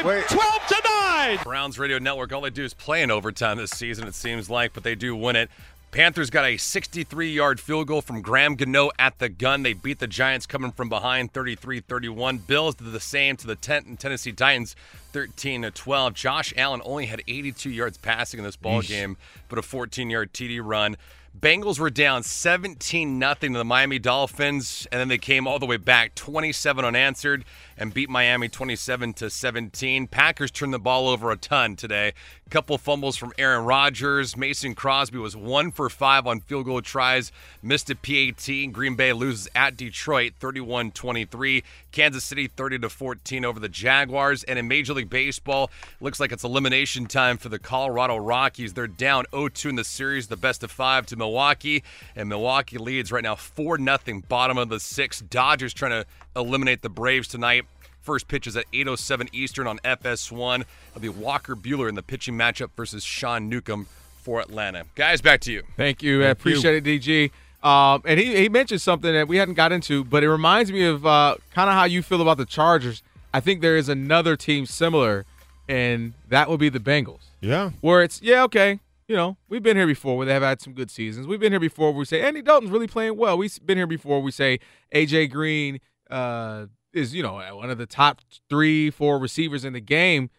in 0.00 0.06
overtime, 0.06 0.38
12 0.38 0.66
to 0.68 0.82
9. 0.84 1.38
Browns 1.44 1.78
Radio 1.78 1.98
Network, 1.98 2.32
all 2.32 2.40
they 2.40 2.50
do 2.50 2.64
is 2.64 2.74
play 2.74 3.02
in 3.02 3.10
overtime 3.10 3.58
this 3.58 3.70
season, 3.70 4.06
it 4.06 4.14
seems 4.14 4.48
like, 4.50 4.72
but 4.72 4.82
they 4.82 4.94
do 4.94 5.14
win 5.14 5.36
it. 5.36 5.50
Panthers 5.90 6.30
got 6.30 6.44
a 6.44 6.56
63 6.56 7.32
yard 7.32 7.58
field 7.58 7.88
goal 7.88 8.00
from 8.00 8.22
Graham 8.22 8.54
Gano 8.54 8.90
at 8.96 9.18
the 9.18 9.28
gun. 9.28 9.64
They 9.64 9.72
beat 9.72 9.98
the 9.98 10.06
Giants 10.06 10.46
coming 10.46 10.70
from 10.70 10.88
behind 10.88 11.32
33 11.32 11.80
31. 11.80 12.38
Bills 12.38 12.76
did 12.76 12.92
the 12.92 13.00
same 13.00 13.36
to 13.38 13.46
the 13.48 13.56
Ten- 13.56 13.96
Tennessee 13.96 14.30
Titans 14.30 14.76
13 15.12 15.68
12. 15.68 16.14
Josh 16.14 16.54
Allen 16.56 16.80
only 16.84 17.06
had 17.06 17.22
82 17.26 17.70
yards 17.70 17.98
passing 17.98 18.38
in 18.38 18.44
this 18.44 18.54
ball 18.54 18.82
Yeesh. 18.82 18.88
game, 18.88 19.16
but 19.48 19.58
a 19.58 19.62
14 19.62 20.08
yard 20.10 20.32
TD 20.32 20.60
run. 20.62 20.96
Bengals 21.38 21.78
were 21.78 21.90
down 21.90 22.22
17 22.22 23.18
nothing 23.18 23.52
to 23.52 23.58
the 23.58 23.64
Miami 23.64 23.98
Dolphins, 23.98 24.86
and 24.92 25.00
then 25.00 25.08
they 25.08 25.18
came 25.18 25.46
all 25.46 25.58
the 25.58 25.66
way 25.66 25.76
back 25.76 26.14
27 26.14 26.84
unanswered 26.84 27.44
and 27.80 27.94
beat 27.94 28.10
Miami 28.10 28.48
27 28.48 29.14
to 29.14 29.30
17. 29.30 30.06
Packers 30.06 30.50
turned 30.50 30.74
the 30.74 30.78
ball 30.78 31.08
over 31.08 31.30
a 31.30 31.36
ton 31.36 31.74
today. 31.74 32.12
Couple 32.50 32.76
fumbles 32.78 33.16
from 33.16 33.32
Aaron 33.38 33.64
Rodgers. 33.64 34.36
Mason 34.36 34.74
Crosby 34.74 35.18
was 35.18 35.36
one 35.36 35.70
for 35.70 35.88
five 35.88 36.26
on 36.26 36.40
field 36.40 36.66
goal 36.66 36.82
tries, 36.82 37.30
missed 37.62 37.88
a 37.90 37.94
PAT. 37.94 38.72
Green 38.72 38.96
Bay 38.96 39.12
loses 39.12 39.48
at 39.54 39.76
Detroit 39.76 40.32
31 40.40 40.90
23. 40.90 41.62
Kansas 41.92 42.24
City 42.24 42.48
30 42.48 42.80
to 42.80 42.88
14 42.88 43.44
over 43.44 43.60
the 43.60 43.68
Jaguars. 43.68 44.42
And 44.44 44.58
in 44.58 44.68
Major 44.68 44.94
League 44.94 45.08
Baseball, 45.08 45.70
looks 46.00 46.20
like 46.20 46.32
it's 46.32 46.44
elimination 46.44 47.06
time 47.06 47.38
for 47.38 47.48
the 47.48 47.58
Colorado 47.58 48.16
Rockies. 48.16 48.74
They're 48.74 48.88
down 48.88 49.26
0-2 49.32 49.70
in 49.70 49.76
the 49.76 49.84
series, 49.84 50.26
the 50.26 50.36
best 50.36 50.64
of 50.64 50.72
five 50.72 51.06
to 51.06 51.16
Milwaukee, 51.16 51.84
and 52.16 52.28
Milwaukee 52.28 52.78
leads 52.78 53.12
right 53.12 53.22
now 53.22 53.36
4 53.36 53.78
0 53.78 54.22
bottom 54.28 54.58
of 54.58 54.68
the 54.68 54.80
sixth. 54.80 55.30
Dodgers 55.30 55.72
trying 55.72 55.92
to 55.92 56.06
eliminate 56.36 56.82
the 56.82 56.88
Braves 56.88 57.28
tonight. 57.28 57.64
First 58.00 58.28
pitch 58.28 58.46
is 58.46 58.56
at 58.56 58.64
8:07 58.72 59.28
Eastern 59.32 59.66
on 59.66 59.78
FS1. 59.84 60.64
It'll 60.90 61.00
be 61.00 61.08
Walker 61.08 61.54
Buehler 61.54 61.88
in 61.88 61.94
the 61.94 62.02
pitching 62.02 62.34
matchup 62.34 62.70
versus 62.76 63.04
Sean 63.04 63.48
Newcomb 63.48 63.86
for 64.22 64.40
Atlanta. 64.40 64.84
Guys, 64.94 65.20
back 65.20 65.40
to 65.40 65.52
you. 65.52 65.64
Thank 65.76 66.02
you. 66.02 66.24
I 66.24 66.28
appreciate 66.28 66.74
it, 66.74 66.84
DG. 66.84 67.30
Um, 67.62 68.02
and 68.06 68.18
he, 68.18 68.36
he 68.36 68.48
mentioned 68.48 68.80
something 68.80 69.12
that 69.12 69.28
we 69.28 69.36
hadn't 69.36 69.54
got 69.54 69.70
into, 69.70 70.02
but 70.04 70.22
it 70.22 70.30
reminds 70.30 70.72
me 70.72 70.84
of 70.84 71.04
uh, 71.04 71.36
kind 71.54 71.68
of 71.68 71.74
how 71.74 71.84
you 71.84 72.02
feel 72.02 72.22
about 72.22 72.38
the 72.38 72.46
Chargers. 72.46 73.02
I 73.34 73.40
think 73.40 73.60
there 73.60 73.76
is 73.76 73.88
another 73.88 74.34
team 74.34 74.64
similar, 74.64 75.26
and 75.68 76.14
that 76.28 76.48
would 76.48 76.60
be 76.60 76.70
the 76.70 76.80
Bengals. 76.80 77.24
Yeah. 77.40 77.70
Where 77.82 78.02
it's, 78.02 78.22
yeah, 78.22 78.42
okay, 78.44 78.80
you 79.08 79.16
know, 79.16 79.36
we've 79.48 79.62
been 79.62 79.76
here 79.76 79.86
before 79.86 80.16
where 80.16 80.24
they 80.24 80.32
have 80.32 80.42
had 80.42 80.60
some 80.62 80.72
good 80.72 80.90
seasons. 80.90 81.26
We've 81.26 81.40
been 81.40 81.52
here 81.52 81.60
before 81.60 81.90
where 81.90 81.98
we 81.98 82.04
say 82.06 82.22
Andy 82.22 82.42
Dalton's 82.42 82.70
really 82.70 82.86
playing 82.86 83.16
well. 83.16 83.36
We've 83.36 83.58
been 83.66 83.76
here 83.76 83.86
before 83.86 84.16
where 84.18 84.24
we 84.24 84.30
say 84.30 84.58
AJ 84.94 85.30
Green 85.30 85.80
uh, 86.10 86.66
is, 86.92 87.14
you 87.14 87.22
know, 87.22 87.34
one 87.56 87.70
of 87.70 87.78
the 87.78 87.86
top 87.86 88.20
three, 88.48 88.90
four 88.90 89.18
receivers 89.18 89.64
in 89.64 89.72
the 89.72 89.80
game. 89.80 90.30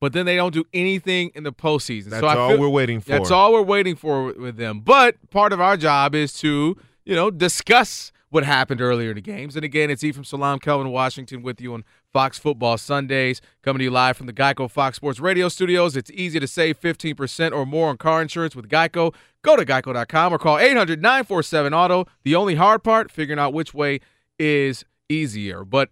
But 0.00 0.12
then 0.12 0.26
they 0.26 0.36
don't 0.36 0.54
do 0.54 0.64
anything 0.72 1.32
in 1.34 1.42
the 1.42 1.52
postseason. 1.52 2.10
That's 2.10 2.20
so 2.20 2.28
all 2.28 2.50
feel- 2.50 2.60
we're 2.60 2.68
waiting 2.68 3.00
for. 3.00 3.10
That's 3.10 3.32
all 3.32 3.52
we're 3.52 3.62
waiting 3.62 3.96
for 3.96 4.26
with- 4.26 4.36
with 4.36 4.56
them. 4.56 4.78
But 4.80 5.16
part 5.30 5.52
of 5.52 5.60
our 5.60 5.76
job 5.76 6.14
is 6.14 6.32
to, 6.34 6.76
you 7.04 7.14
know, 7.16 7.32
discuss 7.32 8.12
what 8.30 8.44
happened 8.44 8.80
earlier 8.80 9.08
in 9.10 9.14
the 9.16 9.20
games. 9.22 9.56
And 9.56 9.64
again, 9.64 9.90
it's 9.90 10.04
E 10.04 10.12
from 10.12 10.22
Salam 10.22 10.60
Kelvin 10.60 10.92
Washington 10.92 11.42
with 11.42 11.60
you 11.60 11.74
on 11.74 11.82
Fox 12.12 12.38
Football 12.38 12.78
Sundays, 12.78 13.40
coming 13.62 13.78
to 13.78 13.84
you 13.84 13.90
live 13.90 14.16
from 14.16 14.26
the 14.26 14.32
Geico 14.32 14.70
Fox 14.70 14.96
Sports 14.96 15.18
Radio 15.18 15.48
studios. 15.48 15.96
It's 15.96 16.10
easy 16.12 16.38
to 16.38 16.46
save 16.46 16.78
15% 16.78 17.52
or 17.52 17.66
more 17.66 17.88
on 17.88 17.96
car 17.96 18.22
insurance 18.22 18.54
with 18.54 18.68
Geico. 18.68 19.14
Go 19.42 19.56
to 19.56 19.64
geico.com 19.64 20.32
or 20.32 20.38
call 20.38 20.58
800 20.58 21.00
947 21.02 21.72
Auto. 21.74 22.06
The 22.22 22.34
only 22.36 22.54
hard 22.54 22.84
part, 22.84 23.10
figuring 23.10 23.38
out 23.40 23.52
which 23.52 23.72
way 23.74 23.98
is 24.38 24.84
easier. 25.08 25.64
But 25.64 25.90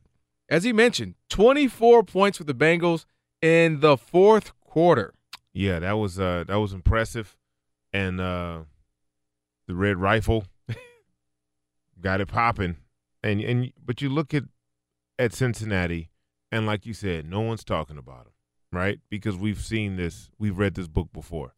as 0.49 0.65
he 0.65 0.73
mentioned, 0.73 1.15
24 1.31 2.03
points 2.05 2.39
for 2.39 2.45
the 2.45 2.55
Bengals 2.55 3.05
in 3.43 3.81
the 3.81 3.97
fourth 3.97 4.53
quarter. 4.61 5.13
Yeah, 5.53 5.79
that 5.81 5.93
was 5.93 6.19
uh 6.21 6.45
that 6.47 6.57
was 6.61 6.73
impressive. 6.73 7.37
And 7.93 8.21
uh 8.21 8.61
the 9.67 9.75
red 9.75 9.97
rifle 9.99 10.45
got 12.01 12.21
it 12.21 12.29
popping. 12.29 12.77
And 13.23 13.41
and 13.41 13.73
but 13.85 14.03
you 14.03 14.09
look 14.09 14.35
at 14.35 14.45
at 15.19 15.33
Cincinnati 15.33 16.11
and 16.53 16.67
like 16.67 16.87
you 16.87 16.95
said, 16.95 17.29
no 17.29 17.41
one's 17.41 17.65
talking 17.65 17.99
about 17.99 18.25
them, 18.25 18.33
right? 18.73 19.01
Because 19.11 19.37
we've 19.37 19.61
seen 19.61 19.97
this, 19.97 20.31
we've 20.39 20.57
read 20.59 20.75
this 20.75 20.89
book 20.89 21.13
before. 21.13 21.55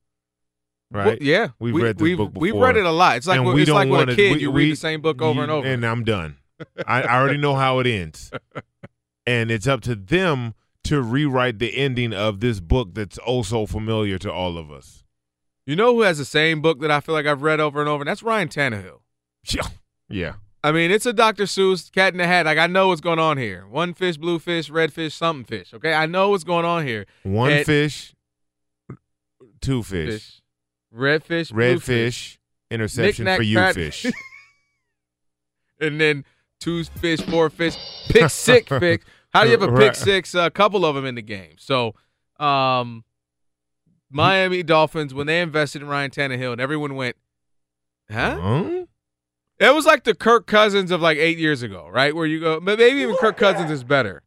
Right? 0.90 1.06
Well, 1.06 1.16
yeah. 1.20 1.48
We've 1.58 1.74
We- 1.74 1.82
read 1.82 1.98
this 1.98 2.02
we've- 2.02 2.16
book 2.16 2.32
before. 2.32 2.40
we've 2.40 2.54
read 2.54 2.76
it 2.78 2.86
a 2.86 2.90
lot. 2.90 3.18
It's 3.18 3.26
like 3.26 3.42
we 3.42 3.62
it's 3.62 3.70
like 3.70 3.90
with 3.90 4.08
a 4.08 4.14
kid, 4.16 4.36
we- 4.36 4.40
you 4.42 4.50
read 4.50 4.64
we- 4.64 4.70
the 4.70 4.76
same 4.76 5.02
book 5.02 5.20
over 5.20 5.42
and 5.42 5.50
over. 5.52 5.66
And 5.68 5.84
I'm 5.84 6.04
done. 6.04 6.37
I, 6.86 7.02
I 7.02 7.18
already 7.20 7.38
know 7.38 7.54
how 7.54 7.78
it 7.80 7.86
ends. 7.86 8.30
and 9.26 9.50
it's 9.50 9.66
up 9.66 9.80
to 9.82 9.94
them 9.94 10.54
to 10.84 11.02
rewrite 11.02 11.58
the 11.58 11.76
ending 11.76 12.12
of 12.14 12.40
this 12.40 12.60
book 12.60 12.94
that's 12.94 13.18
oh 13.26 13.42
so 13.42 13.66
familiar 13.66 14.18
to 14.18 14.32
all 14.32 14.56
of 14.56 14.70
us. 14.70 15.04
You 15.66 15.76
know 15.76 15.94
who 15.94 16.00
has 16.02 16.16
the 16.18 16.24
same 16.24 16.62
book 16.62 16.80
that 16.80 16.90
I 16.90 17.00
feel 17.00 17.14
like 17.14 17.26
I've 17.26 17.42
read 17.42 17.60
over 17.60 17.80
and 17.80 17.88
over? 17.88 18.02
And 18.02 18.08
that's 18.08 18.22
Ryan 18.22 18.48
Tannehill. 18.48 19.00
Yeah. 19.50 19.66
Yeah. 20.08 20.32
I 20.64 20.72
mean, 20.72 20.90
it's 20.90 21.04
a 21.06 21.12
Dr. 21.12 21.44
Seuss 21.44 21.92
cat 21.92 22.14
in 22.14 22.18
the 22.18 22.26
hat. 22.26 22.46
Like 22.46 22.58
I 22.58 22.66
know 22.66 22.88
what's 22.88 23.00
going 23.02 23.18
on 23.18 23.36
here. 23.38 23.66
One 23.68 23.92
fish, 23.94 24.16
blue 24.16 24.38
fish, 24.38 24.70
red 24.70 24.92
fish, 24.92 25.14
something 25.14 25.44
fish. 25.44 25.72
Okay, 25.74 25.92
I 25.92 26.06
know 26.06 26.30
what's 26.30 26.42
going 26.44 26.64
on 26.64 26.86
here. 26.86 27.06
One 27.22 27.52
And- 27.52 27.66
fish, 27.66 28.14
two 29.60 29.82
fish, 29.82 30.08
Fish. 30.14 30.40
red 30.90 31.22
fish, 31.22 31.52
red 31.52 31.72
blue 31.74 31.80
fish, 31.80 32.38
interception 32.70 33.26
for 33.36 33.42
you 33.42 33.58
pat- 33.58 33.74
fish. 33.74 34.06
and 35.80 36.00
then 36.00 36.24
two 36.60 36.84
fish, 36.84 37.20
four 37.22 37.50
fish, 37.50 37.76
pick 38.08 38.30
six 38.30 38.68
pick. 38.68 39.04
How 39.30 39.44
do 39.44 39.50
you 39.50 39.58
have 39.58 39.68
a 39.68 39.76
pick 39.76 39.94
six? 39.94 40.34
A 40.34 40.50
couple 40.50 40.84
of 40.84 40.94
them 40.94 41.04
in 41.04 41.14
the 41.14 41.22
game. 41.22 41.56
So, 41.58 41.94
um, 42.38 43.04
Miami 44.10 44.62
Dolphins 44.62 45.12
when 45.12 45.26
they 45.26 45.40
invested 45.40 45.82
in 45.82 45.88
Ryan 45.88 46.10
Tannehill 46.10 46.52
and 46.52 46.60
everyone 46.60 46.94
went, 46.94 47.16
huh? 48.10 48.38
Huh? 48.40 48.84
It 49.60 49.74
was 49.74 49.86
like 49.86 50.04
the 50.04 50.14
Kirk 50.14 50.46
Cousins 50.46 50.90
of 50.90 51.00
like 51.00 51.18
eight 51.18 51.38
years 51.38 51.62
ago, 51.62 51.88
right? 51.92 52.14
Where 52.14 52.26
you 52.26 52.40
go, 52.40 52.60
but 52.60 52.78
maybe 52.78 53.00
even 53.00 53.16
Kirk 53.16 53.36
Cousins 53.36 53.70
is 53.70 53.82
better 53.82 54.22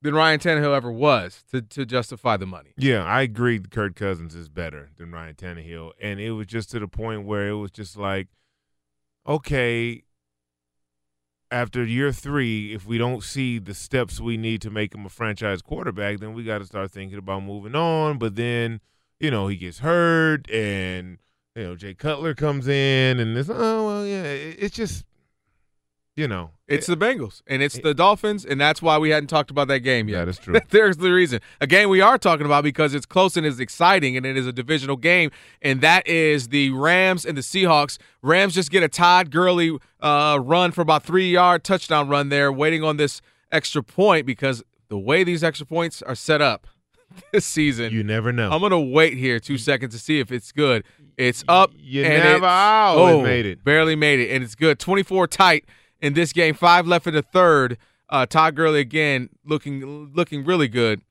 than 0.00 0.14
Ryan 0.14 0.38
Tannehill 0.38 0.74
ever 0.74 0.92
was 0.92 1.42
to 1.50 1.60
to 1.60 1.84
justify 1.84 2.36
the 2.36 2.46
money. 2.46 2.72
Yeah, 2.76 3.04
I 3.04 3.22
agree. 3.22 3.58
Kirk 3.58 3.96
Cousins 3.96 4.34
is 4.34 4.48
better 4.48 4.90
than 4.96 5.10
Ryan 5.10 5.34
Tannehill, 5.34 5.92
and 6.00 6.20
it 6.20 6.32
was 6.32 6.46
just 6.46 6.70
to 6.70 6.78
the 6.78 6.88
point 6.88 7.24
where 7.24 7.48
it 7.48 7.56
was 7.56 7.72
just 7.72 7.96
like, 7.96 8.28
okay, 9.26 10.04
after 11.50 11.84
year 11.84 12.12
three, 12.12 12.74
if 12.74 12.86
we 12.86 12.98
don't 12.98 13.22
see 13.22 13.58
the 13.58 13.74
steps 13.74 14.20
we 14.20 14.36
need 14.36 14.60
to 14.62 14.70
make 14.70 14.94
him 14.94 15.06
a 15.06 15.08
franchise 15.08 15.62
quarterback, 15.62 16.18
then 16.18 16.34
we 16.34 16.44
got 16.44 16.58
to 16.58 16.66
start 16.66 16.90
thinking 16.90 17.18
about 17.18 17.42
moving 17.42 17.74
on. 17.74 18.18
But 18.18 18.36
then, 18.36 18.80
you 19.18 19.30
know, 19.30 19.48
he 19.48 19.56
gets 19.56 19.78
hurt, 19.78 20.50
and 20.50 21.18
you 21.56 21.64
know, 21.64 21.74
Jay 21.74 21.94
Cutler 21.94 22.34
comes 22.34 22.68
in, 22.68 23.18
and 23.18 23.36
it's 23.36 23.48
oh 23.48 23.86
well, 23.86 24.06
yeah, 24.06 24.24
it, 24.24 24.56
it's 24.58 24.76
just, 24.76 25.04
you 26.18 26.28
know, 26.28 26.50
It's 26.66 26.86
the 26.86 26.96
Bengals 26.96 27.42
and 27.46 27.62
it's 27.62 27.78
the 27.78 27.94
Dolphins, 27.94 28.44
and 28.44 28.60
that's 28.60 28.82
why 28.82 28.98
we 28.98 29.10
hadn't 29.10 29.28
talked 29.28 29.50
about 29.50 29.68
that 29.68 29.80
game 29.80 30.08
yet. 30.08 30.18
That 30.24 30.28
is 30.28 30.38
true. 30.38 30.58
There's 30.70 30.96
the 30.98 31.10
reason. 31.12 31.40
A 31.60 31.66
game 31.66 31.88
we 31.88 32.00
are 32.00 32.18
talking 32.18 32.44
about 32.44 32.64
because 32.64 32.92
it's 32.92 33.06
close 33.06 33.36
and 33.36 33.46
it's 33.46 33.58
exciting, 33.60 34.16
and 34.16 34.26
it 34.26 34.36
is 34.36 34.46
a 34.46 34.52
divisional 34.52 34.96
game, 34.96 35.30
and 35.62 35.80
that 35.80 36.06
is 36.06 36.48
the 36.48 36.70
Rams 36.70 37.24
and 37.24 37.38
the 37.38 37.42
Seahawks. 37.42 37.98
Rams 38.20 38.54
just 38.54 38.70
get 38.70 38.82
a 38.82 38.88
Todd 38.88 39.30
Gurley 39.30 39.78
uh, 40.00 40.38
run 40.42 40.72
for 40.72 40.80
about 40.82 41.04
three 41.04 41.30
yard 41.32 41.62
touchdown 41.64 42.08
run 42.08 42.28
there, 42.28 42.52
waiting 42.52 42.82
on 42.82 42.96
this 42.96 43.20
extra 43.52 43.82
point 43.82 44.26
because 44.26 44.62
the 44.88 44.98
way 44.98 45.22
these 45.24 45.42
extra 45.44 45.66
points 45.66 46.02
are 46.02 46.14
set 46.14 46.42
up 46.42 46.66
this 47.32 47.46
season, 47.46 47.92
you 47.92 48.02
never 48.02 48.32
know. 48.32 48.50
I'm 48.50 48.60
gonna 48.60 48.80
wait 48.80 49.14
here 49.16 49.38
two 49.40 49.56
seconds 49.58 49.94
to 49.94 50.00
see 50.00 50.18
if 50.20 50.30
it's 50.32 50.52
good. 50.52 50.84
It's 51.16 51.42
up. 51.48 51.72
You 51.76 52.02
never- 52.02 52.36
it's- 52.36 52.40
oh, 52.96 53.20
it 53.20 53.22
made 53.24 53.44
it. 53.46 53.64
Barely 53.64 53.96
made 53.96 54.20
it, 54.20 54.30
and 54.32 54.44
it's 54.44 54.54
good. 54.54 54.78
24 54.78 55.26
tight 55.26 55.64
in 56.00 56.14
this 56.14 56.32
game. 56.32 56.54
Five 56.54 56.86
left 56.86 57.06
in 57.06 57.14
the 57.14 57.22
third. 57.22 57.78
Uh, 58.08 58.24
Todd 58.26 58.54
Gurley 58.56 58.80
again 58.80 59.28
looking 59.44 60.10
looking 60.14 60.44
really 60.44 60.68
good, 60.68 61.02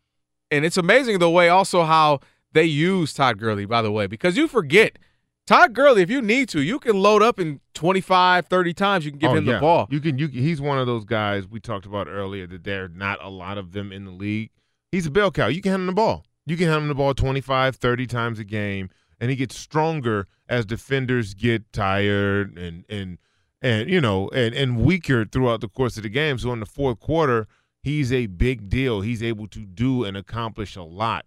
and 0.50 0.66
it's 0.66 0.78
amazing 0.78 1.20
the 1.20 1.30
way 1.30 1.50
also 1.50 1.84
how 1.84 2.20
they 2.54 2.64
use 2.64 3.14
Todd 3.14 3.38
Gurley. 3.38 3.66
By 3.66 3.82
the 3.82 3.92
way, 3.92 4.08
because 4.08 4.36
you 4.36 4.48
forget 4.48 4.98
Todd 5.46 5.74
Gurley, 5.74 6.02
if 6.02 6.10
you 6.10 6.22
need 6.22 6.50
to, 6.50 6.62
you 6.62 6.80
can 6.80 6.98
load 7.00 7.22
up 7.22 7.40
in 7.40 7.62
25, 7.76 8.48
30 8.48 8.74
times. 8.74 9.06
You 9.06 9.12
can 9.12 9.20
give 9.20 9.32
Oh, 9.32 9.36
him 9.36 9.46
yeah. 9.46 9.54
the 9.56 9.60
ball. 9.60 9.88
You 9.92 10.00
can. 10.00 10.18
You 10.18 10.28
can, 10.28 10.40
he's 10.40 10.60
one 10.60 10.80
of 10.80 10.88
those 10.88 11.06
guys 11.06 11.48
we 11.48 11.60
talked 11.60 11.86
about 11.86 12.08
earlier 12.08 12.48
that 12.48 12.64
there 12.64 12.86
are 12.86 12.90
not 12.90 13.24
a 13.24 13.30
lot 13.30 13.58
of 13.60 13.72
them 13.74 13.92
in 13.92 14.06
the 14.06 14.12
league. 14.12 14.50
He's 14.92 15.06
a 15.06 15.12
bell 15.12 15.30
cow. 15.32 15.48
You 15.48 15.62
can 15.62 15.72
hand 15.72 15.82
him 15.82 15.88
the 15.88 15.94
ball. 15.94 16.26
You 16.48 16.58
can 16.58 16.68
hand 16.68 16.84
him 16.84 16.88
the 16.88 16.96
ball 16.96 17.14
25, 17.14 17.76
30 17.76 18.08
times 18.08 18.40
a 18.40 18.44
game, 18.44 18.90
and 19.20 19.30
he 19.30 19.36
gets 19.36 19.56
stronger 19.58 20.28
as 20.50 20.66
defenders 20.66 21.34
get 21.36 21.72
tired 21.74 22.58
and 22.58 22.86
and 22.90 23.18
and 23.68 23.90
you 23.90 24.00
know 24.00 24.30
and 24.30 24.56
and 24.56 24.78
weaker 24.78 25.26
throughout 25.26 25.62
the 25.62 25.68
course 25.68 25.98
of 25.98 26.04
the 26.04 26.10
game. 26.10 26.38
So 26.38 26.52
in 26.54 26.60
the 26.60 26.66
fourth 26.66 27.00
quarter, 27.00 27.48
he's 27.82 28.12
a 28.14 28.28
big 28.28 28.70
deal. 28.70 29.02
He's 29.02 29.22
able 29.22 29.48
to 29.50 29.60
do 29.60 30.04
and 30.04 30.16
accomplish 30.16 30.76
a 30.76 30.84
lot. 30.84 31.26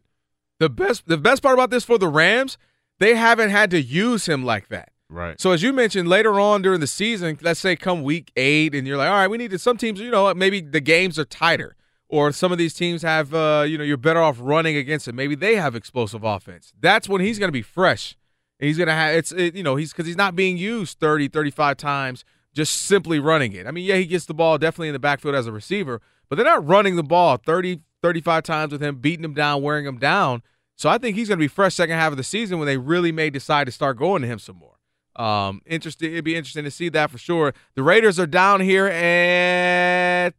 The 0.59 0.71
best 0.71 1.07
the 1.07 1.19
best 1.19 1.43
part 1.43 1.55
about 1.55 1.71
this 1.71 1.85
for 1.85 1.99
the 1.99 2.09
Rams, 2.09 2.59
they 2.99 3.15
haven't 3.15 3.51
had 3.51 3.71
to 3.71 3.81
use 3.81 4.27
him 4.27 4.45
like 4.45 4.69
that. 4.69 4.91
Right. 5.09 5.41
So 5.41 5.51
as 5.51 5.63
you 5.63 5.73
mentioned 5.73 6.09
later 6.09 6.39
on 6.39 6.63
during 6.63 6.81
the 6.81 6.87
season, 6.87 7.37
let's 7.43 7.61
say 7.61 7.75
come 7.77 8.03
week 8.03 8.31
eight, 8.37 8.75
and 8.75 8.87
you're 8.87 8.97
like, 8.97 9.09
all 9.09 9.17
right, 9.17 9.29
we 9.29 9.39
need 9.39 9.51
to. 9.51 9.59
Some 9.59 9.77
teams, 9.77 10.01
you 10.01 10.11
know, 10.11 10.33
maybe 10.35 10.61
the 10.61 10.81
games 10.81 11.19
are 11.19 11.25
tighter, 11.25 11.77
or 12.09 12.31
some 12.31 12.53
of 12.53 12.59
these 12.59 12.75
teams 12.75 13.03
have, 13.03 13.35
uh, 13.35 13.65
you 13.67 13.77
know, 13.77 13.83
you're 13.85 13.97
better 13.97 14.21
off 14.21 14.39
running 14.41 14.77
against 14.77 15.09
it. 15.09 15.15
Maybe 15.15 15.35
they 15.35 15.57
have 15.57 15.75
explosive 15.75 16.23
offense. 16.23 16.73
That's 16.79 17.09
when 17.09 17.21
he's 17.21 17.41
going 17.41 17.49
to 17.49 17.53
be 17.53 17.63
fresh. 17.63 18.17
He's 18.61 18.77
going 18.77 18.89
to 18.89 18.95
have 18.95 19.15
it's, 19.15 19.33
it, 19.33 19.55
you 19.55 19.63
know, 19.63 19.77
he's 19.77 19.93
because 19.93 20.07
he's 20.07 20.17
not 20.17 20.37
being 20.37 20.57
used 20.57 21.01
30, 21.01 21.29
35 21.29 21.77
times 21.77 22.25
just 22.55 22.83
simply 22.83 23.19
running 23.19 23.53
it. 23.53 23.67
I 23.67 23.71
mean, 23.71 23.85
yeah, 23.85 23.97
he 23.97 24.07
gets 24.07 24.27
the 24.27 24.35
ball 24.35 24.59
definitely 24.59 24.89
in 24.89 24.93
the 24.93 24.99
backfield 24.99 25.35
as 25.35 25.47
a 25.47 25.53
receiver, 25.53 26.01
but 26.29 26.37
they're 26.37 26.45
not 26.45 26.67
running 26.67 26.97
the 26.97 27.03
ball 27.03 27.37
30, 27.37 27.81
35 28.03 28.43
times 28.43 28.73
with 28.73 28.83
him, 28.83 28.97
beating 28.97 29.25
him 29.25 29.35
down, 29.35 29.63
wearing 29.63 29.87
him 29.87 29.99
down. 29.99 30.43
So 30.77 30.89
I 30.89 30.99
think 30.99 31.17
he's 31.17 31.29
going 31.29 31.39
to 31.39 31.45
be 31.45 31.49
fresh 31.49 31.75
second 31.75 31.97
half 31.97 32.11
of 32.11 32.17
the 32.17 32.25
season 32.25 32.59
when 32.59 32.67
they 32.67 32.77
really 32.77 33.13
may 33.13 33.31
decide 33.31 33.67
to 33.67 33.73
start 33.73 33.99
going 33.99 34.23
to 34.23 34.29
him 34.29 34.39
some 34.39 34.57
more. 34.57 34.77
Um, 35.17 35.61
interesting. 35.67 36.13
It'd 36.13 36.25
be 36.25 36.37
interesting 36.37 36.65
to 36.65 36.71
see 36.71 36.89
that 36.91 37.11
for 37.11 37.19
sure. 37.19 37.53
The 37.75 37.83
Raiders 37.83 38.19
are 38.19 38.27
down 38.27 38.61
here 38.61 38.87
at 38.87 40.35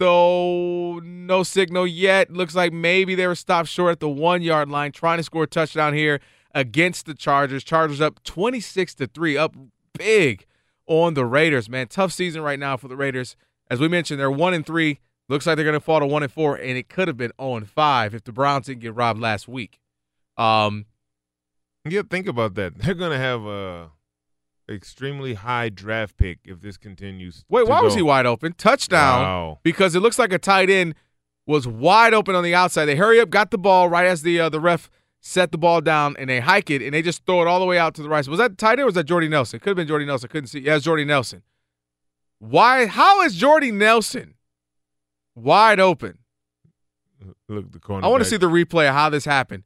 though 0.00 0.98
no 1.04 1.44
signal 1.44 1.86
yet. 1.86 2.30
Looks 2.32 2.54
like 2.54 2.72
maybe 2.72 3.14
they 3.14 3.26
were 3.26 3.36
stopped 3.36 3.68
short 3.68 3.92
at 3.92 4.00
the 4.00 4.08
one 4.08 4.42
yard 4.42 4.68
line, 4.68 4.90
trying 4.90 5.18
to 5.18 5.22
score 5.22 5.44
a 5.44 5.46
touchdown 5.46 5.94
here 5.94 6.20
against 6.54 7.06
the 7.06 7.14
Chargers. 7.14 7.64
Chargers 7.64 8.00
up 8.00 8.22
twenty 8.24 8.60
six 8.60 8.94
to 8.94 9.06
three, 9.06 9.36
up 9.36 9.54
big 9.98 10.46
on 10.86 11.14
the 11.14 11.24
Raiders. 11.24 11.68
Man, 11.68 11.88
tough 11.88 12.12
season 12.12 12.42
right 12.42 12.58
now 12.58 12.76
for 12.76 12.88
the 12.88 12.96
Raiders. 12.96 13.36
As 13.70 13.80
we 13.80 13.88
mentioned, 13.88 14.20
they're 14.20 14.30
one 14.30 14.54
and 14.54 14.64
three. 14.64 15.00
Looks 15.28 15.46
like 15.46 15.56
they're 15.56 15.64
going 15.64 15.72
to 15.72 15.80
fall 15.80 16.00
to 16.00 16.06
one 16.06 16.22
and 16.22 16.30
four, 16.30 16.54
and 16.56 16.76
it 16.76 16.88
could 16.90 17.08
have 17.08 17.16
been 17.16 17.32
zero 17.40 17.56
and 17.56 17.68
five 17.68 18.14
if 18.14 18.24
the 18.24 18.32
Browns 18.32 18.66
didn't 18.66 18.82
get 18.82 18.94
robbed 18.94 19.20
last 19.20 19.48
week. 19.48 19.80
Um, 20.36 20.84
Yeah, 21.88 22.02
think 22.08 22.26
about 22.26 22.54
that. 22.56 22.76
They're 22.78 22.94
gonna 22.94 23.18
have 23.18 23.44
a 23.46 23.90
extremely 24.68 25.34
high 25.34 25.68
draft 25.68 26.16
pick 26.16 26.40
if 26.44 26.60
this 26.60 26.76
continues. 26.76 27.44
Wait, 27.48 27.64
to 27.64 27.70
why 27.70 27.80
was 27.80 27.94
he 27.94 28.02
wide 28.02 28.26
open? 28.26 28.52
Touchdown. 28.54 29.22
Wow. 29.22 29.58
Because 29.62 29.94
it 29.94 30.00
looks 30.00 30.18
like 30.18 30.32
a 30.32 30.38
tight 30.38 30.70
end 30.70 30.94
was 31.46 31.68
wide 31.68 32.14
open 32.14 32.34
on 32.34 32.42
the 32.42 32.54
outside. 32.54 32.86
They 32.86 32.96
hurry 32.96 33.20
up, 33.20 33.30
got 33.30 33.50
the 33.50 33.58
ball 33.58 33.88
right 33.88 34.06
as 34.06 34.22
the 34.22 34.40
uh, 34.40 34.48
the 34.48 34.60
ref 34.60 34.90
set 35.26 35.50
the 35.52 35.56
ball 35.58 35.80
down, 35.80 36.14
and 36.18 36.28
they 36.28 36.38
hike 36.40 36.68
it, 36.70 36.82
and 36.82 36.92
they 36.92 37.00
just 37.00 37.24
throw 37.24 37.40
it 37.40 37.48
all 37.48 37.58
the 37.58 37.64
way 37.64 37.78
out 37.78 37.94
to 37.94 38.02
the 38.02 38.10
right. 38.10 38.28
Was 38.28 38.38
that 38.38 38.58
tight 38.58 38.72
end 38.72 38.80
or 38.82 38.84
was 38.84 38.94
that 38.94 39.04
Jordy 39.04 39.26
Nelson? 39.26 39.58
Could 39.58 39.70
have 39.70 39.76
been 39.76 39.88
Jordy 39.88 40.04
Nelson. 40.04 40.28
Couldn't 40.28 40.48
see. 40.48 40.60
Yeah, 40.60 40.76
it's 40.76 40.84
Jordy 40.84 41.06
Nelson. 41.06 41.42
Why? 42.38 42.84
How 42.86 43.22
is 43.22 43.34
Jordy 43.34 43.72
Nelson 43.72 44.34
wide 45.34 45.80
open? 45.80 46.18
Look, 47.48 47.72
the 47.72 47.78
corner. 47.78 48.06
I 48.06 48.10
want 48.10 48.22
to 48.22 48.28
see 48.28 48.36
the 48.36 48.50
replay 48.50 48.86
of 48.88 48.94
how 48.94 49.08
this 49.08 49.24
happened. 49.24 49.62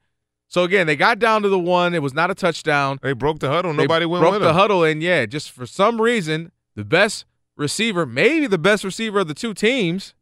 So 0.47 0.63
again, 0.63 0.87
they 0.87 0.97
got 0.97 1.19
down 1.19 1.43
to 1.43 1.49
the 1.49 1.59
one. 1.59 1.93
It 1.95 2.03
was 2.03 2.15
not 2.15 2.31
a 2.31 2.35
touchdown. 2.35 2.99
They 3.03 3.13
broke 3.13 3.41
the 3.41 3.49
huddle. 3.49 3.73
They 3.73 3.83
Nobody 3.83 4.07
went 4.07 4.23
broke 4.23 4.33
with 4.35 4.43
the 4.43 4.49
them. 4.49 4.57
huddle, 4.57 4.85
and 4.85 5.03
yeah, 5.03 5.27
just 5.27 5.51
for 5.51 5.67
some 5.67 6.01
reason, 6.01 6.53
the 6.75 6.85
best 6.85 7.25
receiver, 7.57 8.07
maybe 8.07 8.47
the 8.47 8.59
best 8.59 8.85
receiver 8.85 9.19
of 9.19 9.29
the 9.29 9.35
two 9.35 9.53
teams, 9.53 10.15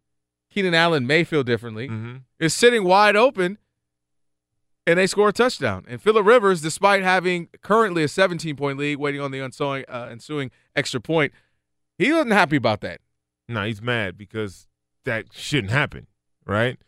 Keenan 0.51 0.75
Allen 0.75 1.07
may 1.07 1.23
feel 1.25 1.43
differently, 1.45 1.89
Mm-hmm. 1.89 2.17
is 2.41 2.55
sitting 2.55 2.83
wide 2.85 3.15
open, 3.17 3.59
and 4.87 4.99
they 4.99 5.07
score 5.07 5.29
a 5.29 5.33
touchdown. 5.33 5.85
And 5.89 6.01
Philip 6.01 6.25
Rivers, 6.25 6.61
despite 6.61 7.03
having 7.03 7.49
currently 7.63 8.05
a 8.05 8.09
17 8.09 8.57
point 8.57 8.79
lead, 8.79 8.97
waiting 8.97 9.21
on 9.21 9.31
the 9.31 9.41
ensuing, 9.41 9.85
uh, 9.89 10.09
ensuing 10.11 10.51
extra 10.75 11.01
point, 11.01 11.33
he 11.99 12.13
wasn't 12.13 12.33
happy 12.33 12.57
about 12.57 12.81
that. 12.83 13.01
No, 13.49 13.65
he's 13.65 13.83
mad 13.83 14.17
because 14.17 14.67
that 15.05 15.27
shouldn't 15.33 15.73
happen, 15.73 16.07
right? 16.45 16.79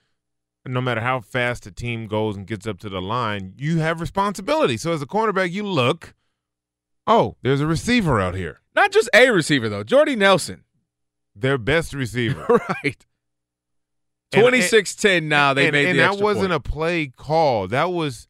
No 0.66 0.80
matter 0.80 1.00
how 1.00 1.20
fast 1.20 1.64
the 1.64 1.70
team 1.70 2.06
goes 2.06 2.36
and 2.36 2.46
gets 2.46 2.66
up 2.66 2.78
to 2.80 2.88
the 2.88 3.00
line, 3.00 3.54
you 3.56 3.78
have 3.78 4.00
responsibility. 4.00 4.76
So 4.76 4.92
as 4.92 5.00
a 5.00 5.06
cornerback, 5.06 5.50
you 5.50 5.62
look, 5.62 6.14
oh, 7.06 7.36
there's 7.42 7.60
a 7.60 7.66
receiver 7.66 8.20
out 8.20 8.34
here. 8.34 8.60
Not 8.74 8.92
just 8.92 9.08
a 9.14 9.30
receiver 9.30 9.68
though, 9.68 9.82
Jordy 9.82 10.14
Nelson, 10.14 10.64
Their 11.34 11.58
best 11.58 11.94
receiver. 11.94 12.44
right? 12.84 13.06
And- 14.32 14.42
26-10 14.42 15.24
now. 15.24 15.54
They 15.54 15.66
and, 15.66 15.72
made 15.72 15.88
and 15.88 15.98
the 15.98 16.02
that 16.02 16.18
wasn't 16.18 16.50
point. 16.50 16.52
a 16.52 16.60
play 16.60 17.06
call. 17.08 17.68
That 17.68 17.92
was 17.92 18.26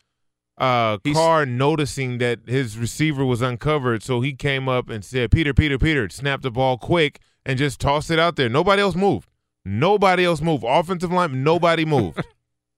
uh 0.58 0.98
Carr 1.12 1.46
noticing 1.46 2.18
that 2.18 2.40
his 2.46 2.76
receiver 2.76 3.24
was 3.24 3.40
uncovered, 3.42 4.02
so 4.02 4.20
he 4.20 4.34
came 4.34 4.68
up 4.68 4.88
and 4.88 5.04
said, 5.04 5.30
"Peter, 5.30 5.54
Peter, 5.54 5.78
Peter," 5.78 6.08
snapped 6.08 6.42
the 6.42 6.50
ball 6.50 6.78
quick 6.78 7.20
and 7.46 7.58
just 7.58 7.80
tossed 7.80 8.10
it 8.10 8.18
out 8.18 8.36
there. 8.36 8.48
Nobody 8.48 8.82
else 8.82 8.96
moved. 8.96 9.28
Nobody 9.64 10.24
else 10.24 10.40
moved. 10.40 10.64
Offensive 10.66 11.12
line, 11.12 11.44
nobody 11.44 11.84
moved. 11.84 12.20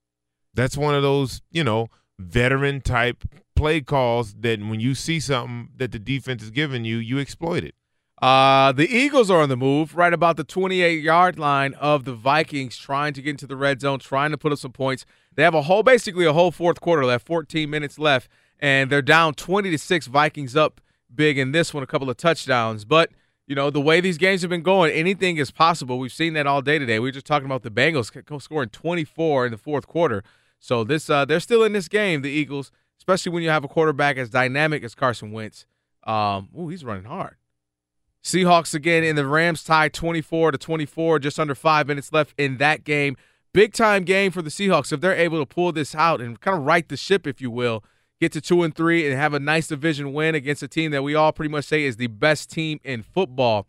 That's 0.55 0.77
one 0.77 0.95
of 0.95 1.03
those, 1.03 1.41
you 1.51 1.65
know, 1.65 1.89
veteran 2.19 2.81
type 2.81 3.25
play 3.57 3.81
calls 3.81 4.35
that 4.41 4.59
when 4.61 4.81
you 4.81 4.95
see 4.95 5.21
something 5.21 5.69
that 5.77 5.93
the 5.93 5.99
defense 5.99 6.43
is 6.43 6.51
giving 6.51 6.85
you, 6.85 6.97
you 6.97 7.19
exploit 7.19 7.65
it. 7.65 7.75
Uh, 8.21 8.71
the 8.73 8.87
Eagles 8.87 9.31
are 9.31 9.41
on 9.41 9.49
the 9.49 9.57
move, 9.57 9.97
right 9.97 10.13
about 10.13 10.37
the 10.37 10.45
28 10.45 11.03
yard 11.03 11.39
line 11.39 11.73
of 11.75 12.05
the 12.05 12.13
Vikings, 12.13 12.77
trying 12.77 13.15
to 13.15 13.23
get 13.23 13.31
into 13.31 13.47
the 13.47 13.57
red 13.57 13.81
zone, 13.81 13.99
trying 13.99 14.31
to 14.31 14.39
put 14.39 14.53
up 14.53 14.59
some 14.59 14.73
points. 14.73 15.07
They 15.35 15.43
have 15.43 15.55
a 15.55 15.63
whole, 15.63 15.83
basically 15.83 16.27
a 16.27 16.33
whole 16.33 16.51
fourth 16.51 16.81
quarter 16.81 17.05
left, 17.05 17.27
14 17.27 17.71
minutes 17.71 17.99
left, 17.99 18.29
and 18.59 18.91
they're 18.91 19.01
down 19.01 19.35
20 19.35 19.71
to 19.71 19.79
six. 19.79 20.07
Vikings 20.07 20.55
up 20.55 20.83
big 21.15 21.39
in 21.39 21.53
this 21.53 21.73
one, 21.73 21.83
a 21.83 21.87
couple 21.87 22.11
of 22.11 22.19
touchdowns. 22.19 22.85
But 22.85 23.11
you 23.47 23.55
know 23.55 23.71
the 23.71 23.81
way 23.81 24.01
these 24.01 24.19
games 24.19 24.43
have 24.43 24.51
been 24.51 24.63
going, 24.63 24.93
anything 24.93 25.39
is 25.39 25.51
possible. 25.51 25.99
We've 25.99 26.13
seen 26.13 26.35
that 26.35 26.47
all 26.47 26.61
day 26.61 26.79
today. 26.79 26.99
We 26.99 27.09
were 27.09 27.13
just 27.13 27.27
talking 27.27 27.47
about 27.47 27.63
the 27.63 27.71
Bengals 27.71 28.43
scoring 28.43 28.69
24 28.69 29.47
in 29.47 29.53
the 29.53 29.59
fourth 29.59 29.87
quarter. 29.87 30.23
So 30.59 30.85
this, 30.85 31.09
uh, 31.09 31.25
they're 31.25 31.41
still 31.41 31.65
in 31.65 31.73
this 31.73 31.89
game, 31.89 32.21
the 32.21 32.29
Eagles, 32.29 32.71
especially 32.99 33.33
when 33.33 33.43
you 33.43 33.49
have 33.49 33.65
a 33.65 33.69
quarterback 33.69 34.19
as 34.19 34.29
dynamic 34.29 34.85
as 34.85 34.95
Carson 34.95 35.33
Wentz. 35.33 35.65
Um, 36.05 36.51
ooh, 36.59 36.69
he's 36.69 36.85
running 36.85 37.05
hard. 37.05 37.37
Seahawks 38.23 38.75
again 38.75 39.03
in 39.03 39.17
the 39.17 39.27
Rams 39.27 39.65
tie 39.65 39.89
24 39.89 40.53
to 40.53 40.59
24, 40.59 41.19
just 41.21 41.41
under 41.41 41.55
five 41.55 41.87
minutes 41.87 42.13
left 42.13 42.35
in 42.39 42.59
that 42.59 42.85
game. 42.85 43.17
Big 43.53 43.73
time 43.73 44.05
game 44.05 44.31
for 44.31 44.43
the 44.43 44.51
Seahawks 44.51 44.93
if 44.93 45.01
they're 45.01 45.15
able 45.15 45.39
to 45.39 45.47
pull 45.47 45.73
this 45.73 45.95
out 45.95 46.21
and 46.21 46.41
kind 46.41 46.57
of 46.57 46.65
right 46.65 46.89
the 46.89 46.97
ship, 46.97 47.27
if 47.27 47.41
you 47.41 47.51
will. 47.51 47.83
Get 48.21 48.33
to 48.33 48.41
two 48.41 48.63
and 48.63 48.75
three 48.75 49.07
and 49.07 49.17
have 49.17 49.33
a 49.33 49.41
nice 49.41 49.69
division 49.69 50.13
win 50.13 50.35
against 50.35 50.63
a 50.63 50.69
team 50.69 50.91
that 50.91 51.03
we 51.03 51.15
all 51.15 51.33
pretty 51.33 51.51
much 51.51 51.65
say 51.65 51.85
is 51.85 51.97
the 51.97 52.07
best 52.07 52.51
team 52.51 52.79
in 52.85 53.03
football. 53.03 53.67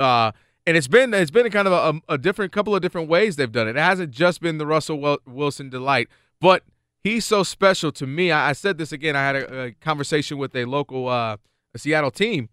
Uh, 0.00 0.32
and 0.66 0.76
it's 0.76 0.88
been 0.88 1.14
it's 1.14 1.30
been 1.30 1.46
a 1.46 1.50
kind 1.50 1.68
of 1.68 1.72
a, 1.72 2.14
a, 2.14 2.18
different 2.18 2.52
couple 2.52 2.74
of 2.74 2.82
different 2.82 3.08
ways 3.08 3.36
they've 3.36 3.50
done 3.50 3.68
it. 3.68 3.76
It 3.76 3.80
hasn't 3.80 4.10
just 4.10 4.40
been 4.40 4.58
the 4.58 4.66
Russell 4.66 5.18
Wilson 5.26 5.70
delight, 5.70 6.08
but 6.40 6.64
he's 7.02 7.24
so 7.24 7.44
special 7.44 7.92
to 7.92 8.06
me. 8.06 8.32
I, 8.32 8.50
I 8.50 8.52
said 8.52 8.78
this 8.78 8.90
again. 8.90 9.14
I 9.14 9.22
had 9.22 9.36
a, 9.36 9.60
a 9.60 9.72
conversation 9.72 10.38
with 10.38 10.54
a 10.56 10.64
local 10.64 11.08
uh, 11.08 11.36
a 11.72 11.78
Seattle 11.78 12.10
team 12.10 12.48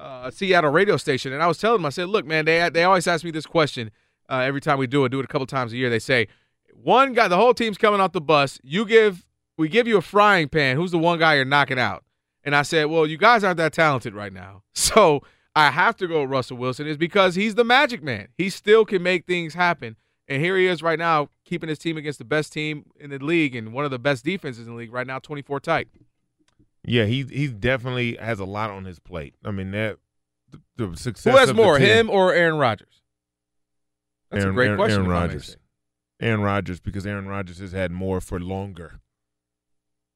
uh, 0.00 0.22
a 0.24 0.32
Seattle 0.32 0.70
radio 0.70 0.96
station, 0.96 1.32
and 1.32 1.42
I 1.42 1.46
was 1.46 1.58
telling 1.58 1.78
them, 1.78 1.86
I 1.86 1.90
said, 1.90 2.08
"Look, 2.08 2.26
man, 2.26 2.44
they 2.44 2.68
they 2.70 2.84
always 2.84 3.06
ask 3.06 3.24
me 3.24 3.30
this 3.30 3.46
question 3.46 3.90
uh, 4.28 4.38
every 4.38 4.60
time 4.60 4.78
we 4.78 4.86
do 4.86 5.04
it. 5.04 5.10
Do 5.10 5.20
it 5.20 5.24
a 5.24 5.28
couple 5.28 5.46
times 5.46 5.72
a 5.72 5.76
year. 5.76 5.90
They 5.90 5.98
say, 5.98 6.28
one 6.72 7.12
guy, 7.12 7.28
the 7.28 7.36
whole 7.36 7.54
team's 7.54 7.78
coming 7.78 8.00
off 8.00 8.12
the 8.12 8.20
bus. 8.20 8.58
You 8.62 8.86
give, 8.86 9.26
we 9.58 9.68
give 9.68 9.86
you 9.86 9.98
a 9.98 10.02
frying 10.02 10.48
pan. 10.48 10.76
Who's 10.76 10.90
the 10.90 10.98
one 10.98 11.18
guy 11.18 11.34
you're 11.34 11.44
knocking 11.44 11.78
out?" 11.78 12.04
And 12.42 12.56
I 12.56 12.62
said, 12.62 12.86
"Well, 12.86 13.06
you 13.06 13.18
guys 13.18 13.44
aren't 13.44 13.58
that 13.58 13.72
talented 13.72 14.14
right 14.14 14.32
now, 14.32 14.62
so 14.74 15.22
I 15.54 15.70
have 15.70 15.96
to 15.98 16.08
go 16.08 16.24
Russell 16.24 16.56
Wilson. 16.56 16.86
Is 16.86 16.96
because 16.96 17.34
he's 17.34 17.54
the 17.54 17.64
magic 17.64 18.02
man. 18.02 18.28
He 18.38 18.48
still 18.50 18.84
can 18.84 19.02
make 19.02 19.26
things 19.26 19.54
happen." 19.54 19.96
And 20.28 20.40
here 20.40 20.56
he 20.56 20.68
is 20.68 20.80
right 20.80 20.98
now, 20.98 21.28
keeping 21.44 21.68
his 21.68 21.80
team 21.80 21.96
against 21.96 22.20
the 22.20 22.24
best 22.24 22.52
team 22.52 22.84
in 23.00 23.10
the 23.10 23.18
league 23.18 23.56
and 23.56 23.72
one 23.72 23.84
of 23.84 23.90
the 23.90 23.98
best 23.98 24.24
defenses 24.24 24.64
in 24.64 24.72
the 24.72 24.78
league 24.78 24.92
right 24.92 25.06
now, 25.06 25.18
24 25.18 25.58
tight. 25.58 25.88
Yeah, 26.84 27.04
he 27.04 27.24
he 27.24 27.48
definitely 27.48 28.16
has 28.16 28.40
a 28.40 28.44
lot 28.44 28.70
on 28.70 28.84
his 28.84 28.98
plate. 28.98 29.34
I 29.44 29.50
mean 29.50 29.70
that 29.72 29.98
the, 30.50 30.60
the 30.76 30.96
success. 30.96 31.32
Who 31.32 31.38
has 31.38 31.52
more, 31.52 31.78
him 31.78 32.10
or 32.10 32.32
Aaron 32.32 32.58
Rodgers? 32.58 33.02
That's 34.30 34.44
Aaron, 34.44 34.54
a 34.54 34.56
great 34.56 34.66
Aaron, 34.66 34.78
question. 34.78 34.98
Aaron 34.98 35.10
Rodgers. 35.10 35.56
Aaron 36.20 36.40
Rodgers, 36.42 36.80
because 36.80 37.06
Aaron 37.06 37.26
Rodgers 37.26 37.58
has 37.58 37.72
had 37.72 37.90
more 37.90 38.20
for 38.20 38.38
longer. 38.38 39.00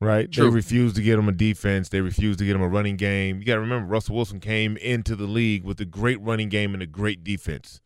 Right? 0.01 0.31
True. 0.31 0.51
They 0.51 0.55
refused 0.55 0.97
to 0.97 1.03
get 1.03 1.19
him 1.19 1.28
a 1.28 1.32
defense. 1.32 1.89
They 1.89 2.03
refused 2.03 2.39
to 2.41 2.45
get 2.45 2.55
him 2.55 2.62
a 2.62 2.69
running 2.69 2.97
game. 2.97 3.39
You 3.39 3.47
got 3.47 3.55
to 3.55 3.61
remember, 3.61 3.86
Russell 3.86 4.16
Wilson 4.16 4.39
came 4.39 4.77
into 4.77 5.16
the 5.16 5.24
league 5.24 5.65
with 5.65 5.81
a 5.81 5.86
great 5.86 6.20
running 6.20 6.51
game 6.51 6.74
and 6.74 6.82
a 6.82 6.86
great 6.86 7.24
defense. 7.24 7.81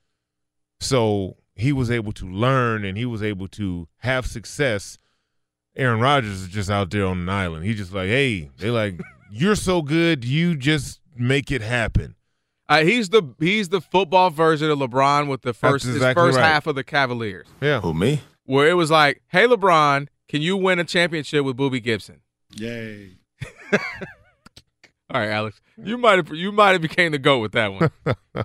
So 0.81 1.37
he 1.55 1.73
was 1.73 1.91
able 1.91 2.13
to 2.13 2.27
learn 2.27 2.85
and 2.85 2.99
he 2.99 3.05
was 3.05 3.23
able 3.23 3.47
to 3.49 3.87
have 3.99 4.27
success 4.27 4.99
Aaron 5.79 6.01
Rodgers 6.01 6.43
is 6.43 6.49
just 6.49 6.69
out 6.71 6.91
there 6.91 7.07
on 7.07 7.19
an 7.21 7.29
island. 7.29 7.65
He's 7.65 7.77
just 7.79 7.93
like, 7.95 8.09
hey, 8.09 8.51
they 8.59 8.71
like, 8.71 9.01
you're 9.31 9.55
so 9.55 9.81
good, 9.81 10.25
you 10.25 10.57
just 10.57 11.01
make 11.17 11.51
it 11.53 11.63
happen. 11.63 12.17
Uh, 12.69 12.83
he's 12.83 13.09
the 13.09 13.23
he's 13.39 13.71
the 13.71 13.81
football 13.81 14.29
version 14.29 14.71
of 14.71 14.79
LeBron 14.79 15.29
with 15.29 15.41
the 15.43 15.55
first 15.55 15.87
That's 15.87 15.97
his 16.05 16.15
first 16.15 16.37
right. 16.37 16.45
half 16.45 16.67
of 16.67 16.75
the 16.75 16.85
Cavaliers, 16.85 17.47
Yeah. 17.63 17.81
Who 17.81 17.95
me? 17.95 18.21
where 18.45 18.69
it 18.69 18.75
was 18.75 18.91
like, 18.91 19.23
"Hey 19.29 19.47
LeBron, 19.47 20.09
can 20.29 20.43
you 20.43 20.57
win 20.57 20.79
a 20.79 20.85
championship 20.85 21.45
with 21.47 21.57
Boobie 21.57 21.83
Gibson?" 21.83 22.21
Yay. 22.57 23.19
All 23.73 25.21
right, 25.21 25.31
Alex, 25.31 25.61
you 25.83 25.97
might 25.97 26.17
have 26.17 26.29
you 26.35 26.53
might 26.53 26.73
have 26.73 26.83
became 26.83 27.13
the 27.13 27.19
goat 27.19 27.39
with 27.39 27.53
that 27.53 27.73
one. 27.73 27.91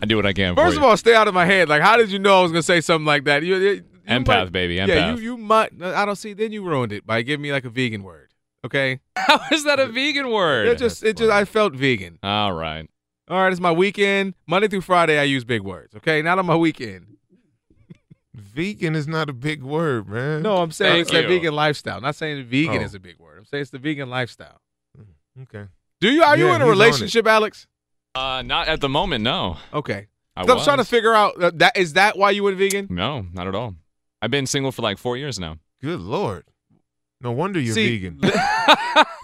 I 0.00 0.06
do 0.06 0.16
what 0.16 0.24
I 0.24 0.32
can. 0.32 0.54
First 0.54 0.74
for 0.74 0.78
of 0.78 0.82
you. 0.82 0.88
all, 0.88 0.96
stay 0.96 1.14
out 1.14 1.28
of 1.28 1.34
my 1.34 1.44
head. 1.44 1.68
Like, 1.68 1.82
how 1.82 1.96
did 1.98 2.10
you 2.10 2.18
know 2.18 2.38
I 2.38 2.42
was 2.42 2.52
gonna 2.52 2.62
say 2.62 2.80
something 2.80 3.04
like 3.06 3.24
that? 3.24 3.42
You, 3.42 3.56
you, 3.56 3.70
you 3.70 3.82
Empath, 4.06 4.26
might- 4.26 4.52
baby, 4.52 4.74
Yeah, 4.76 5.14
you 5.14 5.18
you 5.20 5.36
might. 5.36 5.72
I 5.82 6.04
don't 6.04 6.16
see. 6.16 6.32
Then 6.32 6.52
you 6.52 6.62
ruined 6.64 6.92
it 6.92 7.06
by 7.06 7.22
giving 7.22 7.42
me 7.42 7.52
like 7.52 7.64
a 7.64 7.70
vegan 7.70 8.02
word. 8.02 8.32
Okay, 8.64 9.00
How 9.16 9.40
is 9.52 9.64
that 9.64 9.78
a 9.78 9.86
vegan 9.86 10.30
word? 10.30 10.66
it 10.68 10.78
just 10.78 11.02
it 11.04 11.16
just 11.16 11.30
I 11.30 11.44
felt 11.44 11.74
vegan. 11.74 12.18
All 12.22 12.52
right. 12.52 12.88
All 13.28 13.38
right, 13.38 13.50
it's 13.52 13.60
my 13.60 13.72
weekend. 13.72 14.34
Monday 14.46 14.68
through 14.68 14.80
Friday, 14.82 15.18
I 15.18 15.24
use 15.24 15.44
big 15.44 15.62
words. 15.62 15.94
Okay, 15.96 16.22
not 16.22 16.38
on 16.38 16.46
my 16.46 16.54
weekend. 16.56 17.06
Vegan 18.34 18.94
is 18.94 19.08
not 19.08 19.30
a 19.30 19.32
big 19.32 19.62
word, 19.62 20.08
man. 20.08 20.42
No, 20.42 20.58
I'm 20.58 20.70
saying 20.70 20.92
Thank 20.92 21.02
it's 21.02 21.10
that 21.12 21.22
you. 21.22 21.28
vegan 21.28 21.54
lifestyle. 21.54 22.00
Not 22.00 22.14
saying 22.16 22.44
vegan 22.44 22.82
Oh. 22.82 22.84
is 22.84 22.94
a 22.94 22.98
big 23.00 23.18
word. 23.18 23.38
I'm 23.38 23.44
saying 23.46 23.62
it's 23.62 23.70
the 23.70 23.78
vegan 23.78 24.10
lifestyle. 24.10 24.60
Okay. 25.42 25.64
Do 26.00 26.10
you? 26.10 26.22
Are 26.22 26.36
you 26.36 26.46
in 26.48 26.50
a 26.50 26.54
he's 26.54 26.62
on 26.62 26.68
it. 26.68 26.70
relationship, 26.70 27.26
Alex? 27.26 27.66
Uh, 28.14 28.42
not 28.42 28.68
at 28.68 28.80
the 28.80 28.88
moment. 28.88 29.24
No. 29.24 29.56
Okay. 29.72 30.06
I 30.36 30.44
'Cause 30.44 30.58
I'm 30.58 30.64
trying 30.64 30.78
to 30.78 30.84
figure 30.84 31.14
out 31.14 31.42
uh, 31.42 31.50
that 31.54 31.76
is 31.78 31.94
that 31.94 32.18
why 32.18 32.30
you 32.30 32.42
went 32.44 32.58
vegan? 32.58 32.88
No, 32.90 33.24
not 33.32 33.46
at 33.46 33.54
all. 33.54 33.74
I've 34.26 34.30
been 34.32 34.46
single 34.46 34.72
for 34.72 34.82
like 34.82 34.98
four 34.98 35.16
years 35.16 35.38
now. 35.38 35.58
Good 35.80 36.00
Lord. 36.00 36.42
No 37.20 37.30
wonder 37.30 37.60
you're 37.60 37.74
See, 37.74 37.96
vegan. 37.96 38.18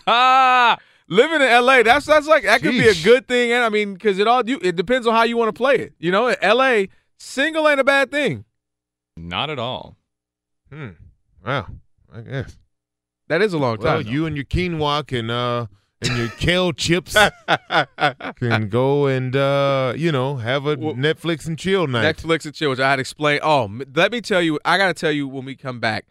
ah, 0.07 0.79
living 1.09 1.43
in 1.43 1.49
LA, 1.65 1.83
that's 1.83 2.07
that's 2.07 2.29
like 2.29 2.45
that 2.45 2.62
could 2.62 2.70
be 2.70 2.87
a 2.87 2.95
good 3.03 3.27
thing, 3.27 3.51
and 3.51 3.65
I 3.65 3.69
mean, 3.69 3.95
because 3.95 4.20
it 4.20 4.29
all 4.29 4.49
you 4.49 4.61
it 4.62 4.77
depends 4.77 5.09
on 5.09 5.12
how 5.12 5.24
you 5.24 5.37
want 5.37 5.49
to 5.49 5.59
play 5.59 5.74
it. 5.74 5.95
You 5.99 6.12
know, 6.12 6.29
in 6.29 6.37
LA, 6.41 6.85
single 7.19 7.69
ain't 7.69 7.81
a 7.81 7.85
bad 7.85 8.12
thing. 8.12 8.45
Not 9.16 9.51
at 9.51 9.59
all. 9.59 9.97
Hmm. 10.73 10.91
Wow. 11.45 11.66
I 12.15 12.20
guess. 12.20 12.57
That 13.27 13.43
is 13.43 13.55
a 13.55 13.59
long 13.59 13.79
Well, 13.79 14.05
time. 14.05 14.12
you 14.12 14.27
and 14.27 14.37
your 14.37 14.45
quinoa 14.45 15.05
can 15.05 15.31
uh 15.31 15.66
and 16.03 16.16
your 16.19 16.29
kale 16.29 16.73
chips 16.73 17.15
can 18.39 18.69
go 18.69 19.07
and 19.07 19.35
uh 19.37 19.93
you 19.97 20.12
know 20.12 20.37
have 20.37 20.66
a 20.66 20.77
Well, 20.77 20.95
Netflix 20.95 21.47
and 21.47 21.59
chill 21.59 21.87
night. 21.87 22.16
Netflix 22.16 22.45
and 22.45 22.55
chill, 22.55 22.70
which 22.70 22.81
I 22.81 22.91
had 22.91 23.01
explained. 23.01 23.41
Oh, 23.43 23.70
let 23.95 24.12
me 24.12 24.20
tell 24.20 24.43
you, 24.43 24.59
I 24.65 24.79
got 24.79 24.89
to 24.89 24.95
tell 24.95 25.12
you 25.12 25.27
when 25.29 25.45
we 25.45 25.55
come 25.57 25.81
back, 25.81 26.07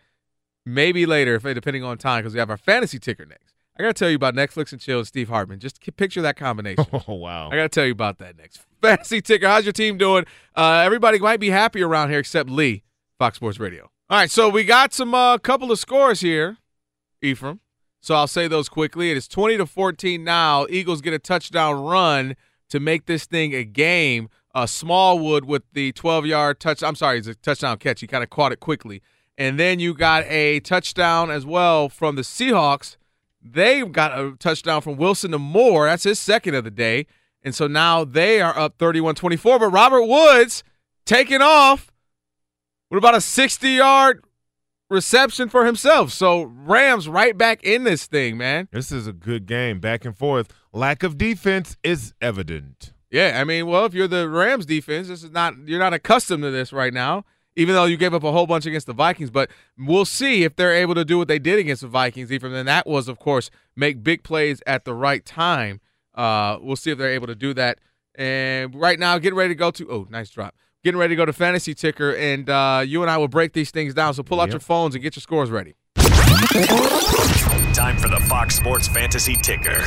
maybe 0.65 1.05
later, 1.05 1.35
if 1.35 1.43
depending 1.43 1.83
on 1.83 1.97
time, 1.97 2.21
because 2.21 2.33
we 2.33 2.39
have 2.39 2.49
our 2.49 2.57
fantasy 2.57 2.99
ticker 2.99 3.25
next. 3.25 3.53
I 3.77 3.83
got 3.83 3.95
to 3.95 3.99
tell 3.99 4.09
you 4.09 4.15
about 4.15 4.35
Netflix 4.35 4.71
and 4.73 4.81
chill 4.81 4.99
and 4.99 5.07
Steve 5.07 5.29
Hartman. 5.29 5.59
Just 5.59 5.79
picture 5.97 6.21
that 6.21 6.35
combination. 6.35 6.85
Oh 7.07 7.13
wow. 7.15 7.49
I 7.49 7.55
got 7.55 7.63
to 7.63 7.69
tell 7.69 7.85
you 7.85 7.93
about 7.93 8.19
that 8.19 8.37
next. 8.37 8.61
Fantasy 8.81 9.21
ticker. 9.21 9.47
How's 9.47 9.65
your 9.65 9.73
team 9.73 9.97
doing? 9.97 10.25
Uh, 10.55 10.81
everybody 10.85 11.19
might 11.19 11.39
be 11.39 11.49
happy 11.49 11.81
around 11.81 12.09
here 12.09 12.19
except 12.19 12.49
Lee, 12.49 12.83
Fox 13.17 13.37
Sports 13.37 13.59
Radio. 13.59 13.89
All 14.09 14.17
right, 14.17 14.29
so 14.29 14.49
we 14.49 14.65
got 14.65 14.93
some 14.93 15.13
uh, 15.13 15.37
couple 15.37 15.71
of 15.71 15.79
scores 15.79 16.19
here, 16.19 16.57
Ephraim. 17.21 17.61
So 18.01 18.15
I'll 18.15 18.27
say 18.27 18.47
those 18.47 18.67
quickly. 18.67 19.11
It 19.11 19.17
is 19.17 19.27
20 19.27 19.57
to 19.57 19.65
14 19.67 20.23
now. 20.23 20.65
Eagles 20.69 21.01
get 21.01 21.13
a 21.13 21.19
touchdown 21.19 21.83
run 21.83 22.35
to 22.69 22.79
make 22.79 23.05
this 23.05 23.25
thing 23.25 23.53
a 23.53 23.63
game. 23.63 24.27
Uh, 24.53 24.65
Smallwood 24.65 25.45
with 25.45 25.63
the 25.73 25.91
12 25.93 26.25
yard 26.25 26.59
touch. 26.59 26.83
I'm 26.83 26.95
sorry, 26.95 27.19
it's 27.19 27.27
a 27.27 27.35
touchdown 27.35 27.77
catch. 27.77 28.01
He 28.01 28.07
kind 28.07 28.23
of 28.23 28.31
caught 28.31 28.51
it 28.51 28.59
quickly. 28.59 29.01
And 29.37 29.59
then 29.59 29.79
you 29.79 29.93
got 29.93 30.25
a 30.25 30.59
touchdown 30.61 31.29
as 31.31 31.45
well 31.45 31.89
from 31.89 32.15
the 32.15 32.23
Seahawks. 32.23 32.97
They 33.41 33.83
got 33.83 34.17
a 34.17 34.35
touchdown 34.37 34.81
from 34.81 34.97
Wilson 34.97 35.31
to 35.31 35.39
Moore. 35.39 35.85
That's 35.85 36.03
his 36.03 36.19
second 36.19 36.55
of 36.55 36.63
the 36.63 36.71
day. 36.71 37.07
And 37.43 37.55
so 37.55 37.67
now 37.67 38.03
they 38.03 38.41
are 38.41 38.57
up 38.57 38.77
31 38.77 39.15
24. 39.15 39.59
But 39.59 39.69
Robert 39.69 40.05
Woods 40.05 40.63
taking 41.05 41.41
off 41.41 41.91
with 42.89 42.97
about 42.97 43.15
a 43.15 43.21
60 43.21 43.69
yard 43.69 44.23
reception 44.91 45.49
for 45.49 45.65
himself. 45.65 46.11
So 46.11 46.43
Rams 46.43 47.07
right 47.07 47.35
back 47.35 47.63
in 47.63 47.85
this 47.85 48.05
thing, 48.05 48.37
man. 48.37 48.67
This 48.71 48.91
is 48.91 49.07
a 49.07 49.13
good 49.13 49.47
game, 49.47 49.79
back 49.79 50.05
and 50.05 50.15
forth. 50.15 50.53
Lack 50.73 51.01
of 51.01 51.17
defense 51.17 51.77
is 51.81 52.13
evident. 52.21 52.93
Yeah, 53.09 53.39
I 53.41 53.43
mean, 53.43 53.67
well, 53.67 53.85
if 53.85 53.93
you're 53.93 54.07
the 54.07 54.29
Rams 54.29 54.65
defense, 54.65 55.07
this 55.07 55.23
is 55.23 55.31
not 55.31 55.55
you're 55.65 55.79
not 55.79 55.93
accustomed 55.93 56.43
to 56.43 56.51
this 56.51 56.71
right 56.71 56.93
now. 56.93 57.25
Even 57.57 57.75
though 57.75 57.83
you 57.83 57.97
gave 57.97 58.13
up 58.13 58.23
a 58.23 58.31
whole 58.31 58.47
bunch 58.47 58.65
against 58.65 58.87
the 58.87 58.93
Vikings, 58.93 59.29
but 59.29 59.49
we'll 59.77 60.05
see 60.05 60.45
if 60.45 60.55
they're 60.55 60.73
able 60.73 60.95
to 60.95 61.03
do 61.03 61.17
what 61.17 61.27
they 61.27 61.39
did 61.39 61.59
against 61.59 61.81
the 61.81 61.87
Vikings. 61.89 62.31
Even 62.31 62.53
then, 62.53 62.65
that 62.65 62.87
was, 62.87 63.09
of 63.09 63.19
course, 63.19 63.51
make 63.75 64.01
big 64.01 64.23
plays 64.23 64.61
at 64.65 64.85
the 64.85 64.93
right 64.93 65.25
time. 65.25 65.81
Uh, 66.15 66.57
we'll 66.61 66.77
see 66.77 66.91
if 66.91 66.97
they're 66.97 67.11
able 67.11 67.27
to 67.27 67.35
do 67.35 67.53
that. 67.55 67.79
And 68.15 68.73
right 68.73 68.97
now, 68.97 69.17
getting 69.17 69.37
ready 69.37 69.49
to 69.53 69.57
go 69.57 69.69
to 69.69 69.91
oh, 69.91 70.07
nice 70.09 70.29
drop. 70.29 70.55
Getting 70.83 70.99
ready 70.99 71.11
to 71.11 71.15
go 71.15 71.25
to 71.25 71.33
fantasy 71.33 71.75
ticker, 71.75 72.15
and 72.15 72.49
uh, 72.49 72.81
you 72.83 73.03
and 73.03 73.11
I 73.11 73.17
will 73.17 73.27
break 73.27 73.53
these 73.53 73.69
things 73.69 73.93
down. 73.93 74.15
So 74.15 74.23
pull 74.23 74.39
out 74.41 74.45
Yep. 74.47 74.53
your 74.53 74.59
phones 74.61 74.95
and 74.95 75.03
get 75.03 75.15
your 75.15 75.21
scores 75.21 75.51
ready. 75.51 75.75
Time 77.73 77.97
for 77.97 78.07
the 78.07 78.19
Fox 78.27 78.55
Sports 78.55 78.87
Fantasy 78.87 79.35
Ticker. 79.35 79.83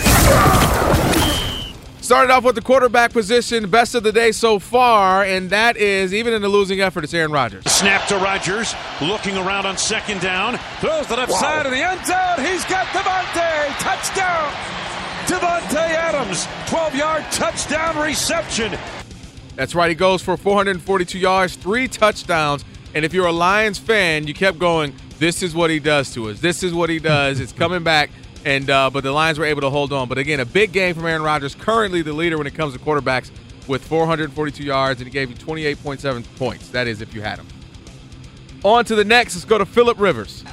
Started 2.00 2.30
off 2.32 2.44
with 2.44 2.54
the 2.54 2.60
quarterback 2.62 3.12
position, 3.12 3.68
best 3.68 3.96
of 3.96 4.04
the 4.04 4.12
day 4.12 4.30
so 4.30 4.60
far, 4.60 5.24
and 5.24 5.50
that 5.50 5.76
is 5.76 6.14
even 6.14 6.32
in 6.32 6.42
the 6.42 6.48
losing 6.48 6.80
effort, 6.80 7.02
it's 7.02 7.12
Aaron 7.14 7.32
Rodgers. 7.32 7.64
Snap 7.64 8.06
to 8.08 8.16
Rodgers, 8.18 8.72
looking 9.00 9.36
around 9.36 9.66
on 9.66 9.76
second 9.76 10.20
down, 10.20 10.58
throws 10.80 11.06
the 11.08 11.16
left 11.16 11.32
side 11.32 11.66
of 11.66 11.72
the 11.72 11.82
end 11.82 12.06
zone. 12.06 12.44
He's 12.46 12.64
got 12.66 12.86
Davante 12.88 13.66
touchdown. 13.80 14.52
Davante 15.26 15.74
Adams, 15.76 16.46
12-yard 16.66 17.24
touchdown 17.32 17.96
reception. 17.98 18.78
That's 19.56 19.74
right. 19.74 19.88
He 19.88 19.94
goes 19.94 20.22
for 20.22 20.36
442 20.36 21.18
yards, 21.18 21.56
three 21.56 21.88
touchdowns. 21.88 22.64
And 22.94 23.04
if 23.04 23.12
you're 23.12 23.26
a 23.26 23.32
Lions 23.32 23.78
fan, 23.78 24.26
you 24.26 24.34
kept 24.34 24.58
going, 24.58 24.94
this 25.18 25.42
is 25.42 25.54
what 25.54 25.70
he 25.70 25.78
does 25.78 26.12
to 26.14 26.30
us. 26.30 26.40
This 26.40 26.62
is 26.62 26.72
what 26.72 26.90
he 26.90 26.98
does. 26.98 27.40
it's 27.40 27.52
coming 27.52 27.82
back. 27.82 28.10
And 28.44 28.68
uh, 28.68 28.90
but 28.90 29.02
the 29.04 29.12
Lions 29.12 29.38
were 29.38 29.46
able 29.46 29.62
to 29.62 29.70
hold 29.70 29.92
on. 29.92 30.08
But 30.08 30.18
again, 30.18 30.40
a 30.40 30.44
big 30.44 30.72
game 30.72 30.94
from 30.94 31.06
Aaron 31.06 31.22
Rodgers, 31.22 31.54
currently 31.54 32.02
the 32.02 32.12
leader 32.12 32.36
when 32.36 32.46
it 32.46 32.54
comes 32.54 32.74
to 32.74 32.78
quarterbacks 32.78 33.30
with 33.66 33.82
442 33.86 34.62
yards, 34.62 35.00
and 35.00 35.06
he 35.06 35.10
gave 35.10 35.30
you 35.30 35.36
28.7 35.36 36.36
points. 36.36 36.68
That 36.68 36.86
is 36.86 37.00
if 37.00 37.14
you 37.14 37.22
had 37.22 37.38
him. 37.38 37.46
On 38.62 38.84
to 38.84 38.94
the 38.94 39.04
next. 39.04 39.34
Let's 39.34 39.46
go 39.46 39.56
to 39.56 39.64
Philip 39.64 39.98
Rivers. 39.98 40.44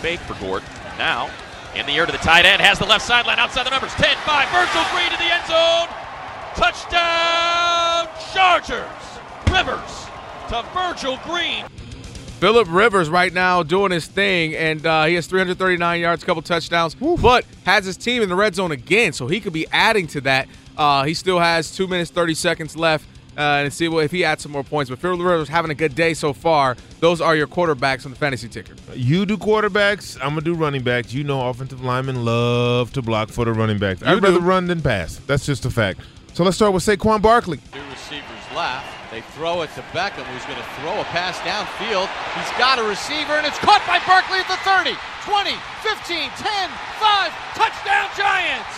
Fake 0.00 0.20
for 0.20 0.34
Gordon. 0.34 0.68
Now, 0.98 1.30
in 1.74 1.86
the 1.86 1.92
air 1.92 2.06
to 2.06 2.12
the 2.12 2.18
tight 2.18 2.44
end, 2.44 2.62
has 2.62 2.78
the 2.78 2.86
left 2.86 3.04
sideline 3.04 3.38
outside 3.38 3.66
the 3.66 3.70
numbers. 3.70 3.92
10 3.94 4.16
5. 4.18 4.48
Virgil 4.50 4.84
Green 4.94 5.10
to 5.10 5.18
the 5.18 5.32
end 5.32 5.46
zone. 5.46 5.88
Touchdown, 6.56 7.65
Chargers. 8.36 8.84
Rivers 9.50 10.06
to 10.50 10.62
Virgil 10.74 11.18
Green. 11.24 11.64
Philip 12.38 12.68
Rivers 12.70 13.08
right 13.08 13.32
now 13.32 13.62
doing 13.62 13.90
his 13.90 14.04
thing, 14.04 14.54
and 14.54 14.84
uh, 14.84 15.06
he 15.06 15.14
has 15.14 15.26
339 15.26 16.00
yards, 16.02 16.22
a 16.22 16.26
couple 16.26 16.42
touchdowns, 16.42 16.94
but 16.94 17.46
has 17.64 17.86
his 17.86 17.96
team 17.96 18.22
in 18.22 18.28
the 18.28 18.34
red 18.34 18.54
zone 18.54 18.72
again, 18.72 19.14
so 19.14 19.26
he 19.26 19.40
could 19.40 19.54
be 19.54 19.66
adding 19.72 20.06
to 20.08 20.20
that. 20.20 20.48
Uh, 20.76 21.04
he 21.04 21.14
still 21.14 21.38
has 21.38 21.74
two 21.74 21.86
minutes 21.86 22.10
30 22.10 22.34
seconds 22.34 22.76
left, 22.76 23.06
uh, 23.38 23.40
and 23.40 23.72
see 23.72 23.86
if 23.86 24.10
he 24.10 24.22
adds 24.22 24.42
some 24.42 24.52
more 24.52 24.64
points. 24.64 24.90
But 24.90 24.98
Philip 24.98 25.18
Rivers 25.20 25.48
having 25.48 25.70
a 25.70 25.74
good 25.74 25.94
day 25.94 26.12
so 26.12 26.34
far. 26.34 26.76
Those 27.00 27.22
are 27.22 27.34
your 27.34 27.46
quarterbacks 27.46 28.04
on 28.04 28.10
the 28.10 28.18
fantasy 28.18 28.48
ticker. 28.48 28.74
You 28.94 29.24
do 29.24 29.38
quarterbacks. 29.38 30.18
I'm 30.20 30.30
gonna 30.30 30.42
do 30.42 30.52
running 30.52 30.82
backs. 30.82 31.14
You 31.14 31.24
know, 31.24 31.48
offensive 31.48 31.82
linemen 31.82 32.22
love 32.26 32.92
to 32.92 33.00
block 33.00 33.30
for 33.30 33.46
the 33.46 33.54
running 33.54 33.78
backs. 33.78 34.02
You 34.02 34.08
I'd 34.08 34.22
rather 34.22 34.40
run 34.40 34.66
than 34.66 34.82
pass. 34.82 35.16
That's 35.26 35.46
just 35.46 35.64
a 35.64 35.70
fact. 35.70 36.00
So 36.36 36.44
let's 36.44 36.58
start 36.58 36.74
with 36.74 36.84
Saquon 36.84 37.22
Barkley. 37.22 37.56
Two 37.72 37.80
receivers 37.88 38.44
left. 38.54 38.84
They 39.10 39.22
throw 39.22 39.62
it 39.62 39.70
to 39.72 39.80
Beckham, 39.96 40.28
who's 40.28 40.44
going 40.44 40.60
to 40.60 40.68
throw 40.76 41.00
a 41.00 41.04
pass 41.04 41.38
downfield. 41.38 42.12
He's 42.36 42.58
got 42.58 42.78
a 42.78 42.84
receiver, 42.84 43.32
and 43.40 43.46
it's 43.46 43.56
caught 43.60 43.80
by 43.88 44.04
Barkley 44.04 44.40
at 44.40 44.46
the 44.46 44.60
30, 44.60 44.92
20, 45.24 45.56
15, 45.80 46.28
10, 46.36 46.68
5. 47.00 47.32
Touchdown, 47.56 48.10
Giants! 48.20 48.76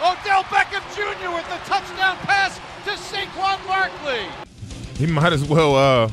Odell 0.00 0.42
Beckham 0.44 0.80
Jr. 0.96 1.28
with 1.28 1.44
the 1.52 1.60
touchdown 1.68 2.16
pass 2.24 2.56
to 2.86 2.92
Saquon 2.92 3.60
Barkley. 3.66 4.24
He 4.96 5.04
might 5.04 5.34
as 5.34 5.46
well 5.46 5.76
uh, 5.76 6.10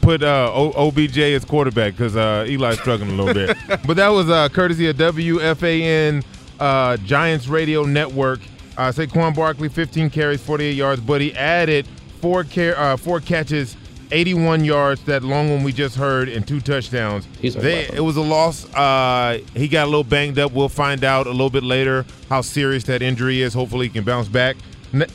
put 0.00 0.24
uh, 0.24 0.72
OBJ 0.76 1.18
as 1.18 1.44
quarterback 1.44 1.92
because 1.92 2.16
uh, 2.16 2.44
Eli's 2.48 2.80
struggling 2.80 3.12
a 3.12 3.22
little 3.22 3.32
bit. 3.32 3.56
but 3.86 3.94
that 3.96 4.08
was 4.08 4.28
uh, 4.28 4.48
courtesy 4.48 4.88
of 4.88 4.96
WFAN 4.96 6.24
uh, 6.58 6.96
Giants 6.96 7.46
Radio 7.46 7.84
Network. 7.84 8.40
Uh, 8.76 8.90
Saquon 8.90 9.34
Barkley, 9.34 9.68
15 9.68 10.10
carries, 10.10 10.40
48 10.40 10.72
yards, 10.72 11.00
but 11.00 11.20
he 11.20 11.34
added 11.34 11.86
four 12.20 12.42
car- 12.44 12.76
uh, 12.76 12.96
four 12.96 13.20
catches, 13.20 13.76
81 14.10 14.64
yards. 14.64 15.02
That 15.04 15.22
long 15.22 15.50
one 15.50 15.62
we 15.62 15.72
just 15.72 15.96
heard, 15.96 16.28
and 16.28 16.46
two 16.46 16.60
touchdowns. 16.60 17.26
He's 17.40 17.54
They, 17.54 17.86
it 17.86 18.00
was 18.02 18.16
a 18.16 18.20
loss. 18.22 18.72
Uh, 18.74 19.38
he 19.54 19.68
got 19.68 19.84
a 19.84 19.86
little 19.90 20.04
banged 20.04 20.38
up. 20.38 20.52
We'll 20.52 20.68
find 20.68 21.04
out 21.04 21.26
a 21.26 21.30
little 21.30 21.50
bit 21.50 21.62
later 21.62 22.04
how 22.28 22.40
serious 22.40 22.84
that 22.84 23.00
injury 23.02 23.42
is. 23.42 23.54
Hopefully, 23.54 23.86
he 23.86 23.92
can 23.92 24.04
bounce 24.04 24.28
back. 24.28 24.56
Ne- 24.92 25.06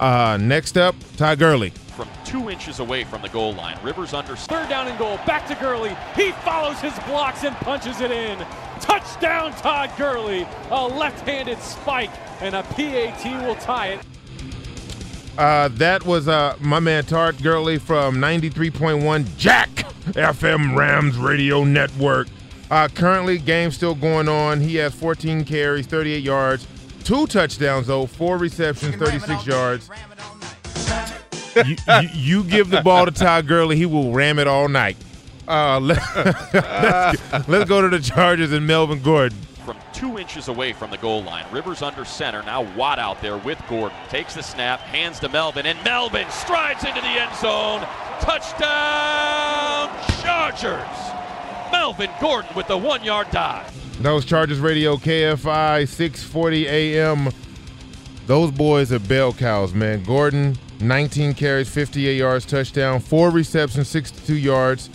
uh, 0.00 0.36
next 0.40 0.76
up, 0.76 0.94
Ty 1.16 1.36
Gurley. 1.36 1.70
From 1.70 2.08
two 2.26 2.50
inches 2.50 2.80
away 2.80 3.04
from 3.04 3.22
the 3.22 3.28
goal 3.30 3.54
line, 3.54 3.78
Rivers 3.82 4.12
under 4.12 4.36
Third 4.36 4.68
down 4.68 4.86
and 4.88 4.98
goal. 4.98 5.18
Back 5.26 5.46
to 5.48 5.54
Gurley. 5.54 5.96
He 6.14 6.32
follows 6.32 6.78
his 6.80 6.92
blocks 7.06 7.44
and 7.44 7.56
punches 7.56 8.00
it 8.02 8.10
in. 8.10 8.38
Touchdown, 8.80 9.52
Todd 9.54 9.90
Gurley. 9.96 10.46
A 10.70 10.86
left-handed 10.86 11.58
spike, 11.60 12.10
and 12.40 12.54
a 12.54 12.62
PAT 12.62 13.24
will 13.44 13.56
tie 13.56 13.88
it. 13.88 14.00
Uh, 15.38 15.68
that 15.72 16.04
was 16.04 16.28
uh, 16.28 16.56
my 16.60 16.80
man 16.80 17.04
Todd 17.04 17.42
Gurley 17.42 17.78
from 17.78 18.16
93.1 18.16 19.36
Jack 19.36 19.68
FM 20.14 20.76
Rams 20.76 21.18
Radio 21.18 21.62
Network. 21.62 22.28
Uh, 22.70 22.88
currently, 22.88 23.38
game 23.38 23.70
still 23.70 23.94
going 23.94 24.28
on. 24.28 24.60
He 24.60 24.76
has 24.76 24.94
14 24.94 25.44
carries, 25.44 25.86
38 25.86 26.22
yards, 26.22 26.66
two 27.04 27.26
touchdowns 27.26 27.86
though, 27.86 28.06
four 28.06 28.38
receptions, 28.38 28.96
36 28.96 29.46
yards. 29.46 29.90
you, 31.64 31.76
you, 32.00 32.08
you 32.14 32.44
give 32.44 32.70
the 32.70 32.80
ball 32.82 33.04
to 33.04 33.12
Todd 33.12 33.46
Gurley, 33.46 33.76
he 33.76 33.86
will 33.86 34.12
ram 34.12 34.38
it 34.38 34.46
all 34.48 34.68
night. 34.68 34.96
Uh, 35.48 35.78
let, 35.80 35.98
us 36.16 37.48
let's 37.48 37.68
go 37.68 37.80
to 37.80 37.88
the 37.88 38.00
Chargers 38.02 38.52
and 38.52 38.66
Melvin 38.66 39.00
Gordon. 39.02 39.38
from 39.64 39.76
two 39.92 40.18
inches 40.18 40.48
away 40.48 40.72
from 40.72 40.90
the 40.90 40.96
goal 40.98 41.22
line. 41.22 41.44
Rivers 41.52 41.82
under 41.82 42.04
center. 42.04 42.42
Now 42.42 42.62
Watt 42.74 42.98
out 42.98 43.20
there 43.22 43.36
with 43.38 43.62
Gordon. 43.68 43.96
Takes 44.08 44.34
the 44.34 44.42
snap, 44.42 44.80
hands 44.80 45.20
to 45.20 45.28
Melvin, 45.28 45.66
and 45.66 45.82
Melvin 45.84 46.28
strides 46.30 46.84
into 46.84 47.00
the 47.00 47.06
end 47.06 47.34
zone. 47.36 47.80
Touchdown, 48.20 49.88
Chargers. 50.22 51.12
Melvin 51.72 52.10
Gordon 52.20 52.54
with 52.56 52.66
the 52.68 52.76
one 52.76 53.02
yard 53.04 53.28
dive. 53.30 53.72
That 54.02 54.10
was 54.12 54.24
Chargers 54.24 54.58
Radio 54.60 54.96
KFI 54.96 55.88
640 55.88 56.68
AM. 56.68 57.28
Those 58.26 58.50
boys 58.50 58.92
are 58.92 58.98
bell 58.98 59.32
cows, 59.32 59.72
man. 59.72 60.02
Gordon, 60.02 60.56
19 60.80 61.34
carries, 61.34 61.68
58 61.68 62.16
yards, 62.16 62.44
touchdown, 62.44 62.98
four 63.00 63.30
receptions, 63.30 63.88
62 63.88 64.34
yards. 64.36 64.90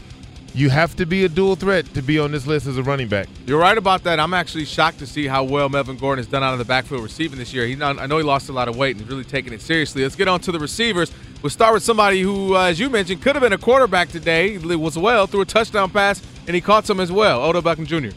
You 0.53 0.69
have 0.69 0.95
to 0.97 1.05
be 1.05 1.23
a 1.23 1.29
dual 1.29 1.55
threat 1.55 1.85
to 1.93 2.01
be 2.01 2.19
on 2.19 2.31
this 2.31 2.45
list 2.45 2.67
as 2.67 2.77
a 2.77 2.83
running 2.83 3.07
back. 3.07 3.27
You're 3.45 3.59
right 3.59 3.77
about 3.77 4.03
that. 4.03 4.19
I'm 4.19 4.33
actually 4.33 4.65
shocked 4.65 4.99
to 4.99 5.07
see 5.07 5.25
how 5.25 5.45
well 5.45 5.69
Melvin 5.69 5.95
Gordon 5.95 6.23
has 6.23 6.29
done 6.29 6.43
out 6.43 6.51
of 6.51 6.59
the 6.59 6.65
backfield 6.65 7.03
receiving 7.03 7.39
this 7.39 7.53
year. 7.53 7.65
He, 7.65 7.81
I 7.81 8.05
know 8.05 8.17
he 8.17 8.23
lost 8.23 8.49
a 8.49 8.51
lot 8.51 8.67
of 8.67 8.75
weight 8.75 8.97
and 8.97 9.01
he's 9.01 9.09
really 9.09 9.23
taking 9.23 9.53
it 9.53 9.61
seriously. 9.61 10.03
Let's 10.03 10.15
get 10.15 10.27
on 10.27 10.41
to 10.41 10.51
the 10.51 10.59
receivers. 10.59 11.11
We'll 11.41 11.51
start 11.51 11.73
with 11.73 11.83
somebody 11.83 12.21
who, 12.21 12.55
uh, 12.55 12.65
as 12.65 12.79
you 12.79 12.89
mentioned, 12.89 13.21
could 13.21 13.35
have 13.35 13.41
been 13.41 13.53
a 13.53 13.57
quarterback 13.57 14.09
today. 14.09 14.57
He 14.57 14.75
was 14.75 14.97
well, 14.97 15.25
threw 15.25 15.41
a 15.41 15.45
touchdown 15.45 15.89
pass, 15.89 16.21
and 16.47 16.53
he 16.53 16.61
caught 16.61 16.85
some 16.85 16.99
as 16.99 17.11
well. 17.11 17.43
Odell 17.43 17.61
Beckham 17.61 17.85
Jr. 17.87 18.15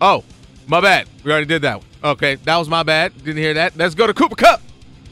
Oh, 0.00 0.24
my 0.66 0.80
bad. 0.80 1.08
We 1.24 1.32
already 1.32 1.46
did 1.46 1.62
that 1.62 1.78
one. 1.78 1.86
Okay, 2.12 2.36
that 2.36 2.56
was 2.56 2.68
my 2.68 2.82
bad. 2.82 3.16
Didn't 3.18 3.38
hear 3.38 3.54
that. 3.54 3.76
Let's 3.76 3.94
go 3.94 4.06
to 4.06 4.14
Cooper 4.14 4.36
Kupp. 4.36 4.60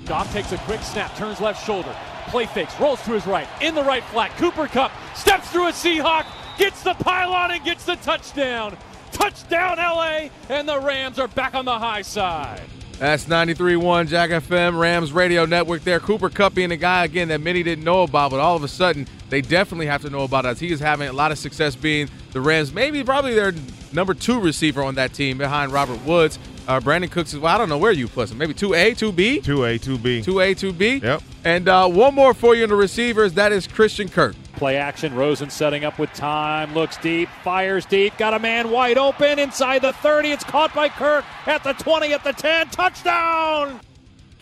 Goff 0.06 0.32
takes 0.32 0.52
a 0.52 0.58
quick 0.58 0.82
snap, 0.82 1.14
turns 1.16 1.40
left 1.40 1.64
shoulder, 1.64 1.94
play 2.32 2.46
fakes, 2.46 2.80
rolls 2.80 3.02
to 3.02 3.12
his 3.12 3.26
right, 3.26 3.46
in 3.60 3.74
the 3.74 3.84
right 3.84 4.02
flat. 4.04 4.34
Cooper 4.38 4.66
Kupp 4.66 4.90
steps 5.14 5.50
through 5.50 5.68
a 5.68 5.72
Seahawk, 5.72 6.24
gets 6.56 6.82
the 6.82 6.94
pylon 6.94 7.50
and 7.50 7.62
gets 7.62 7.84
the 7.84 7.96
touchdown. 7.96 8.76
Touchdown, 9.12 9.76
LA, 9.76 10.30
and 10.48 10.66
the 10.66 10.80
Rams 10.80 11.18
are 11.18 11.28
back 11.28 11.54
on 11.54 11.66
the 11.66 11.78
high 11.78 12.00
side. 12.00 12.62
That's 12.98 13.26
93.1 13.26 14.08
Jack 14.08 14.30
FM, 14.30 14.80
Rams 14.80 15.12
Radio 15.12 15.44
Network 15.44 15.84
there. 15.84 16.00
Cooper 16.00 16.30
Kupp 16.30 16.54
being 16.54 16.72
a 16.72 16.76
guy, 16.76 17.04
again, 17.04 17.28
that 17.28 17.42
many 17.42 17.62
didn't 17.62 17.84
know 17.84 18.02
about, 18.04 18.30
but 18.30 18.40
all 18.40 18.56
of 18.56 18.64
a 18.64 18.68
sudden, 18.68 19.06
they 19.28 19.42
definitely 19.42 19.86
have 19.86 20.00
to 20.02 20.10
know 20.10 20.22
about 20.22 20.46
us. 20.46 20.58
He 20.58 20.72
is 20.72 20.80
having 20.80 21.08
a 21.08 21.12
lot 21.12 21.32
of 21.32 21.38
success 21.38 21.76
being 21.76 22.08
the 22.32 22.40
Rams, 22.40 22.72
maybe 22.72 23.04
probably 23.04 23.34
their 23.34 23.52
number 23.92 24.14
two 24.14 24.40
receiver 24.40 24.82
on 24.82 24.94
that 24.94 25.12
team 25.12 25.36
behind 25.36 25.70
Robert 25.70 26.02
Woods. 26.06 26.38
Uh, 26.68 26.80
Brandin 26.80 27.10
Cooks 27.10 27.34
is, 27.34 27.40
well, 27.40 27.54
I 27.54 27.58
don't 27.58 27.68
know 27.68 27.78
where 27.78 27.92
you 27.92 28.08
put 28.08 28.30
him. 28.30 28.38
Maybe 28.38 28.54
2A, 28.54 28.92
2B? 28.92 29.42
2A, 29.42 29.80
2B. 29.80 30.24
2A, 30.24 30.72
2B? 30.72 31.02
Yep. 31.02 31.22
And 31.44 31.68
uh, 31.68 31.88
one 31.88 32.14
more 32.14 32.34
for 32.34 32.54
you 32.54 32.64
in 32.64 32.70
the 32.70 32.76
receivers. 32.76 33.32
That 33.34 33.52
is 33.52 33.66
Christian 33.66 34.08
Kirk. 34.08 34.36
Play 34.54 34.76
action. 34.76 35.14
Rosen 35.14 35.50
setting 35.50 35.84
up 35.84 35.98
with 35.98 36.12
time. 36.12 36.72
Looks 36.72 36.96
deep. 36.98 37.28
Fires 37.42 37.84
deep. 37.84 38.16
Got 38.16 38.34
a 38.34 38.38
man 38.38 38.70
wide 38.70 38.96
open 38.96 39.38
inside 39.40 39.82
the 39.82 39.92
30. 39.92 40.30
It's 40.30 40.44
caught 40.44 40.72
by 40.74 40.88
Kirk 40.88 41.24
at 41.46 41.64
the 41.64 41.72
20, 41.72 42.12
at 42.12 42.22
the 42.22 42.32
10. 42.32 42.68
Touchdown! 42.68 43.80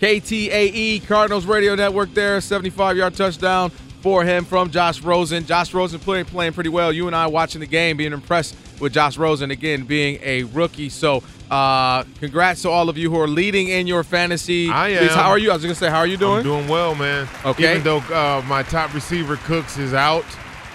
KTAE 0.00 0.72
E, 0.72 1.00
Cardinals 1.00 1.44
Radio 1.44 1.74
Network 1.74 2.14
there, 2.14 2.40
75 2.40 2.96
yard 2.96 3.14
touchdown 3.14 3.70
for 4.00 4.24
him 4.24 4.46
from 4.46 4.70
Josh 4.70 5.02
Rosen. 5.02 5.44
Josh 5.44 5.74
Rosen 5.74 6.00
playing, 6.00 6.24
playing 6.24 6.54
pretty 6.54 6.70
well. 6.70 6.90
You 6.90 7.06
and 7.06 7.14
I 7.14 7.26
watching 7.26 7.60
the 7.60 7.66
game, 7.66 7.98
being 7.98 8.12
impressed 8.12 8.56
with 8.80 8.94
Josh 8.94 9.18
Rosen 9.18 9.50
again 9.50 9.84
being 9.84 10.18
a 10.22 10.44
rookie. 10.44 10.88
So, 10.88 11.22
uh, 11.50 12.04
congrats 12.18 12.62
to 12.62 12.70
all 12.70 12.88
of 12.88 12.96
you 12.96 13.10
who 13.10 13.18
are 13.18 13.28
leading 13.28 13.68
in 13.68 13.86
your 13.86 14.04
fantasy. 14.04 14.68
I 14.70 14.88
leagues. 14.88 15.12
am. 15.12 15.18
How 15.18 15.28
are 15.30 15.38
you? 15.38 15.50
I 15.50 15.54
was 15.54 15.62
going 15.62 15.74
to 15.74 15.78
say, 15.78 15.90
how 15.90 15.98
are 15.98 16.06
you 16.06 16.16
doing? 16.16 16.38
I'm 16.38 16.42
doing 16.44 16.68
well, 16.68 16.94
man. 16.94 17.28
Okay. 17.44 17.72
Even 17.72 17.82
though 17.82 17.98
uh, 17.98 18.42
my 18.46 18.62
top 18.62 18.94
receiver 18.94 19.36
Cooks 19.36 19.76
is 19.76 19.92
out, 19.92 20.24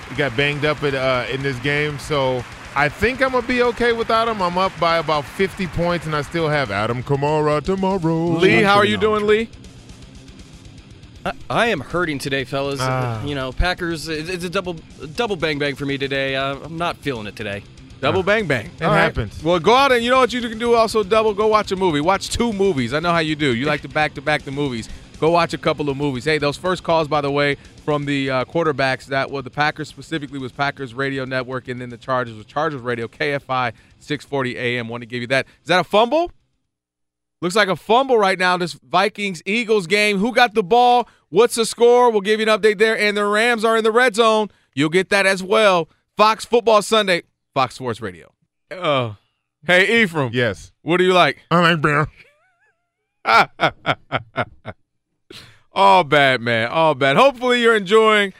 he 0.09 0.15
got 0.15 0.35
banged 0.35 0.65
up 0.65 0.83
at, 0.83 0.93
uh, 0.93 1.25
in 1.31 1.41
this 1.41 1.57
game, 1.59 1.97
so 1.97 2.43
I 2.75 2.89
think 2.89 3.21
I'm 3.21 3.31
gonna 3.31 3.47
be 3.47 3.63
okay 3.63 3.93
without 3.93 4.27
him. 4.27 4.41
I'm 4.41 4.57
up 4.57 4.77
by 4.79 4.97
about 4.97 5.23
50 5.23 5.65
points, 5.67 6.05
and 6.05 6.15
I 6.15 6.21
still 6.23 6.49
have 6.49 6.71
Adam 6.71 7.03
Kamara 7.03 7.63
tomorrow. 7.63 8.25
Lee, 8.37 8.61
how 8.61 8.75
are 8.75 8.85
you 8.85 8.97
doing, 8.97 9.25
Lee? 9.25 9.49
I, 11.25 11.31
I 11.49 11.67
am 11.67 11.79
hurting 11.79 12.19
today, 12.19 12.43
fellas. 12.43 12.79
Ah. 12.81 13.23
You 13.23 13.33
know, 13.33 13.53
Packers. 13.53 14.09
It's 14.09 14.43
a 14.43 14.49
double 14.49 14.75
double 15.15 15.37
bang 15.37 15.57
bang 15.57 15.75
for 15.75 15.85
me 15.85 15.97
today. 15.97 16.35
Uh, 16.35 16.57
I'm 16.57 16.77
not 16.77 16.97
feeling 16.97 17.27
it 17.27 17.37
today. 17.37 17.63
Double 18.05 18.23
bang 18.23 18.45
bang. 18.45 18.67
It 18.79 18.83
All 18.83 18.91
right. 18.91 18.99
happens. 19.01 19.43
Well, 19.43 19.59
go 19.59 19.73
out 19.75 19.91
and 19.91 20.03
you 20.03 20.11
know 20.11 20.19
what 20.19 20.31
you 20.31 20.41
can 20.41 20.59
do 20.59 20.75
also 20.75 21.03
double. 21.03 21.33
Go 21.33 21.47
watch 21.47 21.71
a 21.71 21.75
movie. 21.75 22.01
Watch 22.01 22.29
two 22.29 22.53
movies. 22.53 22.93
I 22.93 22.99
know 22.99 23.11
how 23.11 23.19
you 23.19 23.35
do. 23.35 23.55
You 23.55 23.65
like 23.65 23.81
to 23.81 23.89
back 23.89 24.13
to 24.13 24.21
back 24.21 24.43
the 24.43 24.51
movies. 24.51 24.87
Go 25.19 25.31
watch 25.31 25.53
a 25.53 25.57
couple 25.57 25.89
of 25.89 25.97
movies. 25.97 26.25
Hey, 26.25 26.37
those 26.37 26.57
first 26.57 26.83
calls, 26.83 27.07
by 27.07 27.21
the 27.21 27.31
way, 27.31 27.55
from 27.83 28.05
the 28.05 28.29
uh, 28.29 28.45
quarterbacks 28.45 29.05
that 29.05 29.31
were 29.31 29.41
the 29.41 29.49
Packers 29.49 29.87
specifically 29.87 30.37
was 30.39 30.51
Packers 30.51 30.93
Radio 30.93 31.25
Network, 31.25 31.67
and 31.67 31.79
then 31.81 31.89
the 31.89 31.97
Chargers 31.97 32.35
was 32.35 32.45
Chargers 32.45 32.81
Radio 32.81 33.07
KFI 33.07 33.73
640 33.99 34.57
AM. 34.57 34.87
Want 34.87 35.01
to 35.01 35.07
give 35.07 35.21
you 35.21 35.27
that? 35.27 35.47
Is 35.61 35.67
that 35.69 35.79
a 35.79 35.83
fumble? 35.83 36.31
Looks 37.41 37.55
like 37.55 37.69
a 37.69 37.75
fumble 37.75 38.17
right 38.17 38.37
now. 38.37 38.57
This 38.57 38.73
Vikings 38.73 39.41
Eagles 39.45 39.87
game. 39.87 40.17
Who 40.19 40.33
got 40.33 40.53
the 40.53 40.63
ball? 40.63 41.07
What's 41.29 41.55
the 41.55 41.65
score? 41.65 42.09
We'll 42.11 42.21
give 42.21 42.39
you 42.39 42.45
an 42.47 42.59
update 42.59 42.77
there. 42.77 42.97
And 42.97 43.15
the 43.15 43.25
Rams 43.25 43.65
are 43.65 43.77
in 43.77 43.83
the 43.83 43.91
red 43.91 44.15
zone. 44.15 44.49
You'll 44.73 44.89
get 44.89 45.09
that 45.09 45.25
as 45.25 45.41
well. 45.41 45.89
Fox 46.17 46.45
Football 46.45 46.81
Sunday, 46.81 47.23
Fox 47.55 47.73
Sports 47.75 48.01
Radio. 48.01 48.31
Uh, 48.69 49.13
hey, 49.65 50.03
Ephraim. 50.03 50.29
Yes. 50.33 50.73
What 50.81 50.97
do 50.97 51.05
you 51.05 51.13
like? 51.13 51.41
I 51.49 51.73
like 51.73 51.81
beer. 51.81 52.07
All 55.71 56.03
bad, 56.03 56.41
man. 56.41 56.67
All 56.69 56.95
bad. 56.95 57.15
Hopefully, 57.15 57.61
you're 57.61 57.75
enjoying 57.77 58.33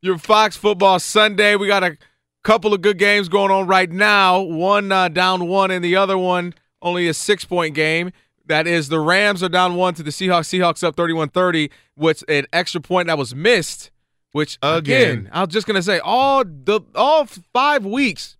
your 0.00 0.16
Fox 0.16 0.56
Football 0.56 0.98
Sunday. 1.00 1.54
We 1.54 1.66
got 1.66 1.84
a 1.84 1.98
couple 2.44 2.72
of 2.72 2.80
good 2.80 2.98
games 2.98 3.28
going 3.28 3.50
on 3.50 3.66
right 3.66 3.90
now. 3.90 4.40
One 4.40 4.90
uh, 4.90 5.08
down 5.08 5.48
one, 5.48 5.70
and 5.70 5.84
the 5.84 5.96
other 5.96 6.16
one 6.16 6.54
only 6.80 7.06
a 7.08 7.14
six 7.14 7.44
point 7.44 7.74
game. 7.74 8.10
That 8.46 8.66
is, 8.66 8.88
the 8.88 9.00
Rams 9.00 9.42
are 9.42 9.48
down 9.50 9.76
one 9.76 9.92
to 9.94 10.02
the 10.02 10.10
Seahawks. 10.10 10.48
Seahawks 10.48 10.82
up 10.82 10.96
31 10.96 11.28
30, 11.28 11.70
which 11.94 12.24
an 12.26 12.46
extra 12.54 12.80
point 12.80 13.06
that 13.08 13.18
was 13.18 13.34
missed. 13.34 13.90
Which 14.32 14.56
again, 14.62 15.10
Again. 15.10 15.30
I 15.30 15.42
was 15.42 15.50
just 15.50 15.66
gonna 15.66 15.82
say, 15.82 15.98
all 15.98 16.42
the 16.44 16.80
all 16.94 17.26
five 17.26 17.84
weeks, 17.84 18.38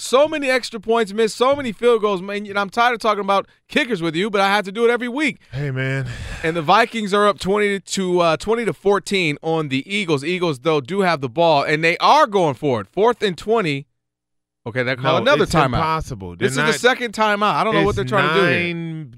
so 0.00 0.26
many 0.28 0.50
extra 0.50 0.80
points 0.80 1.12
missed, 1.12 1.36
so 1.36 1.54
many 1.54 1.72
field 1.72 2.00
goals. 2.02 2.22
Man, 2.22 2.46
and 2.46 2.58
I'm 2.58 2.70
tired 2.70 2.94
of 2.94 3.00
talking 3.00 3.20
about 3.24 3.46
kickers 3.68 4.00
with 4.02 4.14
you, 4.16 4.30
but 4.30 4.40
I 4.40 4.48
have 4.48 4.64
to 4.64 4.72
do 4.72 4.84
it 4.84 4.90
every 4.90 5.08
week. 5.08 5.38
Hey, 5.52 5.70
man. 5.70 6.08
And 6.42 6.56
the 6.56 6.62
Vikings 6.62 7.12
are 7.14 7.26
up 7.28 7.38
20 7.38 7.80
to 7.80 8.20
uh, 8.20 8.36
20 8.36 8.64
to 8.64 8.72
14 8.72 9.38
on 9.42 9.68
the 9.68 9.82
Eagles. 9.92 10.24
Eagles 10.24 10.60
though 10.60 10.80
do 10.80 11.00
have 11.00 11.20
the 11.20 11.28
ball 11.28 11.62
and 11.62 11.84
they 11.84 11.96
are 11.98 12.26
going 12.26 12.54
for 12.54 12.80
it. 12.80 12.86
Fourth 12.88 13.22
and 13.22 13.36
20. 13.36 13.86
Okay, 14.66 14.82
they 14.82 14.94
call 14.96 15.14
No, 15.14 15.22
another 15.22 15.44
it's 15.44 15.54
timeout. 15.54 15.66
impossible. 15.66 16.36
This 16.36 16.54
They're 16.54 16.66
is 16.66 16.74
the 16.74 16.78
second 16.78 17.12
timeout. 17.14 17.54
I 17.54 17.64
don't 17.64 17.74
know 17.74 17.84
what 17.84 17.96
they're 17.96 18.04
trying 18.04 18.28
to 18.28 18.34
do 18.34 18.46
here. 18.46 18.74
nine, 18.74 19.16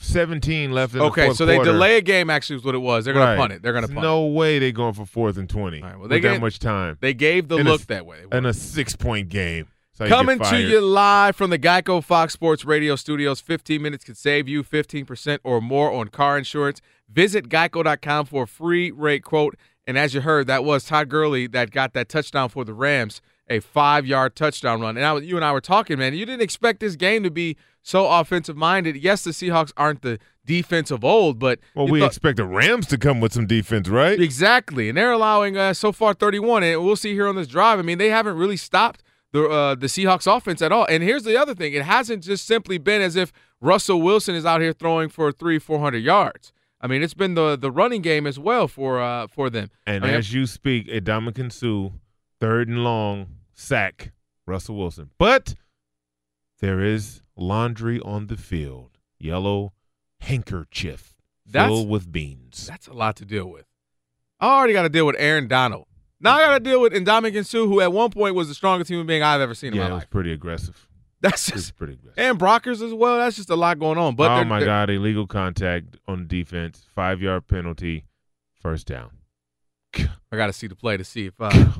17 0.00 0.70
left 0.72 0.92
in 0.94 1.00
the 1.00 1.04
Okay, 1.06 1.26
fourth 1.26 1.36
so 1.36 1.44
they 1.46 1.56
quarter. 1.56 1.72
delay 1.72 1.96
a 1.98 2.00
game. 2.00 2.30
Actually, 2.30 2.56
is 2.56 2.64
what 2.64 2.74
it 2.74 2.78
was. 2.78 3.04
They're 3.04 3.12
going 3.14 3.26
Right. 3.26 3.34
to 3.34 3.40
punt 3.40 3.52
it. 3.54 3.62
They're 3.62 3.72
going 3.72 3.86
to 3.86 3.92
punt. 3.92 4.02
No 4.02 4.24
way 4.26 4.58
they're 4.58 4.70
going 4.72 4.94
for 4.94 5.04
fourth 5.04 5.36
and 5.36 5.48
20 5.48 5.80
well, 5.82 5.98
with 6.00 6.10
they 6.10 6.20
that 6.20 6.40
much 6.40 6.58
time. 6.58 6.96
They 7.00 7.12
gave 7.12 7.48
the 7.48 7.56
look 7.56 7.80
s- 7.80 7.86
that 7.86 8.06
way. 8.06 8.18
In 8.32 8.46
a 8.46 8.52
six-point 8.54 9.28
game. 9.28 9.66
Coming 9.98 10.38
to 10.40 10.60
you 10.60 10.80
live 10.80 11.36
from 11.36 11.50
the 11.50 11.58
Geico 11.58 12.04
Fox 12.04 12.32
Sports 12.34 12.64
Radio 12.64 12.96
studios. 12.96 13.40
15 13.40 13.80
minutes 13.80 14.04
could 14.04 14.16
save 14.16 14.46
you 14.46 14.62
15% 14.62 15.38
or 15.42 15.60
more 15.60 15.90
on 15.90 16.08
car 16.08 16.36
insurance. 16.36 16.80
Visit 17.10 17.48
geico.com 17.48 18.26
for 18.26 18.42
a 18.44 18.46
free 18.46 18.90
rate 18.90 19.24
quote. 19.24 19.56
And 19.86 19.96
as 19.96 20.12
you 20.14 20.20
heard, 20.20 20.48
that 20.48 20.64
was 20.64 20.84
Todd 20.84 21.08
Gurley 21.08 21.46
that 21.48 21.70
got 21.70 21.94
that 21.94 22.08
touchdown 22.08 22.48
for 22.48 22.64
the 22.64 22.74
Rams, 22.74 23.22
a 23.48 23.60
five 23.60 24.04
yard 24.04 24.36
touchdown 24.36 24.80
run. 24.80 24.96
And 24.96 25.06
I, 25.06 25.16
you 25.18 25.36
and 25.36 25.44
I 25.44 25.52
were 25.52 25.60
talking, 25.60 25.98
man, 25.98 26.12
you 26.14 26.26
didn't 26.26 26.42
expect 26.42 26.80
this 26.80 26.96
game 26.96 27.22
to 27.22 27.30
be 27.30 27.56
so 27.82 28.06
offensive 28.10 28.56
minded. 28.56 28.96
Yes, 28.96 29.22
the 29.24 29.30
Seahawks 29.30 29.72
aren't 29.76 30.02
the 30.02 30.18
defense 30.44 30.90
of 30.90 31.04
old, 31.04 31.38
but. 31.38 31.60
Well, 31.74 31.86
we 31.86 32.00
thought- 32.00 32.06
expect 32.08 32.36
the 32.38 32.44
Rams 32.44 32.86
to 32.88 32.98
come 32.98 33.20
with 33.20 33.32
some 33.32 33.46
defense, 33.46 33.88
right? 33.88 34.20
Exactly, 34.20 34.88
and 34.88 34.98
they're 34.98 35.12
allowing 35.12 35.56
uh, 35.56 35.72
so 35.72 35.92
far 35.92 36.12
31, 36.12 36.64
and 36.64 36.84
we'll 36.84 36.96
see 36.96 37.12
here 37.14 37.28
on 37.28 37.36
this 37.36 37.46
drive. 37.46 37.78
I 37.78 37.82
mean, 37.82 37.98
they 37.98 38.10
haven't 38.10 38.36
really 38.36 38.56
stopped 38.56 39.02
the 39.36 39.48
uh, 39.48 39.74
the 39.74 39.86
Seahawks 39.86 40.26
offense 40.34 40.62
at 40.62 40.72
all. 40.72 40.86
And 40.88 41.02
here's 41.02 41.24
the 41.24 41.36
other 41.40 41.54
thing: 41.54 41.74
it 41.74 41.82
hasn't 41.82 42.24
just 42.24 42.46
simply 42.46 42.78
been 42.78 43.02
as 43.02 43.16
if 43.16 43.32
Russell 43.60 44.00
Wilson 44.00 44.34
is 44.34 44.46
out 44.46 44.60
here 44.60 44.72
throwing 44.72 45.08
for 45.08 45.30
three, 45.32 45.58
four 45.58 45.78
hundred 45.78 45.98
yards. 46.04 46.52
I 46.80 46.86
mean, 46.86 47.02
it's 47.02 47.14
been 47.14 47.34
the 47.34 47.56
the 47.56 47.70
running 47.70 48.02
game 48.02 48.26
as 48.26 48.38
well 48.38 48.68
for 48.68 49.00
uh, 49.00 49.26
for 49.26 49.50
them. 49.50 49.70
And 49.86 50.04
I 50.04 50.08
mean, 50.08 50.16
as 50.16 50.32
you 50.32 50.46
speak, 50.46 50.88
Ndamukong 50.88 51.52
Suh, 51.52 51.94
third 52.40 52.68
and 52.68 52.82
long, 52.82 53.26
sack 53.54 54.12
Russell 54.46 54.76
Wilson. 54.76 55.10
But 55.18 55.54
there 56.60 56.80
is 56.80 57.22
laundry 57.36 58.00
on 58.00 58.28
the 58.28 58.36
field. 58.36 58.92
Yellow 59.18 59.72
handkerchief 60.20 61.14
That's- 61.46 61.68
filled 61.70 61.88
with 61.88 62.10
beans. 62.12 62.66
that's 62.66 62.86
a 62.86 62.92
lot 62.92 63.16
to 63.16 63.24
deal 63.24 63.46
with. 63.46 63.66
I 64.40 64.48
already 64.58 64.74
got 64.74 64.82
to 64.82 64.90
deal 64.90 65.06
with 65.06 65.16
Aaron 65.18 65.48
Donald. 65.48 65.85
Now 66.20 66.36
I 66.36 66.40
got 66.40 66.54
to 66.54 66.60
deal 66.60 66.80
with 66.80 66.92
Ndamukong 66.92 67.44
Suh, 67.44 67.66
who 67.66 67.80
at 67.80 67.92
one 67.92 68.10
point 68.10 68.34
was 68.34 68.48
the 68.48 68.54
strongest 68.54 68.90
human 68.90 69.06
being 69.06 69.22
I've 69.22 69.40
ever 69.40 69.54
seen 69.54 69.72
in 69.72 69.76
yeah, 69.76 69.84
my 69.84 69.90
it 69.90 69.92
was 69.94 70.02
life. 70.02 70.10
pretty 70.10 70.32
aggressive. 70.32 70.88
That's 71.20 71.46
just 71.50 71.76
pretty 71.76 71.94
aggressive. 71.94 72.18
and 72.18 72.38
Brockers 72.38 72.82
as 72.84 72.92
well. 72.94 73.18
That's 73.18 73.36
just 73.36 73.50
a 73.50 73.56
lot 73.56 73.78
going 73.78 73.98
on. 73.98 74.14
But 74.16 74.30
oh 74.30 74.36
they're- 74.36 74.44
my 74.44 74.58
they're- 74.60 74.66
God! 74.66 74.90
Illegal 74.90 75.26
contact 75.26 75.96
on 76.06 76.26
defense, 76.26 76.86
five 76.94 77.20
yard 77.20 77.46
penalty, 77.48 78.04
first 78.60 78.86
down. 78.86 79.10
I 79.96 80.36
got 80.36 80.46
to 80.48 80.52
see 80.52 80.66
the 80.66 80.74
play 80.76 80.96
to 80.96 81.04
see 81.04 81.26
if 81.26 81.34
uh, 81.40 81.50
if 81.54 81.76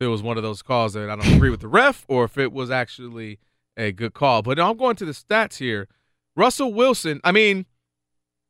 it 0.00 0.06
was 0.08 0.22
one 0.22 0.36
of 0.36 0.42
those 0.42 0.62
calls 0.62 0.94
that 0.94 1.08
I 1.10 1.16
don't 1.16 1.34
agree 1.34 1.50
with 1.50 1.60
the 1.60 1.68
ref 1.68 2.04
or 2.08 2.24
if 2.24 2.36
it 2.38 2.52
was 2.52 2.70
actually 2.70 3.38
a 3.76 3.90
good 3.92 4.12
call. 4.14 4.42
But 4.42 4.58
I'm 4.60 4.76
going 4.76 4.96
to 4.96 5.04
the 5.04 5.12
stats 5.12 5.56
here. 5.58 5.88
Russell 6.36 6.72
Wilson, 6.74 7.20
I 7.22 7.30
mean, 7.32 7.66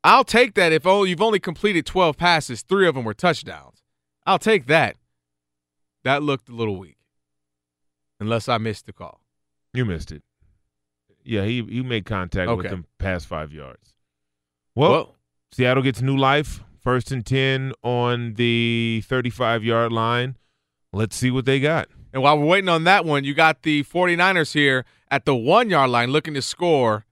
I'll 0.03 0.23
take 0.23 0.55
that 0.55 0.71
if 0.71 0.85
only, 0.87 1.11
you've 1.11 1.21
only 1.21 1.39
completed 1.39 1.85
12 1.85 2.17
passes, 2.17 2.61
three 2.63 2.87
of 2.87 2.95
them 2.95 3.03
were 3.03 3.13
touchdowns. 3.13 3.83
I'll 4.25 4.39
take 4.39 4.65
that. 4.67 4.97
That 6.05 6.23
looked 6.23 6.47
a 6.49 6.53
little 6.53 6.77
weak, 6.77 6.97
unless 8.21 8.47
I 8.47 8.57
missed 8.57 8.85
the 8.85 8.93
call. 8.93 9.19
You 9.73 9.83
missed 9.85 10.11
it. 10.11 10.23
Yeah, 11.23 11.43
he 11.45 11.63
he 11.63 11.81
made 11.81 12.05
contact 12.05 12.49
with 12.49 12.59
Okay. 12.59 12.69
them 12.69 12.85
past 12.99 13.27
five 13.27 13.51
yards. 13.51 13.93
Well, 14.75 14.91
Well- 14.91 15.15
Seattle 15.51 15.83
gets 15.83 16.01
new 16.01 16.15
life. 16.15 16.61
First 16.79 17.11
and 17.11 17.25
ten 17.25 17.73
on 17.83 18.35
the 18.35 19.03
thirty-five 19.07 19.63
yard 19.63 19.91
line. 19.91 20.37
Let's 20.93 21.15
see 21.15 21.31
what 21.31 21.45
they 21.45 21.59
got. 21.59 21.89
And 22.13 22.21
while 22.21 22.37
we're 22.37 22.45
waiting 22.45 22.69
on 22.69 22.83
that 22.85 23.03
one, 23.03 23.23
you 23.25 23.33
got 23.33 23.63
the 23.63 23.83
49ers 23.83 24.53
here 24.53 24.85
at 25.11 25.25
the 25.25 25.35
one 25.35 25.69
yard 25.69 25.89
line 25.89 26.11
looking 26.11 26.33
to 26.35 26.41
score. 26.41 27.04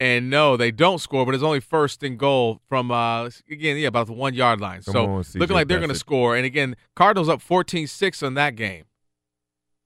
And 0.00 0.30
no, 0.30 0.56
they 0.56 0.70
don't 0.70 0.98
score, 0.98 1.26
but 1.26 1.34
it's 1.34 1.44
only 1.44 1.60
first 1.60 2.02
and 2.02 2.18
goal 2.18 2.62
from 2.70 2.90
uh 2.90 3.28
again, 3.50 3.76
yeah, 3.76 3.88
about 3.88 4.06
the 4.06 4.14
one 4.14 4.32
yard 4.32 4.58
line. 4.58 4.82
Come 4.82 4.92
so 4.92 5.04
on, 5.04 5.24
looking 5.34 5.54
like 5.54 5.68
they're 5.68 5.78
gonna 5.78 5.94
score. 5.94 6.36
And 6.36 6.46
again, 6.46 6.74
Cardinals 6.96 7.28
up 7.28 7.40
14-6 7.42 8.26
on 8.26 8.32
that 8.34 8.56
game. 8.56 8.84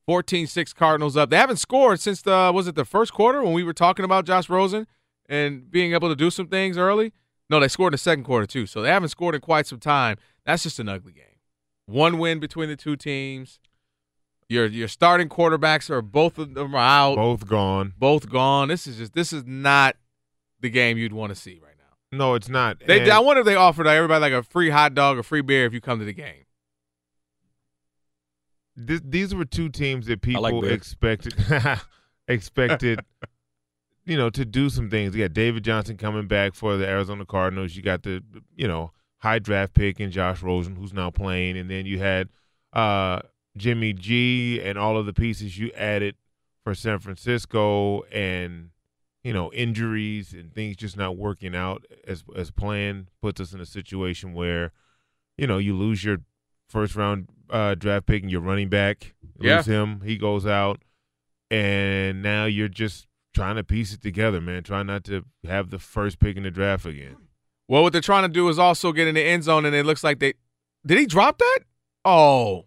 14-6 0.09 0.73
Cardinals 0.75 1.17
up. 1.17 1.31
They 1.31 1.37
haven't 1.37 1.57
scored 1.57 1.99
since 1.99 2.23
the 2.23 2.53
was 2.55 2.69
it 2.69 2.77
the 2.77 2.85
first 2.85 3.13
quarter 3.13 3.43
when 3.43 3.53
we 3.53 3.65
were 3.65 3.73
talking 3.73 4.05
about 4.05 4.25
Josh 4.25 4.49
Rosen 4.49 4.87
and 5.29 5.69
being 5.69 5.95
able 5.95 6.09
to 6.09 6.17
do 6.17 6.31
some 6.31 6.47
things 6.47 6.79
early? 6.79 7.13
No, 7.51 7.59
they 7.59 7.69
scored 7.69 7.93
in 7.93 7.95
the 7.95 7.99
second 7.99 8.23
quarter 8.23 8.47
too. 8.47 8.67
So 8.67 8.83
they 8.83 8.91
haven't 8.91 9.09
scored 9.09 9.35
in 9.35 9.41
quite 9.41 9.67
some 9.67 9.81
time. 9.81 10.17
That's 10.47 10.63
just 10.63 10.79
an 10.79 10.89
ugly 10.89 11.13
game. 11.13 11.25
One 11.87 12.19
win 12.19 12.39
between 12.39 12.69
the 12.69 12.77
two 12.77 12.95
teams. 12.97 13.59
Your 14.49 14.67
your 14.67 14.89
starting 14.89 15.29
quarterbacks 15.29 15.91
are 15.91 16.03
both 16.03 16.39
of 16.39 16.55
them 16.55 16.75
are 16.75 16.79
out. 16.79 17.17
Both 17.17 17.49
gone. 17.49 17.95
Both 17.99 18.31
gone. 18.31 18.69
This 18.69 18.87
is 18.87 18.99
just 18.99 19.15
this 19.15 19.33
is 19.33 19.45
not 19.45 19.97
the 20.65 20.71
game 20.71 20.99
you'd 20.99 21.13
want 21.13 21.29
to 21.29 21.37
see 21.37 21.61
right 21.63 21.77
now. 21.79 22.19
No, 22.19 22.35
it's 22.35 22.49
not. 22.49 22.83
They, 22.85 23.03
And 23.03 23.11
I 23.11 23.21
wonder 23.21 23.41
if 23.41 23.47
they 23.47 23.55
offered 23.55 23.87
everybody 23.87 24.21
like 24.21 24.33
a 24.33 24.43
free 24.43 24.71
hot 24.71 24.95
dog 24.95 25.19
or 25.19 25.23
free 25.23 25.43
beer 25.43 25.67
if 25.67 25.75
you 25.75 25.81
come 25.81 25.99
to 25.99 26.05
the 26.05 26.13
game. 26.15 26.47
th- 28.87 29.03
these 29.05 29.35
were 29.35 29.45
two 29.45 29.69
teams 29.69 30.07
that 30.07 30.23
people 30.23 30.43
like 30.43 30.65
expected 30.65 31.35
expected 32.29 33.01
you 34.07 34.17
know 34.17 34.31
to 34.31 34.45
do 34.45 34.71
some 34.71 34.91
things. 34.91 35.15
You 35.15 35.25
got 35.25 35.35
David 35.35 35.65
Johnson 35.65 35.97
coming 35.97 36.27
back 36.27 36.55
for 36.55 36.77
the 36.77 36.87
Arizona 36.87 37.27
Cardinals. 37.27 37.77
You 37.77 37.83
got 37.83 38.03
the 38.03 38.23
you 38.57 38.67
know 38.67 38.93
high 39.19 39.39
draft 39.39 39.75
pick 39.75 40.01
in 40.01 40.11
Josh 40.11 40.43
Rosen 40.43 40.77
who's 40.77 40.93
now 40.93 41.11
playing, 41.11 41.57
and 41.59 41.71
then 41.71 41.87
you 41.87 41.99
had 41.99 42.31
uh, 42.73 43.21
Jimmy 43.57 43.93
G 43.93 44.61
and 44.63 44.79
all 44.79 44.97
of 44.97 45.07
the 45.07 45.13
pieces 45.13 45.59
you 45.59 45.71
added 45.77 46.17
for 46.63 46.75
San 46.75 46.99
Francisco, 46.99 48.03
and 48.05 48.71
you 49.25 49.33
know 49.33 49.51
injuries 49.53 50.33
and 50.33 50.55
things 50.55 50.77
just 50.77 50.97
not 50.97 51.17
working 51.17 51.57
out 51.57 51.85
as 52.07 52.23
as 52.37 52.51
planned 52.53 53.09
puts 53.21 53.41
us 53.41 53.53
in 53.53 53.61
a 53.61 53.67
situation 53.67 54.33
where 54.35 54.71
you 55.37 55.47
know 55.47 55.59
you 55.59 55.75
lose 55.77 56.05
your 56.05 56.19
first 56.69 56.95
round 56.95 57.29
uh, 57.51 57.75
draft 57.75 58.07
pick 58.07 58.23
and 58.23 58.31
your 58.31 58.41
running 58.41 58.69
back 58.69 59.15
Yeah. 59.41 59.57
lose 59.57 59.67
him 59.67 60.03
he 60.05 60.17
goes 60.17 60.47
out 60.47 60.83
and 61.51 62.23
now 62.23 62.45
you're 62.45 62.69
just 62.69 63.07
trying 63.35 63.57
to 63.57 63.65
piece 63.65 63.93
it 63.93 64.01
together 64.03 64.41
man 64.41 64.63
trying 64.63 64.87
not 64.87 65.05
to 65.05 65.25
have 65.47 65.71
the 65.71 65.79
first 65.79 66.19
pick 66.21 66.37
in 66.37 66.43
the 66.45 66.51
draft 66.51 66.87
again 66.87 67.17
Well, 67.69 67.83
what 67.83 67.93
they're 67.93 68.01
trying 68.03 68.23
to 68.25 68.29
do 68.29 68.49
is 68.49 68.59
also 68.59 68.93
get 68.93 69.09
in 69.09 69.15
the 69.15 69.23
end 69.23 69.45
zone, 69.45 69.65
and 69.65 69.75
it 69.75 69.85
looks 69.87 70.05
like 70.05 70.19
they 70.21 70.35
did 70.87 70.99
he 70.99 71.07
drop 71.07 71.39
that? 71.39 71.61
Oh, 72.05 72.67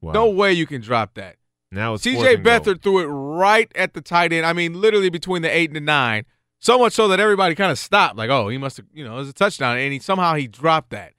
wow. 0.00 0.12
no 0.12 0.30
way 0.30 0.52
you 0.54 0.66
can 0.66 0.80
drop 0.80 1.12
that. 1.14 1.36
Now 1.74 1.94
it's 1.94 2.04
CJ. 2.04 2.42
Beathard 2.42 2.82
threw 2.82 2.98
it 3.00 3.06
right 3.06 3.70
at 3.74 3.94
the 3.94 4.00
tight 4.00 4.32
end. 4.32 4.46
I 4.46 4.52
mean, 4.52 4.80
literally 4.80 5.10
between 5.10 5.42
the 5.42 5.54
eight 5.54 5.68
and 5.70 5.76
the 5.76 5.80
nine. 5.80 6.24
So 6.60 6.78
much 6.78 6.94
so 6.94 7.08
that 7.08 7.20
everybody 7.20 7.54
kind 7.54 7.70
of 7.70 7.78
stopped, 7.78 8.16
like, 8.16 8.30
oh, 8.30 8.48
he 8.48 8.56
must 8.56 8.78
have, 8.78 8.86
you 8.94 9.04
know, 9.04 9.14
it 9.16 9.18
was 9.18 9.28
a 9.28 9.32
touchdown, 9.34 9.76
and 9.76 9.92
he 9.92 9.98
somehow 9.98 10.34
he 10.34 10.46
dropped 10.46 10.90
that. 10.90 11.12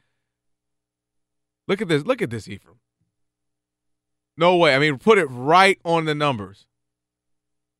Look 1.68 1.82
at 1.82 1.88
this. 1.88 2.04
Look 2.04 2.22
at 2.22 2.30
this, 2.32 2.48
Ephraim. 2.48 2.78
No 4.38 4.58
way. 4.58 4.76
I 4.76 4.80
mean, 4.80 4.98
put 4.98 5.18
it 5.18 5.26
right 5.26 5.80
on 5.86 6.06
the 6.06 6.16
numbers. 6.16 6.66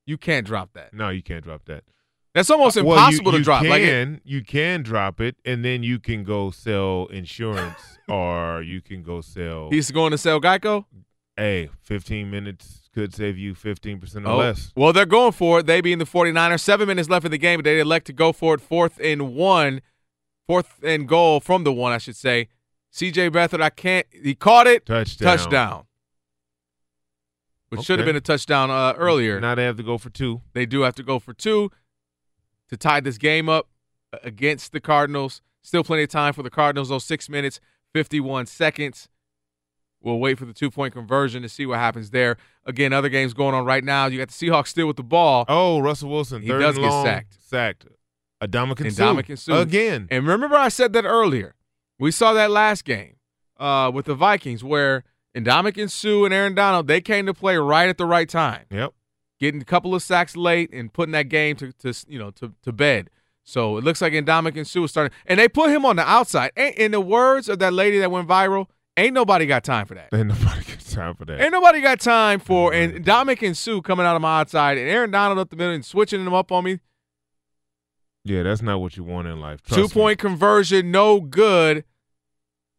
You 0.06 0.18
can't 0.18 0.46
drop 0.46 0.74
that. 0.74 0.94
no 0.94 1.10
you 1.10 1.24
can't 1.24 1.44
drop 1.44 1.66
that 1.66 1.84
That's 2.36 2.52
almost 2.52 2.78
uh, 2.78 2.84
Well, 2.86 2.98
you- 2.98 3.06
impossible 3.18 3.32
you 3.32 3.38
to 3.40 3.44
drop. 3.44 3.64
Like, 3.64 3.82
it- 3.82 3.86
Can, 3.88 4.22
you 4.24 4.44
can 4.44 4.84
drop 4.84 5.20
it, 5.20 5.36
and 5.44 5.66
then 5.66 5.82
you 5.82 5.98
can 6.00 6.24
go 6.24 6.52
sell 6.52 7.08
insurance, 7.08 7.98
or 8.08 8.62
you 8.62 8.82
can 8.82 9.02
go 9.02 9.22
sell. 9.22 9.70
he's 9.72 9.90
going 9.90 10.12
to 10.12 10.18
sell 10.20 10.40
Geico. 10.40 10.86
Hey, 11.38 11.70
15 11.82 12.30
minutes 12.30 12.90
could 12.94 13.14
save 13.14 13.38
you 13.38 13.54
15 13.56 14.00
percent 14.00 14.26
or 14.26 14.30
Oh, 14.30 14.38
less. 14.38 14.72
Well, 14.76 14.94
they're 14.94 15.06
going 15.06 15.34
for 15.34 15.60
it. 15.60 15.66
They 15.66 15.82
being 15.82 15.98
the 15.98 16.06
49ers. 16.06 16.62
Seven 16.62 16.88
minutes 16.88 17.10
left 17.10 17.26
in 17.26 17.32
the 17.32 17.38
game, 17.38 17.58
but 17.60 17.66
they 17.66 17.80
elect 17.80 18.08
to 18.08 18.14
go 18.14 18.32
for 18.32 18.54
it. 18.56 18.62
Fourth 18.62 19.00
and 19.04 19.36
one. 19.36 19.82
Fourth 20.48 20.80
and 20.84 21.08
goal 21.08 21.40
from 21.40 21.64
the 21.64 21.74
one, 21.74 21.92
I 21.92 21.98
should 21.98 22.16
say. 22.16 22.48
CJ 22.94 23.32
Beathard, 23.32 23.62
I 23.62 23.70
can't. 23.72 24.06
He 24.12 24.36
caught 24.36 24.68
it. 24.68 24.86
Touchdown. 24.86 25.38
Touchdown. 25.38 25.86
Which 27.70 27.82
should 27.82 28.00
have 28.00 28.06
been 28.06 28.16
a 28.16 28.22
touchdown 28.22 28.70
uh, 28.72 28.94
earlier. 28.96 29.42
Now 29.42 29.56
they 29.56 29.64
have 29.66 29.76
to 29.78 29.84
go 29.84 29.98
for 29.98 30.10
two. 30.10 30.42
They 30.54 30.66
do 30.66 30.82
have 30.82 30.96
to 30.96 31.04
go 31.04 31.20
for 31.20 31.34
two 31.34 31.72
to 32.70 32.78
tie 32.78 33.00
this 33.02 33.18
game 33.18 33.50
up 33.50 33.68
against 34.24 34.72
the 34.72 34.80
Cardinals. 34.80 35.42
Still 35.62 35.84
plenty 35.84 36.04
of 36.04 36.10
time 36.10 36.32
for 36.34 36.44
the 36.44 36.50
Cardinals, 36.50 36.90
though. 36.90 37.00
Six 37.00 37.28
minutes, 37.28 37.60
51 37.94 38.46
seconds. 38.46 39.10
We'll 40.06 40.20
wait 40.20 40.38
for 40.38 40.46
the 40.46 40.54
two 40.54 40.70
point 40.70 40.94
conversion 40.94 41.42
to 41.42 41.50
see 41.50 41.66
what 41.66 41.80
happens 41.80 42.12
there. 42.12 42.38
Again, 42.64 42.94
other 42.94 43.10
games 43.10 43.34
going 43.34 43.56
on 43.56 43.66
right 43.66 43.84
now. 43.84 44.06
You 44.06 44.20
got 44.20 44.28
the 44.30 44.34
Seahawks 44.34 44.68
still 44.68 44.86
with 44.86 44.98
the 44.98 45.04
ball. 45.04 45.46
Oh, 45.48 45.80
Russell 45.80 46.12
Wilson, 46.12 46.44
He 46.44 46.48
third 46.48 46.60
does 46.60 46.76
and 46.78 46.86
get 46.86 47.04
sacked. 47.04 47.38
Sacked. 47.44 47.88
Adama 48.40 48.80
and 48.80 48.94
Sue. 48.94 49.36
Suh. 49.36 49.56
again. 49.56 50.08
And 50.12 50.28
remember, 50.28 50.56
I 50.56 50.70
said 50.70 50.94
that 50.94 51.06
earlier. 51.06 51.56
We 51.98 52.12
saw 52.12 52.34
that 52.34 52.52
last 52.52 52.86
game 52.86 53.16
uh, 53.60 53.90
with 53.92 54.06
the 54.06 54.14
Vikings 54.14 54.64
where 54.64 55.04
Ndamukong 55.36 55.90
Suh 55.90 56.26
and 56.26 56.34
Aaron 56.34 56.54
Donald 56.54 56.88
they 56.88 57.02
came 57.02 57.26
to 57.26 57.34
play 57.34 57.58
right 57.58 57.90
at 57.90 57.98
the 57.98 58.06
right 58.06 58.30
time. 58.30 58.66
Yep. 58.70 58.94
Getting 59.40 59.60
a 59.62 59.66
couple 59.66 59.96
of 59.96 60.04
sacks 60.04 60.38
late 60.38 60.72
and 60.72 60.94
putting 60.94 61.14
that 61.14 61.30
game 61.30 61.56
to, 61.56 61.72
to 61.74 61.94
you 62.08 62.20
know 62.20 62.30
to, 62.32 62.54
to 62.62 62.72
bed. 62.72 63.10
So 63.44 63.78
it 63.78 63.84
looks 63.84 64.04
like 64.04 64.14
Ndamukong 64.14 64.68
Suh 64.68 64.84
is 64.84 64.92
starting, 64.92 65.18
and 65.26 65.40
they 65.40 65.48
put 65.48 65.72
him 65.72 65.84
on 65.84 65.96
the 65.96 66.08
outside. 66.08 66.52
Ain't, 66.56 66.76
in 66.76 66.92
the 66.92 67.02
words 67.02 67.50
of 67.50 67.58
that 67.58 67.74
lady 67.74 67.98
that 68.00 68.12
went 68.12 68.28
viral, 68.28 68.68
ain't 68.98 69.14
nobody 69.14 69.46
got 69.46 69.64
time 69.64 69.86
for 69.86 69.96
that. 69.96 70.10
Ain't 70.14 70.28
nobody 70.28 70.62
got 70.64 70.80
time 70.80 71.16
for 71.16 71.26
that. 71.26 71.42
Ain't 71.42 71.52
nobody 71.52 71.82
got 71.82 72.00
time 72.00 72.40
for 72.40 72.72
Ndamukong 72.72 73.56
Suh 73.56 73.82
coming 73.82 74.06
out 74.06 74.16
of 74.16 74.22
my 74.22 74.40
outside 74.42 74.78
and 74.78 74.90
Aaron 74.90 75.12
Donald 75.12 75.40
up 75.40 75.50
the 75.50 75.56
middle 75.56 75.74
and 75.74 75.86
switching 75.86 76.24
them 76.24 76.34
up 76.34 76.52
on 76.52 76.64
me. 76.64 76.80
yeah, 78.24 78.44
that's 78.44 78.62
not 78.62 78.80
what 78.80 78.98
you 78.98 79.04
want 79.04 79.28
in 79.28 79.40
life. 79.40 79.62
Two 79.62 79.76
Trust 79.76 79.96
me. 79.96 80.02
point 80.02 80.20
conversion, 80.20 80.92
no 80.92 81.20
good. 81.22 81.84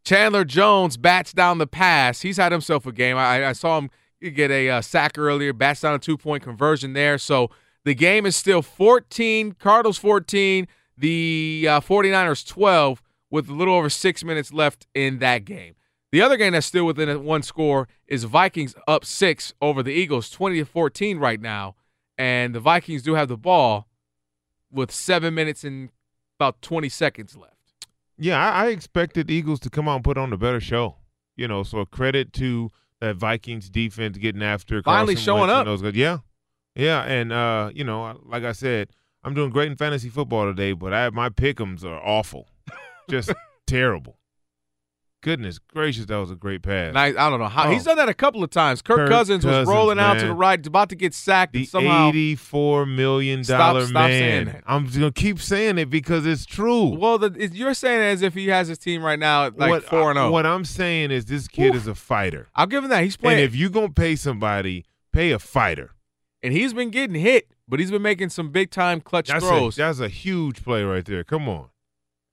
Chandler 0.04 0.44
Jones 0.44 0.96
bats 0.96 1.32
down 1.32 1.58
the 1.58 1.66
pass. 1.66 2.20
He's 2.22 2.36
had 2.36 2.52
himself 2.52 2.86
a 2.86 2.92
game. 2.92 3.16
I, 3.16 3.48
I 3.48 3.52
saw 3.52 3.78
him 3.78 3.90
get 4.20 4.50
a 4.50 4.70
uh, 4.70 4.80
sack 4.80 5.18
earlier, 5.18 5.52
bats 5.52 5.80
down 5.82 5.94
a 5.94 5.98
two 5.98 6.16
point 6.16 6.42
conversion 6.42 6.92
there. 6.92 7.18
So 7.18 7.50
the 7.84 7.94
game 7.94 8.26
is 8.26 8.34
still 8.34 8.62
14, 8.62 9.52
Cardinals 9.52 9.98
14, 9.98 10.66
the 10.98 11.66
uh, 11.68 11.80
49ers 11.80 12.44
12, 12.46 13.00
with 13.30 13.48
a 13.48 13.52
little 13.52 13.74
over 13.74 13.88
six 13.88 14.24
minutes 14.24 14.52
left 14.52 14.86
in 14.94 15.18
that 15.20 15.44
game. 15.44 15.75
The 16.16 16.22
other 16.22 16.38
game 16.38 16.54
that's 16.54 16.66
still 16.66 16.86
within 16.86 17.24
one 17.24 17.42
score 17.42 17.88
is 18.06 18.24
Vikings 18.24 18.74
up 18.88 19.04
six 19.04 19.52
over 19.60 19.82
the 19.82 19.92
Eagles, 19.92 20.30
20 20.30 20.60
to 20.60 20.64
14 20.64 21.18
right 21.18 21.38
now. 21.38 21.74
And 22.16 22.54
the 22.54 22.60
Vikings 22.60 23.02
do 23.02 23.16
have 23.16 23.28
the 23.28 23.36
ball 23.36 23.86
with 24.72 24.90
seven 24.90 25.34
minutes 25.34 25.62
and 25.62 25.90
about 26.38 26.62
20 26.62 26.88
seconds 26.88 27.36
left. 27.36 27.52
Yeah, 28.16 28.42
I, 28.42 28.64
I 28.64 28.66
expected 28.68 29.30
Eagles 29.30 29.60
to 29.60 29.68
come 29.68 29.90
out 29.90 29.96
and 29.96 30.04
put 30.04 30.16
on 30.16 30.32
a 30.32 30.38
better 30.38 30.58
show. 30.58 30.96
You 31.36 31.48
know, 31.48 31.62
so 31.62 31.84
credit 31.84 32.32
to 32.32 32.70
that 33.02 33.16
Vikings 33.16 33.68
defense 33.68 34.16
getting 34.16 34.42
after 34.42 34.82
Finally 34.82 35.16
Carson 35.16 35.22
showing 35.22 35.40
Wentz 35.48 35.52
up. 35.52 35.64
Those 35.66 35.82
guys. 35.82 35.96
Yeah, 35.96 36.20
yeah, 36.74 37.02
and 37.02 37.30
uh, 37.30 37.70
you 37.74 37.84
know, 37.84 38.18
like 38.24 38.42
I 38.42 38.52
said, 38.52 38.88
I'm 39.22 39.34
doing 39.34 39.50
great 39.50 39.70
in 39.70 39.76
fantasy 39.76 40.08
football 40.08 40.46
today, 40.46 40.72
but 40.72 40.94
I 40.94 41.10
my 41.10 41.28
pickums 41.28 41.84
are 41.84 42.00
awful, 42.02 42.48
just 43.10 43.34
terrible. 43.66 44.16
Goodness 45.26 45.58
gracious, 45.58 46.06
that 46.06 46.16
was 46.18 46.30
a 46.30 46.36
great 46.36 46.62
pass. 46.62 46.94
Nice. 46.94 47.16
I 47.16 47.28
don't 47.28 47.40
know 47.40 47.48
how 47.48 47.66
Oh. 47.66 47.70
he's 47.72 47.82
done 47.82 47.96
that 47.96 48.08
a 48.08 48.14
couple 48.14 48.44
of 48.44 48.50
times. 48.50 48.80
Kirk, 48.80 48.96
Kirk 48.98 49.08
Cousins, 49.08 49.44
was 49.44 49.52
Cousins, 49.52 49.68
rolling 49.68 49.98
out 49.98 50.20
to 50.20 50.26
the 50.28 50.32
right, 50.32 50.64
about 50.64 50.88
to 50.90 50.94
get 50.94 51.12
sacked, 51.14 51.52
the 51.54 51.58
and 51.58 51.68
somehow. 51.68 52.10
eighty-four 52.10 52.86
million 52.86 53.42
Stop- 53.42 53.58
dollar 53.58 53.86
stop 53.86 54.08
saying 54.08 54.44
man. 54.44 54.54
that. 54.54 54.62
I'm 54.68 54.86
just 54.86 55.00
gonna 55.00 55.10
keep 55.10 55.40
saying 55.40 55.78
it 55.78 55.90
because 55.90 56.26
it's 56.26 56.46
true. 56.46 56.96
Well, 56.96 57.18
the, 57.18 57.34
it- 57.36 57.54
you're 57.54 57.74
saying 57.74 58.02
as 58.02 58.22
if 58.22 58.34
he 58.34 58.46
has 58.46 58.68
his 58.68 58.78
team 58.78 59.02
right 59.02 59.18
now 59.18 59.46
at 59.46 59.58
like 59.58 59.68
what, 59.70 59.82
four 59.84 60.10
and 60.10 60.18
oh. 60.18 60.22
zero. 60.22 60.30
What 60.30 60.46
I'm 60.46 60.64
saying 60.64 61.10
is 61.10 61.24
this 61.24 61.48
kid 61.48 61.74
is 61.74 61.88
a 61.88 61.96
fighter. 61.96 62.46
I'll 62.54 62.66
give 62.68 62.84
him 62.84 62.90
that. 62.90 63.02
He's 63.02 63.16
And 63.16 63.22
playing, 63.22 63.44
if 63.44 63.56
you're 63.56 63.70
gonna 63.70 63.88
pay 63.90 64.14
somebody, 64.14 64.84
pay 65.12 65.32
a 65.32 65.40
fighter. 65.40 65.90
and 66.40 66.52
he's 66.52 66.72
been 66.72 66.90
getting 66.90 67.16
hit, 67.20 67.50
but 67.66 67.80
he's 67.80 67.90
been 67.90 68.02
making 68.02 68.28
some 68.28 68.50
big 68.50 68.70
time 68.70 69.00
clutch 69.00 69.26
That's 69.26 69.44
a, 69.44 69.48
throws. 69.48 69.74
that's 69.74 69.98
a 69.98 70.08
huge 70.08 70.62
play 70.62 70.84
right 70.84 71.04
there. 71.04 71.24
Come 71.24 71.48
on, 71.48 71.66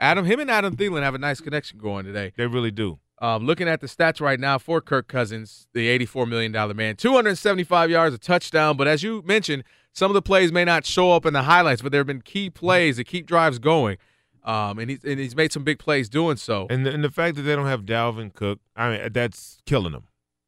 Adam, 0.03 0.25
him 0.25 0.41
and 0.41 0.51
Adam 0.51 0.75
Thielen 0.75 1.01
have 1.01 1.15
a 1.15 1.17
nice 1.17 1.39
connection 1.39 1.79
going 1.79 2.05
today. 2.05 2.33
they 2.35 2.45
really 2.45 2.71
do. 2.71 2.99
Um, 3.21 3.45
looking 3.45 3.69
at 3.69 3.79
the 3.79 3.87
stats 3.87 4.19
right 4.19 4.37
now 4.37 4.57
for 4.57 4.81
Kirk 4.81 5.07
Cousins, 5.07 5.65
the 5.73 5.97
$84 5.97 6.27
million 6.27 6.51
man, 6.75 6.97
275 6.97 7.89
yards, 7.89 8.13
a 8.13 8.17
touchdown. 8.17 8.75
But 8.75 8.89
as 8.89 9.01
you 9.01 9.23
mentioned, 9.25 9.63
some 9.93 10.11
of 10.11 10.13
the 10.13 10.21
plays 10.21 10.51
may 10.51 10.65
not 10.65 10.85
show 10.85 11.13
up 11.13 11.25
in 11.25 11.31
the 11.31 11.43
highlights, 11.43 11.81
but 11.81 11.93
there 11.93 11.99
have 11.99 12.07
been 12.07 12.21
key 12.21 12.49
plays 12.49 12.97
that 12.97 13.05
keep 13.05 13.25
drives 13.25 13.59
going. 13.59 13.97
Um, 14.43 14.77
and, 14.77 14.89
he's, 14.89 15.05
and 15.05 15.21
he's 15.21 15.37
made 15.37 15.53
some 15.53 15.63
big 15.63 15.79
plays 15.79 16.09
doing 16.09 16.35
so. 16.35 16.67
And 16.69 16.85
the, 16.85 16.91
and 16.91 17.01
the 17.01 17.09
fact 17.09 17.37
that 17.37 17.43
they 17.43 17.55
don't 17.55 17.67
have 17.67 17.83
Dalvin 17.83 18.33
Cook, 18.33 18.59
I 18.75 18.97
mean, 18.97 19.13
that's 19.13 19.59
killing 19.65 19.93
them. 19.93 20.07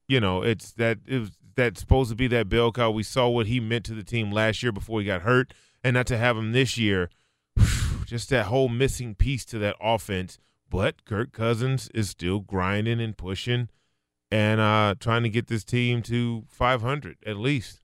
You 0.10 0.20
know, 0.20 0.42
it's 0.42 0.74
that 0.74 0.98
it 1.08 1.32
that's 1.56 1.80
supposed 1.80 2.10
to 2.10 2.16
be 2.16 2.28
that 2.28 2.50
bell 2.50 2.74
cow. 2.74 2.92
We 2.92 3.04
saw 3.04 3.30
what 3.30 3.48
he 3.48 3.62
meant 3.62 3.86
to 3.86 3.94
the 3.94 4.04
team 4.04 4.32
last 4.32 4.62
year 4.62 4.74
before 4.74 5.00
he 5.00 5.06
got 5.06 5.22
hurt, 5.22 5.54
and 5.82 5.94
not 5.94 6.08
to 6.08 6.18
have 6.18 6.36
him 6.36 6.52
this 6.52 6.78
year, 6.78 7.10
just 8.06 8.30
that 8.30 8.48
whole 8.48 8.70
missing 8.70 9.16
piece 9.16 9.46
to 9.46 9.60
that 9.60 9.76
offense. 9.82 10.38
But 10.70 11.06
Kirk 11.06 11.32
Cousins 11.32 11.90
is 11.94 12.10
still 12.10 12.40
grinding 12.40 13.00
and 13.00 13.16
pushing, 13.16 13.70
and 14.32 14.60
uh, 14.60 14.96
trying 15.00 15.24
to 15.24 15.30
get 15.30 15.48
this 15.48 15.64
team 15.64 16.02
to 16.04 16.44
500 16.50 17.18
at 17.26 17.38
least. 17.38 17.82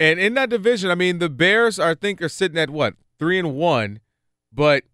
And 0.00 0.18
in 0.18 0.34
that 0.34 0.50
division, 0.50 0.90
I 0.90 0.96
mean, 0.96 1.18
the 1.18 1.28
Bears, 1.28 1.78
I 1.78 1.94
think, 1.94 2.20
are 2.20 2.28
sitting 2.28 2.58
at 2.58 2.70
what 2.70 2.94
three 3.18 3.38
and 3.38 3.54
one, 3.54 4.00
but 4.52 4.84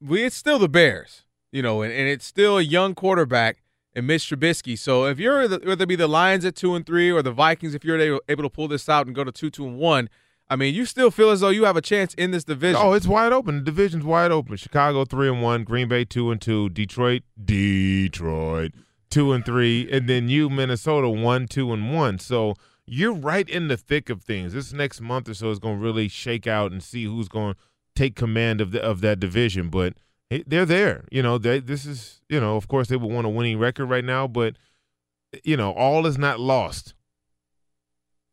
we 0.00 0.24
it's 0.24 0.36
still 0.36 0.58
the 0.58 0.68
Bears, 0.68 1.22
you 1.50 1.62
know, 1.62 1.82
and, 1.82 1.92
and 1.92 2.08
it's 2.08 2.24
still 2.24 2.58
a 2.58 2.62
young 2.62 2.94
quarterback 2.94 3.62
and 3.94 4.06
Mitch 4.06 4.30
Trubisky. 4.30 4.78
So 4.78 5.06
if 5.06 5.18
you're 5.18 5.48
the, 5.48 5.60
whether 5.64 5.82
it 5.84 5.88
be 5.88 5.96
the 5.96 6.08
Lions 6.08 6.44
at 6.44 6.54
two 6.54 6.74
and 6.74 6.86
three 6.86 7.10
or 7.10 7.22
the 7.22 7.32
Vikings, 7.32 7.74
if 7.74 7.84
you're 7.84 8.20
able 8.28 8.42
to 8.42 8.50
pull 8.50 8.68
this 8.68 8.88
out 8.88 9.06
and 9.06 9.14
go 9.14 9.24
to 9.24 9.32
two 9.32 9.50
two 9.50 9.66
and 9.66 9.78
one, 9.78 10.08
I 10.52 10.56
mean, 10.56 10.74
you 10.74 10.84
still 10.84 11.10
feel 11.10 11.30
as 11.30 11.40
though 11.40 11.48
you 11.48 11.64
have 11.64 11.78
a 11.78 11.80
chance 11.80 12.12
in 12.12 12.30
this 12.30 12.44
division. 12.44 12.76
Oh, 12.78 12.92
it's 12.92 13.06
wide 13.06 13.32
open. 13.32 13.56
The 13.56 13.62
division's 13.62 14.04
wide 14.04 14.30
open. 14.30 14.56
Chicago 14.56 15.06
three 15.06 15.26
and 15.28 15.40
one, 15.40 15.64
Green 15.64 15.88
Bay 15.88 16.04
two 16.04 16.30
and 16.30 16.38
two, 16.38 16.68
Detroit, 16.68 17.22
Detroit 17.42 18.72
two 19.08 19.32
and 19.32 19.46
three, 19.46 19.90
and 19.90 20.10
then 20.10 20.28
you, 20.28 20.50
Minnesota, 20.50 21.08
one, 21.08 21.48
two, 21.48 21.72
and 21.72 21.94
one. 21.94 22.18
So 22.18 22.54
you're 22.84 23.14
right 23.14 23.48
in 23.48 23.68
the 23.68 23.78
thick 23.78 24.10
of 24.10 24.22
things. 24.24 24.52
This 24.52 24.74
next 24.74 25.00
month 25.00 25.26
or 25.26 25.32
so 25.32 25.50
is 25.50 25.58
going 25.58 25.78
to 25.78 25.82
really 25.82 26.08
shake 26.08 26.46
out 26.46 26.70
and 26.70 26.82
see 26.82 27.04
who's 27.04 27.28
going 27.28 27.54
to 27.54 27.60
take 27.96 28.14
command 28.14 28.60
of 28.60 28.72
the, 28.72 28.82
of 28.82 29.00
that 29.00 29.20
division. 29.20 29.70
But 29.70 29.94
they're 30.46 30.66
there. 30.66 31.06
You 31.10 31.22
know, 31.22 31.38
they, 31.38 31.60
this 31.60 31.86
is 31.86 32.20
you 32.28 32.38
know, 32.38 32.56
of 32.56 32.68
course, 32.68 32.88
they 32.88 32.96
would 32.96 33.10
want 33.10 33.26
a 33.26 33.30
winning 33.30 33.58
record 33.58 33.86
right 33.86 34.04
now, 34.04 34.28
but 34.28 34.56
you 35.44 35.56
know, 35.56 35.72
all 35.72 36.06
is 36.06 36.18
not 36.18 36.40
lost. 36.40 36.92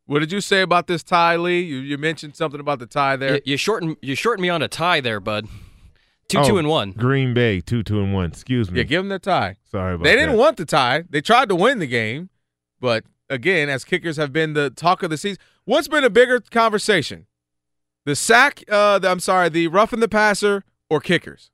What 0.09 0.19
did 0.21 0.31
you 0.31 0.41
say 0.41 0.61
about 0.61 0.87
this 0.87 1.03
tie, 1.03 1.35
Lee? 1.35 1.61
You, 1.61 1.77
you 1.77 1.95
mentioned 1.99 2.35
something 2.35 2.59
about 2.59 2.79
the 2.79 2.87
tie 2.87 3.15
there. 3.15 3.35
You, 3.35 3.41
you 3.45 3.57
shortened 3.57 3.97
you 4.01 4.15
shortened 4.15 4.41
me 4.41 4.49
on 4.49 4.63
a 4.63 4.67
tie 4.67 5.01
there, 5.01 5.19
bud. 5.19 5.47
Two 6.27 6.39
Oh, 6.39 6.47
two 6.47 6.57
and 6.57 6.67
one. 6.67 6.93
Green 6.93 7.35
Bay 7.35 7.61
two 7.61 7.83
two 7.83 7.99
and 8.01 8.11
one. 8.11 8.25
Excuse 8.25 8.71
me. 8.71 8.79
Yeah, 8.79 8.85
give 8.85 9.01
them 9.03 9.09
the 9.09 9.19
tie. 9.19 9.57
Sorry 9.69 9.93
about 9.93 10.05
They 10.05 10.15
didn't 10.15 10.31
that. 10.31 10.37
want 10.37 10.57
the 10.57 10.65
tie. 10.65 11.03
They 11.07 11.21
tried 11.21 11.47
to 11.49 11.55
win 11.55 11.77
the 11.77 11.85
game, 11.85 12.29
but 12.79 13.03
again, 13.29 13.69
as 13.69 13.83
kickers 13.85 14.17
have 14.17 14.33
been 14.33 14.53
the 14.53 14.71
talk 14.71 15.03
of 15.03 15.11
the 15.11 15.17
season. 15.17 15.37
What's 15.65 15.87
been 15.87 16.03
a 16.03 16.09
bigger 16.09 16.39
conversation? 16.39 17.27
The 18.05 18.15
sack, 18.15 18.63
uh, 18.67 18.97
the, 18.97 19.09
I'm 19.11 19.19
sorry, 19.19 19.49
the 19.49 19.67
roughing 19.67 19.99
the 19.99 20.07
passer 20.07 20.63
or 20.89 20.99
kickers? 20.99 21.51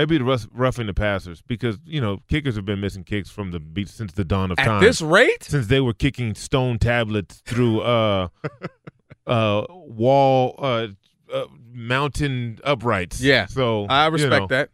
It'd 0.00 0.08
be 0.08 0.18
rough, 0.18 0.46
roughing 0.52 0.86
the 0.86 0.94
passers 0.94 1.42
because 1.42 1.78
you 1.84 2.00
know 2.00 2.18
kickers 2.28 2.56
have 2.56 2.64
been 2.64 2.80
missing 2.80 3.04
kicks 3.04 3.30
from 3.30 3.50
the 3.50 3.60
beat 3.60 3.88
since 3.88 4.12
the 4.12 4.24
dawn 4.24 4.50
of 4.50 4.58
At 4.58 4.64
time. 4.66 4.82
this 4.82 5.00
rate? 5.02 5.44
since 5.44 5.66
they 5.68 5.80
were 5.80 5.92
kicking 5.94 6.34
stone 6.34 6.78
tablets 6.78 7.42
through 7.46 7.80
uh 7.82 8.28
uh 9.26 9.64
wall 9.70 10.54
uh, 10.58 10.88
uh 11.32 11.44
mountain 11.72 12.58
uprights. 12.64 13.20
Yeah. 13.20 13.46
So 13.46 13.86
I 13.88 14.06
you 14.06 14.12
respect 14.12 14.40
know. 14.40 14.46
that. 14.48 14.70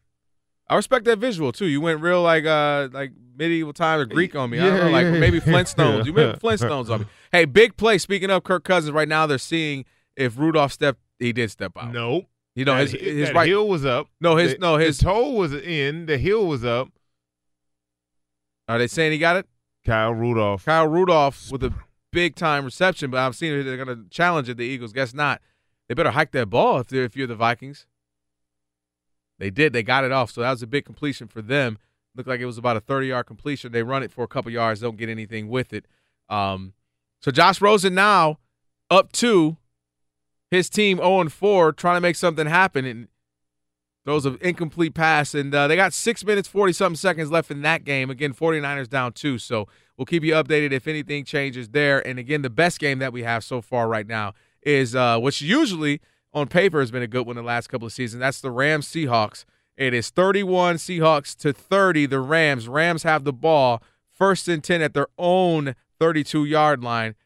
I 0.69 0.77
respect 0.77 1.05
that 1.05 1.19
visual 1.19 1.53
too. 1.53 1.67
You 1.67 1.81
went 1.81 2.01
real 2.01 2.23
like 2.23 2.45
uh 2.45 2.89
like 2.93 3.13
medieval 3.37 3.73
times 3.73 4.03
or 4.03 4.07
Greek 4.07 4.35
on 4.35 4.51
me. 4.51 4.59
I 4.59 4.67
don't 4.69 4.77
Yeah, 4.79 4.85
know, 4.85 4.91
like 4.91 5.05
yeah, 5.05 5.11
maybe 5.19 5.39
yeah. 5.39 5.43
Flintstones. 5.45 6.07
You 6.07 6.13
maybe 6.13 6.39
Flintstones 6.39 6.91
on 6.91 7.01
me. 7.01 7.07
Hey, 7.33 7.45
big 7.45 7.77
play. 7.77 7.99
Speaking 7.99 8.31
of 8.31 8.45
Kirk 8.45 8.65
Cousins, 8.65 8.93
right 8.93 9.09
now 9.09 9.27
they're 9.27 9.37
seeing 9.39 9.85
if 10.17 10.39
Rudolph 10.39 10.73
stepped. 10.73 11.01
He 11.19 11.33
did 11.33 11.51
step 11.51 11.73
out. 11.79 11.93
No. 11.93 12.23
You 12.57 12.65
know 12.65 12.75
his 12.77 12.91
That- 12.93 13.01
his 13.03 13.29
that 13.29 13.35
right 13.37 13.47
heel 13.47 13.69
was 13.69 13.85
up. 13.85 14.09
No, 14.21 14.35
his 14.37 14.55
The- 14.55 14.59
no 14.59 14.77
his. 14.79 14.99
the 14.99 15.05
toe 15.05 15.31
was 15.31 15.53
in. 15.55 16.07
The 16.07 16.19
heel 16.19 16.45
was 16.47 16.65
up. 16.65 16.89
Are 18.69 18.79
they 18.79 18.87
saying 18.89 19.13
he 19.13 19.19
got 19.19 19.37
it? 19.37 19.47
Kyle 19.85 20.13
Rudolph. 20.13 20.65
Kyle 20.65 20.89
Rudolph 20.89 21.53
with 21.53 21.63
a 21.63 21.73
big 22.11 22.35
time 22.35 22.65
reception, 22.65 23.11
but 23.11 23.19
I've 23.21 23.37
seen 23.37 23.53
it. 23.53 23.63
They're 23.63 23.77
going 23.83 24.05
to 24.05 24.09
challenge 24.11 24.49
it. 24.49 24.57
The 24.57 24.65
Eagles, 24.65 24.93
guess 24.93 25.15
not. 25.15 25.41
they 25.89 25.95
better 25.95 26.11
hike 26.11 26.33
that 26.33 26.51
ball 26.51 26.81
if 26.81 26.89
they're 26.89 27.05
if 27.05 27.15
you're 27.17 27.29
the 27.29 27.37
Vikings. 27.37 27.87
They 29.39 29.51
did. 29.51 29.73
They 29.73 29.83
got 29.85 30.03
it 30.03 30.11
off. 30.11 30.33
So 30.33 30.41
that 30.41 30.51
was 30.51 30.63
a 30.63 30.67
big 30.67 30.85
completion 30.85 31.29
for 31.29 31.43
them. 31.43 31.79
Looked 32.17 32.29
like 32.29 32.41
it 32.41 32.47
was 32.47 32.59
about 32.59 32.77
a 32.77 32.81
30 32.81 33.09
yard 33.09 33.27
completion. 33.27 33.71
They 33.71 33.83
run 33.83 34.03
it 34.03 34.11
for 34.11 34.25
a 34.25 34.29
couple 34.29 34.51
yards, 34.51 34.81
don't 34.81 34.97
get 34.97 35.09
anything 35.11 35.49
with 35.49 35.73
it. 35.73 35.85
Um, 36.29 36.73
so 37.21 37.31
Josh 37.31 37.61
Rosen 37.61 37.95
now 37.95 38.39
up 38.91 39.13
two, 39.13 39.59
his 40.51 40.71
team 40.71 40.99
0 40.99 41.29
4, 41.29 41.73
trying 41.73 41.97
to 41.97 42.01
make 42.01 42.17
something 42.17 42.47
happen. 42.47 42.85
And 42.85 43.09
throws 44.07 44.25
an 44.25 44.39
incomplete 44.41 44.95
pass. 44.95 45.35
And 45.35 45.55
uh, 45.55 45.67
they 45.67 45.77
got 45.77 45.93
six 45.93 46.25
minutes, 46.25 46.49
40 46.49 46.73
something 46.73 46.97
seconds 46.97 47.31
left 47.31 47.51
in 47.51 47.61
that 47.63 47.85
game. 47.85 48.09
Again, 48.09 48.33
49ers 48.33 48.89
down 48.89 49.13
two. 49.13 49.37
So 49.37 49.67
we'll 49.97 50.07
keep 50.07 50.23
you 50.23 50.33
updated 50.33 50.73
if 50.73 50.87
anything 50.87 51.25
changes 51.25 51.71
there. 51.71 52.07
And 52.07 52.19
again, 52.19 52.43
the 52.43 52.51
best 52.51 52.79
game 52.79 53.01
that 53.01 53.13
we 53.13 53.25
have 53.25 53.43
so 53.45 53.61
far 53.61 53.89
right 53.89 54.07
now 54.07 54.33
is 54.63 54.95
uh, 54.95 55.21
usually 55.39 56.01
on 56.33 56.47
paper 56.47 56.81
has 56.81 56.91
been 56.93 57.03
a 57.03 57.09
good 57.09 57.27
one 57.27 57.37
the 57.37 57.43
last 57.43 57.67
couple 57.67 57.87
of 57.87 57.93
seasons. 57.93 58.21
That's 58.21 58.41
the 58.41 58.51
Rams 58.51 58.87
Seahawks. 58.87 59.45
It 59.77 59.93
is 59.93 60.09
31 60.11 60.77
Seahawks 60.77 61.37
to 61.39 61.53
30 61.53 62.07
the 62.07 62.21
Rams. 62.21 62.69
Rams 62.69 63.03
have 63.03 63.25
the 63.25 63.33
ball 63.33 63.83
first 64.11 64.47
and 64.47 64.63
10 64.63 64.83
at 64.83 64.95
their 64.95 65.09
own 65.19 65.75
32 65.99 66.45
yard 66.45 66.83
line. 66.83 67.17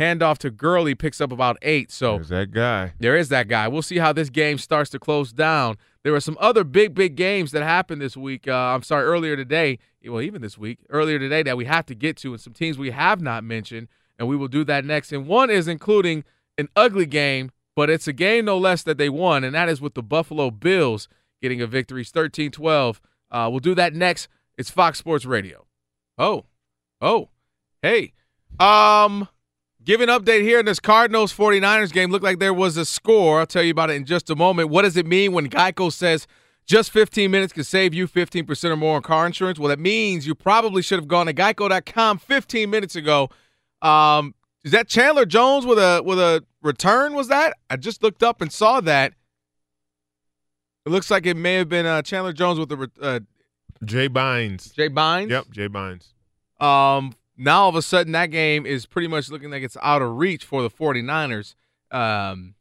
Handoff 0.00 0.38
to 0.38 0.50
Gurley 0.50 0.94
picks 0.94 1.20
up 1.20 1.32
about 1.32 1.56
eight. 1.62 1.90
So 1.90 2.16
there's 2.16 2.28
that 2.30 2.50
guy. 2.50 2.94
There 2.98 3.16
is 3.16 3.28
that 3.28 3.48
guy. 3.48 3.68
We'll 3.68 3.82
see 3.82 3.98
how 3.98 4.12
this 4.12 4.30
game 4.30 4.58
starts 4.58 4.90
to 4.90 4.98
close 4.98 5.32
down. 5.32 5.76
There 6.02 6.12
were 6.12 6.20
some 6.20 6.36
other 6.40 6.64
big, 6.64 6.94
big 6.94 7.14
games 7.14 7.52
that 7.52 7.62
happened 7.62 8.00
this 8.02 8.16
week. 8.16 8.48
Uh, 8.48 8.52
I'm 8.52 8.82
sorry, 8.82 9.04
earlier 9.04 9.36
today. 9.36 9.78
Well, 10.04 10.20
even 10.20 10.42
this 10.42 10.58
week, 10.58 10.80
earlier 10.90 11.18
today 11.18 11.44
that 11.44 11.56
we 11.56 11.64
have 11.66 11.86
to 11.86 11.94
get 11.94 12.16
to, 12.18 12.32
and 12.32 12.40
some 12.40 12.52
teams 12.52 12.76
we 12.76 12.90
have 12.90 13.20
not 13.20 13.44
mentioned, 13.44 13.86
and 14.18 14.26
we 14.26 14.36
will 14.36 14.48
do 14.48 14.64
that 14.64 14.84
next. 14.84 15.12
And 15.12 15.28
one 15.28 15.48
is 15.50 15.68
including 15.68 16.24
an 16.58 16.68
ugly 16.74 17.06
game, 17.06 17.52
but 17.76 17.88
it's 17.88 18.08
a 18.08 18.12
game 18.12 18.46
no 18.46 18.58
less 18.58 18.82
that 18.82 18.98
they 18.98 19.08
won, 19.08 19.44
and 19.44 19.54
that 19.54 19.68
is 19.68 19.80
with 19.80 19.94
the 19.94 20.02
Buffalo 20.02 20.50
Bills 20.50 21.08
getting 21.40 21.60
a 21.60 21.66
victory, 21.66 22.04
13-12. 22.04 22.98
Uh, 23.30 23.48
we'll 23.50 23.60
do 23.60 23.74
that 23.76 23.94
next. 23.94 24.28
It's 24.58 24.70
Fox 24.70 24.98
Sports 24.98 25.24
Radio. 25.24 25.66
Oh, 26.18 26.46
oh, 27.00 27.28
hey, 27.82 28.12
um. 28.58 29.28
Give 29.84 30.00
an 30.00 30.08
update 30.08 30.42
here 30.42 30.60
in 30.60 30.66
this 30.66 30.78
Cardinals 30.78 31.32
49ers 31.34 31.92
game. 31.92 32.10
Looked 32.10 32.24
like 32.24 32.38
there 32.38 32.54
was 32.54 32.76
a 32.76 32.84
score. 32.84 33.40
I'll 33.40 33.46
tell 33.46 33.64
you 33.64 33.72
about 33.72 33.90
it 33.90 33.94
in 33.94 34.04
just 34.04 34.30
a 34.30 34.36
moment. 34.36 34.68
What 34.68 34.82
does 34.82 34.96
it 34.96 35.06
mean 35.06 35.32
when 35.32 35.48
Geico 35.48 35.92
says 35.92 36.28
just 36.66 36.92
15 36.92 37.30
minutes 37.30 37.52
can 37.52 37.64
save 37.64 37.92
you 37.92 38.06
15% 38.06 38.70
or 38.70 38.76
more 38.76 38.96
on 38.96 39.02
car 39.02 39.26
insurance? 39.26 39.58
Well, 39.58 39.68
that 39.70 39.80
means 39.80 40.26
you 40.26 40.36
probably 40.36 40.82
should 40.82 40.98
have 41.00 41.08
gone 41.08 41.26
to 41.26 41.34
geico.com 41.34 42.18
15 42.18 42.70
minutes 42.70 42.94
ago. 42.94 43.28
Um, 43.80 44.34
is 44.64 44.70
that 44.70 44.88
Chandler 44.88 45.26
Jones 45.26 45.66
with 45.66 45.78
a 45.78 46.02
with 46.04 46.20
a 46.20 46.44
return? 46.62 47.14
Was 47.14 47.26
that? 47.28 47.56
I 47.68 47.76
just 47.76 48.02
looked 48.04 48.22
up 48.22 48.40
and 48.40 48.52
saw 48.52 48.80
that. 48.82 49.14
It 50.86 50.90
looks 50.90 51.10
like 51.10 51.26
it 51.26 51.36
may 51.36 51.54
have 51.54 51.68
been 51.68 51.86
uh, 51.86 52.02
Chandler 52.02 52.32
Jones 52.32 52.60
with 52.60 52.68
the 52.68 52.90
uh, 53.00 53.20
Jay 53.84 54.08
Bynes. 54.08 54.72
Jay 54.72 54.88
Bynes. 54.88 55.30
Yep, 55.30 55.50
Jay 55.50 55.68
Bynes. 55.68 56.12
Um, 56.64 57.14
now 57.42 57.62
all 57.62 57.68
of 57.68 57.74
a 57.74 57.82
sudden 57.82 58.12
that 58.12 58.26
game 58.26 58.64
is 58.64 58.86
pretty 58.86 59.08
much 59.08 59.30
looking 59.30 59.50
like 59.50 59.62
it's 59.62 59.76
out 59.82 60.02
of 60.02 60.16
reach 60.16 60.44
for 60.44 60.62
the 60.62 60.70
49ers 60.70 61.54
um, 61.90 62.54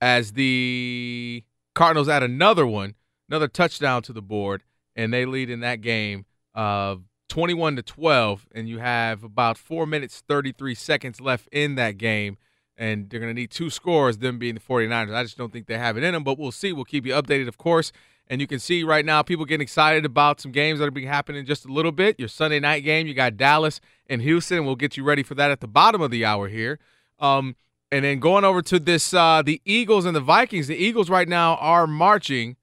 as 0.00 0.32
the 0.32 1.44
Cardinals 1.74 2.08
add 2.08 2.22
another 2.22 2.66
one, 2.66 2.94
another 3.28 3.48
touchdown 3.48 4.02
to 4.02 4.12
the 4.12 4.22
board, 4.22 4.62
and 4.94 5.12
they 5.12 5.26
lead 5.26 5.50
in 5.50 5.60
that 5.60 5.80
game 5.82 6.24
of 6.54 7.02
21 7.28 7.76
to 7.76 7.82
12, 7.82 8.46
and 8.54 8.68
you 8.68 8.78
have 8.78 9.22
about 9.22 9.58
four 9.58 9.86
minutes 9.86 10.22
33 10.26 10.74
seconds 10.74 11.20
left 11.20 11.48
in 11.52 11.74
that 11.74 11.98
game, 11.98 12.38
and 12.76 13.10
they're 13.10 13.20
going 13.20 13.34
to 13.34 13.38
need 13.38 13.50
two 13.50 13.68
scores, 13.68 14.18
them 14.18 14.38
being 14.38 14.54
the 14.54 14.60
49ers. 14.60 15.14
I 15.14 15.22
just 15.22 15.36
don't 15.36 15.52
think 15.52 15.66
they 15.66 15.78
have 15.78 15.96
it 15.96 16.04
in 16.04 16.14
them, 16.14 16.24
but 16.24 16.38
we'll 16.38 16.52
see. 16.52 16.72
We'll 16.72 16.84
keep 16.84 17.04
you 17.04 17.12
updated, 17.12 17.48
of 17.48 17.58
course. 17.58 17.92
And 18.28 18.40
you 18.40 18.46
can 18.46 18.58
see 18.58 18.82
right 18.82 19.04
now 19.04 19.22
people 19.22 19.44
getting 19.44 19.62
excited 19.62 20.04
about 20.04 20.40
some 20.40 20.50
games 20.50 20.80
that 20.80 20.86
are 20.86 20.90
being 20.90 21.06
happening 21.06 21.40
in 21.40 21.46
just 21.46 21.64
a 21.64 21.72
little 21.72 21.92
bit. 21.92 22.18
Your 22.18 22.28
Sunday 22.28 22.58
night 22.58 22.80
game, 22.80 23.06
you 23.06 23.14
got 23.14 23.36
Dallas 23.36 23.80
and 24.08 24.20
Houston. 24.22 24.64
We'll 24.64 24.74
get 24.74 24.96
you 24.96 25.04
ready 25.04 25.22
for 25.22 25.34
that 25.36 25.50
at 25.50 25.60
the 25.60 25.68
bottom 25.68 26.00
of 26.00 26.10
the 26.10 26.24
hour 26.24 26.48
here. 26.48 26.78
Um, 27.20 27.54
and 27.92 28.04
then 28.04 28.18
going 28.18 28.44
over 28.44 28.62
to 28.62 28.80
this, 28.80 29.14
uh, 29.14 29.42
the 29.42 29.62
Eagles 29.64 30.04
and 30.04 30.16
the 30.16 30.20
Vikings. 30.20 30.66
The 30.66 30.76
Eagles 30.76 31.08
right 31.08 31.28
now 31.28 31.54
are 31.56 31.86
marching. 31.86 32.56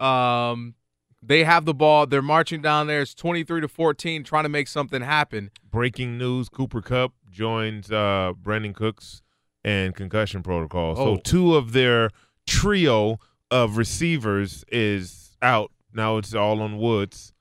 Um, 0.00 0.74
they 1.22 1.44
have 1.44 1.64
the 1.64 1.74
ball. 1.74 2.06
They're 2.06 2.20
marching 2.20 2.60
down 2.60 2.88
there. 2.88 3.02
It's 3.02 3.14
23 3.14 3.60
to 3.60 3.68
14, 3.68 4.24
trying 4.24 4.42
to 4.42 4.48
make 4.48 4.68
something 4.68 5.02
happen. 5.02 5.50
Breaking 5.70 6.18
news: 6.18 6.48
Cooper 6.48 6.82
Kupp 6.82 7.12
joins 7.30 7.90
uh, 7.90 8.32
Brandin 8.42 8.74
Cooks 8.74 9.22
and 9.64 9.94
concussion 9.94 10.42
protocol. 10.42 10.94
Oh. 10.96 11.16
So 11.16 11.20
two 11.22 11.54
of 11.54 11.72
their 11.72 12.10
trio 12.46 13.18
of 13.54 13.76
receivers 13.76 14.64
is 14.72 15.36
out. 15.40 15.70
Now 15.92 16.16
it's 16.16 16.34
all 16.34 16.60
on 16.60 16.76
Woods. 16.76 17.32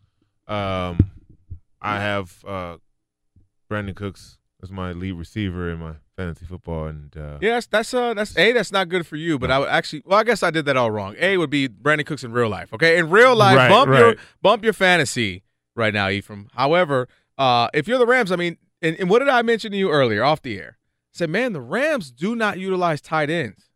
Um, 0.48 1.10
I 1.82 2.00
have 2.00 2.44
uh, 2.48 2.78
Brandin 3.70 3.96
Cooks 3.96 4.38
as 4.62 4.70
my 4.70 4.92
lead 4.92 5.14
receiver 5.14 5.72
in 5.72 5.80
my 5.80 5.94
fantasy 6.16 6.46
football, 6.46 6.86
and 6.86 7.18
uh, 7.18 7.40
Yeah, 7.42 7.56
that's 7.56 7.66
that's 7.66 7.94
uh 7.96 8.14
that's 8.14 8.38
a 8.38 8.54
that's 8.54 8.72
not 8.72 8.90
good 8.90 9.08
for 9.08 9.16
you. 9.16 9.40
But 9.40 9.50
I 9.50 9.58
would 9.58 9.70
actually, 9.70 10.04
well, 10.06 10.20
I 10.20 10.24
guess 10.24 10.44
I 10.44 10.52
did 10.52 10.66
that 10.66 10.78
all 10.78 10.92
wrong. 10.92 11.16
A 11.20 11.38
would 11.38 11.50
be 11.50 11.68
Brandin 11.68 12.06
Cooks 12.06 12.24
in 12.24 12.32
real 12.32 12.48
life. 12.48 12.72
Okay, 12.72 13.00
in 13.00 13.10
real 13.10 13.36
life, 13.36 13.58
Right, 13.58 13.70
bump 13.70 13.90
your 13.90 14.16
bump 14.44 14.64
your 14.64 14.74
fantasy 14.74 15.42
right 15.76 15.94
now, 15.94 16.10
Ephraim. 16.10 16.48
However, 16.54 17.08
uh, 17.40 17.70
if 17.74 17.88
you're 17.88 17.98
the 17.98 18.06
Rams, 18.06 18.32
I 18.32 18.36
mean, 18.36 18.58
and, 18.84 18.96
and 19.00 19.10
what 19.10 19.20
did 19.20 19.30
I 19.30 19.42
mention 19.42 19.72
to 19.72 19.78
you 19.78 19.90
earlier 19.90 20.24
off 20.24 20.44
the 20.44 20.60
air? 20.60 20.78
I 20.78 21.18
said, 21.18 21.32
man, 21.32 21.54
the 21.54 21.62
Rams 21.62 22.12
do 22.12 22.36
not 22.36 22.60
utilize 22.60 23.02
tight 23.02 23.32
ends. 23.32 23.70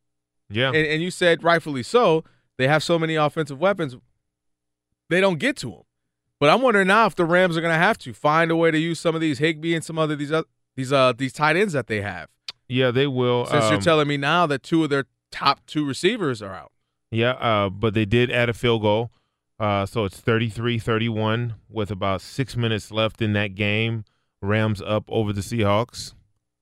Yeah, 0.50 0.68
And, 0.70 0.78
and 0.78 1.02
you 1.04 1.12
said 1.12 1.44
rightfully 1.44 1.84
so. 1.84 2.24
They 2.58 2.68
have 2.68 2.82
so 2.84 2.98
many 2.98 3.16
offensive 3.16 3.60
weapons, 3.60 3.96
they 5.10 5.22
don't 5.22 5.38
get 5.40 5.56
to 5.58 5.70
them. 5.72 5.82
But 6.40 6.50
I'm 6.52 6.62
wondering 6.62 6.88
now 6.88 7.06
if 7.08 7.16
the 7.16 7.26
Rams 7.26 7.58
are 7.58 7.62
going 7.62 7.74
to 7.74 7.80
have 7.80 7.98
to 8.00 8.14
find 8.14 8.52
a 8.52 8.56
way 8.56 8.70
to 8.72 8.78
use 8.78 9.00
some 9.00 9.16
of 9.16 9.22
these 9.22 9.40
Higbee 9.40 9.74
and 9.76 9.84
some 9.84 9.98
other 9.98 10.16
these 10.16 10.32
uh, 10.32 10.44
these 10.76 10.94
uh 10.94 11.14
these 11.18 11.34
tight 11.34 11.56
ends 11.56 11.74
that 11.74 11.88
they 11.88 12.02
have. 12.02 12.30
yeah, 12.68 12.92
they 12.92 13.08
will. 13.08 13.46
Since 13.46 13.66
you're 13.66 13.76
um, 13.76 13.82
telling 13.82 14.08
me 14.08 14.18
now 14.18 14.46
that 14.48 14.62
two 14.64 14.84
of 14.84 14.90
their 14.90 15.06
top 15.32 15.66
two 15.66 15.86
receivers 15.86 16.42
are 16.42 16.54
out. 16.54 16.72
Yeah, 17.12 17.32
uh, 17.32 17.70
but 17.70 17.94
they 17.94 18.06
did 18.06 18.30
add 18.32 18.50
a 18.50 18.54
field 18.54 18.82
goal. 18.84 19.12
Uh, 19.60 19.86
so 19.88 20.06
it's 20.06 20.22
33-31 20.22 21.56
with 21.70 21.90
about 21.90 22.22
six 22.22 22.56
minutes 22.56 22.92
left 22.92 23.22
in 23.22 23.34
that 23.34 23.56
game. 23.56 24.04
Rams 24.42 24.82
up 24.82 25.06
over 25.08 25.34
the 25.34 25.42
Seahawks. 25.42 26.14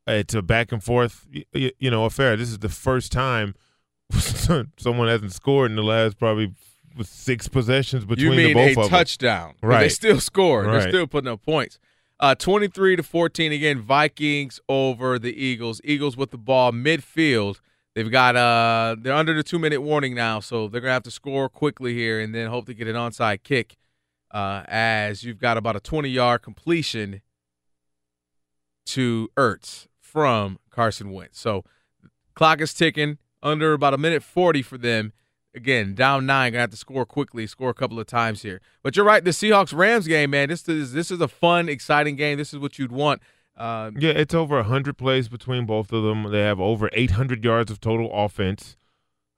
It's 0.08 0.34
a 0.34 0.42
back 0.42 0.72
and 0.72 0.82
forth, 0.84 1.26
y- 1.34 1.44
y- 1.54 1.72
you 1.80 1.90
know, 1.92 2.06
affair. 2.06 2.38
This 2.38 2.50
is 2.50 2.60
the 2.60 2.70
first 2.70 3.12
time 3.12 3.56
someone 4.78 5.08
hasn't 5.08 5.34
scored 5.34 5.72
in 5.72 5.76
the 5.76 5.84
last 5.84 6.18
probably 6.18 6.54
six 7.04 7.48
possessions 7.48 8.06
between 8.06 8.32
you 8.32 8.38
mean 8.38 8.48
the 8.48 8.54
both 8.54 8.66
a 8.66 8.70
of 8.70 8.76
them. 8.76 8.90
touchdown? 8.90 9.56
But 9.62 9.68
They 9.70 9.74
Right. 9.76 9.92
still 9.92 10.20
scored. 10.20 10.68
They're 10.68 10.88
still 10.90 11.08
putting 11.08 11.30
up 11.30 11.42
points. 11.44 11.80
Uh, 12.20 12.34
23 12.36 12.96
to 12.96 13.04
14 13.04 13.52
again. 13.52 13.82
Vikings 13.82 14.62
over 14.70 15.20
the 15.20 15.34
Eagles. 15.36 15.82
Eagles 15.84 16.16
with 16.16 16.32
the 16.32 16.38
ball 16.38 16.72
midfield. 16.72 17.60
They've 17.94 18.10
got 18.12 18.36
uh 18.36 18.96
they're 19.00 19.14
under 19.14 19.34
the 19.34 19.44
two 19.44 19.60
minute 19.60 19.82
warning 19.82 20.16
now, 20.16 20.40
so 20.42 20.68
they're 20.68 20.82
gonna 20.82 20.94
have 20.94 21.04
to 21.04 21.12
score 21.12 21.50
quickly 21.50 21.94
here 21.94 22.20
and 22.22 22.34
then 22.36 22.50
hope 22.50 22.66
to 22.68 22.74
get 22.74 22.88
an 22.88 22.96
onside 22.96 23.44
kick. 23.44 23.76
Uh, 24.32 24.64
as 24.68 25.24
you've 25.24 25.40
got 25.40 25.56
about 25.58 25.76
a 25.78 25.80
20 25.80 26.10
yard 26.10 26.42
completion 26.42 27.22
to 28.86 29.30
Ertz 29.38 29.88
from 30.00 30.60
Carson 30.70 31.12
Wentz. 31.12 31.40
So 31.40 31.64
clock 32.34 32.60
is 32.62 32.74
ticking 32.74 33.18
under 33.46 33.72
about 33.74 33.94
a 33.94 33.98
minute 33.98 34.24
40 34.24 34.62
for 34.62 34.78
them. 34.78 35.14
Again, 35.54 35.94
down 35.96 36.26
nine, 36.26 36.52
gonna 36.52 36.62
have 36.62 36.72
to 36.72 36.76
score 36.78 37.06
quickly, 37.06 37.48
score 37.48 37.70
a 37.70 37.74
couple 37.74 37.98
of 37.98 38.08
times 38.08 38.42
here. 38.42 38.60
But 38.84 38.98
you're 38.98 39.06
right, 39.06 39.24
the 39.24 39.32
Seahawks 39.32 39.74
Rams 39.74 40.06
game, 40.06 40.32
man. 40.32 40.50
This 40.50 40.68
is 40.68 40.92
this 40.92 41.12
is 41.12 41.22
a 41.22 41.30
fun, 41.30 41.70
exciting 41.70 42.18
game. 42.18 42.38
This 42.38 42.52
is 42.54 42.60
what 42.60 42.78
you'd 42.78 42.92
want. 42.92 43.22
Uh, 43.56 43.92
Yeah, 43.98 44.12
it's 44.12 44.34
over 44.34 44.58
100 44.58 44.98
plays 44.98 45.30
between 45.30 45.66
both 45.66 45.94
of 45.94 46.04
them. 46.04 46.30
They 46.30 46.42
have 46.42 46.60
over 46.60 46.90
800 46.92 47.42
yards 47.46 47.72
of 47.72 47.80
total 47.80 48.10
offense. 48.12 48.76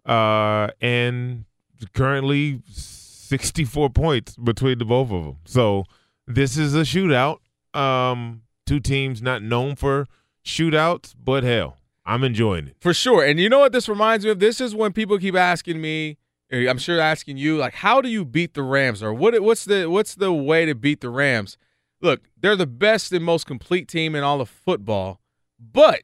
Uh, 0.04 0.70
and 0.82 1.46
currently 1.94 2.62
64 2.68 3.90
points 3.92 4.36
between 4.38 4.80
the 4.80 4.86
both 4.86 5.12
of 5.12 5.24
them. 5.24 5.38
So 5.46 5.84
this 6.26 6.58
is 6.58 6.74
a 6.74 6.80
shootout. 6.82 7.38
Um, 7.76 8.42
two 8.66 8.80
teams 8.80 9.22
not 9.22 9.44
known 9.44 9.76
for 9.76 10.08
shootouts, 10.44 11.14
but 11.22 11.44
hell, 11.44 11.77
I'm 12.08 12.24
enjoying 12.24 12.68
it. 12.70 12.78
For 12.80 12.94
sure. 12.94 13.24
And 13.24 13.40
you 13.40 13.50
know 13.50 13.60
what 13.60 13.74
this 13.74 13.90
reminds 13.90 14.24
me 14.24 14.32
of? 14.32 14.40
This 14.40 14.62
is 14.62 14.74
when 14.74 14.94
people 14.94 15.20
keep 15.20 15.36
asking 15.36 15.82
me, 15.82 16.18
I'm 16.50 16.78
sure 16.78 17.02
asking 17.02 17.36
you, 17.36 17.58
like, 17.58 17.74
how 17.74 18.00
do 18.00 18.08
you 18.08 18.24
beat 18.24 18.54
the 18.54 18.64
Rams? 18.64 19.04
Or 19.04 19.14
what 19.14 19.40
what's 19.42 19.66
the 19.66 19.90
what's 19.90 20.16
the 20.16 20.32
way 20.32 20.66
to 20.66 20.74
beat 20.74 21.02
the 21.02 21.10
Rams? 21.10 21.58
Look, 22.02 22.22
they're 22.40 22.56
the 22.56 22.66
best 22.66 23.12
and 23.12 23.26
most 23.26 23.46
complete 23.46 23.90
team 23.90 24.16
in 24.16 24.24
all 24.24 24.40
of 24.40 24.48
football. 24.48 25.20
But 25.60 26.04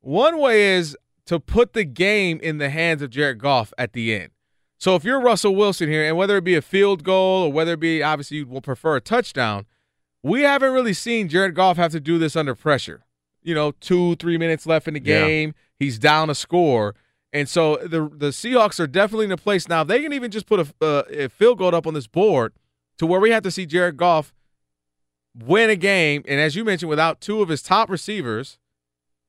one 0.00 0.38
way 0.38 0.74
is 0.74 0.96
to 1.26 1.38
put 1.38 1.74
the 1.74 1.84
game 1.84 2.40
in 2.42 2.58
the 2.58 2.70
hands 2.70 3.02
of 3.02 3.10
Jared 3.10 3.38
Goff 3.38 3.74
at 3.76 3.92
the 3.92 4.14
end. 4.14 4.30
So 4.78 4.96
if 4.96 5.04
you're 5.04 5.20
Russell 5.20 5.54
Wilson 5.54 5.88
here, 5.88 6.06
and 6.06 6.16
whether 6.16 6.36
it 6.36 6.44
be 6.44 6.54
a 6.54 6.62
field 6.62 7.04
goal 7.04 7.44
or 7.44 7.52
whether 7.52 7.72
it 7.74 7.80
be 7.80 8.02
obviously 8.02 8.38
you 8.38 8.46
will 8.46 8.60
prefer 8.60 8.96
a 8.96 9.00
touchdown, 9.00 9.66
we 10.22 10.42
haven't 10.42 10.72
really 10.72 10.94
seen 10.94 11.28
Jared 11.28 11.54
Goff 11.54 11.76
have 11.76 11.92
to 11.92 12.00
do 12.00 12.18
this 12.18 12.36
under 12.36 12.54
pressure. 12.54 13.04
You 13.44 13.54
know, 13.54 13.72
two, 13.72 14.16
three 14.16 14.38
minutes 14.38 14.66
left 14.66 14.88
in 14.88 14.94
the 14.94 15.00
Yeah. 15.00 15.26
game. 15.28 15.54
He's 15.78 15.98
down 15.98 16.30
a 16.30 16.34
score. 16.34 16.94
And 17.32 17.48
so 17.48 17.76
the 17.76 18.08
the 18.12 18.28
Seahawks 18.30 18.80
are 18.80 18.86
definitely 18.86 19.26
in 19.26 19.32
a 19.32 19.36
place 19.36 19.68
now. 19.68 19.82
If 19.82 19.88
they 19.88 20.02
can 20.02 20.12
even 20.12 20.30
just 20.30 20.46
put 20.46 20.60
a, 20.60 20.74
uh, 20.84 21.02
a 21.10 21.28
field 21.28 21.58
goal 21.58 21.74
up 21.74 21.86
on 21.86 21.94
this 21.94 22.06
board 22.06 22.52
to 22.98 23.06
where 23.06 23.20
we 23.20 23.30
have 23.30 23.42
to 23.42 23.50
see 23.50 23.66
Jared 23.66 23.96
Goff 23.96 24.32
win 25.36 25.68
a 25.68 25.76
game, 25.76 26.22
and 26.28 26.40
as 26.40 26.54
you 26.54 26.64
mentioned, 26.64 26.88
without 26.90 27.20
two 27.20 27.42
of 27.42 27.48
his 27.48 27.60
top 27.62 27.90
receivers, 27.90 28.58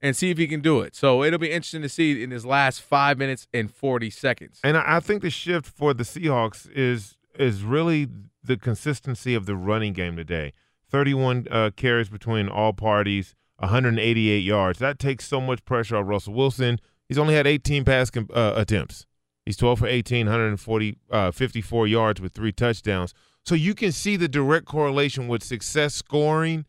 and 0.01 0.15
see 0.15 0.29
if 0.29 0.37
he 0.37 0.45
can 0.47 0.61
do 0.61 0.81
it. 0.81 0.95
So 0.95 1.23
it'll 1.23 1.39
be 1.39 1.49
interesting 1.51 1.81
to 1.81 1.89
see 1.89 2.21
in 2.21 2.29
his 2.29 2.45
last 2.45 2.81
five 2.81 3.17
minutes 3.17 3.47
and 3.53 3.73
forty 3.73 4.09
seconds. 4.11 4.59
And 4.63 4.77
I 4.77 4.97
I 4.97 4.99
think 4.99 5.21
the 5.23 5.29
shift 5.31 5.65
for 5.65 5.93
the 5.93 6.03
Seahawks 6.03 6.69
is 6.71 7.17
is 7.39 7.63
really 7.63 8.07
the 8.43 8.55
consistency 8.55 9.33
of 9.33 9.45
the 9.47 9.55
running 9.55 9.93
game 9.93 10.15
today. 10.15 10.53
31 10.91 11.47
uh, 11.49 11.71
carries 11.75 12.09
between 12.09 12.47
all 12.47 12.71
parties, 12.71 13.33
188 13.57 14.39
yards. 14.39 14.79
That 14.79 14.99
takes 14.99 15.27
so 15.27 15.39
much 15.39 15.63
pressure 15.65 15.97
off 15.97 16.07
Russell 16.07 16.33
Wilson. 16.33 16.79
He's 17.07 17.17
only 17.17 17.35
had 17.35 17.47
18 17.47 17.85
pass 17.85 18.11
uh, 18.15 18.53
attempts. 18.55 19.05
He's 19.45 19.57
12 19.57 19.79
for 19.79 19.87
18, 19.87 20.25
140, 20.25 20.97
uh, 21.11 21.31
54 21.31 21.87
yards 21.87 22.19
with 22.19 22.33
three 22.33 22.51
touchdowns. 22.51 23.13
So 23.43 23.53
you 23.53 23.75
can 23.75 23.91
see 23.91 24.15
the 24.15 24.27
direct 24.27 24.65
correlation 24.65 25.27
with 25.27 25.43
success 25.43 25.93
scoring 25.93 26.65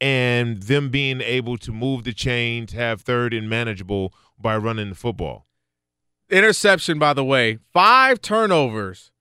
and 0.00 0.62
them 0.64 0.90
being 0.90 1.20
able 1.20 1.56
to 1.58 1.72
move 1.72 2.04
the 2.04 2.12
chains, 2.12 2.72
have 2.72 3.00
third 3.00 3.32
and 3.32 3.48
manageable 3.48 4.12
by 4.38 4.56
running 4.56 4.90
the 4.90 4.94
football. 4.96 5.46
Interception, 6.28 6.98
by 6.98 7.12
the 7.12 7.24
way, 7.24 7.58
five 7.72 8.20
turnovers 8.20 9.12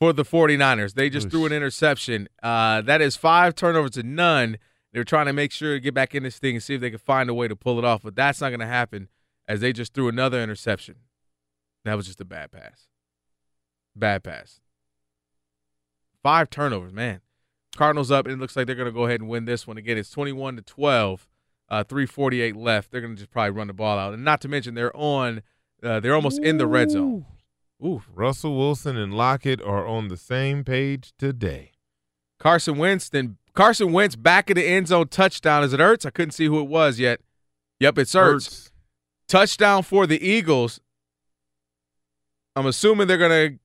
for 0.00 0.12
the 0.12 0.24
49ers. 0.24 0.94
They 0.94 1.08
just 1.08 1.30
threw 1.30 1.46
an 1.46 1.52
interception. 1.52 2.28
Uh, 2.42 2.82
that 2.82 3.00
is 3.00 3.14
five 3.14 3.54
turnovers 3.54 3.92
to 3.92 4.02
none. 4.02 4.58
They're 4.92 5.04
trying 5.04 5.26
to 5.26 5.32
make 5.32 5.52
sure 5.52 5.74
to 5.74 5.80
get 5.80 5.94
back 5.94 6.14
in 6.14 6.22
this 6.22 6.38
thing 6.38 6.56
and 6.56 6.62
see 6.62 6.74
if 6.74 6.80
they 6.80 6.90
can 6.90 6.98
find 6.98 7.30
a 7.30 7.34
way 7.34 7.48
to 7.48 7.56
pull 7.56 7.78
it 7.78 7.84
off, 7.84 8.02
but 8.02 8.14
that's 8.14 8.40
not 8.40 8.50
going 8.50 8.60
to 8.60 8.66
happen 8.66 9.08
as 9.48 9.60
they 9.60 9.72
just 9.72 9.94
threw 9.94 10.08
another 10.08 10.42
interception. 10.42 10.96
That 11.84 11.94
was 11.94 12.06
just 12.06 12.20
a 12.20 12.24
bad 12.24 12.52
pass. 12.52 12.88
Bad 13.96 14.22
pass. 14.22 14.60
Five 16.22 16.50
turnovers, 16.50 16.92
man. 16.92 17.20
Cardinals 17.74 18.10
up, 18.10 18.26
and 18.26 18.34
it 18.34 18.38
looks 18.38 18.54
like 18.54 18.66
they're 18.66 18.76
going 18.76 18.86
to 18.86 18.92
go 18.92 19.06
ahead 19.06 19.20
and 19.20 19.28
win 19.28 19.46
this 19.46 19.66
one 19.66 19.78
again. 19.78 19.96
It's 19.96 20.10
21 20.10 20.56
to 20.56 20.62
12, 20.62 21.26
uh, 21.70 21.84
348 21.84 22.54
left. 22.54 22.90
They're 22.90 23.00
going 23.00 23.14
to 23.14 23.18
just 23.18 23.30
probably 23.30 23.50
run 23.50 23.66
the 23.66 23.72
ball 23.72 23.98
out, 23.98 24.12
and 24.12 24.24
not 24.24 24.40
to 24.42 24.48
mention 24.48 24.74
they're 24.74 24.96
on, 24.96 25.42
uh, 25.82 26.00
they're 26.00 26.14
almost 26.14 26.40
in 26.40 26.58
the 26.58 26.66
red 26.66 26.90
zone. 26.90 27.24
Ooh, 27.84 28.02
Russell 28.14 28.56
Wilson 28.56 28.96
and 28.96 29.14
Lockett 29.14 29.60
are 29.62 29.86
on 29.86 30.08
the 30.08 30.16
same 30.16 30.62
page 30.62 31.14
today. 31.18 31.72
Carson 32.38 32.76
Wentz, 32.76 33.08
then 33.08 33.38
Carson 33.54 33.92
Wentz 33.92 34.16
back 34.16 34.48
in 34.50 34.56
the 34.56 34.66
end 34.66 34.88
zone 34.88 35.08
touchdown. 35.08 35.62
Is 35.64 35.72
it 35.72 35.80
Ertz? 35.80 36.06
I 36.06 36.10
couldn't 36.10 36.32
see 36.32 36.46
who 36.46 36.58
it 36.60 36.68
was 36.68 36.98
yet. 36.98 37.20
Yep, 37.80 37.98
it's 37.98 38.14
Ertz. 38.14 38.34
Ertz. 38.48 38.70
Touchdown 39.28 39.82
for 39.82 40.06
the 40.06 40.22
Eagles. 40.26 40.80
I'm 42.56 42.66
assuming 42.66 43.06
they're 43.08 43.18
going 43.18 43.50
to 43.52 43.58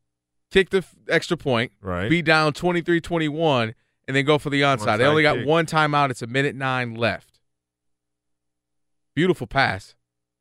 kick 0.52 0.70
the 0.70 0.84
extra 1.10 1.36
point, 1.38 1.72
Right. 1.82 2.10
be 2.10 2.22
down 2.22 2.54
23 2.54 3.02
21, 3.02 3.76
and 4.08 4.16
then 4.16 4.26
go 4.26 4.38
for 4.38 4.50
the 4.50 4.62
onside. 4.62 4.98
They 4.98 5.06
only 5.06 5.24
got 5.24 5.38
kick. 5.38 5.48
one 5.48 5.66
timeout. 5.66 6.10
It's 6.10 6.22
a 6.22 6.28
minute 6.28 6.56
nine 6.56 6.96
left. 6.96 7.40
Beautiful 9.16 9.48
pass. 9.48 9.96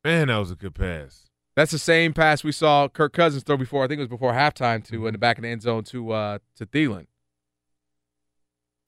Man, 0.04 0.28
that 0.28 0.36
was 0.36 0.50
a 0.50 0.54
good 0.56 0.74
pass. 0.74 1.24
That's 1.56 1.72
the 1.72 1.78
same 1.78 2.12
pass 2.12 2.44
we 2.44 2.52
saw 2.52 2.86
Kirk 2.88 3.12
Cousins 3.14 3.42
throw 3.42 3.56
before. 3.56 3.82
I 3.84 3.88
think 3.88 3.98
it 3.98 4.02
was 4.02 4.08
before 4.10 4.32
halftime 4.34 4.84
to 4.88 5.06
in 5.06 5.12
the 5.12 5.18
back 5.18 5.38
of 5.38 5.42
the 5.42 5.48
end 5.48 5.62
zone 5.62 5.84
to 5.84 6.12
uh, 6.12 6.38
to 6.56 6.66
Thielen. 6.66 7.06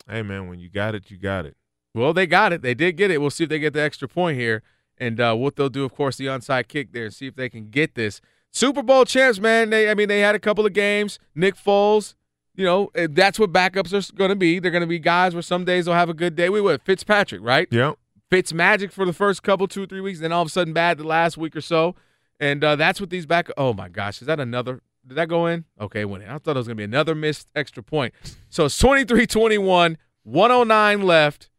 Hey, 0.08 0.22
man, 0.22 0.48
when 0.48 0.58
you 0.58 0.70
got 0.70 0.94
it, 0.94 1.10
you 1.10 1.18
got 1.18 1.44
it. 1.44 1.56
Well, 1.94 2.12
they 2.12 2.26
got 2.26 2.52
it. 2.52 2.62
They 2.62 2.74
did 2.74 2.96
get 2.96 3.10
it. 3.10 3.20
We'll 3.20 3.30
see 3.30 3.44
if 3.44 3.50
they 3.50 3.58
get 3.58 3.72
the 3.72 3.82
extra 3.82 4.08
point 4.08 4.38
here. 4.38 4.62
And 4.96 5.20
uh, 5.20 5.34
what 5.34 5.56
they'll 5.56 5.68
do, 5.68 5.84
of 5.84 5.94
course, 5.94 6.16
the 6.16 6.26
onside 6.26 6.68
kick 6.68 6.92
there 6.92 7.04
and 7.04 7.14
see 7.14 7.26
if 7.26 7.36
they 7.36 7.48
can 7.48 7.70
get 7.70 7.94
this. 7.94 8.20
Super 8.50 8.82
Bowl 8.82 9.04
champs, 9.04 9.38
man. 9.38 9.70
They, 9.70 9.90
I 9.90 9.94
mean, 9.94 10.08
they 10.08 10.20
had 10.20 10.34
a 10.34 10.38
couple 10.38 10.66
of 10.66 10.72
games. 10.72 11.18
Nick 11.34 11.54
Foles, 11.54 12.14
you 12.54 12.64
know, 12.64 12.90
eh, 12.94 13.06
that's 13.10 13.38
what 13.38 13.52
backups 13.52 13.92
are 13.92 14.14
going 14.14 14.30
to 14.30 14.36
be. 14.36 14.58
They're 14.58 14.70
going 14.70 14.80
to 14.82 14.86
be 14.86 14.98
guys 14.98 15.34
where 15.34 15.42
some 15.42 15.64
days 15.64 15.84
they'll 15.84 15.94
have 15.94 16.08
a 16.08 16.14
good 16.14 16.34
day. 16.34 16.48
We 16.48 16.60
would 16.60 16.82
Fitzpatrick, 16.82 17.40
right? 17.42 17.68
Yep. 17.70 17.98
Fitz 18.30 18.52
magic 18.52 18.92
for 18.92 19.06
the 19.06 19.12
first 19.12 19.42
couple, 19.42 19.68
two, 19.68 19.86
three 19.86 20.00
weeks, 20.00 20.20
then 20.20 20.32
all 20.32 20.42
of 20.42 20.48
a 20.48 20.50
sudden 20.50 20.74
bad 20.74 20.98
the 20.98 21.04
last 21.04 21.38
week 21.38 21.56
or 21.56 21.60
so. 21.60 21.94
And 22.40 22.62
uh, 22.62 22.76
that's 22.76 23.00
what 23.00 23.10
these 23.10 23.26
back. 23.26 23.48
Oh 23.56 23.72
my 23.72 23.88
gosh, 23.88 24.20
is 24.20 24.26
that 24.26 24.38
another? 24.38 24.82
Did 25.08 25.16
that 25.16 25.28
go 25.28 25.46
in? 25.46 25.64
Okay, 25.80 26.04
went 26.04 26.24
in. 26.24 26.30
I 26.30 26.38
thought 26.38 26.56
it 26.56 26.58
was 26.60 26.66
going 26.66 26.76
to 26.76 26.80
be 26.80 26.84
another 26.84 27.14
missed 27.14 27.48
extra 27.54 27.82
point. 27.82 28.14
So 28.50 28.66
it's 28.66 28.78
23 28.78 29.26
21, 29.26 29.98
109 30.22 31.02
left. 31.02 31.50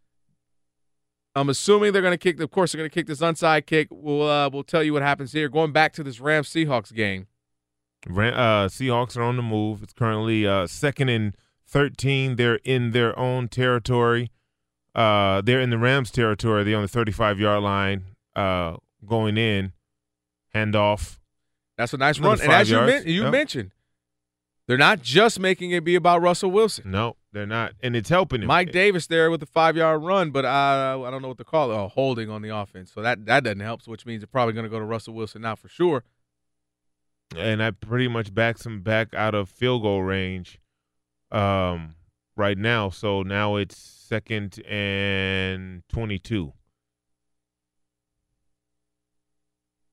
I'm 1.35 1.49
assuming 1.49 1.93
they're 1.93 2.01
going 2.01 2.13
to 2.13 2.17
kick. 2.17 2.39
Of 2.39 2.51
course, 2.51 2.71
they're 2.71 2.79
going 2.79 2.89
to 2.89 2.93
kick 2.93 3.07
this 3.07 3.21
onside 3.21 3.65
kick. 3.65 3.87
We'll 3.91 4.27
uh, 4.27 4.49
we'll 4.49 4.63
tell 4.63 4.83
you 4.83 4.93
what 4.93 5.01
happens 5.01 5.31
here. 5.31 5.49
Going 5.49 5.71
back 5.71 5.93
to 5.93 6.03
this 6.03 6.19
Rams 6.19 6.49
Seahawks 6.49 6.93
game. 6.93 7.27
Ran, 8.07 8.33
uh, 8.33 8.67
Seahawks 8.67 9.17
are 9.17 9.23
on 9.23 9.35
the 9.35 9.43
move. 9.43 9.83
It's 9.83 9.93
currently 9.93 10.47
uh, 10.47 10.67
second 10.67 11.09
and 11.09 11.35
13. 11.67 12.35
They're 12.35 12.59
in 12.63 12.91
their 12.91 13.17
own 13.17 13.47
territory. 13.47 14.31
Uh, 14.95 15.41
they're 15.41 15.61
in 15.61 15.69
the 15.69 15.77
Rams' 15.77 16.11
territory. 16.11 16.63
They're 16.63 16.75
on 16.75 16.81
the 16.81 16.87
35 16.87 17.39
yard 17.39 17.63
line 17.63 18.03
uh, 18.35 18.77
going 19.05 19.37
in. 19.37 19.73
Handoff. 20.53 21.19
That's 21.79 21.93
a 21.93 21.97
nice 21.97 22.17
Another 22.19 22.35
run. 22.35 22.43
And 22.43 22.51
as 22.53 22.69
you, 22.69 22.81
men- 22.81 23.07
you 23.07 23.23
Yep. 23.23 23.31
mentioned, 23.31 23.71
they're 24.67 24.77
not 24.77 25.01
just 25.01 25.39
making 25.39 25.71
it 25.71 25.83
be 25.85 25.95
about 25.95 26.21
Russell 26.21 26.51
Wilson. 26.51 26.91
No, 26.91 27.15
they're 27.31 27.47
not. 27.47 27.71
And 27.81 27.95
it's 27.95 28.09
helping 28.09 28.41
him. 28.41 28.47
Mike 28.47 28.71
Davis 28.73 29.07
there 29.07 29.31
with 29.31 29.39
the 29.39 29.45
five 29.45 29.77
yard 29.77 30.03
run, 30.03 30.29
but 30.31 30.45
I 30.45 30.93
I 30.93 31.09
don't 31.09 31.21
know 31.21 31.29
what 31.29 31.37
to 31.37 31.45
call 31.45 31.71
it. 31.71 31.75
Oh, 31.75 31.87
holding 31.87 32.29
on 32.29 32.41
the 32.41 32.55
offense. 32.55 32.91
So 32.91 33.01
that 33.01 33.25
that 33.27 33.45
doesn't 33.45 33.61
help. 33.61 33.87
Which 33.87 34.05
means 34.05 34.21
they're 34.21 34.27
probably 34.27 34.53
going 34.53 34.65
to 34.65 34.69
go 34.69 34.77
to 34.77 34.83
Russell 34.85 35.13
Wilson 35.13 35.41
now 35.41 35.55
for 35.55 35.69
sure. 35.69 36.03
and 37.37 37.61
that 37.61 37.79
pretty 37.79 38.07
much 38.09 38.33
backs 38.33 38.65
him 38.65 38.81
back 38.81 39.13
out 39.13 39.33
of 39.35 39.49
field 39.49 39.83
goal 39.83 40.01
range 40.03 40.59
um, 41.31 41.95
right 42.35 42.57
now. 42.57 42.89
So 42.89 43.21
now 43.23 43.55
it's 43.55 43.77
second 43.77 44.61
and 44.67 45.83
22. 45.89 46.51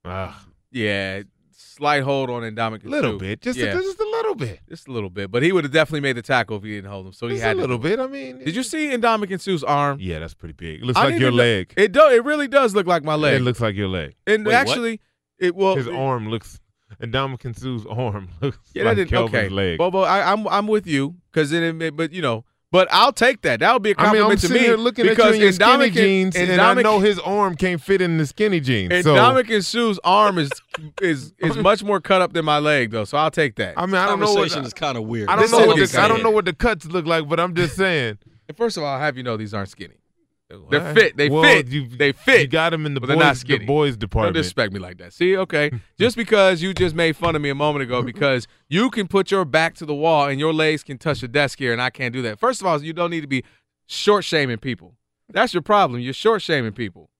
Ah, 0.04 0.46
Yeah, 0.70 1.22
slight 1.58 2.02
hold 2.02 2.28
on 2.30 2.42
Ndamukong. 2.42 2.84
A 2.84 2.88
little 2.88 3.18
bit. 3.18 3.40
Just 3.40 3.58
a- 3.58 3.72
just 3.72 3.98
a 4.00 4.04
little 4.04 4.34
bit. 4.34 4.60
Just 4.68 4.88
a 4.88 4.92
little 4.92 5.10
bit. 5.10 5.30
But 5.30 5.42
he 5.42 5.52
would 5.52 5.64
have 5.64 5.72
definitely 5.72 6.00
made 6.00 6.16
the 6.16 6.22
tackle 6.22 6.58
if 6.58 6.62
he 6.62 6.74
didn't 6.76 6.90
hold 6.90 7.06
him. 7.06 7.12
So 7.12 7.26
he 7.28 7.34
Just 7.34 7.44
had 7.44 7.56
a 7.56 7.60
little 7.60 7.76
it. 7.76 7.82
bit. 7.82 7.98
I 8.00 8.06
mean, 8.06 8.38
Did 8.44 8.54
you 8.54 8.62
see 8.62 8.88
Ndamukong 8.90 9.40
Suh's 9.40 9.64
arm? 9.64 9.98
yeah, 10.00 10.18
that's 10.18 10.34
pretty 10.34 10.52
big. 10.52 10.80
It 10.82 10.84
looks 10.84 10.98
I 10.98 11.04
like 11.10 11.18
your 11.20 11.32
leg. 11.32 11.72
It 11.76 11.92
do. 11.92 12.06
It 12.10 12.24
really 12.24 12.48
does 12.48 12.74
look 12.74 12.86
like 12.86 13.02
my 13.04 13.14
leg. 13.14 13.40
It 13.40 13.44
looks 13.44 13.60
like 13.60 13.74
your 13.74 13.88
leg. 13.88 14.14
And 14.26 14.46
actually, 14.48 15.00
it 15.38 15.54
well 15.56 15.76
His 15.76 15.88
arm 15.88 16.28
looks, 16.28 16.60
Ndamukong 17.00 17.58
Suh's 17.58 17.86
arm 17.86 18.28
looks 18.40 18.58
Yeah, 18.74 18.84
like. 18.84 19.08
Kelvin's 19.08 19.34
Okay, 19.34 19.48
leg. 19.48 19.78
Well, 19.80 19.90
well, 19.90 20.04
I, 20.04 20.20
I'm 20.22 20.46
I'm 20.48 20.66
with 20.66 20.86
you 20.86 21.16
because 21.32 21.50
then, 21.50 21.80
it, 21.82 21.96
but 21.96 22.12
you 22.12 22.22
know, 22.22 22.44
but 22.72 22.88
I'll 22.90 23.12
take 23.12 23.42
that. 23.42 23.60
That 23.60 23.72
would 23.72 23.82
be 23.82 23.92
a 23.92 23.94
I 23.98 24.12
mean, 24.12 24.22
compliment 24.22 24.30
I'm 24.32 24.36
to 24.38 24.46
sitting 24.48 24.62
me 24.62 24.66
here 24.68 24.76
looking 24.76 25.04
at 25.06 25.10
you 25.10 25.16
because 25.16 25.34
in 25.36 25.40
your 25.40 25.52
skinny 25.52 25.90
jeans, 25.90 26.36
and 26.36 26.60
I 26.60 26.74
know 26.74 26.98
his 26.98 27.18
arm 27.20 27.54
can't 27.54 27.80
fit 27.80 28.00
in 28.00 28.18
the 28.18 28.26
skinny 28.26 28.60
jeans. 28.60 28.92
And 28.92 29.04
so, 29.04 29.14
Ndamukong 29.14 29.64
Suh's 29.64 30.00
arm 30.02 30.38
is 30.38 30.50
is 31.00 31.32
is 31.38 31.56
much 31.56 31.82
more 31.82 32.00
cut 32.00 32.22
up 32.22 32.32
than 32.32 32.44
my 32.44 32.58
leg, 32.58 32.90
though. 32.90 33.04
So 33.04 33.18
I'll 33.18 33.30
take 33.30 33.56
that. 33.56 33.74
I 33.76 33.86
mean, 33.86 33.94
I 33.94 34.06
don't 34.06 34.20
know 34.20 34.26
what 34.26 34.36
Conversation 34.36 34.64
is 34.64 34.74
kind 34.74 34.98
of 34.98 35.04
weird. 35.04 35.28
I 35.28 35.34
don't 35.36 35.42
This 35.42 35.52
know 35.52 35.58
what 35.58 35.78
what 35.78 35.90
the, 35.90 36.00
I 36.00 36.08
don't 36.08 36.22
know 36.22 36.30
what 36.30 36.44
the 36.44 36.52
cuts 36.52 36.86
look 36.86 37.06
like, 37.06 37.28
but 37.28 37.38
I'm 37.38 37.54
just 37.54 37.76
saying. 37.76 38.18
And 38.48 38.56
first 38.56 38.76
of 38.76 38.82
all, 38.82 38.94
I'll 38.94 39.00
have 39.00 39.16
you 39.16 39.22
know 39.22 39.36
these 39.36 39.54
aren't 39.54 39.68
skinny. 39.68 39.94
They're 40.48 40.58
Well, 40.60 40.94
fit. 40.94 41.16
They 41.16 41.28
well, 41.28 41.42
fit. 41.42 41.66
you- 41.68 41.88
they 41.88 42.12
fit. 42.12 42.40
You 42.42 42.46
got 42.46 42.70
them 42.70 42.86
in 42.86 42.94
the 42.94 43.00
but 43.00 43.08
they're 43.08 43.16
not 43.16 43.30
boys, 43.30 43.40
the 43.42 43.46
skinny. 43.54 43.64
boys 43.66 43.92
Don't 43.92 43.98
department. 44.00 44.34
disrespect 44.34 44.72
me 44.72 44.78
like 44.78 44.98
that. 44.98 45.12
See, 45.12 45.36
okay. 45.36 45.72
just 45.98 46.16
because 46.16 46.62
you 46.62 46.72
just 46.72 46.94
made 46.94 47.16
fun 47.16 47.34
of 47.34 47.42
me 47.42 47.48
a 47.48 47.54
moment 47.54 47.82
ago 47.82 48.00
because 48.02 48.46
you 48.68 48.90
can 48.90 49.08
put 49.08 49.30
your 49.32 49.44
back 49.44 49.74
to 49.76 49.84
the 49.86 49.94
wall 49.94 50.28
and 50.28 50.38
your 50.38 50.52
legs 50.52 50.84
can 50.84 50.98
touch 50.98 51.20
the 51.20 51.28
desk 51.28 51.58
here, 51.58 51.72
and 51.72 51.82
I 51.82 51.90
can't 51.90 52.12
do 52.12 52.22
that. 52.22 52.38
First 52.38 52.60
of 52.60 52.66
all, 52.66 52.80
you 52.82 52.92
don't 52.92 53.10
need 53.10 53.22
to 53.22 53.26
be 53.26 53.42
short 53.86 54.24
shaming 54.24 54.58
people. 54.58 54.94
That's 55.28 55.52
your 55.52 55.62
problem. 55.62 56.00
You're 56.00 56.12
short 56.12 56.42
shaming 56.42 56.72
people 56.72 57.10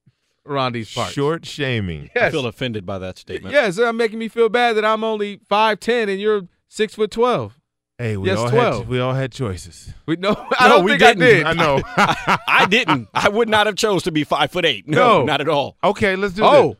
around 0.45 0.71
these 0.71 0.93
parts. 0.93 1.11
Short 1.11 1.45
shaming. 1.45 2.09
I 2.15 2.29
feel 2.29 2.45
offended 2.45 2.85
by 2.85 2.97
that 2.99 3.17
statement. 3.17 3.53
Yes, 3.53 3.77
uh, 3.77 3.91
making 3.91 4.19
me 4.19 4.29
feel 4.29 4.47
bad 4.47 4.77
that 4.77 4.85
I'm 4.85 5.03
only 5.03 5.41
five 5.49 5.81
ten 5.81 6.07
and 6.07 6.21
you're 6.21 6.43
six 6.69 6.95
foot 6.95 7.11
twelve. 7.11 7.59
Hey, 7.99 8.15
we 8.15 8.27
Yes, 8.29 8.37
all 8.37 8.49
12. 8.51 8.77
had 8.79 8.87
we 8.89 8.99
all 8.99 9.13
had 9.13 9.31
choices. 9.31 9.91
We 10.05 10.17
no, 10.17 10.31
I 10.59 10.67
No, 10.69 10.75
don't 10.75 10.85
we 10.85 10.97
think 10.97 11.19
didn't. 11.19 11.23
I 11.23 11.25
did. 11.27 11.45
I 11.45 11.53
know. 11.53 11.81
I 12.47 12.65
didn't. 12.69 13.07
I 13.13 13.29
would 13.29 13.49
not 13.49 13.65
have 13.65 13.75
chose 13.75 14.03
to 14.03 14.11
be 14.11 14.23
five 14.23 14.51
foot 14.51 14.65
eight. 14.65 14.87
No, 14.87 15.19
No. 15.19 15.23
not 15.25 15.41
at 15.41 15.49
all. 15.49 15.77
okay, 15.83 16.15
let's 16.15 16.35
do 16.35 16.43
it. 16.43 16.47
Oh, 16.47 16.77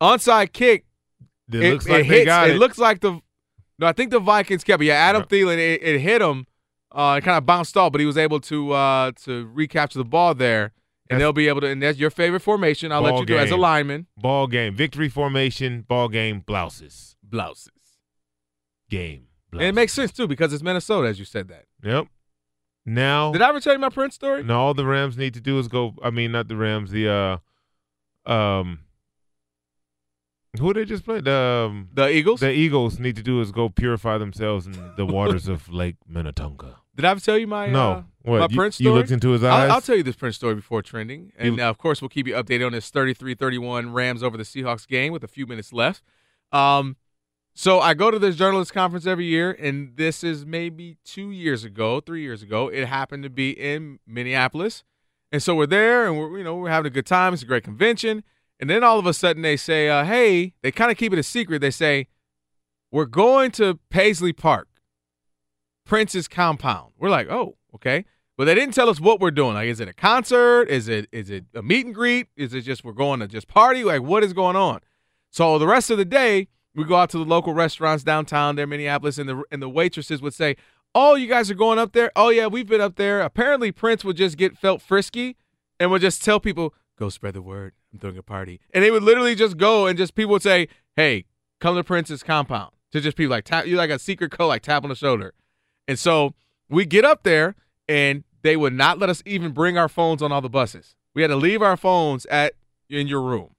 onside 0.00 0.52
kick. 0.52 0.84
this. 1.48 1.62
It, 1.64 1.70
looks 1.72 1.88
like 1.88 2.04
hits, 2.04 2.08
they 2.10 2.24
got 2.24 2.48
it. 2.50 2.56
It 2.56 2.58
looks 2.58 2.78
like 2.78 3.00
the. 3.00 3.20
No, 3.78 3.86
I 3.86 3.92
think 3.92 4.10
the 4.10 4.18
Vikings 4.18 4.64
kept 4.64 4.82
it. 4.82 4.86
Yeah, 4.86 4.94
Adam 4.94 5.22
Thielen. 5.22 5.58
It, 5.58 5.80
it 5.82 6.00
hit 6.00 6.20
him. 6.20 6.46
Uh, 6.90 7.16
it 7.18 7.24
kind 7.24 7.38
of 7.38 7.46
bounced 7.46 7.76
off, 7.76 7.92
but 7.92 8.00
he 8.00 8.06
was 8.06 8.18
able 8.18 8.40
to 8.40 8.72
uh 8.72 9.12
to 9.24 9.48
recapture 9.54 9.98
the 10.00 10.04
ball 10.04 10.34
there, 10.34 10.62
and 10.64 10.72
That's- 11.10 11.20
they'll 11.20 11.32
be 11.32 11.46
able 11.46 11.60
to. 11.60 11.68
And 11.68 11.80
that's 11.80 11.98
your 11.98 12.10
favorite 12.10 12.40
formation. 12.40 12.90
I'll 12.90 13.02
let 13.02 13.16
you 13.20 13.26
do 13.26 13.38
as 13.38 13.52
a 13.52 13.56
lineman. 13.56 14.08
ball 14.16 14.48
game, 14.48 14.74
victory 14.74 15.08
formation, 15.08 15.82
ball 15.82 16.08
game, 16.08 16.40
blouses, 16.40 17.14
Blouses. 17.22 17.70
game. 18.90 19.26
And 19.52 19.62
it 19.62 19.74
makes 19.74 19.92
sense 19.92 20.12
too 20.12 20.26
because 20.26 20.52
it's 20.52 20.62
Minnesota, 20.62 21.08
as 21.08 21.18
you 21.18 21.24
said 21.24 21.48
that. 21.48 21.64
Yep. 21.82 22.06
Now, 22.86 23.32
Did 23.32 23.42
I 23.42 23.48
ever 23.50 23.60
tell 23.60 23.72
you 23.74 23.78
my 23.78 23.88
Prince 23.90 24.14
story? 24.14 24.42
No, 24.42 24.58
all 24.60 24.74
the 24.74 24.86
Rams 24.86 25.16
need 25.18 25.34
to 25.34 25.40
do 25.40 25.58
is 25.58 25.68
go. 25.68 25.94
I 26.02 26.10
mean, 26.10 26.32
not 26.32 26.48
the 26.48 26.56
Rams. 26.56 26.90
The 26.90 27.40
uh, 28.26 28.30
um, 28.30 28.80
Who 30.58 30.72
they 30.72 30.84
just 30.86 31.04
played? 31.04 31.24
The 31.24 31.66
um, 31.68 31.88
the 31.92 32.08
Eagles. 32.08 32.40
The 32.40 32.50
Eagles 32.50 32.98
need 32.98 33.16
to 33.16 33.22
do 33.22 33.40
is 33.40 33.52
go 33.52 33.68
purify 33.68 34.16
themselves 34.18 34.66
in 34.66 34.92
the 34.96 35.04
waters 35.04 35.48
of 35.48 35.68
Lake 35.72 35.96
Minnetonka. 36.08 36.76
Did 36.96 37.04
I 37.04 37.10
ever 37.10 37.20
tell 37.20 37.38
you 37.38 37.46
my 37.46 37.68
No. 37.68 37.90
uh, 37.92 38.02
What, 38.22 38.38
my 38.40 38.46
you- 38.50 38.56
Prince 38.56 38.80
you 38.80 38.92
looked 38.92 39.10
into 39.10 39.30
his 39.30 39.44
I'll- 39.44 39.52
eyes? 39.52 39.70
I'll, 39.70 39.80
tell 39.80 39.96
you 39.96 40.02
this 40.02 40.16
Prince 40.16 40.36
story 40.36 40.54
before 40.56 40.82
trending, 40.82 41.32
and 41.38 41.56
You- 41.58 41.62
uh, 41.62 41.68
of 41.70 41.78
course 41.78 42.00
we'll 42.02 42.08
keep 42.08 42.26
you 42.26 42.34
updated 42.34 42.66
on 42.66 42.72
this 42.72 42.90
33-31 42.90 43.92
Rams 43.94 44.22
over 44.22 44.36
the 44.36 44.42
Seahawks 44.42 44.88
game 44.88 45.12
with 45.12 45.22
a 45.22 45.28
few 45.28 45.46
minutes 45.46 45.72
left. 45.72 46.02
Um, 46.52 46.96
so 47.58 47.80
I 47.80 47.94
go 47.94 48.12
to 48.12 48.20
this 48.20 48.36
journalist 48.36 48.72
conference 48.72 49.04
every 49.04 49.24
year, 49.24 49.50
and 49.50 49.96
this 49.96 50.22
is 50.22 50.46
maybe 50.46 50.96
two 51.04 51.32
years 51.32 51.64
ago, 51.64 52.00
three 52.00 52.22
years 52.22 52.40
ago. 52.40 52.68
It 52.68 52.86
happened 52.86 53.24
to 53.24 53.30
be 53.30 53.50
in 53.50 53.98
Minneapolis, 54.06 54.84
and 55.32 55.42
so 55.42 55.56
we're 55.56 55.66
there, 55.66 56.06
and 56.06 56.16
we're 56.16 56.38
you 56.38 56.44
know 56.44 56.54
we're 56.54 56.70
having 56.70 56.86
a 56.86 56.94
good 56.94 57.06
time. 57.06 57.34
It's 57.34 57.42
a 57.42 57.46
great 57.46 57.64
convention, 57.64 58.22
and 58.60 58.70
then 58.70 58.84
all 58.84 59.00
of 59.00 59.06
a 59.06 59.12
sudden 59.12 59.42
they 59.42 59.56
say, 59.56 59.88
uh, 59.88 60.04
"Hey," 60.04 60.54
they 60.62 60.70
kind 60.70 60.92
of 60.92 60.96
keep 60.96 61.12
it 61.12 61.18
a 61.18 61.24
secret. 61.24 61.58
They 61.58 61.72
say, 61.72 62.06
"We're 62.92 63.06
going 63.06 63.50
to 63.52 63.80
Paisley 63.90 64.32
Park." 64.32 64.68
Prince's 65.84 66.28
compound. 66.28 66.92
We're 66.98 67.08
like, 67.08 67.28
oh, 67.30 67.56
okay. 67.74 68.04
But 68.36 68.44
they 68.44 68.54
didn't 68.54 68.74
tell 68.74 68.90
us 68.90 69.00
what 69.00 69.20
we're 69.20 69.32
doing. 69.32 69.54
Like, 69.54 69.68
is 69.68 69.80
it 69.80 69.88
a 69.88 69.92
concert? 69.92 70.68
Is 70.68 70.86
it 70.86 71.08
is 71.10 71.30
it 71.30 71.46
a 71.54 71.62
meet 71.62 71.86
and 71.86 71.94
greet? 71.94 72.28
Is 72.36 72.54
it 72.54 72.60
just 72.60 72.84
we're 72.84 72.92
going 72.92 73.18
to 73.18 73.26
just 73.26 73.48
party? 73.48 73.82
Like, 73.82 74.02
what 74.02 74.22
is 74.22 74.32
going 74.32 74.54
on? 74.54 74.80
So 75.30 75.58
the 75.58 75.66
rest 75.66 75.90
of 75.90 75.98
the 75.98 76.04
day, 76.04 76.48
we 76.78 76.84
go 76.84 76.96
out 76.96 77.10
to 77.10 77.18
the 77.18 77.24
local 77.24 77.52
restaurants 77.52 78.04
downtown 78.04 78.56
there, 78.56 78.62
in 78.62 78.70
Minneapolis, 78.70 79.18
and 79.18 79.28
the 79.28 79.42
and 79.50 79.60
the 79.60 79.68
waitresses 79.68 80.22
would 80.22 80.32
say, 80.32 80.56
"Oh, 80.94 81.16
you 81.16 81.26
guys 81.26 81.50
are 81.50 81.54
going 81.54 81.78
up 81.78 81.92
there? 81.92 82.12
Oh 82.14 82.30
yeah, 82.30 82.46
we've 82.46 82.68
been 82.68 82.80
up 82.80 82.94
there." 82.94 83.20
Apparently, 83.20 83.72
Prince 83.72 84.04
would 84.04 84.16
just 84.16 84.36
get 84.36 84.56
felt 84.56 84.80
frisky 84.80 85.36
and 85.80 85.90
would 85.90 86.02
just 86.02 86.22
tell 86.24 86.38
people, 86.38 86.72
"Go 86.96 87.08
spread 87.08 87.34
the 87.34 87.42
word. 87.42 87.74
I'm 87.92 87.98
throwing 87.98 88.16
a 88.16 88.22
party," 88.22 88.60
and 88.72 88.84
they 88.84 88.90
would 88.90 89.02
literally 89.02 89.34
just 89.34 89.56
go 89.56 89.86
and 89.86 89.98
just 89.98 90.14
people 90.14 90.32
would 90.32 90.42
say, 90.42 90.68
"Hey, 90.94 91.24
come 91.60 91.74
to 91.74 91.84
Prince's 91.84 92.22
compound." 92.22 92.72
To 92.92 93.00
just 93.00 93.16
people 93.16 93.32
like 93.32 93.44
tap 93.44 93.66
you 93.66 93.76
like 93.76 93.90
a 93.90 93.98
secret 93.98 94.30
code, 94.30 94.48
like 94.48 94.62
tap 94.62 94.82
on 94.82 94.88
the 94.88 94.94
shoulder. 94.94 95.34
And 95.86 95.98
so 95.98 96.34
we 96.70 96.86
get 96.86 97.04
up 97.04 97.22
there 97.22 97.54
and 97.86 98.24
they 98.42 98.56
would 98.56 98.72
not 98.72 98.98
let 98.98 99.10
us 99.10 99.22
even 99.26 99.52
bring 99.52 99.76
our 99.76 99.88
phones 99.88 100.22
on 100.22 100.32
all 100.32 100.40
the 100.40 100.48
buses. 100.48 100.94
We 101.14 101.22
had 101.22 101.28
to 101.28 101.36
leave 101.36 101.60
our 101.60 101.76
phones 101.76 102.24
at 102.26 102.54
in 102.88 103.06
your 103.06 103.20
room. 103.20 103.56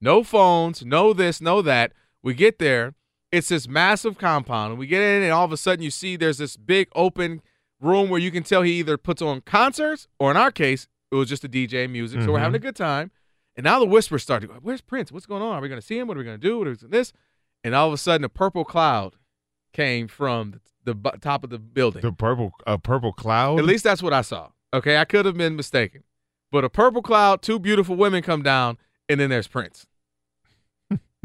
No 0.00 0.22
phones, 0.24 0.84
no 0.84 1.12
this, 1.12 1.40
no 1.40 1.62
that. 1.62 1.92
We 2.22 2.34
get 2.34 2.58
there, 2.58 2.94
it's 3.32 3.48
this 3.48 3.68
massive 3.68 4.18
compound, 4.18 4.72
and 4.72 4.78
we 4.78 4.86
get 4.86 5.00
in, 5.02 5.22
and 5.22 5.32
all 5.32 5.44
of 5.44 5.52
a 5.52 5.56
sudden 5.56 5.82
you 5.82 5.90
see 5.90 6.16
there's 6.16 6.38
this 6.38 6.56
big 6.56 6.88
open 6.94 7.40
room 7.80 8.10
where 8.10 8.20
you 8.20 8.30
can 8.30 8.42
tell 8.42 8.62
he 8.62 8.72
either 8.72 8.98
puts 8.98 9.22
on 9.22 9.40
concerts, 9.42 10.06
or 10.18 10.30
in 10.30 10.36
our 10.36 10.50
case, 10.50 10.88
it 11.10 11.14
was 11.14 11.28
just 11.28 11.44
a 11.44 11.48
DJ 11.48 11.86
music. 11.88 12.20
So 12.22 12.32
we're 12.32 12.38
Mhm. 12.38 12.42
having 12.42 12.56
a 12.56 12.60
good 12.60 12.76
time. 12.76 13.10
And 13.56 13.64
now 13.64 13.78
the 13.80 13.86
whispers 13.86 14.22
start 14.22 14.42
to 14.42 14.48
go, 14.48 14.54
Where's 14.60 14.80
Prince? 14.80 15.10
What's 15.10 15.26
going 15.26 15.42
on? 15.42 15.54
Are 15.56 15.60
we 15.60 15.68
gonna 15.68 15.82
see 15.82 15.98
him? 15.98 16.06
What 16.06 16.16
are 16.16 16.20
we 16.20 16.24
gonna 16.24 16.38
do? 16.38 16.58
What 16.58 16.68
is 16.68 16.80
this? 16.80 17.12
And 17.64 17.74
all 17.74 17.88
of 17.88 17.92
a 17.94 17.98
sudden 17.98 18.24
a 18.24 18.28
purple 18.28 18.64
cloud 18.64 19.16
came 19.72 20.08
from 20.08 20.60
the, 20.84 20.94
the 20.94 21.10
top 21.20 21.42
of 21.44 21.50
the 21.50 21.58
building. 21.58 22.02
The 22.02 22.12
purple, 22.12 22.52
a 22.66 22.78
purple 22.78 23.12
cloud. 23.12 23.58
At 23.58 23.64
least 23.64 23.84
that's 23.84 24.02
what 24.02 24.12
I 24.12 24.22
saw. 24.22 24.50
Okay, 24.72 24.98
I 24.98 25.04
could 25.04 25.26
have 25.26 25.36
been 25.36 25.56
mistaken. 25.56 26.04
But 26.52 26.64
a 26.64 26.68
purple 26.70 27.02
cloud, 27.02 27.42
two 27.42 27.58
beautiful 27.58 27.96
women 27.96 28.22
come 28.22 28.42
down, 28.42 28.78
and 29.08 29.18
then 29.20 29.30
there's 29.30 29.48
Prince. 29.48 29.86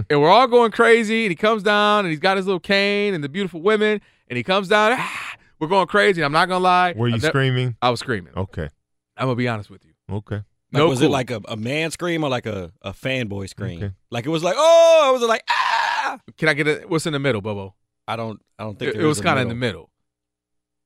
And 0.10 0.22
we're 0.22 0.30
all 0.30 0.48
going 0.48 0.72
crazy, 0.72 1.26
and 1.26 1.32
he 1.32 1.36
comes 1.36 1.64
down, 1.64 2.06
and 2.06 2.10
he's 2.12 2.20
got 2.20 2.38
his 2.38 2.46
little 2.46 2.60
cane 2.60 3.14
and 3.14 3.24
the 3.24 3.30
beautiful 3.30 3.62
women, 3.62 4.02
and 4.28 4.38
he 4.38 4.44
comes 4.44 4.68
down. 4.68 4.94
ah, 4.98 5.36
we're 5.60 5.68
going 5.68 5.88
crazy. 5.88 6.24
I'm 6.24 6.32
not 6.34 6.48
gonna 6.50 6.64
lie. 6.64 6.94
Were 6.96 7.08
you 7.08 7.16
I've 7.16 7.22
ne- 7.24 7.28
screaming? 7.30 7.76
I 7.82 7.90
was 7.90 8.00
screaming. 8.00 8.34
Okay. 8.36 8.70
I'm 9.18 9.26
gonna 9.28 9.36
be 9.36 9.48
honest 9.48 9.70
with 9.70 9.86
you. 9.86 9.94
Okay. 10.14 10.36
Like, 10.36 10.44
No 10.82 10.90
was 10.90 11.00
cool. 11.00 11.08
it 11.08 11.12
like 11.12 11.32
a, 11.32 11.42
a 11.48 11.56
man 11.56 11.92
scream 11.92 12.24
or 12.24 12.30
like 12.30 12.46
a, 12.46 12.72
a 12.82 12.92
fanboy 12.92 13.48
scream? 13.48 13.82
Okay. 13.84 13.94
Like 14.12 14.26
it 14.26 14.30
was 14.30 14.44
like, 14.44 14.56
oh, 14.58 15.08
it 15.10 15.14
was 15.14 15.22
it 15.24 15.28
like 15.28 15.44
ah? 15.50 16.20
Can 16.38 16.50
I 16.50 16.54
get 16.54 16.68
it? 16.68 16.90
What's 16.90 17.06
in 17.06 17.14
the 17.14 17.20
middle, 17.20 17.42
Bobo? 17.42 17.76
I 18.08 18.16
don't 18.18 18.42
I 18.60 18.64
don't 18.64 18.78
think 18.78 18.96
It, 18.96 19.02
it 19.02 19.06
was 19.06 19.22
kind 19.22 19.40
of 19.40 19.44
in 19.44 19.50
the 19.50 19.56
middle. 19.56 19.90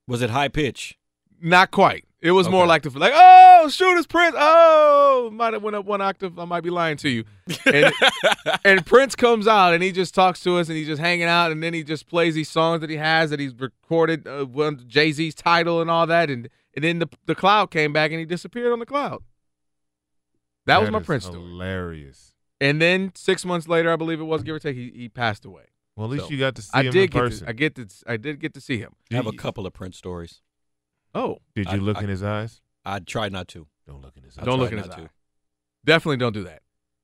Was 0.07 0.21
it 0.21 0.29
high 0.29 0.47
pitch? 0.47 0.97
Not 1.41 1.71
quite. 1.71 2.05
It 2.21 2.31
was 2.31 2.49
more 2.49 2.67
like 2.67 2.83
the 2.83 2.89
like, 2.91 3.13
oh, 3.15 3.48
shoot, 3.67 3.97
it's 3.97 4.07
Prince. 4.07 4.35
Oh, 4.37 5.29
might 5.33 5.53
have 5.53 5.61
went 5.63 5.75
up 5.75 5.85
one 5.85 5.99
octave. 6.01 6.39
I 6.39 6.45
might 6.45 6.61
be 6.63 6.69
lying 6.69 6.95
to 6.97 7.09
you. 7.09 7.25
And, 7.65 7.91
and 8.63 8.85
Prince 8.85 9.15
comes 9.15 9.47
out 9.47 9.73
and 9.73 9.83
he 9.83 9.91
just 9.91 10.13
talks 10.15 10.39
to 10.43 10.57
us 10.57 10.69
and 10.69 10.77
he's 10.77 10.87
just 10.87 11.01
hanging 11.01 11.25
out 11.25 11.51
and 11.51 11.61
then 11.61 11.73
he 11.73 11.83
just 11.83 12.07
plays 12.07 12.35
these 12.35 12.49
songs 12.49 12.81
that 12.81 12.89
he 12.89 12.95
has 12.95 13.31
that 13.31 13.39
he's 13.39 13.53
recorded 13.55 14.25
uh, 14.27 14.45
one 14.45 14.83
Jay 14.87 15.11
Z's 15.11 15.35
title 15.35 15.81
and 15.81 15.89
all 15.91 16.07
that 16.07 16.29
and 16.29 16.47
and 16.75 16.83
then 16.83 16.99
the 16.99 17.09
the 17.25 17.35
cloud 17.35 17.71
came 17.71 17.91
back 17.91 18.11
and 18.11 18.19
he 18.19 18.25
disappeared 18.25 18.71
on 18.71 18.79
the 18.79 18.85
cloud. 18.85 19.23
That, 20.65 20.81
was 20.81 20.91
my 20.91 20.99
is 20.99 21.05
Prince 21.05 21.25
story. 21.25 21.39
Hilarious. 21.39 22.33
And 22.61 22.81
then 22.81 23.11
six 23.15 23.43
months 23.45 23.67
later, 23.67 23.91
I 23.91 23.95
believe 23.95 24.19
it 24.19 24.25
was, 24.25 24.43
give 24.43 24.55
or 24.55 24.59
take, 24.59 24.75
he, 24.75 24.91
he 24.93 25.09
passed 25.09 25.45
away. 25.45 25.63
Well, 25.95 26.05
at 26.05 26.11
least 26.11 26.25
So, 26.25 26.31
you 26.31 26.37
got 26.37 26.55
to 26.55 26.61
see 26.61 26.69
I 26.73 26.83
him 26.83 26.91
did 26.91 27.03
in 27.03 27.09
get 27.09 27.31
to- 27.39 27.49
I 27.49 27.51
get 27.53 27.75
to, 27.75 27.87
I 28.05 28.17
did 28.17 28.39
get 28.39 28.53
to 28.53 28.61
see 28.61 28.77
him. 28.77 28.93
I 29.11 29.15
have 29.15 29.27
a 29.27 29.31
couple 29.31 29.65
of 29.65 29.73
Prince 29.73 29.97
stories. 29.97 30.41
Oh, 31.15 31.39
Did 31.55 31.65
you 31.67 31.71
I- 31.71 31.75
look 31.77 31.97
I- 31.97 32.01
in 32.03 32.09
his 32.09 32.21
eyes? 32.21 32.61
I 32.85 32.99
try 32.99 33.29
not 33.29 33.47
to. 33.49 33.67
Don't 33.87 34.01
look 34.01 34.15
in 34.17 34.23
his 34.23 34.37
I 34.37 34.41
eyes. 34.41 34.45
Don't 34.45 34.59
look 34.59 34.71
in 34.71 34.77
his 34.77 34.87
not 34.87 34.99
eye. 34.99 35.03
to. 35.03 35.09
Definitely 35.85 36.17
don't 36.17 36.33
do 36.33 36.43
that. 36.43 36.61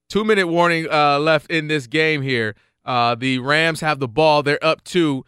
Two 0.10 0.24
minute 0.24 0.48
warning 0.48 0.88
uh, 0.90 1.20
left 1.20 1.50
in 1.50 1.68
this 1.68 1.88
game 1.88 2.22
here. 2.22 2.56
Uh, 2.84 3.16
the 3.16 3.40
Rams 3.40 3.82
have 3.82 4.00
the 4.00 4.08
ball. 4.08 4.44
They're 4.44 4.64
up 4.64 4.84
two. 4.84 5.26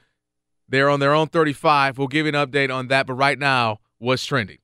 They're 0.70 0.90
on 0.90 1.00
their 1.00 1.14
own 1.14 1.28
35. 1.28 1.98
We'll 1.98 2.08
give 2.08 2.26
you 2.26 2.34
an 2.34 2.48
update 2.48 2.74
on 2.74 2.88
that. 2.90 3.08
But 3.08 3.14
right 3.14 3.40
now, 3.40 3.80
what's 3.98 4.26
trending? 4.26 4.60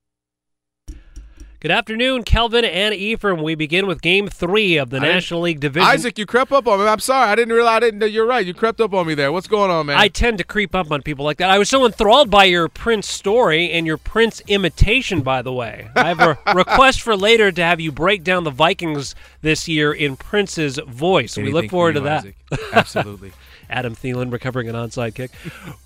Good 1.63 1.71
afternoon, 1.71 2.23
Kelvin 2.23 2.65
and 2.65 2.93
Ephraim. 2.93 3.41
We 3.41 3.55
begin 3.55 3.87
with 3.87 4.01
Game 4.01 4.27
Three 4.27 4.75
of 4.75 4.89
the 4.89 4.97
I 4.97 4.99
National 4.99 5.39
League 5.39 5.61
Division. 5.61 5.87
Isaac, 5.87 6.19
you 6.19 6.25
crept 6.25 6.51
up 6.51 6.67
on 6.67 6.77
me. 6.77 6.85
I'm 6.85 6.99
sorry. 6.99 7.29
I 7.29 7.35
didn't 7.35 7.53
realize. 7.53 7.77
I 7.77 7.79
didn't. 7.79 8.11
You're 8.11 8.25
right. 8.25 8.45
You 8.45 8.53
crept 8.53 8.81
up 8.81 8.93
on 8.93 9.07
me 9.07 9.15
there. 9.15 9.31
What's 9.31 9.47
going 9.47 9.71
on, 9.71 9.85
man? 9.85 9.97
I 9.97 10.09
tend 10.09 10.39
to 10.39 10.43
creep 10.43 10.75
up 10.75 10.91
on 10.91 11.01
people 11.01 11.23
like 11.23 11.37
that. 11.37 11.49
I 11.49 11.57
was 11.57 11.69
so 11.69 11.85
enthralled 11.85 12.29
by 12.29 12.43
your 12.43 12.67
Prince 12.67 13.07
story 13.07 13.71
and 13.71 13.87
your 13.87 13.95
Prince 13.95 14.41
imitation, 14.49 15.21
by 15.21 15.41
the 15.41 15.53
way. 15.53 15.87
I 15.95 16.09
have 16.09 16.19
a 16.19 16.37
request 16.53 17.01
for 17.01 17.15
later 17.15 17.49
to 17.49 17.63
have 17.63 17.79
you 17.79 17.93
break 17.93 18.25
down 18.25 18.43
the 18.43 18.51
Vikings 18.51 19.15
this 19.41 19.65
year 19.65 19.93
in 19.93 20.17
Prince's 20.17 20.79
voice. 20.79 21.37
we 21.37 21.53
look 21.53 21.69
forward 21.69 21.95
you, 21.95 22.01
to 22.01 22.33
that. 22.49 22.59
Absolutely. 22.73 23.31
Adam 23.69 23.95
Thielen 23.95 24.33
recovering 24.33 24.67
an 24.67 24.75
onside 24.75 25.15
kick. 25.15 25.31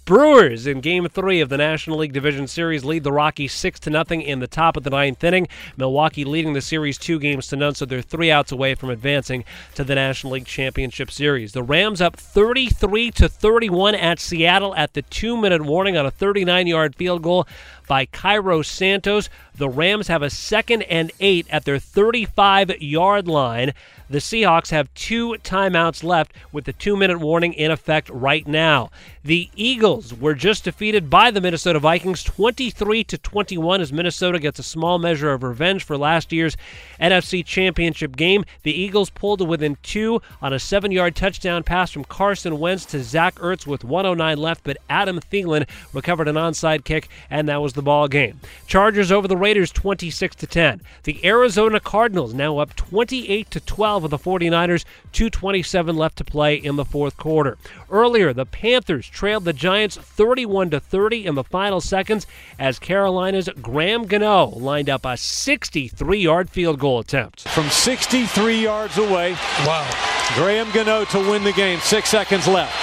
Brewers 0.08 0.68
in 0.68 0.80
Game 0.80 1.06
Three 1.10 1.42
of 1.42 1.50
the 1.50 1.58
National 1.58 1.98
League 1.98 2.14
Division 2.14 2.48
Series 2.48 2.86
lead 2.86 3.04
the 3.04 3.12
Rockies 3.12 3.52
six 3.52 3.78
to 3.82 3.90
nothing 3.90 4.22
in 4.22 4.40
the 4.40 4.48
top 4.48 4.78
of 4.78 4.84
the 4.84 4.90
ninth 4.90 5.22
inning. 5.22 5.50
Milwaukee 5.76 6.24
leading 6.24 6.54
the 6.54 6.62
series 6.62 6.98
two 6.98 7.20
games 7.20 7.48
to 7.48 7.58
none, 7.58 7.76
so 7.76 7.84
they're 7.84 8.02
three 8.02 8.32
outs 8.32 8.54
away 8.54 8.74
from 8.74 8.90
advancing 8.90 9.44
to 9.76 9.84
the 9.84 9.96
National 9.96 10.32
League 10.32 10.46
Championship 10.46 11.12
Series. 11.12 11.52
The 11.52 11.62
Rams 11.62 12.00
up 12.00 12.16
33 12.16 13.12
to 13.12 13.28
31 13.28 13.96
at 13.96 14.22
Seattle 14.22 14.74
at 14.76 14.94
the 14.94 15.02
two-minute 15.02 15.64
warning 15.64 15.98
on 15.98 16.06
a 16.06 16.12
39-yard 16.12 16.96
field 16.96 17.22
goal 17.22 17.46
by 17.86 18.06
Cairo 18.06 18.62
Santos. 18.62 19.30
The 19.56 19.68
Rams 19.68 20.08
have 20.08 20.22
a 20.22 20.30
second 20.30 20.84
and 20.84 21.12
eight 21.20 21.48
at 21.50 21.66
their 21.66 21.80
35-yard 21.80 23.28
line. 23.28 23.74
The 24.10 24.20
Seahawks 24.20 24.70
have 24.70 24.94
two 24.94 25.36
timeouts 25.44 26.04
left 26.04 26.32
with 26.54 26.66
the 26.66 26.74
two 26.74 26.96
minute 26.96 27.20
warning 27.20 27.54
in 27.54 27.72
effect 27.72 28.10
right 28.10 28.48
now. 28.48 28.90
The 29.24 29.50
Eagles 29.56 29.97
were 29.98 30.36
just 30.36 30.64
defeated 30.64 31.10
by 31.10 31.32
the 31.32 31.42
Minnesota 31.42 31.80
Vikings 31.80 32.24
23 32.24 33.04
to 33.06 33.18
21 33.18 33.82
as 33.82 33.92
Minnesota 33.92 34.38
gets 34.38 34.60
a 34.60 34.64
small 34.64 35.00
measure 35.00 35.32
of 35.32 35.42
revenge 35.42 35.84
for 35.84 35.98
last 35.98 36.32
year's 36.32 36.56
NFC 37.02 37.44
Championship 37.44 38.16
game. 38.16 38.46
The 38.62 38.74
Eagles 38.74 39.10
pulled 39.10 39.48
within 39.48 39.78
two 39.82 40.22
on 40.40 40.54
a 40.54 40.60
seven 40.60 40.92
yard 40.92 41.16
touchdown 41.16 41.64
pass 41.64 41.90
from 41.90 42.04
Carson 42.04 42.60
Wentz 42.60 42.86
to 42.86 43.04
Zach 43.04 43.36
Ertz 43.36 43.66
with 43.66 43.84
109 43.84 44.38
left, 44.38 44.64
but 44.64 44.78
Adam 44.88 45.20
Thielen 45.20 45.68
recovered 45.94 46.28
an 46.28 46.36
onside 46.36 46.84
kick, 46.84 47.10
and 47.30 47.50
that 47.50 47.62
was 47.62 47.74
the 47.74 47.82
ball 47.82 48.08
game. 48.08 48.40
Chargers 48.68 49.12
over 49.12 49.28
the 49.28 49.38
Raiders 49.38 49.72
26 49.72 50.36
to 50.36 50.48
10. 50.48 50.82
The 51.04 51.26
Arizona 51.26 51.80
Cardinals 51.80 52.36
now 52.36 52.60
up 52.60 52.76
28 52.76 53.50
to 53.50 53.60
12 53.60 54.04
of 54.04 54.12
the 54.12 54.20
49ers, 54.20 54.86
227 55.12 55.96
left 55.96 56.18
to 56.18 56.24
play 56.24 56.56
in 56.56 56.76
the 56.76 56.86
fourth 56.86 57.18
quarter. 57.18 57.58
Earlier, 57.90 58.34
the 58.34 58.46
Panthers 58.46 59.08
trailed 59.08 59.46
the 59.46 59.54
Giants 59.54 59.87
31 59.96 60.72
to 60.72 60.80
30 60.80 61.26
in 61.26 61.36
the 61.36 61.44
final 61.44 61.80
seconds 61.80 62.26
as 62.60 62.80
Carolina's 62.80 63.48
Graham 63.62 64.06
Gano 64.06 64.48
lined 64.48 64.90
up 64.90 65.06
a 65.06 65.10
63-yard 65.14 66.50
field 66.50 66.80
goal 66.80 67.00
attempt. 67.00 67.48
From 67.50 67.70
63 67.70 68.62
yards 68.62 68.98
away. 68.98 69.34
Wow. 69.66 69.88
Graham 70.36 70.70
Gano 70.72 71.06
to 71.06 71.20
win 71.20 71.44
the 71.44 71.54
game. 71.54 71.80
Six 71.80 72.10
seconds 72.10 72.48
left. 72.48 72.74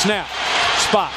Snap. 0.00 0.28
Spot. 0.78 1.12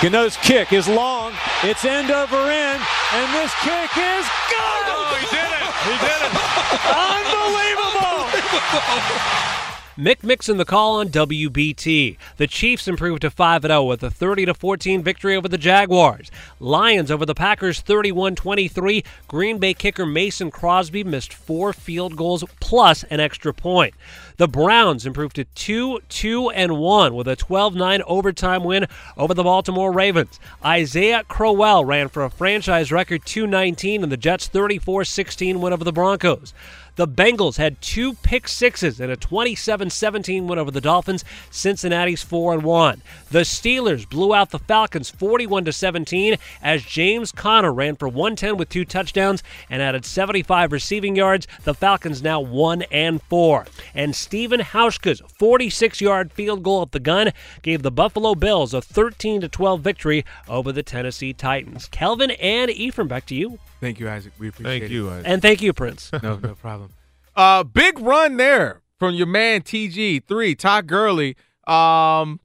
Gano's 0.00 0.36
kick 0.38 0.72
is 0.72 0.88
long. 0.88 1.32
It's 1.62 1.84
end 1.84 2.10
over 2.10 2.36
end. 2.36 2.82
And 3.12 3.34
this 3.34 3.52
kick 3.60 3.96
is 3.96 4.26
good. 4.50 4.86
Oh, 4.90 5.16
he 5.20 5.26
did 5.30 5.50
it. 5.50 5.62
He 5.84 5.96
did 6.00 6.22
it. 6.22 6.32
Unbelievable. 7.14 9.53
Mick 9.96 10.24
Mixon 10.24 10.56
the 10.56 10.64
call 10.64 10.98
on 10.98 11.08
WBT. 11.08 12.16
The 12.36 12.48
Chiefs 12.48 12.88
improved 12.88 13.22
to 13.22 13.30
5 13.30 13.62
0 13.62 13.84
with 13.84 14.02
a 14.02 14.10
30 14.10 14.52
14 14.52 15.04
victory 15.04 15.36
over 15.36 15.46
the 15.46 15.56
Jaguars. 15.56 16.32
Lions 16.58 17.12
over 17.12 17.24
the 17.24 17.32
Packers 17.32 17.80
31 17.80 18.34
23. 18.34 19.04
Green 19.28 19.58
Bay 19.58 19.72
kicker 19.72 20.04
Mason 20.04 20.50
Crosby 20.50 21.04
missed 21.04 21.32
four 21.32 21.72
field 21.72 22.16
goals 22.16 22.42
plus 22.58 23.04
an 23.04 23.20
extra 23.20 23.54
point. 23.54 23.94
The 24.36 24.48
Browns 24.48 25.06
improved 25.06 25.36
to 25.36 25.44
2 25.44 26.00
2 26.08 26.50
and 26.50 26.76
1 26.80 27.14
with 27.14 27.28
a 27.28 27.36
12 27.36 27.76
9 27.76 28.02
overtime 28.04 28.64
win 28.64 28.88
over 29.16 29.32
the 29.32 29.44
Baltimore 29.44 29.92
Ravens. 29.92 30.40
Isaiah 30.64 31.22
Crowell 31.28 31.84
ran 31.84 32.08
for 32.08 32.24
a 32.24 32.30
franchise 32.30 32.90
record 32.90 33.24
219 33.24 34.02
in 34.02 34.08
the 34.08 34.16
Jets' 34.16 34.48
34 34.48 35.04
16 35.04 35.60
win 35.60 35.72
over 35.72 35.84
the 35.84 35.92
Broncos. 35.92 36.52
The 36.96 37.08
Bengals 37.08 37.56
had 37.56 37.80
two 37.80 38.14
pick 38.14 38.46
sixes 38.46 39.00
and 39.00 39.10
a 39.10 39.16
27-17 39.16 40.46
win 40.46 40.58
over 40.60 40.70
the 40.70 40.80
Dolphins. 40.80 41.24
Cincinnati's 41.50 42.22
4 42.22 42.54
and 42.54 42.62
1. 42.62 43.02
The 43.30 43.40
Steelers 43.40 44.08
blew 44.08 44.32
out 44.32 44.50
the 44.50 44.60
Falcons 44.60 45.10
41 45.10 45.72
17 45.72 46.36
as 46.62 46.84
James 46.84 47.32
Conner 47.32 47.72
ran 47.72 47.96
for 47.96 48.06
110 48.06 48.56
with 48.56 48.68
two 48.68 48.84
touchdowns 48.84 49.42
and 49.68 49.82
added 49.82 50.04
75 50.04 50.70
receiving 50.70 51.16
yards. 51.16 51.48
The 51.64 51.74
Falcons 51.74 52.22
now 52.22 52.40
1 52.40 52.82
and 52.82 53.20
4. 53.22 53.66
And 53.94 54.14
Stephen 54.14 54.60
Hauschka's 54.60 55.20
46-yard 55.40 56.32
field 56.32 56.62
goal 56.62 56.82
at 56.82 56.92
the 56.92 57.00
gun 57.00 57.32
gave 57.62 57.82
the 57.82 57.90
Buffalo 57.90 58.36
Bills 58.36 58.72
a 58.72 58.80
13 58.80 59.40
12 59.40 59.80
victory 59.80 60.24
over 60.48 60.70
the 60.70 60.82
Tennessee 60.82 61.32
Titans. 61.32 61.88
Kelvin 61.88 62.30
and 62.32 62.70
Ephraim, 62.70 63.08
back 63.08 63.26
to 63.26 63.34
you. 63.34 63.58
Thank 63.84 64.00
you, 64.00 64.08
Isaac. 64.08 64.32
We 64.38 64.48
appreciate 64.48 64.80
Thank 64.80 64.84
it. 64.84 64.94
you, 64.94 65.10
Isaac. 65.10 65.24
And 65.28 65.42
thank 65.42 65.60
you, 65.60 65.72
Prince. 65.74 66.10
no, 66.22 66.38
no 66.38 66.54
problem. 66.60 66.90
Uh, 67.36 67.64
big 67.64 67.98
run 67.98 68.38
there 68.38 68.80
from 68.98 69.14
your 69.14 69.26
man 69.26 69.60
TG 69.60 70.24
three 70.24 70.54
Todd 70.54 70.86
Gurley. 70.86 71.36
Um, 71.66 72.40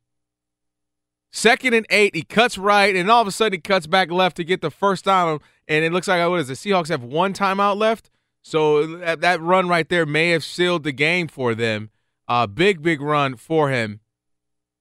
second 1.31 1.73
and 1.73 1.85
eight, 1.89 2.13
he 2.15 2.23
cuts 2.23 2.57
right, 2.57 2.93
and 2.95 3.09
all 3.09 3.21
of 3.21 3.27
a 3.27 3.31
sudden 3.31 3.53
he 3.53 3.61
cuts 3.61 3.87
back 3.87 4.11
left 4.11 4.35
to 4.37 4.43
get 4.43 4.59
the 4.61 4.69
first 4.71 5.05
down. 5.05 5.39
And 5.67 5.85
it 5.85 5.93
looks 5.93 6.07
like 6.09 6.27
what 6.27 6.39
is 6.41 6.49
it? 6.49 6.55
Seahawks 6.55 6.89
have 6.89 7.03
one 7.03 7.33
timeout 7.33 7.77
left, 7.77 8.09
so 8.41 8.85
that, 8.97 9.21
that 9.21 9.39
run 9.39 9.69
right 9.69 9.87
there 9.87 10.05
may 10.05 10.31
have 10.31 10.43
sealed 10.43 10.83
the 10.83 10.91
game 10.91 11.27
for 11.27 11.55
them. 11.55 11.89
Uh, 12.27 12.47
big 12.47 12.81
big 12.81 12.99
run 13.01 13.35
for 13.37 13.69
him. 13.69 14.01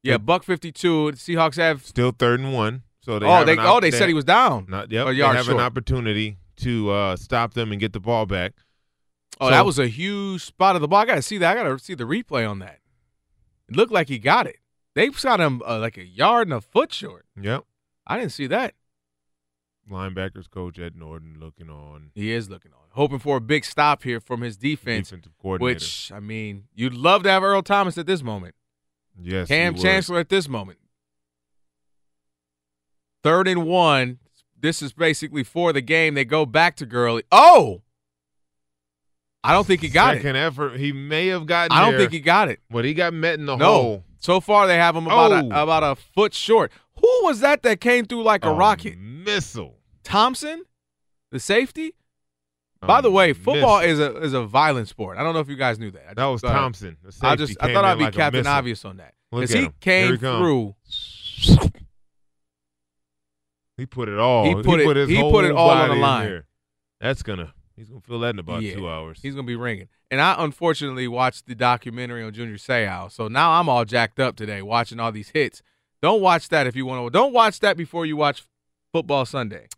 Yeah, 0.02 0.18
buck 0.18 0.42
fifty 0.42 0.72
two. 0.72 1.12
Seahawks 1.12 1.56
have 1.56 1.84
Still 1.84 2.10
third 2.10 2.40
and 2.40 2.52
one. 2.52 2.82
So 3.00 3.18
they 3.18 3.26
oh 3.26 3.30
have 3.30 3.46
they 3.46 3.52
an 3.52 3.58
op- 3.60 3.76
oh 3.76 3.80
they 3.80 3.90
said 3.90 4.08
he 4.08 4.14
was 4.14 4.24
down. 4.24 4.66
Not 4.68 4.90
yep. 4.90 5.06
A 5.06 5.10
They 5.10 5.16
yard 5.18 5.36
have 5.36 5.48
an 5.48 5.60
opportunity 5.60 6.36
to 6.58 6.90
uh, 6.90 7.16
stop 7.16 7.54
them 7.54 7.72
and 7.72 7.80
get 7.80 7.92
the 7.92 8.00
ball 8.00 8.26
back. 8.26 8.52
Oh, 9.40 9.46
So- 9.46 9.50
that 9.50 9.64
was 9.66 9.78
a 9.78 9.86
huge 9.88 10.44
spot 10.44 10.74
of 10.76 10.82
the 10.82 10.88
ball. 10.88 11.00
I 11.00 11.04
got 11.06 11.14
to 11.16 11.22
see 11.22 11.38
that. 11.38 11.56
I 11.56 11.62
got 11.62 11.68
to 11.68 11.78
see 11.84 11.94
the 11.94 12.04
replay 12.04 12.48
on 12.48 12.58
that. 12.60 12.80
It 13.68 13.76
looked 13.76 13.92
like 13.92 14.08
he 14.08 14.18
got 14.18 14.46
it. 14.46 14.56
They 14.94 15.10
shot 15.12 15.38
him 15.40 15.62
uh, 15.66 15.78
like 15.78 15.96
a 15.96 16.04
yard 16.04 16.48
and 16.48 16.54
a 16.54 16.60
foot 16.60 16.92
short. 16.92 17.26
Yep. 17.40 17.64
I 18.06 18.18
didn't 18.18 18.32
see 18.32 18.46
that. 18.48 18.74
Linebackers 19.90 20.50
coach 20.50 20.78
Ed 20.78 20.96
Norton 20.96 21.36
looking 21.38 21.70
on. 21.70 22.10
He 22.14 22.30
is 22.32 22.50
looking 22.50 22.72
on, 22.72 22.78
hoping 22.90 23.18
for 23.18 23.36
a 23.36 23.40
big 23.40 23.64
stop 23.64 24.02
here 24.02 24.20
from 24.20 24.40
his 24.42 24.56
defense. 24.56 25.08
Defensive 25.08 25.32
coordinator. 25.40 25.74
Which 25.76 26.12
I 26.12 26.20
mean, 26.20 26.64
you'd 26.74 26.92
love 26.94 27.22
to 27.22 27.30
have 27.30 27.42
Earl 27.42 27.62
Thomas 27.62 27.96
at 27.96 28.06
this 28.06 28.22
moment. 28.22 28.54
Yes, 29.20 29.48
Kam 29.48 29.74
you 29.74 29.78
would. 29.78 29.82
Chancellor 29.82 30.18
at 30.18 30.28
this 30.28 30.48
moment. 30.48 30.78
Third 33.22 33.48
and 33.48 33.64
one. 33.66 34.18
This 34.60 34.82
is 34.82 34.92
basically 34.92 35.44
for 35.44 35.72
the 35.72 35.80
game. 35.80 36.14
They 36.14 36.24
go 36.24 36.44
back 36.46 36.76
to 36.76 36.86
Gurley. 36.86 37.22
Oh, 37.30 37.82
I 39.44 39.52
don't 39.52 39.66
think 39.66 39.80
he 39.82 39.88
got 39.88 40.16
Second 40.16 40.36
it. 40.36 40.40
effort. 40.40 40.78
He 40.78 40.92
may 40.92 41.28
have 41.28 41.46
gotten. 41.46 41.76
It. 41.76 41.78
I 41.78 41.82
don't 41.82 41.92
there, 41.92 42.00
think 42.00 42.12
he 42.12 42.20
got 42.20 42.48
it. 42.48 42.60
But 42.70 42.84
he 42.84 42.92
got 42.94 43.14
met 43.14 43.38
in 43.38 43.46
the 43.46 43.56
No. 43.56 43.64
hole. 43.64 44.04
So 44.18 44.40
far, 44.40 44.66
they 44.66 44.76
have 44.76 44.96
him 44.96 45.06
about 45.06 45.30
Oh. 45.32 45.48
a, 45.50 45.62
about 45.62 45.82
a 45.84 45.94
foot 45.94 46.34
short. 46.34 46.72
Who 47.00 47.20
was 47.22 47.38
that 47.40 47.62
that 47.62 47.80
came 47.80 48.04
through 48.04 48.24
like 48.24 48.44
a 48.44 48.50
A 48.50 48.54
rocket? 48.54 48.98
Missile. 48.98 49.76
Thompson, 50.02 50.64
the 51.30 51.38
safety. 51.38 51.94
By 52.80 53.00
the 53.00 53.10
way, 53.10 53.32
football 53.32 53.80
is 53.80 53.98
a 54.00 54.16
is 54.18 54.32
a 54.32 54.42
violent 54.44 54.88
sport. 54.88 55.18
I 55.18 55.22
don't 55.22 55.34
know 55.34 55.40
if 55.40 55.48
you 55.48 55.56
guys 55.56 55.78
knew 55.78 55.90
that. 55.92 56.10
I 56.10 56.14
That 56.14 56.24
was 56.26 56.42
Thompson. 56.42 56.96
The 57.02 57.12
I 57.26 57.36
just 57.36 57.56
I 57.60 57.72
thought 57.72 57.84
I'd 57.84 57.98
be 57.98 58.04
like 58.04 58.14
Captain. 58.14 58.46
Obvious 58.46 58.84
on 58.84 58.96
that 58.98 59.14
because 59.30 59.50
he 59.52 59.68
came 59.80 60.12
he 60.12 60.16
through. 60.18 60.74
He 63.78 63.86
put 63.86 64.08
it 64.10 64.18
all. 64.18 64.44
He 64.44 64.62
put 64.62 64.80
it- 64.80 64.96
his 64.96 65.08
he 65.08 65.16
whole 65.16 65.30
put 65.32 65.44
it 65.46 65.52
all 65.52 65.70
on 65.70 65.88
the 65.88 65.94
line. 65.94 66.42
That's 67.00 67.22
gonna. 67.22 67.54
He's 67.76 67.88
gonna 67.88 68.00
feel 68.00 68.18
that 68.20 68.30
in 68.30 68.40
about 68.40 68.60
Yeah, 68.62 68.74
two 68.74 68.88
hours. 68.88 69.20
He's 69.22 69.34
gonna 69.34 69.46
be 69.46 69.54
ringing. 69.56 69.88
And 70.10 70.20
I 70.20 70.34
unfortunately 70.42 71.06
watched 71.06 71.46
the 71.46 71.54
documentary 71.54 72.24
on 72.24 72.32
Junior 72.34 72.56
Seau, 72.56 73.10
so 73.10 73.28
now 73.28 73.52
I'm 73.52 73.68
all 73.68 73.84
jacked 73.84 74.18
up 74.18 74.34
today 74.36 74.62
watching 74.62 74.98
all 74.98 75.12
these 75.12 75.28
hits. 75.30 75.62
Don't 76.02 76.20
watch 76.20 76.48
that 76.48 76.66
if 76.66 76.74
you 76.74 76.84
want 76.86 77.06
to. 77.06 77.10
Don't 77.10 77.32
watch 77.32 77.60
that 77.60 77.76
before 77.76 78.04
you 78.04 78.16
watch 78.16 78.42
Football 78.92 79.26
Sunday. 79.26 79.68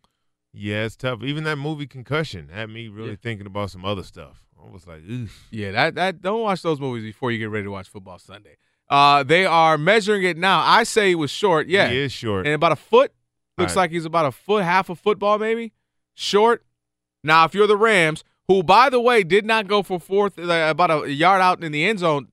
Yeah, 0.52 0.85
it's 0.85 0.97
tough. 0.97 1.22
Even 1.22 1.44
that 1.44 1.56
movie 1.56 1.86
Concussion 1.86 2.48
had 2.48 2.70
me 2.70 2.89
really 2.89 3.16
thinking 3.16 3.47
about 3.47 3.70
some 3.70 3.85
other 3.85 4.02
stuff. 4.02 4.44
I 4.59 4.70
was 4.70 4.86
like, 4.86 5.02
oof. 5.09 5.47
Yeah, 5.51 5.72
that 5.72 5.94
that 5.97 6.22
don't 6.22 6.40
watch 6.43 6.62
those 6.62 6.81
movies 6.81 7.05
before 7.05 7.31
you 7.32 7.39
get 7.39 7.51
ready 7.51 7.64
to 7.64 7.70
watch 7.70 7.89
Football 7.89 8.18
Sunday. 8.18 8.56
Uh, 8.89 9.22
they 9.22 9.44
are 9.47 9.77
measuring 9.78 10.22
it 10.24 10.36
now. 10.36 10.60
I 10.60 10.82
say 10.85 11.10
he 11.10 11.14
was 11.14 11.31
short. 11.31 11.68
Yeah, 11.68 11.89
He 11.90 11.98
is 11.98 12.12
short. 12.12 12.47
and 12.47 12.55
about 12.55 12.72
a 12.72 12.77
foot. 12.77 13.12
Looks 13.61 13.77
right. 13.77 13.82
like 13.82 13.91
he's 13.91 14.05
about 14.05 14.27
a 14.27 14.32
foot, 14.32 14.65
half 14.65 14.89
a 14.89 14.95
football 14.95 15.39
maybe, 15.39 15.73
short. 16.15 16.65
Now, 17.23 17.45
if 17.45 17.55
you're 17.55 17.66
the 17.66 17.77
Rams, 17.77 18.24
who 18.49 18.62
by 18.62 18.91
the 18.91 19.01
way 19.01 19.23
did 19.23 19.45
not 19.45 19.69
go 19.69 19.82
for 19.82 20.01
fourth, 20.01 20.39
uh, 20.39 20.66
about 20.70 20.91
a 21.05 21.12
yard 21.12 21.41
out 21.41 21.62
in 21.62 21.73
the 21.73 21.85
end 21.85 22.01
zone 22.01 22.28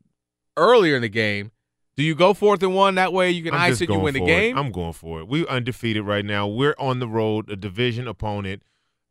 earlier 0.55 0.95
in 0.95 1.01
the 1.01 1.09
game, 1.09 1.51
do 1.97 2.03
you 2.03 2.13
go 2.13 2.33
fourth 2.33 2.61
and 2.61 2.75
one? 2.75 2.95
That 2.95 3.11
way 3.11 3.31
you 3.31 3.43
can 3.43 3.55
ice 3.55 3.81
it, 3.81 3.89
you 3.89 3.99
win 3.99 4.13
the 4.13 4.19
for 4.19 4.25
it. 4.25 4.27
game. 4.27 4.57
I'm 4.57 4.71
going 4.71 4.93
for 4.93 5.19
it. 5.19 5.27
We're 5.27 5.47
undefeated 5.47 6.03
right 6.03 6.23
now. 6.23 6.47
We're 6.47 6.75
on 6.77 6.99
the 6.99 7.07
road, 7.07 7.49
a 7.49 7.55
division 7.55 8.07
opponent. 8.07 8.61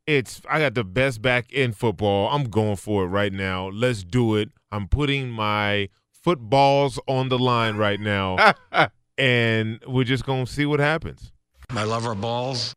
It's 0.06 0.40
I 0.48 0.60
got 0.60 0.74
the 0.74 0.84
best 0.84 1.20
back 1.20 1.52
in 1.52 1.72
football. 1.72 2.28
I'm 2.30 2.44
going 2.44 2.76
for 2.76 3.02
it 3.04 3.08
right 3.08 3.32
now. 3.32 3.68
Let's 3.68 4.04
do 4.04 4.36
it. 4.36 4.50
I'm 4.70 4.86
putting 4.86 5.30
my 5.30 5.88
footballs 6.12 7.00
on 7.08 7.28
the 7.28 7.38
line 7.38 7.76
right 7.76 7.98
now, 7.98 8.54
and 9.18 9.80
we're 9.86 10.04
just 10.04 10.24
gonna 10.24 10.46
see 10.46 10.64
what 10.64 10.78
happens. 10.78 11.32
My 11.70 11.84
lover 11.84 12.14
balls. 12.14 12.74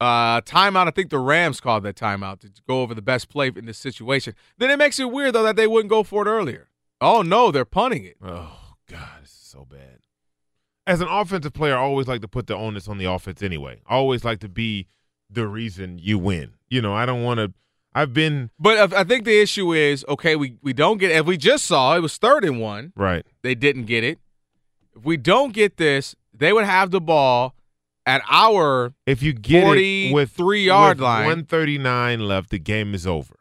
Uh, 0.00 0.40
timeout. 0.40 0.86
I 0.86 0.90
think 0.90 1.10
the 1.10 1.18
Rams 1.18 1.60
called 1.60 1.82
that 1.82 1.94
timeout 1.94 2.40
to 2.40 2.50
go 2.66 2.80
over 2.80 2.94
the 2.94 3.02
best 3.02 3.28
play 3.28 3.52
in 3.54 3.66
this 3.66 3.78
situation. 3.78 4.34
Then 4.56 4.70
it 4.70 4.78
makes 4.78 4.98
it 4.98 5.10
weird 5.10 5.34
though 5.34 5.42
that 5.42 5.56
they 5.56 5.66
wouldn't 5.66 5.90
go 5.90 6.02
for 6.02 6.26
it 6.26 6.30
earlier. 6.30 6.70
Oh 7.00 7.20
no, 7.22 7.50
they're 7.50 7.66
punting 7.66 8.04
it. 8.04 8.16
Oh 8.22 8.74
God, 8.88 9.22
this 9.22 9.30
is 9.30 9.36
so 9.36 9.66
bad. 9.68 9.98
As 10.86 11.02
an 11.02 11.08
offensive 11.08 11.52
player, 11.52 11.76
I 11.76 11.80
always 11.80 12.08
like 12.08 12.22
to 12.22 12.28
put 12.28 12.46
the 12.46 12.56
onus 12.56 12.88
on 12.88 12.96
the 12.96 13.04
offense 13.04 13.42
anyway. 13.42 13.82
I 13.86 13.94
always 13.94 14.24
like 14.24 14.40
to 14.40 14.48
be 14.48 14.88
the 15.28 15.46
reason 15.46 15.98
you 15.98 16.18
win. 16.18 16.54
You 16.68 16.80
know, 16.80 16.94
I 16.94 17.04
don't 17.04 17.22
want 17.22 17.38
to. 17.38 17.52
I've 17.94 18.14
been 18.14 18.50
But 18.58 18.94
I 18.94 19.04
think 19.04 19.24
the 19.24 19.38
issue 19.38 19.74
is 19.74 20.04
okay. 20.08 20.34
We 20.34 20.56
we 20.62 20.72
don't 20.72 20.96
get. 20.96 21.10
If 21.10 21.26
we 21.26 21.36
just 21.36 21.66
saw 21.66 21.94
it 21.94 22.00
was 22.00 22.16
third 22.16 22.44
and 22.44 22.58
one, 22.58 22.94
right. 22.96 23.26
they 23.42 23.54
didn't 23.54 23.84
get 23.84 24.02
it. 24.02 24.18
If 24.96 25.04
we 25.04 25.18
don't 25.18 25.52
get 25.52 25.76
this, 25.76 26.16
they 26.32 26.54
would 26.54 26.64
have 26.64 26.90
the 26.90 27.00
ball 27.00 27.54
at 28.06 28.22
our 28.30 28.94
If 29.06 29.22
you 29.22 29.32
get 29.32 29.64
it 29.76 30.12
with 30.12 30.30
three 30.30 30.64
yard 30.64 30.98
with 30.98 31.04
line. 31.04 31.26
139 31.26 32.20
left, 32.20 32.50
the 32.50 32.58
game 32.58 32.94
is 32.94 33.06
over. 33.06 33.36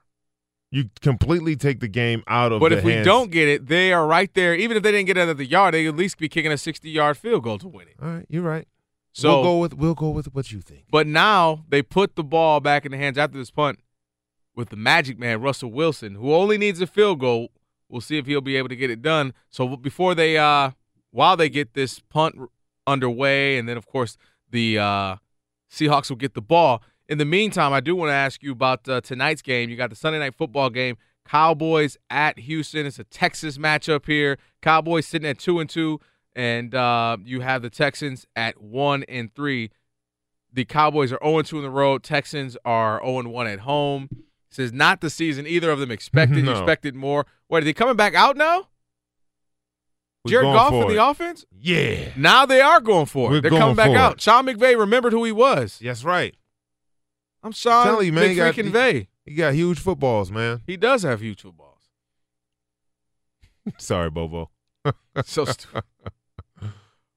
You 0.71 0.89
completely 1.01 1.55
take 1.55 1.79
the 1.79 1.87
game 1.87 2.23
out 2.27 2.51
of. 2.51 2.61
Hands. 2.61 2.69
But 2.69 2.77
if 2.77 2.83
we 2.83 3.01
don't 3.01 3.31
get 3.31 3.47
it, 3.47 3.67
they 3.67 3.91
are 3.91 4.05
right 4.05 4.31
there. 4.35 4.53
Even 4.53 4.77
if 4.77 4.83
they 4.83 4.91
didn't 4.91 5.07
get 5.07 5.17
it 5.17 5.27
at 5.27 5.37
the 5.37 5.45
yard, 5.45 5.73
they 5.73 5.87
at 5.87 5.95
least 5.95 6.19
be 6.19 6.29
kicking 6.29 6.51
a 6.51 6.57
60 6.57 6.89
yard 6.89 7.17
field 7.17 7.43
goal 7.43 7.57
to 7.57 7.67
win 7.67 7.87
it. 7.87 7.95
all 8.01 8.09
right, 8.09 8.25
you're 8.29 8.43
right. 8.43 8.67
So 9.11 9.41
we'll 9.41 9.43
go 9.43 9.57
with 9.57 9.73
we'll 9.73 9.95
go 9.95 10.09
with 10.09 10.33
what 10.35 10.51
you 10.51 10.61
think. 10.61 10.85
But 10.91 11.07
now 11.07 11.65
they 11.67 11.81
put 11.81 12.15
the 12.15 12.23
ball 12.23 12.59
back 12.59 12.85
in 12.85 12.91
the 12.91 12.97
hands 12.97 13.17
after 13.17 13.37
this 13.37 13.49
punt 13.49 13.79
with 14.55 14.69
the 14.69 14.75
magic 14.75 15.17
man, 15.17 15.41
Russell 15.41 15.71
Wilson, 15.71 16.15
who 16.15 16.33
only 16.33 16.57
needs 16.57 16.79
a 16.81 16.87
field 16.87 17.19
goal. 17.19 17.49
We'll 17.87 18.01
see 18.01 18.19
if 18.19 18.27
he'll 18.27 18.39
be 18.41 18.55
able 18.55 18.69
to 18.69 18.75
get 18.75 18.91
it 18.91 19.01
done. 19.01 19.33
So 19.49 19.75
before 19.75 20.13
they, 20.13 20.37
uh, 20.37 20.71
while 21.09 21.35
they 21.35 21.49
get 21.49 21.73
this 21.73 21.99
punt 21.99 22.35
underway, 22.85 23.57
and 23.57 23.67
then 23.67 23.77
of 23.77 23.87
course 23.87 24.15
the 24.51 24.79
uh, 24.79 25.15
Seahawks 25.71 26.09
will 26.09 26.17
get 26.17 26.33
the 26.33 26.41
ball. 26.41 26.81
In 27.07 27.17
the 27.17 27.25
meantime, 27.25 27.73
I 27.73 27.79
do 27.79 27.95
want 27.95 28.09
to 28.09 28.13
ask 28.13 28.43
you 28.43 28.51
about 28.51 28.87
uh, 28.87 29.01
tonight's 29.01 29.41
game. 29.41 29.69
You 29.69 29.75
got 29.75 29.89
the 29.89 29.95
Sunday 29.95 30.19
night 30.19 30.35
football 30.35 30.69
game, 30.69 30.97
Cowboys 31.25 31.97
at 32.09 32.39
Houston. 32.39 32.85
It's 32.85 32.99
a 32.99 33.03
Texas 33.03 33.57
matchup 33.57 34.05
here. 34.05 34.37
Cowboys 34.61 35.07
sitting 35.07 35.27
at 35.27 35.39
two 35.39 35.59
and 35.59 35.69
two, 35.69 35.99
and 36.35 36.73
uh, 36.75 37.17
you 37.23 37.41
have 37.41 37.61
the 37.61 37.69
Texans 37.69 38.27
at 38.35 38.61
one 38.61 39.03
and 39.03 39.33
three. 39.33 39.71
The 40.51 40.65
Cowboys 40.65 41.11
are 41.13 41.19
0 41.23 41.43
2 41.43 41.57
in 41.57 41.63
the 41.63 41.69
road. 41.69 42.03
Texans 42.03 42.57
are 42.65 42.99
0 43.03 43.29
1 43.29 43.47
at 43.47 43.59
home. 43.59 44.09
This 44.49 44.59
is 44.59 44.73
not 44.73 45.01
the 45.01 45.09
season 45.09 45.45
either 45.45 45.69
of 45.69 45.79
them 45.79 45.91
expected. 45.91 46.43
You 46.43 46.51
expected 46.57 46.95
more. 46.95 47.25
What, 47.47 47.61
are 47.61 47.65
they 47.65 47.73
coming 47.73 47.95
back 47.95 48.15
out 48.15 48.35
now? 48.35 48.67
We're 50.25 50.31
Jared 50.31 50.45
Goff 50.53 50.69
for 50.71 50.83
in 50.89 50.95
the 50.97 51.05
offense? 51.05 51.45
Yeah, 51.51 52.09
Now 52.17 52.45
they 52.45 52.59
are 52.61 52.81
going 52.81 53.05
for 53.05 53.29
it. 53.29 53.31
We're 53.31 53.41
They're 53.41 53.51
coming 53.51 53.75
back 53.75 53.91
out. 53.91 54.19
Sean 54.19 54.45
McVay 54.45 54.77
remembered 54.77 55.13
who 55.13 55.23
he 55.23 55.31
was. 55.31 55.79
that's 55.81 56.03
right. 56.03 56.35
I'm 57.41 57.53
Sean 57.53 57.85
telling 57.85 58.05
you, 58.07 58.13
man, 58.13 58.29
he 58.29 58.35
got- 58.35 58.53
McFreaking 58.53 58.71
Vay. 58.71 59.07
He 59.25 59.35
got 59.35 59.53
huge 59.53 59.79
footballs, 59.79 60.31
man. 60.31 60.61
He 60.67 60.75
does 60.75 61.03
have 61.03 61.21
huge 61.21 61.41
footballs. 61.41 61.83
Sorry, 63.77 64.09
Bobo. 64.09 64.49
so 65.23 65.45
stupid. 65.45 65.83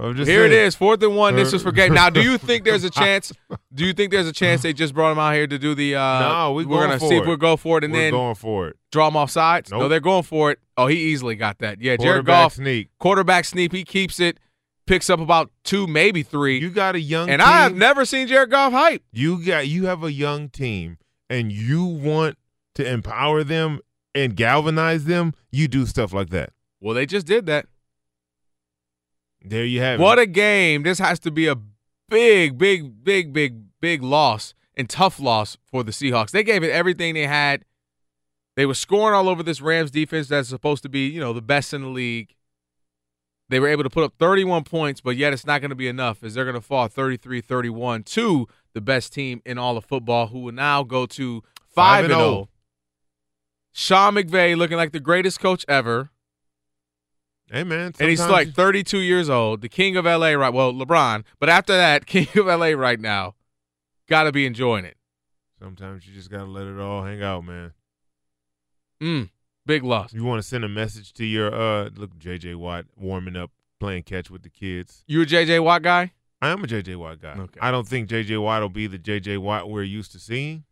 Here 0.03 0.45
it 0.45 0.51
saying. 0.51 0.53
is, 0.53 0.75
fourth 0.75 1.03
and 1.03 1.17
one. 1.17 1.37
This 1.37 1.53
is 1.53 1.63
for 1.63 1.73
game. 1.73 1.95
Now, 1.95 2.11
do 2.11 2.21
you 2.23 2.37
think 2.49 2.65
there's 2.65 2.85
a 2.85 2.91
chance? 2.91 3.33
Do 3.73 3.85
you 3.87 3.93
think 3.93 4.11
there's 4.11 4.27
a 4.27 4.33
chance 4.33 4.63
they 4.63 4.73
just 4.73 4.95
brought 4.95 5.13
him 5.13 5.19
out 5.19 5.35
here 5.35 5.47
to 5.47 5.59
do 5.59 5.75
the? 5.75 5.95
Uh, 5.97 6.19
No, 6.21 6.53
we 6.53 6.65
we're 6.65 6.77
going 6.79 6.89
gonna 6.89 6.99
for 7.01 7.09
see 7.09 7.17
if 7.17 7.23
it. 7.23 7.27
we'll 7.29 7.37
go 7.37 7.57
for 7.57 7.79
it 7.79 7.85
and 7.85 7.93
We're 7.93 8.01
then 8.01 8.11
going 8.13 8.35
for 8.35 8.69
it. 8.69 8.77
draw 8.91 9.09
him 9.09 9.17
off 9.17 9.31
sides. 9.31 9.71
No, 9.71 9.89
they're 9.89 10.01
going 10.01 10.23
for 10.25 10.51
it. 10.51 10.59
Oh, 10.77 10.87
he 10.87 10.97
easily 10.97 11.35
got 11.37 11.59
that. 11.59 11.81
Yeah, 11.81 11.97
Jared 11.97 12.01
Quarterback 12.27 12.27
Goff, 12.45 12.53
sneak. 12.55 12.89
quarterback 12.99 13.45
sneak. 13.45 13.73
He 13.73 13.85
keeps 13.85 14.19
it, 14.21 14.39
picks 14.87 15.09
up 15.11 15.21
about 15.21 15.51
two, 15.65 15.87
maybe 15.87 16.23
three. 16.23 16.59
You 16.59 16.71
got 16.71 16.95
a 16.95 17.01
young 17.01 17.29
and 17.31 17.41
team. 17.41 17.49
I 17.49 17.59
have 17.63 17.75
never 17.77 18.05
seen 18.05 18.27
Jared 18.27 18.51
Goff 18.51 18.73
hype. 18.73 19.03
You 19.13 19.45
got 19.45 19.69
you 19.69 19.87
have 19.87 20.03
a 20.03 20.13
young 20.13 20.49
team 20.49 20.99
and 21.31 21.53
you 21.53 21.85
want 21.85 22.37
to 22.75 22.87
empower 22.91 23.45
them 23.45 23.81
and 24.15 24.35
galvanize 24.37 25.05
them, 25.05 25.33
you 25.51 25.69
do 25.69 25.87
stuff 25.87 26.13
like 26.13 26.31
that. 26.31 26.51
Well, 26.81 26.95
they 26.95 27.07
just 27.07 27.27
did 27.27 27.47
that. 27.47 27.67
There 29.45 29.65
you 29.65 29.81
have 29.81 30.01
What 30.01 30.19
it. 30.19 30.21
What 30.21 30.23
a 30.23 30.27
game! 30.27 30.83
This 30.83 30.99
has 30.99 31.19
to 31.21 31.31
be 31.31 31.47
a 31.47 31.57
big, 32.09 32.59
big, 32.59 33.05
big, 33.05 33.33
big, 33.33 33.65
big 33.81 34.03
loss 34.03 34.55
and 34.75 34.89
tough 34.89 35.21
loss 35.21 35.57
for 35.65 35.83
the 35.83 35.93
Seahawks. 35.93 36.31
They 36.31 36.45
gave 36.45 36.63
it 36.63 36.71
everything 36.71 37.15
they 37.15 37.27
had. 37.27 37.65
They 38.55 38.67
were 38.67 38.75
scoring 38.75 39.15
all 39.15 39.29
over 39.29 39.43
this 39.43 39.61
Rams 39.61 39.91
defense 39.91 40.29
that's 40.29 40.49
supposed 40.49 40.83
to 40.83 40.89
be, 40.89 41.09
you 41.09 41.21
know, 41.21 41.33
the 41.33 41.43
best 41.43 41.73
in 41.73 41.83
the 41.83 41.89
league. 41.89 42.35
They 43.49 43.61
were 43.61 43.69
able 43.69 43.83
to 43.83 43.91
put 43.91 44.05
up 44.05 44.15
31 44.19 44.65
points, 44.65 45.01
but 45.01 45.17
yet 45.17 45.33
it's 45.33 45.47
not 45.47 45.61
going 45.61 45.71
to 45.71 45.77
be 45.77 45.89
enough 45.89 46.23
as 46.23 46.35
they're 46.35 46.45
going 46.45 46.55
to 46.55 46.61
fall 46.61 46.89
33-31 46.89 48.05
to 48.07 48.47
the 48.73 48.81
best 48.81 49.13
team 49.13 49.43
in 49.45 49.59
all 49.59 49.77
of 49.77 49.85
football 49.85 50.29
who 50.29 50.41
will 50.41 50.53
now 50.53 50.83
go 50.83 51.07
to 51.07 51.43
5 51.75 52.05
and 52.05 52.15
0. 52.15 52.49
Sean 53.73 54.15
McVay 54.15 54.57
looking 54.57 54.77
like 54.77 54.93
the 54.93 55.01
greatest 55.01 55.41
coach 55.41 55.65
ever. 55.69 56.11
Hey 57.53 57.65
man, 57.65 57.93
And 58.01 58.09
he's 58.09 58.27
like 58.27 58.55
32 58.55 58.99
years 59.01 59.29
old, 59.29 59.61
the 59.61 59.69
king 59.69 59.97
of 59.99 60.07
LA 60.07 60.31
right 60.31 60.53
well, 60.55 60.73
LeBron, 60.73 61.23
but 61.39 61.51
after 61.51 61.75
that, 61.77 62.07
king 62.07 62.27
of 62.35 62.47
LA 62.47 62.69
right 62.69 62.99
now. 62.99 63.35
Got 64.09 64.23
to 64.25 64.33
be 64.33 64.47
enjoying 64.47 64.85
it. 64.87 64.97
sometimes 65.61 66.07
you 66.07 66.15
just 66.15 66.31
gotta 66.31 66.47
let 66.51 66.67
it 66.67 66.79
all 66.81 67.05
hang 67.05 67.23
out, 67.23 67.45
man. 67.45 67.73
Mm, 69.03 69.31
big 69.67 69.85
loss. 69.85 70.13
You 70.15 70.25
want 70.25 70.41
to 70.43 70.49
send 70.49 70.65
a 70.65 70.69
message 70.69 71.13
to 71.15 71.25
your 71.27 71.55
uh 71.55 71.91
look 71.95 72.19
JJ 72.19 72.57
Watt 72.57 72.87
warming 72.97 73.37
up, 73.37 73.51
playing 73.81 74.05
catch 74.05 74.31
with 74.31 74.43
the 74.43 74.51
kids. 74.51 75.05
You 75.07 75.23
a 75.23 75.27
JJ 75.27 75.63
Watt 75.63 75.83
guy? 75.83 76.13
I 76.41 76.49
am 76.49 76.65
a 76.65 76.67
JJ 76.67 76.97
Watt 76.97 77.21
guy. 77.21 77.35
Okay. 77.39 77.61
I 77.61 77.71
don't 77.71 77.87
think 77.87 78.09
JJ 78.09 78.41
Watt 78.43 78.63
will 78.63 78.69
be 78.71 78.87
the 78.87 78.99
JJ 78.99 79.39
Watt 79.39 79.69
we're 79.69 79.83
used 79.83 80.13
to 80.13 80.19
seeing 80.19 80.65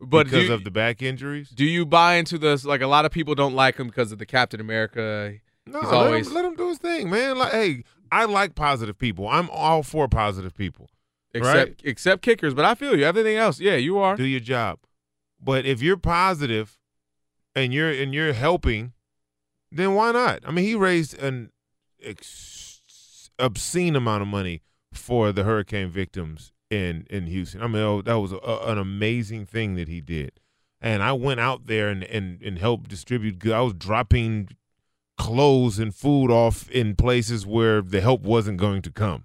But 0.00 0.24
because 0.26 0.46
you- 0.48 0.54
of 0.54 0.64
the 0.64 0.70
back 0.70 1.02
injuries. 1.02 1.50
Do 1.50 1.64
you 1.64 1.84
buy 1.84 2.14
into 2.14 2.38
this? 2.38 2.64
Like 2.64 2.80
a 2.80 2.86
lot 2.86 3.04
of 3.04 3.10
people 3.12 3.34
don't 3.34 3.54
like 3.54 3.76
him 3.76 3.88
because 3.88 4.12
of 4.12 4.18
the 4.18 4.26
Captain 4.26 4.60
America. 4.60 5.34
No, 5.70 5.80
He's 5.80 5.90
let, 5.90 6.06
always 6.06 6.26
him, 6.28 6.34
let 6.34 6.44
him 6.44 6.56
do 6.56 6.68
his 6.68 6.78
thing, 6.78 7.10
man. 7.10 7.38
Like, 7.38 7.52
hey, 7.52 7.84
I 8.10 8.24
like 8.24 8.54
positive 8.54 8.98
people. 8.98 9.28
I'm 9.28 9.48
all 9.50 9.82
for 9.82 10.08
positive 10.08 10.54
people. 10.54 10.88
except 11.34 11.56
right? 11.56 11.80
except 11.84 12.22
kickers. 12.22 12.54
But 12.54 12.64
I 12.64 12.74
feel 12.74 12.96
you. 12.98 13.04
Everything 13.04 13.36
else, 13.36 13.60
yeah, 13.60 13.76
you 13.76 13.98
are. 13.98 14.16
Do 14.16 14.24
your 14.24 14.40
job. 14.40 14.78
But 15.40 15.66
if 15.66 15.82
you're 15.82 15.96
positive 15.96 16.78
and 17.54 17.72
you're 17.72 17.90
and 17.90 18.12
you're 18.14 18.32
helping, 18.32 18.92
then 19.70 19.94
why 19.94 20.12
not? 20.12 20.40
I 20.46 20.50
mean, 20.50 20.64
he 20.64 20.74
raised 20.74 21.18
an 21.22 21.50
ex- 22.02 23.30
obscene 23.38 23.94
amount 23.96 24.22
of 24.22 24.28
money 24.28 24.62
for 24.92 25.32
the 25.32 25.44
hurricane 25.44 25.90
victims 25.90 26.52
in 26.70 27.06
in 27.10 27.26
Houston. 27.26 27.62
I 27.62 27.66
mean, 27.66 27.82
oh, 27.82 28.02
that 28.02 28.18
was 28.18 28.32
a, 28.32 28.38
an 28.38 28.78
amazing 28.78 29.46
thing 29.46 29.74
that 29.76 29.88
he 29.88 30.00
did. 30.00 30.32
And 30.80 31.02
I 31.02 31.12
went 31.12 31.40
out 31.40 31.66
there 31.66 31.88
and 31.88 32.02
and 32.04 32.40
and 32.42 32.58
helped 32.58 32.88
distribute. 32.88 33.38
good- 33.38 33.52
I 33.52 33.60
was 33.60 33.74
dropping 33.74 34.48
clothes 35.18 35.78
and 35.78 35.94
food 35.94 36.30
off 36.30 36.70
in 36.70 36.94
places 36.96 37.44
where 37.46 37.82
the 37.82 38.00
help 38.00 38.22
wasn't 38.22 38.58
going 38.58 38.82
to 38.82 38.90
come. 38.90 39.24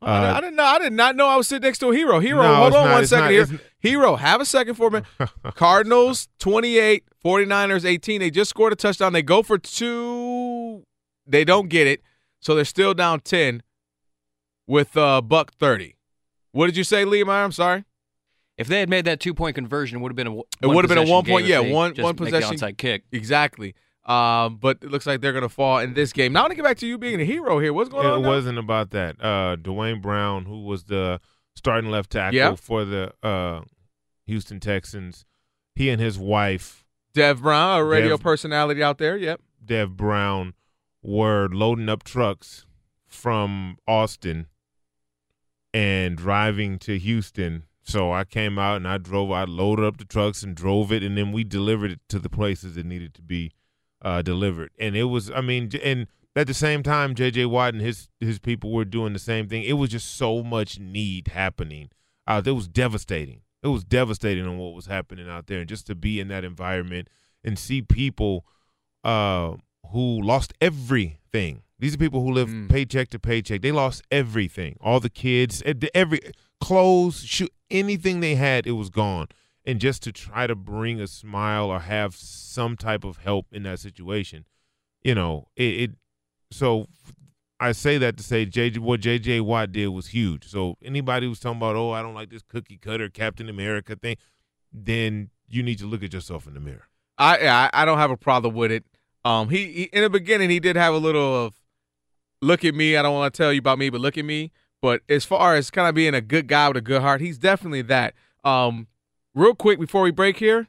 I, 0.00 0.20
didn't- 0.20 0.36
I 0.36 0.40
didn't 0.40 0.56
know. 0.56 0.64
I 0.64 0.78
did 0.80 0.92
not 0.92 1.16
know 1.16 1.26
I 1.28 1.36
was 1.36 1.46
sitting 1.46 1.66
next 1.66 1.78
to 1.78 1.90
a 1.90 1.94
hero. 1.94 2.18
Hero, 2.18 2.42
No, 2.42 2.54
hold 2.56 2.74
on 2.74 2.84
not- 2.86 2.92
one 2.94 3.00
it's 3.02 3.10
second 3.10 3.36
not- 3.36 3.48
here. 3.48 3.60
Hero, 3.78 4.16
have 4.16 4.40
a 4.40 4.44
second 4.44 4.74
for 4.74 4.90
me. 4.90 5.00
Cardinals 5.54 6.28
28, 6.40 7.04
49ers 7.24 7.84
18. 7.84 8.20
They 8.20 8.30
just 8.30 8.50
scored 8.50 8.72
a 8.72 8.76
touchdown. 8.76 9.12
They 9.12 9.22
go 9.22 9.42
for 9.42 9.58
two. 9.58 10.84
They 11.26 11.44
don't 11.44 11.68
get 11.68 11.86
it. 11.86 12.02
So 12.40 12.54
they're 12.56 12.64
still 12.64 12.94
down 12.94 13.20
10 13.20 13.62
with 14.66 14.96
uh, 14.96 15.20
buck 15.20 15.52
30. 15.54 15.94
What 16.50 16.66
did 16.66 16.76
you 16.76 16.84
say, 16.84 17.04
Lee 17.04 17.22
Meyer? 17.24 17.44
I'm 17.44 17.52
sorry. 17.52 17.84
If 18.58 18.66
they 18.68 18.80
had 18.80 18.88
made 18.90 19.04
that 19.06 19.20
two 19.20 19.34
point 19.34 19.54
conversion, 19.54 19.98
it 19.98 20.00
would 20.02 20.10
have 20.10 20.16
been 20.16 20.26
a 20.26 20.32
one 20.32 20.44
It 20.60 20.66
would 20.66 20.84
have 20.84 20.88
been 20.88 21.06
a 21.06 21.10
one 21.10 21.24
point, 21.24 21.46
yeah, 21.46 21.60
if 21.60 21.72
one 21.72 21.94
just 21.94 22.04
one 22.04 22.14
make 22.14 22.18
the 22.18 22.24
possession 22.40 22.56
onside 22.56 22.76
kick. 22.76 23.04
Exactly. 23.12 23.74
Um, 24.04 24.56
but 24.56 24.78
it 24.82 24.90
looks 24.90 25.06
like 25.06 25.20
they're 25.20 25.32
gonna 25.32 25.48
fall 25.48 25.78
in 25.78 25.94
this 25.94 26.12
game. 26.12 26.32
Now 26.32 26.40
I 26.40 26.42
want 26.44 26.50
to 26.52 26.56
get 26.56 26.64
back 26.64 26.78
to 26.78 26.86
you 26.86 26.98
being 26.98 27.20
a 27.20 27.24
hero 27.24 27.58
here. 27.60 27.72
What's 27.72 27.88
going 27.88 28.04
it 28.06 28.10
on? 28.10 28.22
now? 28.22 28.28
wasn't 28.28 28.58
about 28.58 28.90
that. 28.90 29.22
Uh, 29.22 29.54
Duane 29.56 30.00
Brown, 30.00 30.44
who 30.46 30.64
was 30.64 30.84
the 30.84 31.20
starting 31.54 31.90
left 31.90 32.10
tackle 32.10 32.36
Yeah. 32.36 32.54
for 32.56 32.84
the 32.84 33.12
uh, 33.22 33.60
Houston 34.26 34.58
Texans, 34.58 35.24
he 35.76 35.88
and 35.88 36.00
his 36.00 36.18
wife, 36.18 36.84
Dev 37.14 37.42
Brown, 37.42 37.78
a 37.80 37.84
radio 37.84 38.16
Dev- 38.16 38.22
personality 38.22 38.82
out 38.82 38.98
there. 38.98 39.16
Yep. 39.16 39.40
Dev 39.64 39.96
Brown, 39.96 40.54
were 41.02 41.48
loading 41.52 41.88
up 41.88 42.02
trucks 42.02 42.66
from 43.06 43.76
Austin 43.86 44.46
and 45.74 46.16
driving 46.16 46.78
to 46.80 46.98
Houston. 46.98 47.64
So 47.84 48.12
I 48.12 48.24
came 48.24 48.58
out 48.58 48.76
and 48.76 48.86
I 48.88 48.98
drove. 48.98 49.30
I 49.30 49.44
loaded 49.44 49.84
up 49.84 49.96
the 49.98 50.04
trucks 50.04 50.42
and 50.42 50.54
drove 50.54 50.92
it, 50.92 51.02
and 51.02 51.16
then 51.18 51.32
we 51.32 51.42
delivered 51.44 51.90
it 51.92 52.00
to 52.08 52.18
the 52.18 52.28
places 52.28 52.76
it 52.76 52.86
needed 52.86 53.14
to 53.14 53.22
be 53.22 53.52
uh, 54.02 54.22
delivered. 54.22 54.70
And 54.78 54.96
it 54.96 55.04
was, 55.04 55.30
I 55.30 55.40
mean, 55.40 55.70
and 55.82 56.06
at 56.34 56.46
the 56.46 56.54
same 56.54 56.82
time, 56.82 57.14
J.J. 57.14 57.46
Watt 57.46 57.74
and 57.74 57.82
his 57.82 58.08
his 58.20 58.38
people 58.38 58.72
were 58.72 58.84
doing 58.84 59.12
the 59.12 59.18
same 59.18 59.48
thing. 59.48 59.64
It 59.64 59.74
was 59.74 59.90
just 59.90 60.16
so 60.16 60.42
much 60.42 60.78
need 60.78 61.28
happening. 61.28 61.90
Uh, 62.26 62.42
it 62.44 62.52
was 62.52 62.68
devastating. 62.68 63.42
It 63.62 63.68
was 63.68 63.84
devastating 63.84 64.46
on 64.46 64.58
what 64.58 64.74
was 64.74 64.86
happening 64.86 65.28
out 65.28 65.46
there, 65.46 65.60
and 65.60 65.68
just 65.68 65.86
to 65.86 65.94
be 65.94 66.20
in 66.20 66.28
that 66.28 66.44
environment 66.44 67.08
and 67.44 67.58
see 67.58 67.82
people 67.82 68.44
uh, 69.04 69.52
who 69.92 70.20
lost 70.22 70.52
everything. 70.60 71.62
These 71.78 71.94
are 71.94 71.98
people 71.98 72.22
who 72.22 72.32
live 72.32 72.68
paycheck 72.68 73.08
to 73.10 73.18
paycheck. 73.18 73.60
They 73.60 73.72
lost 73.72 74.02
everything. 74.10 74.76
All 74.80 75.00
the 75.00 75.10
kids, 75.10 75.62
eh, 75.66 75.74
every 75.94 76.20
clothes, 76.60 77.24
shoe, 77.24 77.48
anything 77.70 78.20
they 78.20 78.36
had, 78.36 78.68
it 78.68 78.72
was 78.72 78.88
gone. 78.88 79.26
And 79.64 79.80
just 79.80 80.02
to 80.02 80.12
try 80.12 80.46
to 80.46 80.56
bring 80.56 81.00
a 81.00 81.06
smile 81.06 81.66
or 81.66 81.80
have 81.80 82.16
some 82.16 82.76
type 82.76 83.04
of 83.04 83.18
help 83.18 83.46
in 83.52 83.62
that 83.62 83.78
situation, 83.78 84.44
you 85.02 85.14
know, 85.14 85.48
it. 85.56 85.62
it 85.62 85.90
so 86.50 86.88
I 87.60 87.70
say 87.70 87.96
that 87.98 88.16
to 88.16 88.24
say 88.24 88.44
JJ, 88.44 88.78
what 88.78 89.00
JJ 89.00 89.42
Watt 89.42 89.70
did 89.70 89.86
was 89.88 90.08
huge. 90.08 90.48
So 90.48 90.76
anybody 90.82 91.28
who's 91.28 91.38
talking 91.38 91.58
about, 91.58 91.76
oh, 91.76 91.92
I 91.92 92.02
don't 92.02 92.14
like 92.14 92.28
this 92.28 92.42
cookie 92.42 92.76
cutter 92.76 93.08
Captain 93.08 93.48
America 93.48 93.94
thing, 93.94 94.16
then 94.72 95.30
you 95.48 95.62
need 95.62 95.78
to 95.78 95.86
look 95.86 96.02
at 96.02 96.12
yourself 96.12 96.48
in 96.48 96.54
the 96.54 96.60
mirror. 96.60 96.88
I 97.18 97.46
I 97.46 97.70
I 97.72 97.84
don't 97.84 97.98
have 97.98 98.10
a 98.10 98.16
problem 98.16 98.54
with 98.54 98.72
it. 98.72 98.84
Um, 99.24 99.48
he, 99.48 99.66
he 99.66 99.82
in 99.92 100.02
the 100.02 100.10
beginning 100.10 100.50
he 100.50 100.58
did 100.58 100.74
have 100.74 100.92
a 100.92 100.98
little 100.98 101.46
of 101.46 101.54
look 102.40 102.64
at 102.64 102.74
me. 102.74 102.96
I 102.96 103.02
don't 103.02 103.14
want 103.14 103.32
to 103.32 103.42
tell 103.42 103.52
you 103.52 103.60
about 103.60 103.78
me, 103.78 103.90
but 103.90 104.00
look 104.00 104.18
at 104.18 104.24
me. 104.24 104.50
But 104.80 105.02
as 105.08 105.24
far 105.24 105.54
as 105.54 105.70
kind 105.70 105.88
of 105.88 105.94
being 105.94 106.14
a 106.14 106.20
good 106.20 106.48
guy 106.48 106.66
with 106.66 106.76
a 106.76 106.80
good 106.80 107.00
heart, 107.00 107.20
he's 107.20 107.38
definitely 107.38 107.82
that. 107.82 108.14
Um, 108.42 108.88
real 109.34 109.54
quick 109.54 109.78
before 109.78 110.02
we 110.02 110.10
break 110.10 110.38
here, 110.38 110.68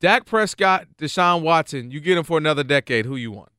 Dak 0.00 0.26
Prescott, 0.26 0.86
Deshaun 0.98 1.42
Watson, 1.42 1.90
you 1.90 2.00
get 2.00 2.18
him 2.18 2.24
for 2.24 2.38
another 2.38 2.64
decade. 2.64 3.06
Who 3.06 3.16
you 3.16 3.32
want? 3.32 3.50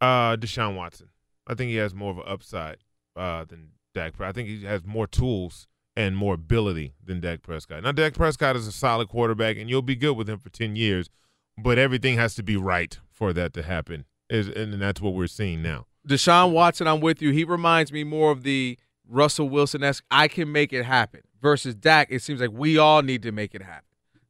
Uh, 0.00 0.36
Deshaun 0.36 0.76
Watson. 0.76 1.08
I 1.46 1.54
think 1.54 1.70
he 1.70 1.76
has 1.76 1.94
more 1.94 2.10
of 2.10 2.18
an 2.18 2.24
upside 2.26 2.78
uh, 3.16 3.44
than 3.44 3.70
Dak. 3.94 4.20
I 4.20 4.32
think 4.32 4.48
he 4.48 4.64
has 4.64 4.84
more 4.84 5.06
tools 5.06 5.66
and 5.96 6.16
more 6.16 6.34
ability 6.34 6.94
than 7.04 7.20
Dak 7.20 7.42
Prescott. 7.42 7.82
Now, 7.82 7.92
Dak 7.92 8.14
Prescott 8.14 8.56
is 8.56 8.66
a 8.66 8.72
solid 8.72 9.08
quarterback, 9.08 9.56
and 9.58 9.68
you'll 9.68 9.82
be 9.82 9.96
good 9.96 10.16
with 10.16 10.28
him 10.28 10.38
for 10.38 10.48
ten 10.48 10.76
years. 10.76 11.10
But 11.58 11.78
everything 11.78 12.16
has 12.16 12.34
to 12.36 12.42
be 12.42 12.56
right 12.56 12.98
for 13.10 13.32
that 13.34 13.52
to 13.54 13.62
happen, 13.62 14.06
is 14.30 14.48
and 14.48 14.80
that's 14.80 15.00
what 15.00 15.12
we're 15.12 15.26
seeing 15.26 15.60
now. 15.62 15.86
Deshaun 16.08 16.52
Watson, 16.52 16.88
I'm 16.88 17.00
with 17.00 17.20
you. 17.20 17.30
He 17.30 17.44
reminds 17.44 17.92
me 17.92 18.04
more 18.04 18.32
of 18.32 18.42
the 18.42 18.78
Russell 19.06 19.48
Wilson 19.48 19.82
esque. 19.82 20.04
I 20.10 20.28
can 20.28 20.50
make 20.50 20.72
it 20.72 20.84
happen. 20.84 21.20
Versus 21.42 21.74
Dak, 21.74 22.06
it 22.10 22.22
seems 22.22 22.40
like 22.40 22.52
we 22.52 22.78
all 22.78 23.02
need 23.02 23.22
to 23.22 23.32
make 23.32 23.54
it 23.54 23.62
happen. 23.62 23.84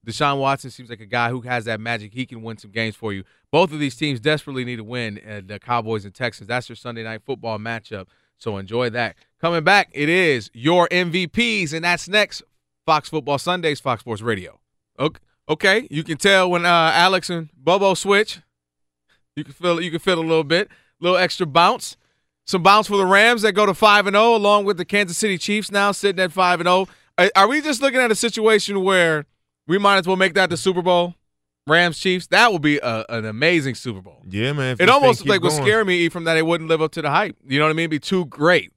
Deshaun 0.07 0.39
Watson 0.39 0.71
seems 0.71 0.91
like 0.91 1.01
a 1.01 1.07
guy 1.07 1.29
who 1.31 1.43
has 1.43 1.67
that 1.67 1.79
magic. 1.79 2.13
He 2.13 2.27
can 2.27 2.43
win 2.43 2.59
some 2.59 2.73
games 2.73 2.97
for 2.97 3.13
you. 3.13 3.23
Both 3.53 3.73
of 3.73 3.79
these 3.79 3.95
teams 3.95 4.19
desperately 4.19 4.65
need 4.65 4.77
to 4.77 4.85
win. 4.85 5.21
Uh, 5.29 5.43
the 5.47 5.61
Cowboys 5.61 6.05
and 6.05 6.15
Texans. 6.15 6.49
That's 6.49 6.69
your 6.69 6.77
Sunday 6.77 7.05
night 7.05 7.23
football 7.25 7.59
matchup. 7.59 8.07
So 8.39 8.57
enjoy 8.57 8.91
that. 8.91 9.15
Coming 9.41 9.63
back, 9.63 9.91
it 9.93 10.09
is 10.09 10.51
your 10.53 10.89
MVPs, 10.89 11.73
and 11.73 11.85
that's 11.85 12.09
next. 12.09 12.43
Fox 12.85 13.09
Football 13.09 13.39
Sundays, 13.39 13.79
Fox 13.79 14.01
Sports 14.01 14.23
Radio. 14.23 14.59
Okay, 14.99 15.21
okay. 15.49 15.89
You 15.91 16.03
can 16.03 16.19
tell 16.19 16.51
when 16.51 16.67
uh, 16.67 16.91
Alex 16.95 17.31
and 17.31 17.51
Bobo 17.57 17.95
switch. 17.95 18.41
You 19.37 19.45
can 19.45 19.53
feel 19.53 19.81
you 19.81 19.91
can 19.91 20.01
feel 20.01 20.19
a 20.19 20.21
little 20.21 20.43
bit, 20.43 20.69
a 20.69 21.05
little 21.05 21.19
extra 21.19 21.47
bounce. 21.47 21.97
Some 22.45 22.65
bounce 22.65 22.89
for 22.89 22.97
the 22.97 23.07
Rams 23.07 23.43
that 23.43 23.53
go 23.53 23.67
to 23.67 23.75
five 23.75 24.09
and 24.09 24.15
zero, 24.15 24.35
along 24.35 24.65
with 24.65 24.77
the 24.77 24.85
Kansas 24.85 25.17
City 25.17 25.39
Chiefs 25.39 25.71
now 25.71 25.93
sitting 25.93 26.21
at 26.21 26.33
five 26.33 26.59
and 26.59 26.67
zero. 26.67 26.89
Are 27.19 27.49
we 27.49 27.61
just 27.61 27.83
looking 27.83 28.01
at 28.01 28.11
a 28.11 28.15
situation 28.15 28.83
where 28.83 29.27
we 29.67 29.79
might 29.79 29.99
as 29.99 30.07
well 30.07 30.17
make 30.17 30.35
that 30.35 30.51
the 30.51 30.57
Super 30.57 30.83
Bowl? 30.83 31.15
Rams 31.67 31.99
Chiefs, 31.99 32.27
that 32.29 32.53
would 32.53 32.63
be 32.63 32.79
a, 32.79 33.05
an 33.09 33.25
amazing 33.25 33.77
Super 33.77 34.01
Bowl. 34.01 34.23
Yeah, 34.29 34.53
man. 34.53 34.77
It 34.81 34.89
almost 34.89 35.27
like 35.27 35.43
would 35.43 35.53
scare 35.53 35.85
me 35.85 36.09
from 36.09 36.25
that 36.25 36.37
it 36.37 36.45
wouldn't 36.45 36.69
live 36.69 36.83
up 36.83 36.91
to 36.93 37.03
the 37.03 37.11
hype. 37.11 37.37
You 37.47 37.59
know 37.59 37.67
what 37.67 37.71
I 37.71 37.75
mean? 37.75 37.85
It'd 37.85 37.91
be 37.91 37.99
too 38.01 38.25
great. 38.27 38.73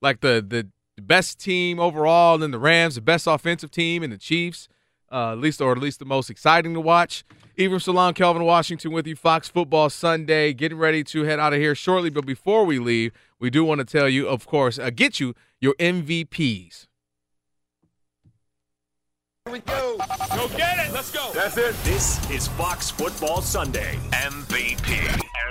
Like 0.00 0.20
the 0.20 0.44
the, 0.46 0.68
best 1.02 1.40
team 1.40 1.80
overall, 1.80 2.34
and 2.34 2.42
then 2.42 2.50
the 2.50 2.58
Rams, 2.58 2.94
the 2.94 3.00
best 3.00 3.26
offensive 3.26 3.70
team, 3.70 4.02
and 4.02 4.12
the 4.12 4.18
Chiefs, 4.18 4.68
uh, 5.10 5.32
at 5.32 5.38
least 5.38 5.62
or 5.62 5.72
at 5.72 5.78
least 5.78 5.98
the 5.98 6.04
most 6.04 6.28
exciting 6.28 6.74
to 6.74 6.80
watch. 6.80 7.24
Ephraim 7.56 7.80
Salaam, 7.80 8.12
Kelvin 8.12 8.44
Washington 8.44 8.92
with 8.92 9.06
you, 9.06 9.16
Fox 9.16 9.48
Football 9.48 9.88
Sunday, 9.88 10.52
getting 10.52 10.76
ready 10.76 11.02
to 11.04 11.22
head 11.24 11.40
out 11.40 11.54
of 11.54 11.58
here 11.58 11.74
shortly. 11.74 12.10
But 12.10 12.26
before 12.26 12.66
we 12.66 12.78
leave, 12.78 13.12
we 13.38 13.48
do 13.48 13.64
want 13.64 13.78
to 13.78 13.86
tell 13.86 14.10
you, 14.10 14.28
of 14.28 14.46
course, 14.46 14.78
uh, 14.78 14.90
get 14.90 15.20
you 15.20 15.34
your 15.58 15.74
MVPs. 15.74 16.86
Here 19.46 19.54
we 19.54 19.60
go. 19.60 19.96
Go 20.36 20.48
get 20.48 20.86
it. 20.86 20.92
Let's 20.92 21.10
go. 21.10 21.30
That's 21.32 21.56
it. 21.56 21.74
This 21.82 22.20
is 22.30 22.46
Fox 22.46 22.90
Football 22.90 23.40
Sunday. 23.40 23.98
MVP. 24.12 25.00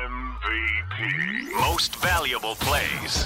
MVP. 0.05 1.51
Most 1.59 1.95
valuable 1.95 2.53
plays. 2.59 3.23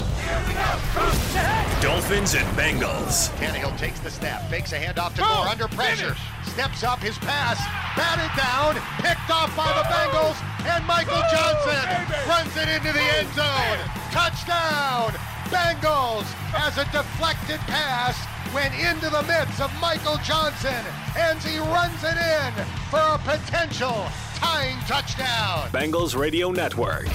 Dolphins 1.81 2.35
and 2.35 2.47
Bengals. 2.55 3.27
Tannehill 3.35 3.77
takes 3.77 3.99
the 3.99 4.09
snap, 4.09 4.49
fakes 4.49 4.71
a 4.71 4.79
handoff 4.79 5.13
to 5.15 5.21
Gore 5.21 5.49
under 5.51 5.67
pressure, 5.67 6.15
steps 6.43 6.81
up 6.85 6.99
his 6.99 7.17
pass, 7.17 7.59
batted 7.97 8.31
down, 8.39 8.75
picked 9.03 9.29
off 9.29 9.53
by 9.57 9.67
the 9.67 9.83
Bengals, 9.91 10.39
and 10.65 10.87
Michael 10.87 11.21
Johnson 11.29 11.83
runs 12.25 12.55
it 12.55 12.69
into 12.69 12.93
the 12.93 13.03
end 13.19 13.27
zone. 13.35 13.79
Touchdown! 14.15 15.11
Bengals 15.51 16.25
as 16.55 16.77
a 16.77 16.85
deflected 16.85 17.59
pass 17.67 18.15
went 18.53 18.73
into 18.75 19.09
the 19.09 19.23
midst 19.23 19.59
of 19.59 19.71
Michael 19.81 20.17
Johnson, 20.23 20.85
and 21.17 21.39
he 21.39 21.57
runs 21.57 22.03
it 22.03 22.17
in 22.17 22.53
for 22.89 22.99
a 22.99 23.17
potential 23.25 24.05
tying 24.35 24.77
touchdown. 24.87 25.69
Bengals 25.71 26.15
Radio 26.15 26.51
Network. 26.51 27.07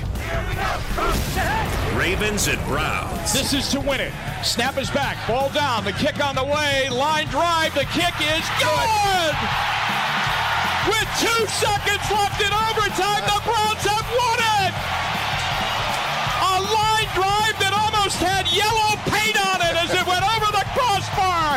Ravens 1.97 2.49
and 2.49 2.59
Browns. 2.67 3.33
This 3.33 3.53
is 3.53 3.69
to 3.69 3.81
win 3.81 4.01
it. 4.01 4.13
Snap 4.43 4.79
is 4.79 4.91
back. 4.91 5.17
Ball 5.29 5.49
down. 5.51 5.85
The 5.85 5.93
kick 5.93 6.25
on 6.25 6.35
the 6.35 6.45
way. 6.45 6.89
Line 6.91 7.27
drive. 7.29 7.75
The 7.75 7.87
kick 7.95 8.15
is 8.19 8.47
good. 8.59 9.35
With 10.91 11.09
two 11.21 11.43
seconds 11.47 12.07
left 12.11 12.41
in 12.41 12.51
overtime, 12.51 13.23
the 13.31 13.41
Browns 13.47 13.85
have 13.87 14.09
won 14.11 14.39
it. 14.65 14.75
A 16.39 16.55
line 16.67 17.11
drive 17.15 17.57
that 17.61 17.73
almost 17.77 18.17
had 18.19 18.49
yellow 18.51 18.97
paint 19.13 19.37
on 19.37 19.58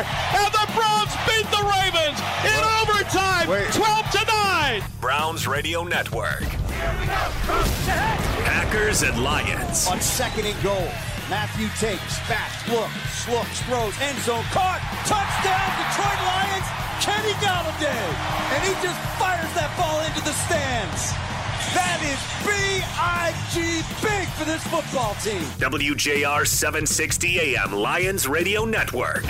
And 0.06 0.52
the 0.54 0.68
Browns 0.74 1.14
beat 1.28 1.48
the 1.52 1.64
Ravens 1.64 2.20
in 2.46 2.62
overtime, 2.82 3.48
12 3.48 4.12
to 4.12 4.26
9. 4.26 4.84
Browns 5.00 5.48
Radio 5.48 5.84
Network. 5.84 6.44
Packers 8.46 9.04
and 9.04 9.24
Lions. 9.24 9.88
On 9.88 10.00
second 10.00 10.46
and 10.46 10.64
goal, 10.64 10.88
Matthew 11.30 11.68
takes, 11.80 12.20
back, 12.28 12.52
looks, 12.68 13.30
looks, 13.30 13.62
throws, 13.64 13.96
end 14.02 14.18
zone, 14.20 14.44
caught, 14.52 14.82
touchdown, 15.08 15.70
Detroit 15.80 16.22
Lions, 16.28 16.68
Kenny 17.00 17.34
Golladay, 17.40 18.06
and 18.52 18.64
he 18.68 18.74
just 18.84 19.00
fires 19.16 19.54
that 19.56 19.72
ball 19.78 20.02
into 20.04 20.22
the 20.22 20.34
stands. 20.34 21.31
That 21.74 22.02
is 22.04 22.20
B-I-G 22.46 23.82
big 24.02 24.28
for 24.30 24.46
this 24.46 24.62
football 24.68 25.14
team. 25.16 25.42
WJR 25.60 26.46
760 26.46 27.56
AM 27.56 27.72
Lions 27.72 28.28
Radio 28.28 28.66
Network. 28.66 29.24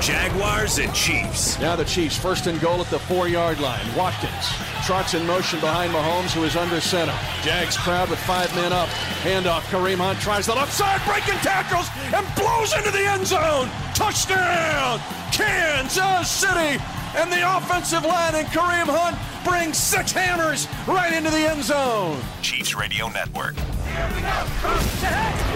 Jaguars 0.00 0.78
and 0.78 0.92
Chiefs. 0.94 1.60
Now 1.60 1.76
the 1.76 1.84
Chiefs 1.84 2.16
first 2.16 2.46
and 2.46 2.60
goal 2.60 2.80
at 2.80 2.88
the 2.90 2.98
four-yard 2.98 3.60
line. 3.60 3.84
Watkins 3.96 4.48
trots 4.84 5.14
in 5.14 5.24
motion 5.26 5.60
behind 5.60 5.92
Mahomes, 5.92 6.32
who 6.32 6.42
is 6.42 6.56
under 6.56 6.80
center. 6.80 7.16
Jags 7.42 7.76
crowd 7.76 8.10
with 8.10 8.18
five 8.20 8.52
men 8.56 8.72
up. 8.72 8.88
Handoff. 9.22 9.62
Kareem 9.70 9.98
Hunt 9.98 10.18
tries 10.20 10.46
the 10.46 10.54
left 10.54 10.72
side, 10.72 11.00
breaking 11.06 11.38
tackles, 11.40 11.88
and 12.12 12.26
blows 12.34 12.74
into 12.76 12.90
the 12.90 13.06
end 13.06 13.26
zone. 13.26 13.68
Touchdown, 13.94 14.98
Kansas 15.30 16.28
City. 16.28 16.82
And 17.14 17.30
the 17.30 17.56
offensive 17.56 18.04
line 18.04 18.34
and 18.34 18.46
Kareem 18.48 18.86
Hunt 18.86 19.18
bring 19.44 19.72
six 19.74 20.12
hammers 20.12 20.66
right 20.86 21.12
into 21.12 21.30
the 21.30 21.48
end 21.48 21.62
zone. 21.62 22.20
Chiefs 22.40 22.74
Radio 22.74 23.08
Network. 23.08 23.54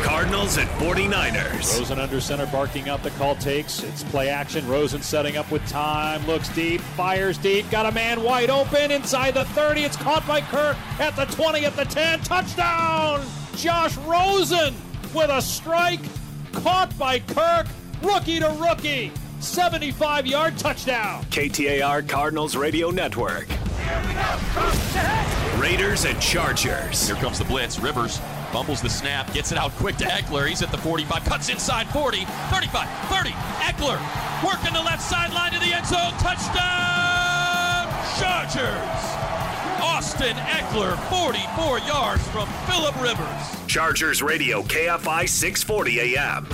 Cardinals 0.02 0.58
and 0.58 0.68
49ers. 0.70 1.78
Rosen 1.78 1.98
under 1.98 2.20
center, 2.20 2.44
barking 2.46 2.90
out 2.90 3.02
the 3.02 3.10
call 3.12 3.34
takes. 3.36 3.82
It's 3.82 4.04
play 4.04 4.28
action. 4.28 4.68
Rosen 4.68 5.00
setting 5.00 5.38
up 5.38 5.50
with 5.50 5.66
time. 5.66 6.26
Looks 6.26 6.50
deep, 6.50 6.82
fires 6.82 7.38
deep. 7.38 7.70
Got 7.70 7.86
a 7.86 7.92
man 7.92 8.22
wide 8.22 8.50
open 8.50 8.90
inside 8.90 9.32
the 9.32 9.46
30. 9.46 9.84
It's 9.84 9.96
caught 9.96 10.26
by 10.26 10.42
Kirk 10.42 10.76
at 11.00 11.16
the 11.16 11.24
20, 11.24 11.64
at 11.64 11.74
the 11.76 11.84
10. 11.86 12.20
Touchdown! 12.20 13.22
Josh 13.56 13.96
Rosen 13.98 14.74
with 15.14 15.30
a 15.30 15.40
strike. 15.40 16.00
Caught 16.52 16.96
by 16.98 17.20
Kirk. 17.20 17.66
Rookie 18.02 18.40
to 18.40 18.50
rookie. 18.60 19.12
75 19.40 20.26
yard 20.26 20.58
touchdown. 20.58 21.24
KTAR 21.24 22.08
Cardinals 22.08 22.56
Radio 22.56 22.90
Network. 22.90 23.46
Raiders 25.58 26.04
and 26.04 26.20
Chargers. 26.20 27.06
Here 27.06 27.16
comes 27.16 27.38
the 27.38 27.44
blitz. 27.44 27.78
Rivers 27.78 28.20
fumbles 28.52 28.80
the 28.80 28.90
snap, 28.90 29.32
gets 29.32 29.52
it 29.52 29.58
out 29.58 29.70
quick 29.72 29.96
to 29.96 30.04
Ekeler. 30.04 30.48
He's 30.48 30.62
at 30.62 30.70
the 30.70 30.78
45, 30.78 31.24
cuts 31.24 31.48
inside 31.48 31.86
40, 31.88 32.24
35, 32.24 32.88
30. 33.08 33.30
Ekeler 33.30 33.98
working 34.44 34.72
the 34.72 34.82
left 34.82 35.02
sideline 35.02 35.52
to 35.52 35.58
the 35.58 35.74
end 35.74 35.86
zone. 35.86 36.12
Touchdown, 36.18 37.86
Chargers. 38.18 39.45
Austin 39.86 40.36
Ekeler, 40.36 40.98
44 41.08 41.78
yards 41.78 42.26
from 42.28 42.48
Philip 42.66 43.00
Rivers. 43.00 43.66
Chargers 43.68 44.20
Radio 44.20 44.62
KFI 44.62 45.28
640 45.28 46.16
AM. 46.16 46.44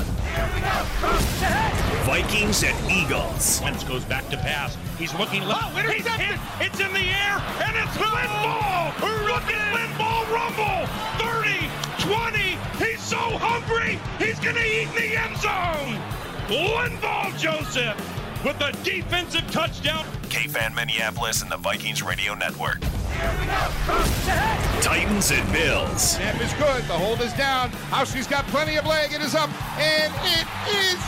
Vikings 2.05 2.63
and 2.63 2.91
Eagles. 2.91 3.61
Wentz 3.63 3.85
goes 3.85 4.05
back 4.05 4.29
to 4.29 4.37
pass. 4.37 4.77
He's 4.99 5.15
looking 5.15 5.43
left. 5.45 5.75
Oh, 5.75 5.91
He's 5.91 6.07
hit. 6.07 6.39
It's 6.61 6.79
in 6.79 6.93
the 6.93 7.01
air, 7.01 7.43
and 7.65 7.75
it's 7.75 7.97
Linval. 7.97 9.01
Look 9.27 9.49
at 9.51 9.75
Linval 9.75 10.31
rumble. 10.31 10.87
30, 11.19 11.71
20. 12.07 12.85
He's 12.85 13.01
so 13.01 13.17
hungry, 13.17 13.99
he's 14.19 14.39
going 14.41 14.57
to 14.57 14.65
eat 14.65 14.89
in 14.89 14.95
the 14.95 15.17
end 15.17 15.37
zone. 15.39 15.99
Linval 16.49 17.37
Joseph 17.39 17.97
with 18.45 18.61
a 18.61 18.73
defensive 18.83 19.49
touchdown. 19.51 20.05
KFan 20.25 20.75
Minneapolis 20.75 21.43
and 21.43 21.51
the 21.51 21.57
Vikings 21.57 22.03
Radio 22.03 22.35
Network. 22.35 22.81
Titans 24.81 25.31
and 25.31 25.53
Bills. 25.53 26.17
Snap 26.17 26.41
is 26.41 26.53
good. 26.55 26.83
The 26.85 26.99
hold 26.99 27.21
is 27.21 27.33
down. 27.35 27.71
Hauschka's 27.91 28.27
got 28.27 28.45
plenty 28.47 28.77
of 28.77 28.87
leg. 28.87 29.13
It 29.13 29.21
is 29.21 29.35
up, 29.35 29.51
and 29.79 30.13
it 30.25 30.47
is 30.69 30.99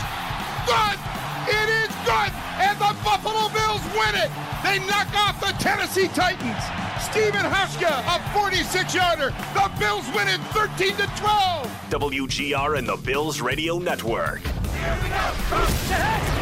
good. 0.66 1.23
It 1.48 1.68
is 1.84 1.92
good, 2.04 2.32
and 2.58 2.78
the 2.78 2.96
Buffalo 3.04 3.48
Bills 3.52 3.82
win 3.92 4.14
it. 4.16 4.30
They 4.64 4.78
knock 4.86 5.12
off 5.14 5.40
the 5.40 5.52
Tennessee 5.62 6.08
Titans. 6.08 6.64
Stephen 7.04 7.44
Hauschka, 7.44 8.00
a 8.00 8.18
46-yarder. 8.32 9.30
The 9.52 9.70
Bills 9.78 10.06
win 10.14 10.26
it 10.26 10.40
13 10.52 10.96
to 10.96 11.06
12. 11.16 11.70
WGR 11.90 12.78
and 12.78 12.88
the 12.88 12.96
Bills 12.96 13.40
Radio 13.40 13.78
Network. 13.78 14.40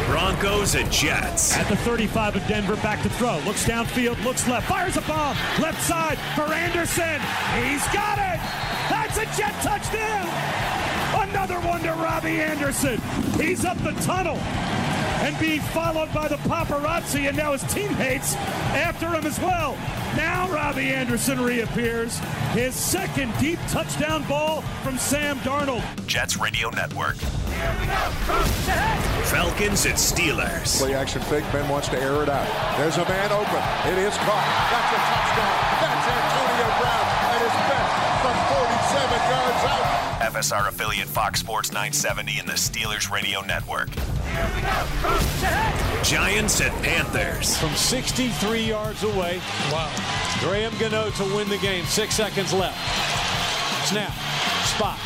Broncos 0.07 0.75
and 0.75 0.91
Jets. 0.91 1.55
At 1.57 1.67
the 1.67 1.75
35 1.77 2.37
of 2.37 2.47
Denver, 2.47 2.75
back 2.77 3.01
to 3.03 3.09
throw. 3.09 3.39
Looks 3.39 3.65
downfield, 3.65 4.23
looks 4.23 4.47
left, 4.47 4.67
fires 4.67 4.97
a 4.97 5.01
bomb. 5.01 5.35
Left 5.61 5.81
side 5.81 6.17
for 6.35 6.51
Anderson. 6.53 7.19
He's 7.61 7.85
got 7.93 8.17
it. 8.19 8.39
That's 8.89 9.17
a 9.17 9.25
Jet 9.37 9.53
touchdown. 9.61 10.27
Another 11.29 11.59
one 11.67 11.81
to 11.81 11.91
Robbie 11.91 12.41
Anderson. 12.41 13.01
He's 13.39 13.65
up 13.65 13.77
the 13.79 13.91
tunnel 14.01 14.39
and 15.23 15.39
being 15.39 15.61
followed 15.61 16.13
by 16.13 16.27
the 16.27 16.35
paparazzi, 16.35 17.29
and 17.29 17.37
now 17.37 17.53
his 17.53 17.63
teammates 17.73 18.35
after 18.75 19.07
him 19.07 19.25
as 19.25 19.39
well. 19.39 19.77
Now 20.17 20.49
Robbie 20.51 20.93
Anderson 20.93 21.41
reappears. 21.41 22.19
His 22.51 22.75
second 22.75 23.33
deep 23.39 23.57
touchdown 23.69 24.27
ball 24.27 24.61
from 24.83 24.97
Sam 24.97 25.37
Darnold. 25.39 25.83
Jets 26.07 26.37
Radio 26.37 26.69
Network. 26.71 27.15
Falcons 29.31 29.85
and 29.85 29.95
Steelers. 29.95 30.77
Play 30.77 30.93
action 30.93 31.21
fake. 31.21 31.45
Ben 31.53 31.67
wants 31.69 31.87
to 31.87 31.97
air 31.97 32.21
it 32.21 32.29
out. 32.29 32.77
There's 32.77 32.97
a 32.97 33.05
man 33.07 33.31
open. 33.31 33.63
It 33.91 33.97
is 33.97 34.17
caught. 34.17 34.45
That's 34.69 34.91
a 34.91 34.99
touchdown. 35.07 35.55
That's 35.79 36.07
Antonio 36.11 36.67
Brown 36.83 37.07
at 37.31 37.39
his 37.41 37.55
best 37.71 37.95
from 38.21 38.35
47 38.51 39.23
yards 39.31 39.63
out. 39.71 40.33
FSR 40.33 40.67
affiliate 40.67 41.07
Fox 41.07 41.39
Sports 41.39 41.69
970 41.69 42.39
and 42.39 42.47
the 42.47 42.53
Steelers 42.53 43.09
Radio 43.09 43.41
Network. 43.41 43.89
Giants 46.03 46.61
and 46.61 46.73
Panthers. 46.83 47.57
From 47.57 47.73
63 47.75 48.63
yards 48.63 49.03
away. 49.03 49.41
Wow. 49.71 49.91
Graham 50.41 50.73
Gano 50.77 51.09
to 51.11 51.23
win 51.35 51.47
the 51.49 51.57
game. 51.57 51.85
Six 51.85 52.15
seconds 52.15 52.53
left. 52.53 52.77
Snap. 53.87 54.11
Spot. 54.65 54.99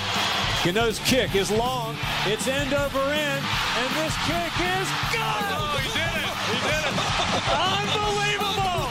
Gano's 0.64 1.00
kick 1.00 1.36
is 1.36 1.52
long. 1.52 1.96
It's 2.26 2.48
end 2.48 2.74
over 2.74 3.00
end. 3.00 3.46
And 3.78 3.96
this 3.96 4.16
kick 4.26 4.54
is 4.60 4.88
good. 5.12 5.22
Oh, 5.22 5.78
he 5.82 5.88
did 5.94 6.14
it. 6.18 6.34
He 6.50 6.58
did 6.66 6.84
it. 6.84 6.96
Unbelievable. 7.56 8.90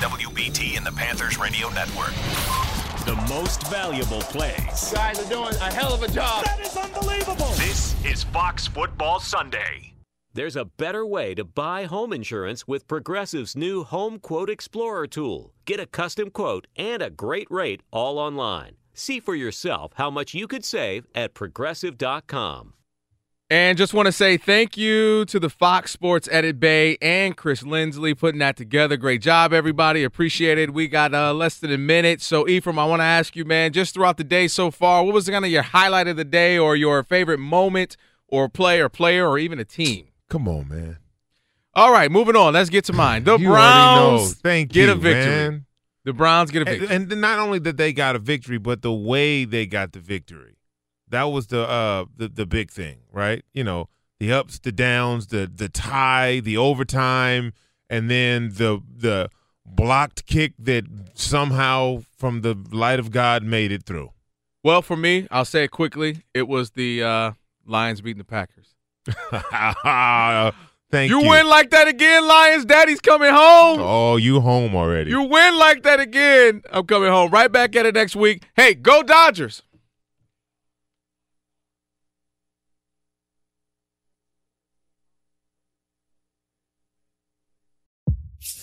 WBT 0.00 0.76
and 0.76 0.86
the 0.86 0.92
Panthers 0.92 1.38
Radio 1.38 1.68
Network. 1.70 2.79
The 3.10 3.16
most 3.28 3.66
valuable 3.66 4.20
plays. 4.20 4.92
guys 4.94 5.18
are 5.18 5.28
doing 5.28 5.56
a 5.56 5.72
hell 5.72 5.92
of 5.92 6.04
a 6.04 6.06
job. 6.06 6.44
That 6.44 6.60
is 6.60 6.76
unbelievable. 6.76 7.48
This 7.54 7.96
is 8.04 8.22
Fox 8.22 8.68
Football 8.68 9.18
Sunday. 9.18 9.94
There's 10.32 10.54
a 10.54 10.66
better 10.66 11.04
way 11.04 11.34
to 11.34 11.42
buy 11.42 11.86
home 11.86 12.12
insurance 12.12 12.68
with 12.68 12.86
Progressive's 12.86 13.56
new 13.56 13.82
Home 13.82 14.20
Quote 14.20 14.48
Explorer 14.48 15.08
tool. 15.08 15.52
Get 15.64 15.80
a 15.80 15.86
custom 15.86 16.30
quote 16.30 16.68
and 16.76 17.02
a 17.02 17.10
great 17.10 17.50
rate 17.50 17.82
all 17.90 18.16
online. 18.16 18.76
See 18.94 19.18
for 19.18 19.34
yourself 19.34 19.90
how 19.96 20.08
much 20.08 20.32
you 20.32 20.46
could 20.46 20.64
save 20.64 21.04
at 21.12 21.34
progressive.com. 21.34 22.74
And 23.52 23.76
just 23.76 23.92
want 23.92 24.06
to 24.06 24.12
say 24.12 24.36
thank 24.36 24.76
you 24.76 25.24
to 25.24 25.40
the 25.40 25.50
Fox 25.50 25.90
Sports 25.90 26.28
Edit 26.30 26.60
Bay 26.60 26.96
and 27.02 27.36
Chris 27.36 27.64
Lindsley 27.64 28.14
putting 28.14 28.38
that 28.38 28.56
together. 28.56 28.96
Great 28.96 29.22
job, 29.22 29.52
everybody. 29.52 30.04
Appreciate 30.04 30.56
it. 30.56 30.72
We 30.72 30.86
got 30.86 31.12
uh, 31.12 31.34
less 31.34 31.58
than 31.58 31.72
a 31.72 31.78
minute. 31.78 32.22
So, 32.22 32.46
Ephraim, 32.46 32.78
I 32.78 32.84
want 32.84 33.00
to 33.00 33.04
ask 33.04 33.34
you, 33.34 33.44
man, 33.44 33.72
just 33.72 33.92
throughout 33.94 34.18
the 34.18 34.24
day 34.24 34.46
so 34.46 34.70
far, 34.70 35.02
what 35.02 35.14
was 35.14 35.28
kind 35.28 35.44
of 35.44 35.50
your 35.50 35.62
highlight 35.62 36.06
of 36.06 36.16
the 36.16 36.24
day 36.24 36.58
or 36.58 36.76
your 36.76 37.02
favorite 37.02 37.40
moment 37.40 37.96
or 38.28 38.48
play 38.48 38.80
or 38.80 38.88
player 38.88 39.28
or 39.28 39.36
even 39.36 39.58
a 39.58 39.64
team? 39.64 40.06
Come 40.28 40.46
on, 40.46 40.68
man. 40.68 40.98
All 41.74 41.90
right, 41.90 42.08
moving 42.10 42.36
on. 42.36 42.52
Let's 42.54 42.70
get 42.70 42.84
to 42.84 42.92
mine. 42.92 43.24
The 43.24 43.36
You. 43.36 43.48
Browns 43.48 44.34
Thank 44.34 44.70
get 44.70 44.86
you, 44.86 44.92
a 44.92 44.94
victory. 44.94 45.24
man. 45.26 45.66
The 46.04 46.12
Browns 46.12 46.52
get 46.52 46.62
a 46.68 46.70
And, 46.70 46.80
victory. 46.80 46.96
and 46.96 47.20
not 47.20 47.40
only 47.40 47.58
that 47.58 47.76
they 47.76 47.92
got 47.92 48.14
a 48.14 48.20
victory, 48.20 48.58
but 48.58 48.82
the 48.82 48.92
way 48.92 49.44
they 49.44 49.66
got 49.66 49.90
the 49.92 49.98
victory. 49.98 50.49
That 51.10 51.24
was 51.24 51.48
the 51.48 51.68
uh 51.68 52.06
the, 52.16 52.28
the 52.28 52.46
big 52.46 52.70
thing, 52.70 52.98
right? 53.12 53.44
You 53.52 53.64
know, 53.64 53.88
the 54.18 54.32
ups, 54.32 54.58
the 54.58 54.72
downs, 54.72 55.28
the 55.28 55.50
the 55.52 55.68
tie, 55.68 56.40
the 56.40 56.56
overtime, 56.56 57.52
and 57.88 58.10
then 58.10 58.50
the 58.50 58.80
the 58.96 59.28
blocked 59.64 60.26
kick 60.26 60.54
that 60.58 60.84
somehow 61.14 62.02
from 62.16 62.40
the 62.42 62.56
light 62.72 62.98
of 62.98 63.10
God 63.10 63.42
made 63.42 63.72
it 63.72 63.84
through. 63.84 64.10
Well, 64.62 64.82
for 64.82 64.96
me, 64.96 65.26
I'll 65.30 65.44
say 65.44 65.64
it 65.64 65.70
quickly. 65.70 66.22
It 66.34 66.46
was 66.46 66.72
the 66.72 67.02
uh, 67.02 67.32
Lions 67.66 68.00
beating 68.02 68.18
the 68.18 68.24
Packers. 68.24 68.74
Thank 70.90 71.10
you 71.10 71.20
you. 71.20 71.28
win 71.28 71.46
like 71.46 71.70
that 71.70 71.86
again, 71.86 72.26
Lions. 72.26 72.64
Daddy's 72.64 73.00
coming 73.00 73.30
home. 73.30 73.78
Oh, 73.80 74.16
you 74.16 74.40
home 74.40 74.74
already. 74.74 75.10
You 75.10 75.22
win 75.22 75.56
like 75.56 75.84
that 75.84 76.00
again. 76.00 76.62
I'm 76.72 76.84
coming 76.84 77.08
home. 77.08 77.30
Right 77.30 77.50
back 77.50 77.76
at 77.76 77.86
it 77.86 77.94
next 77.94 78.16
week. 78.16 78.44
Hey, 78.54 78.74
go 78.74 79.02
Dodgers. 79.02 79.62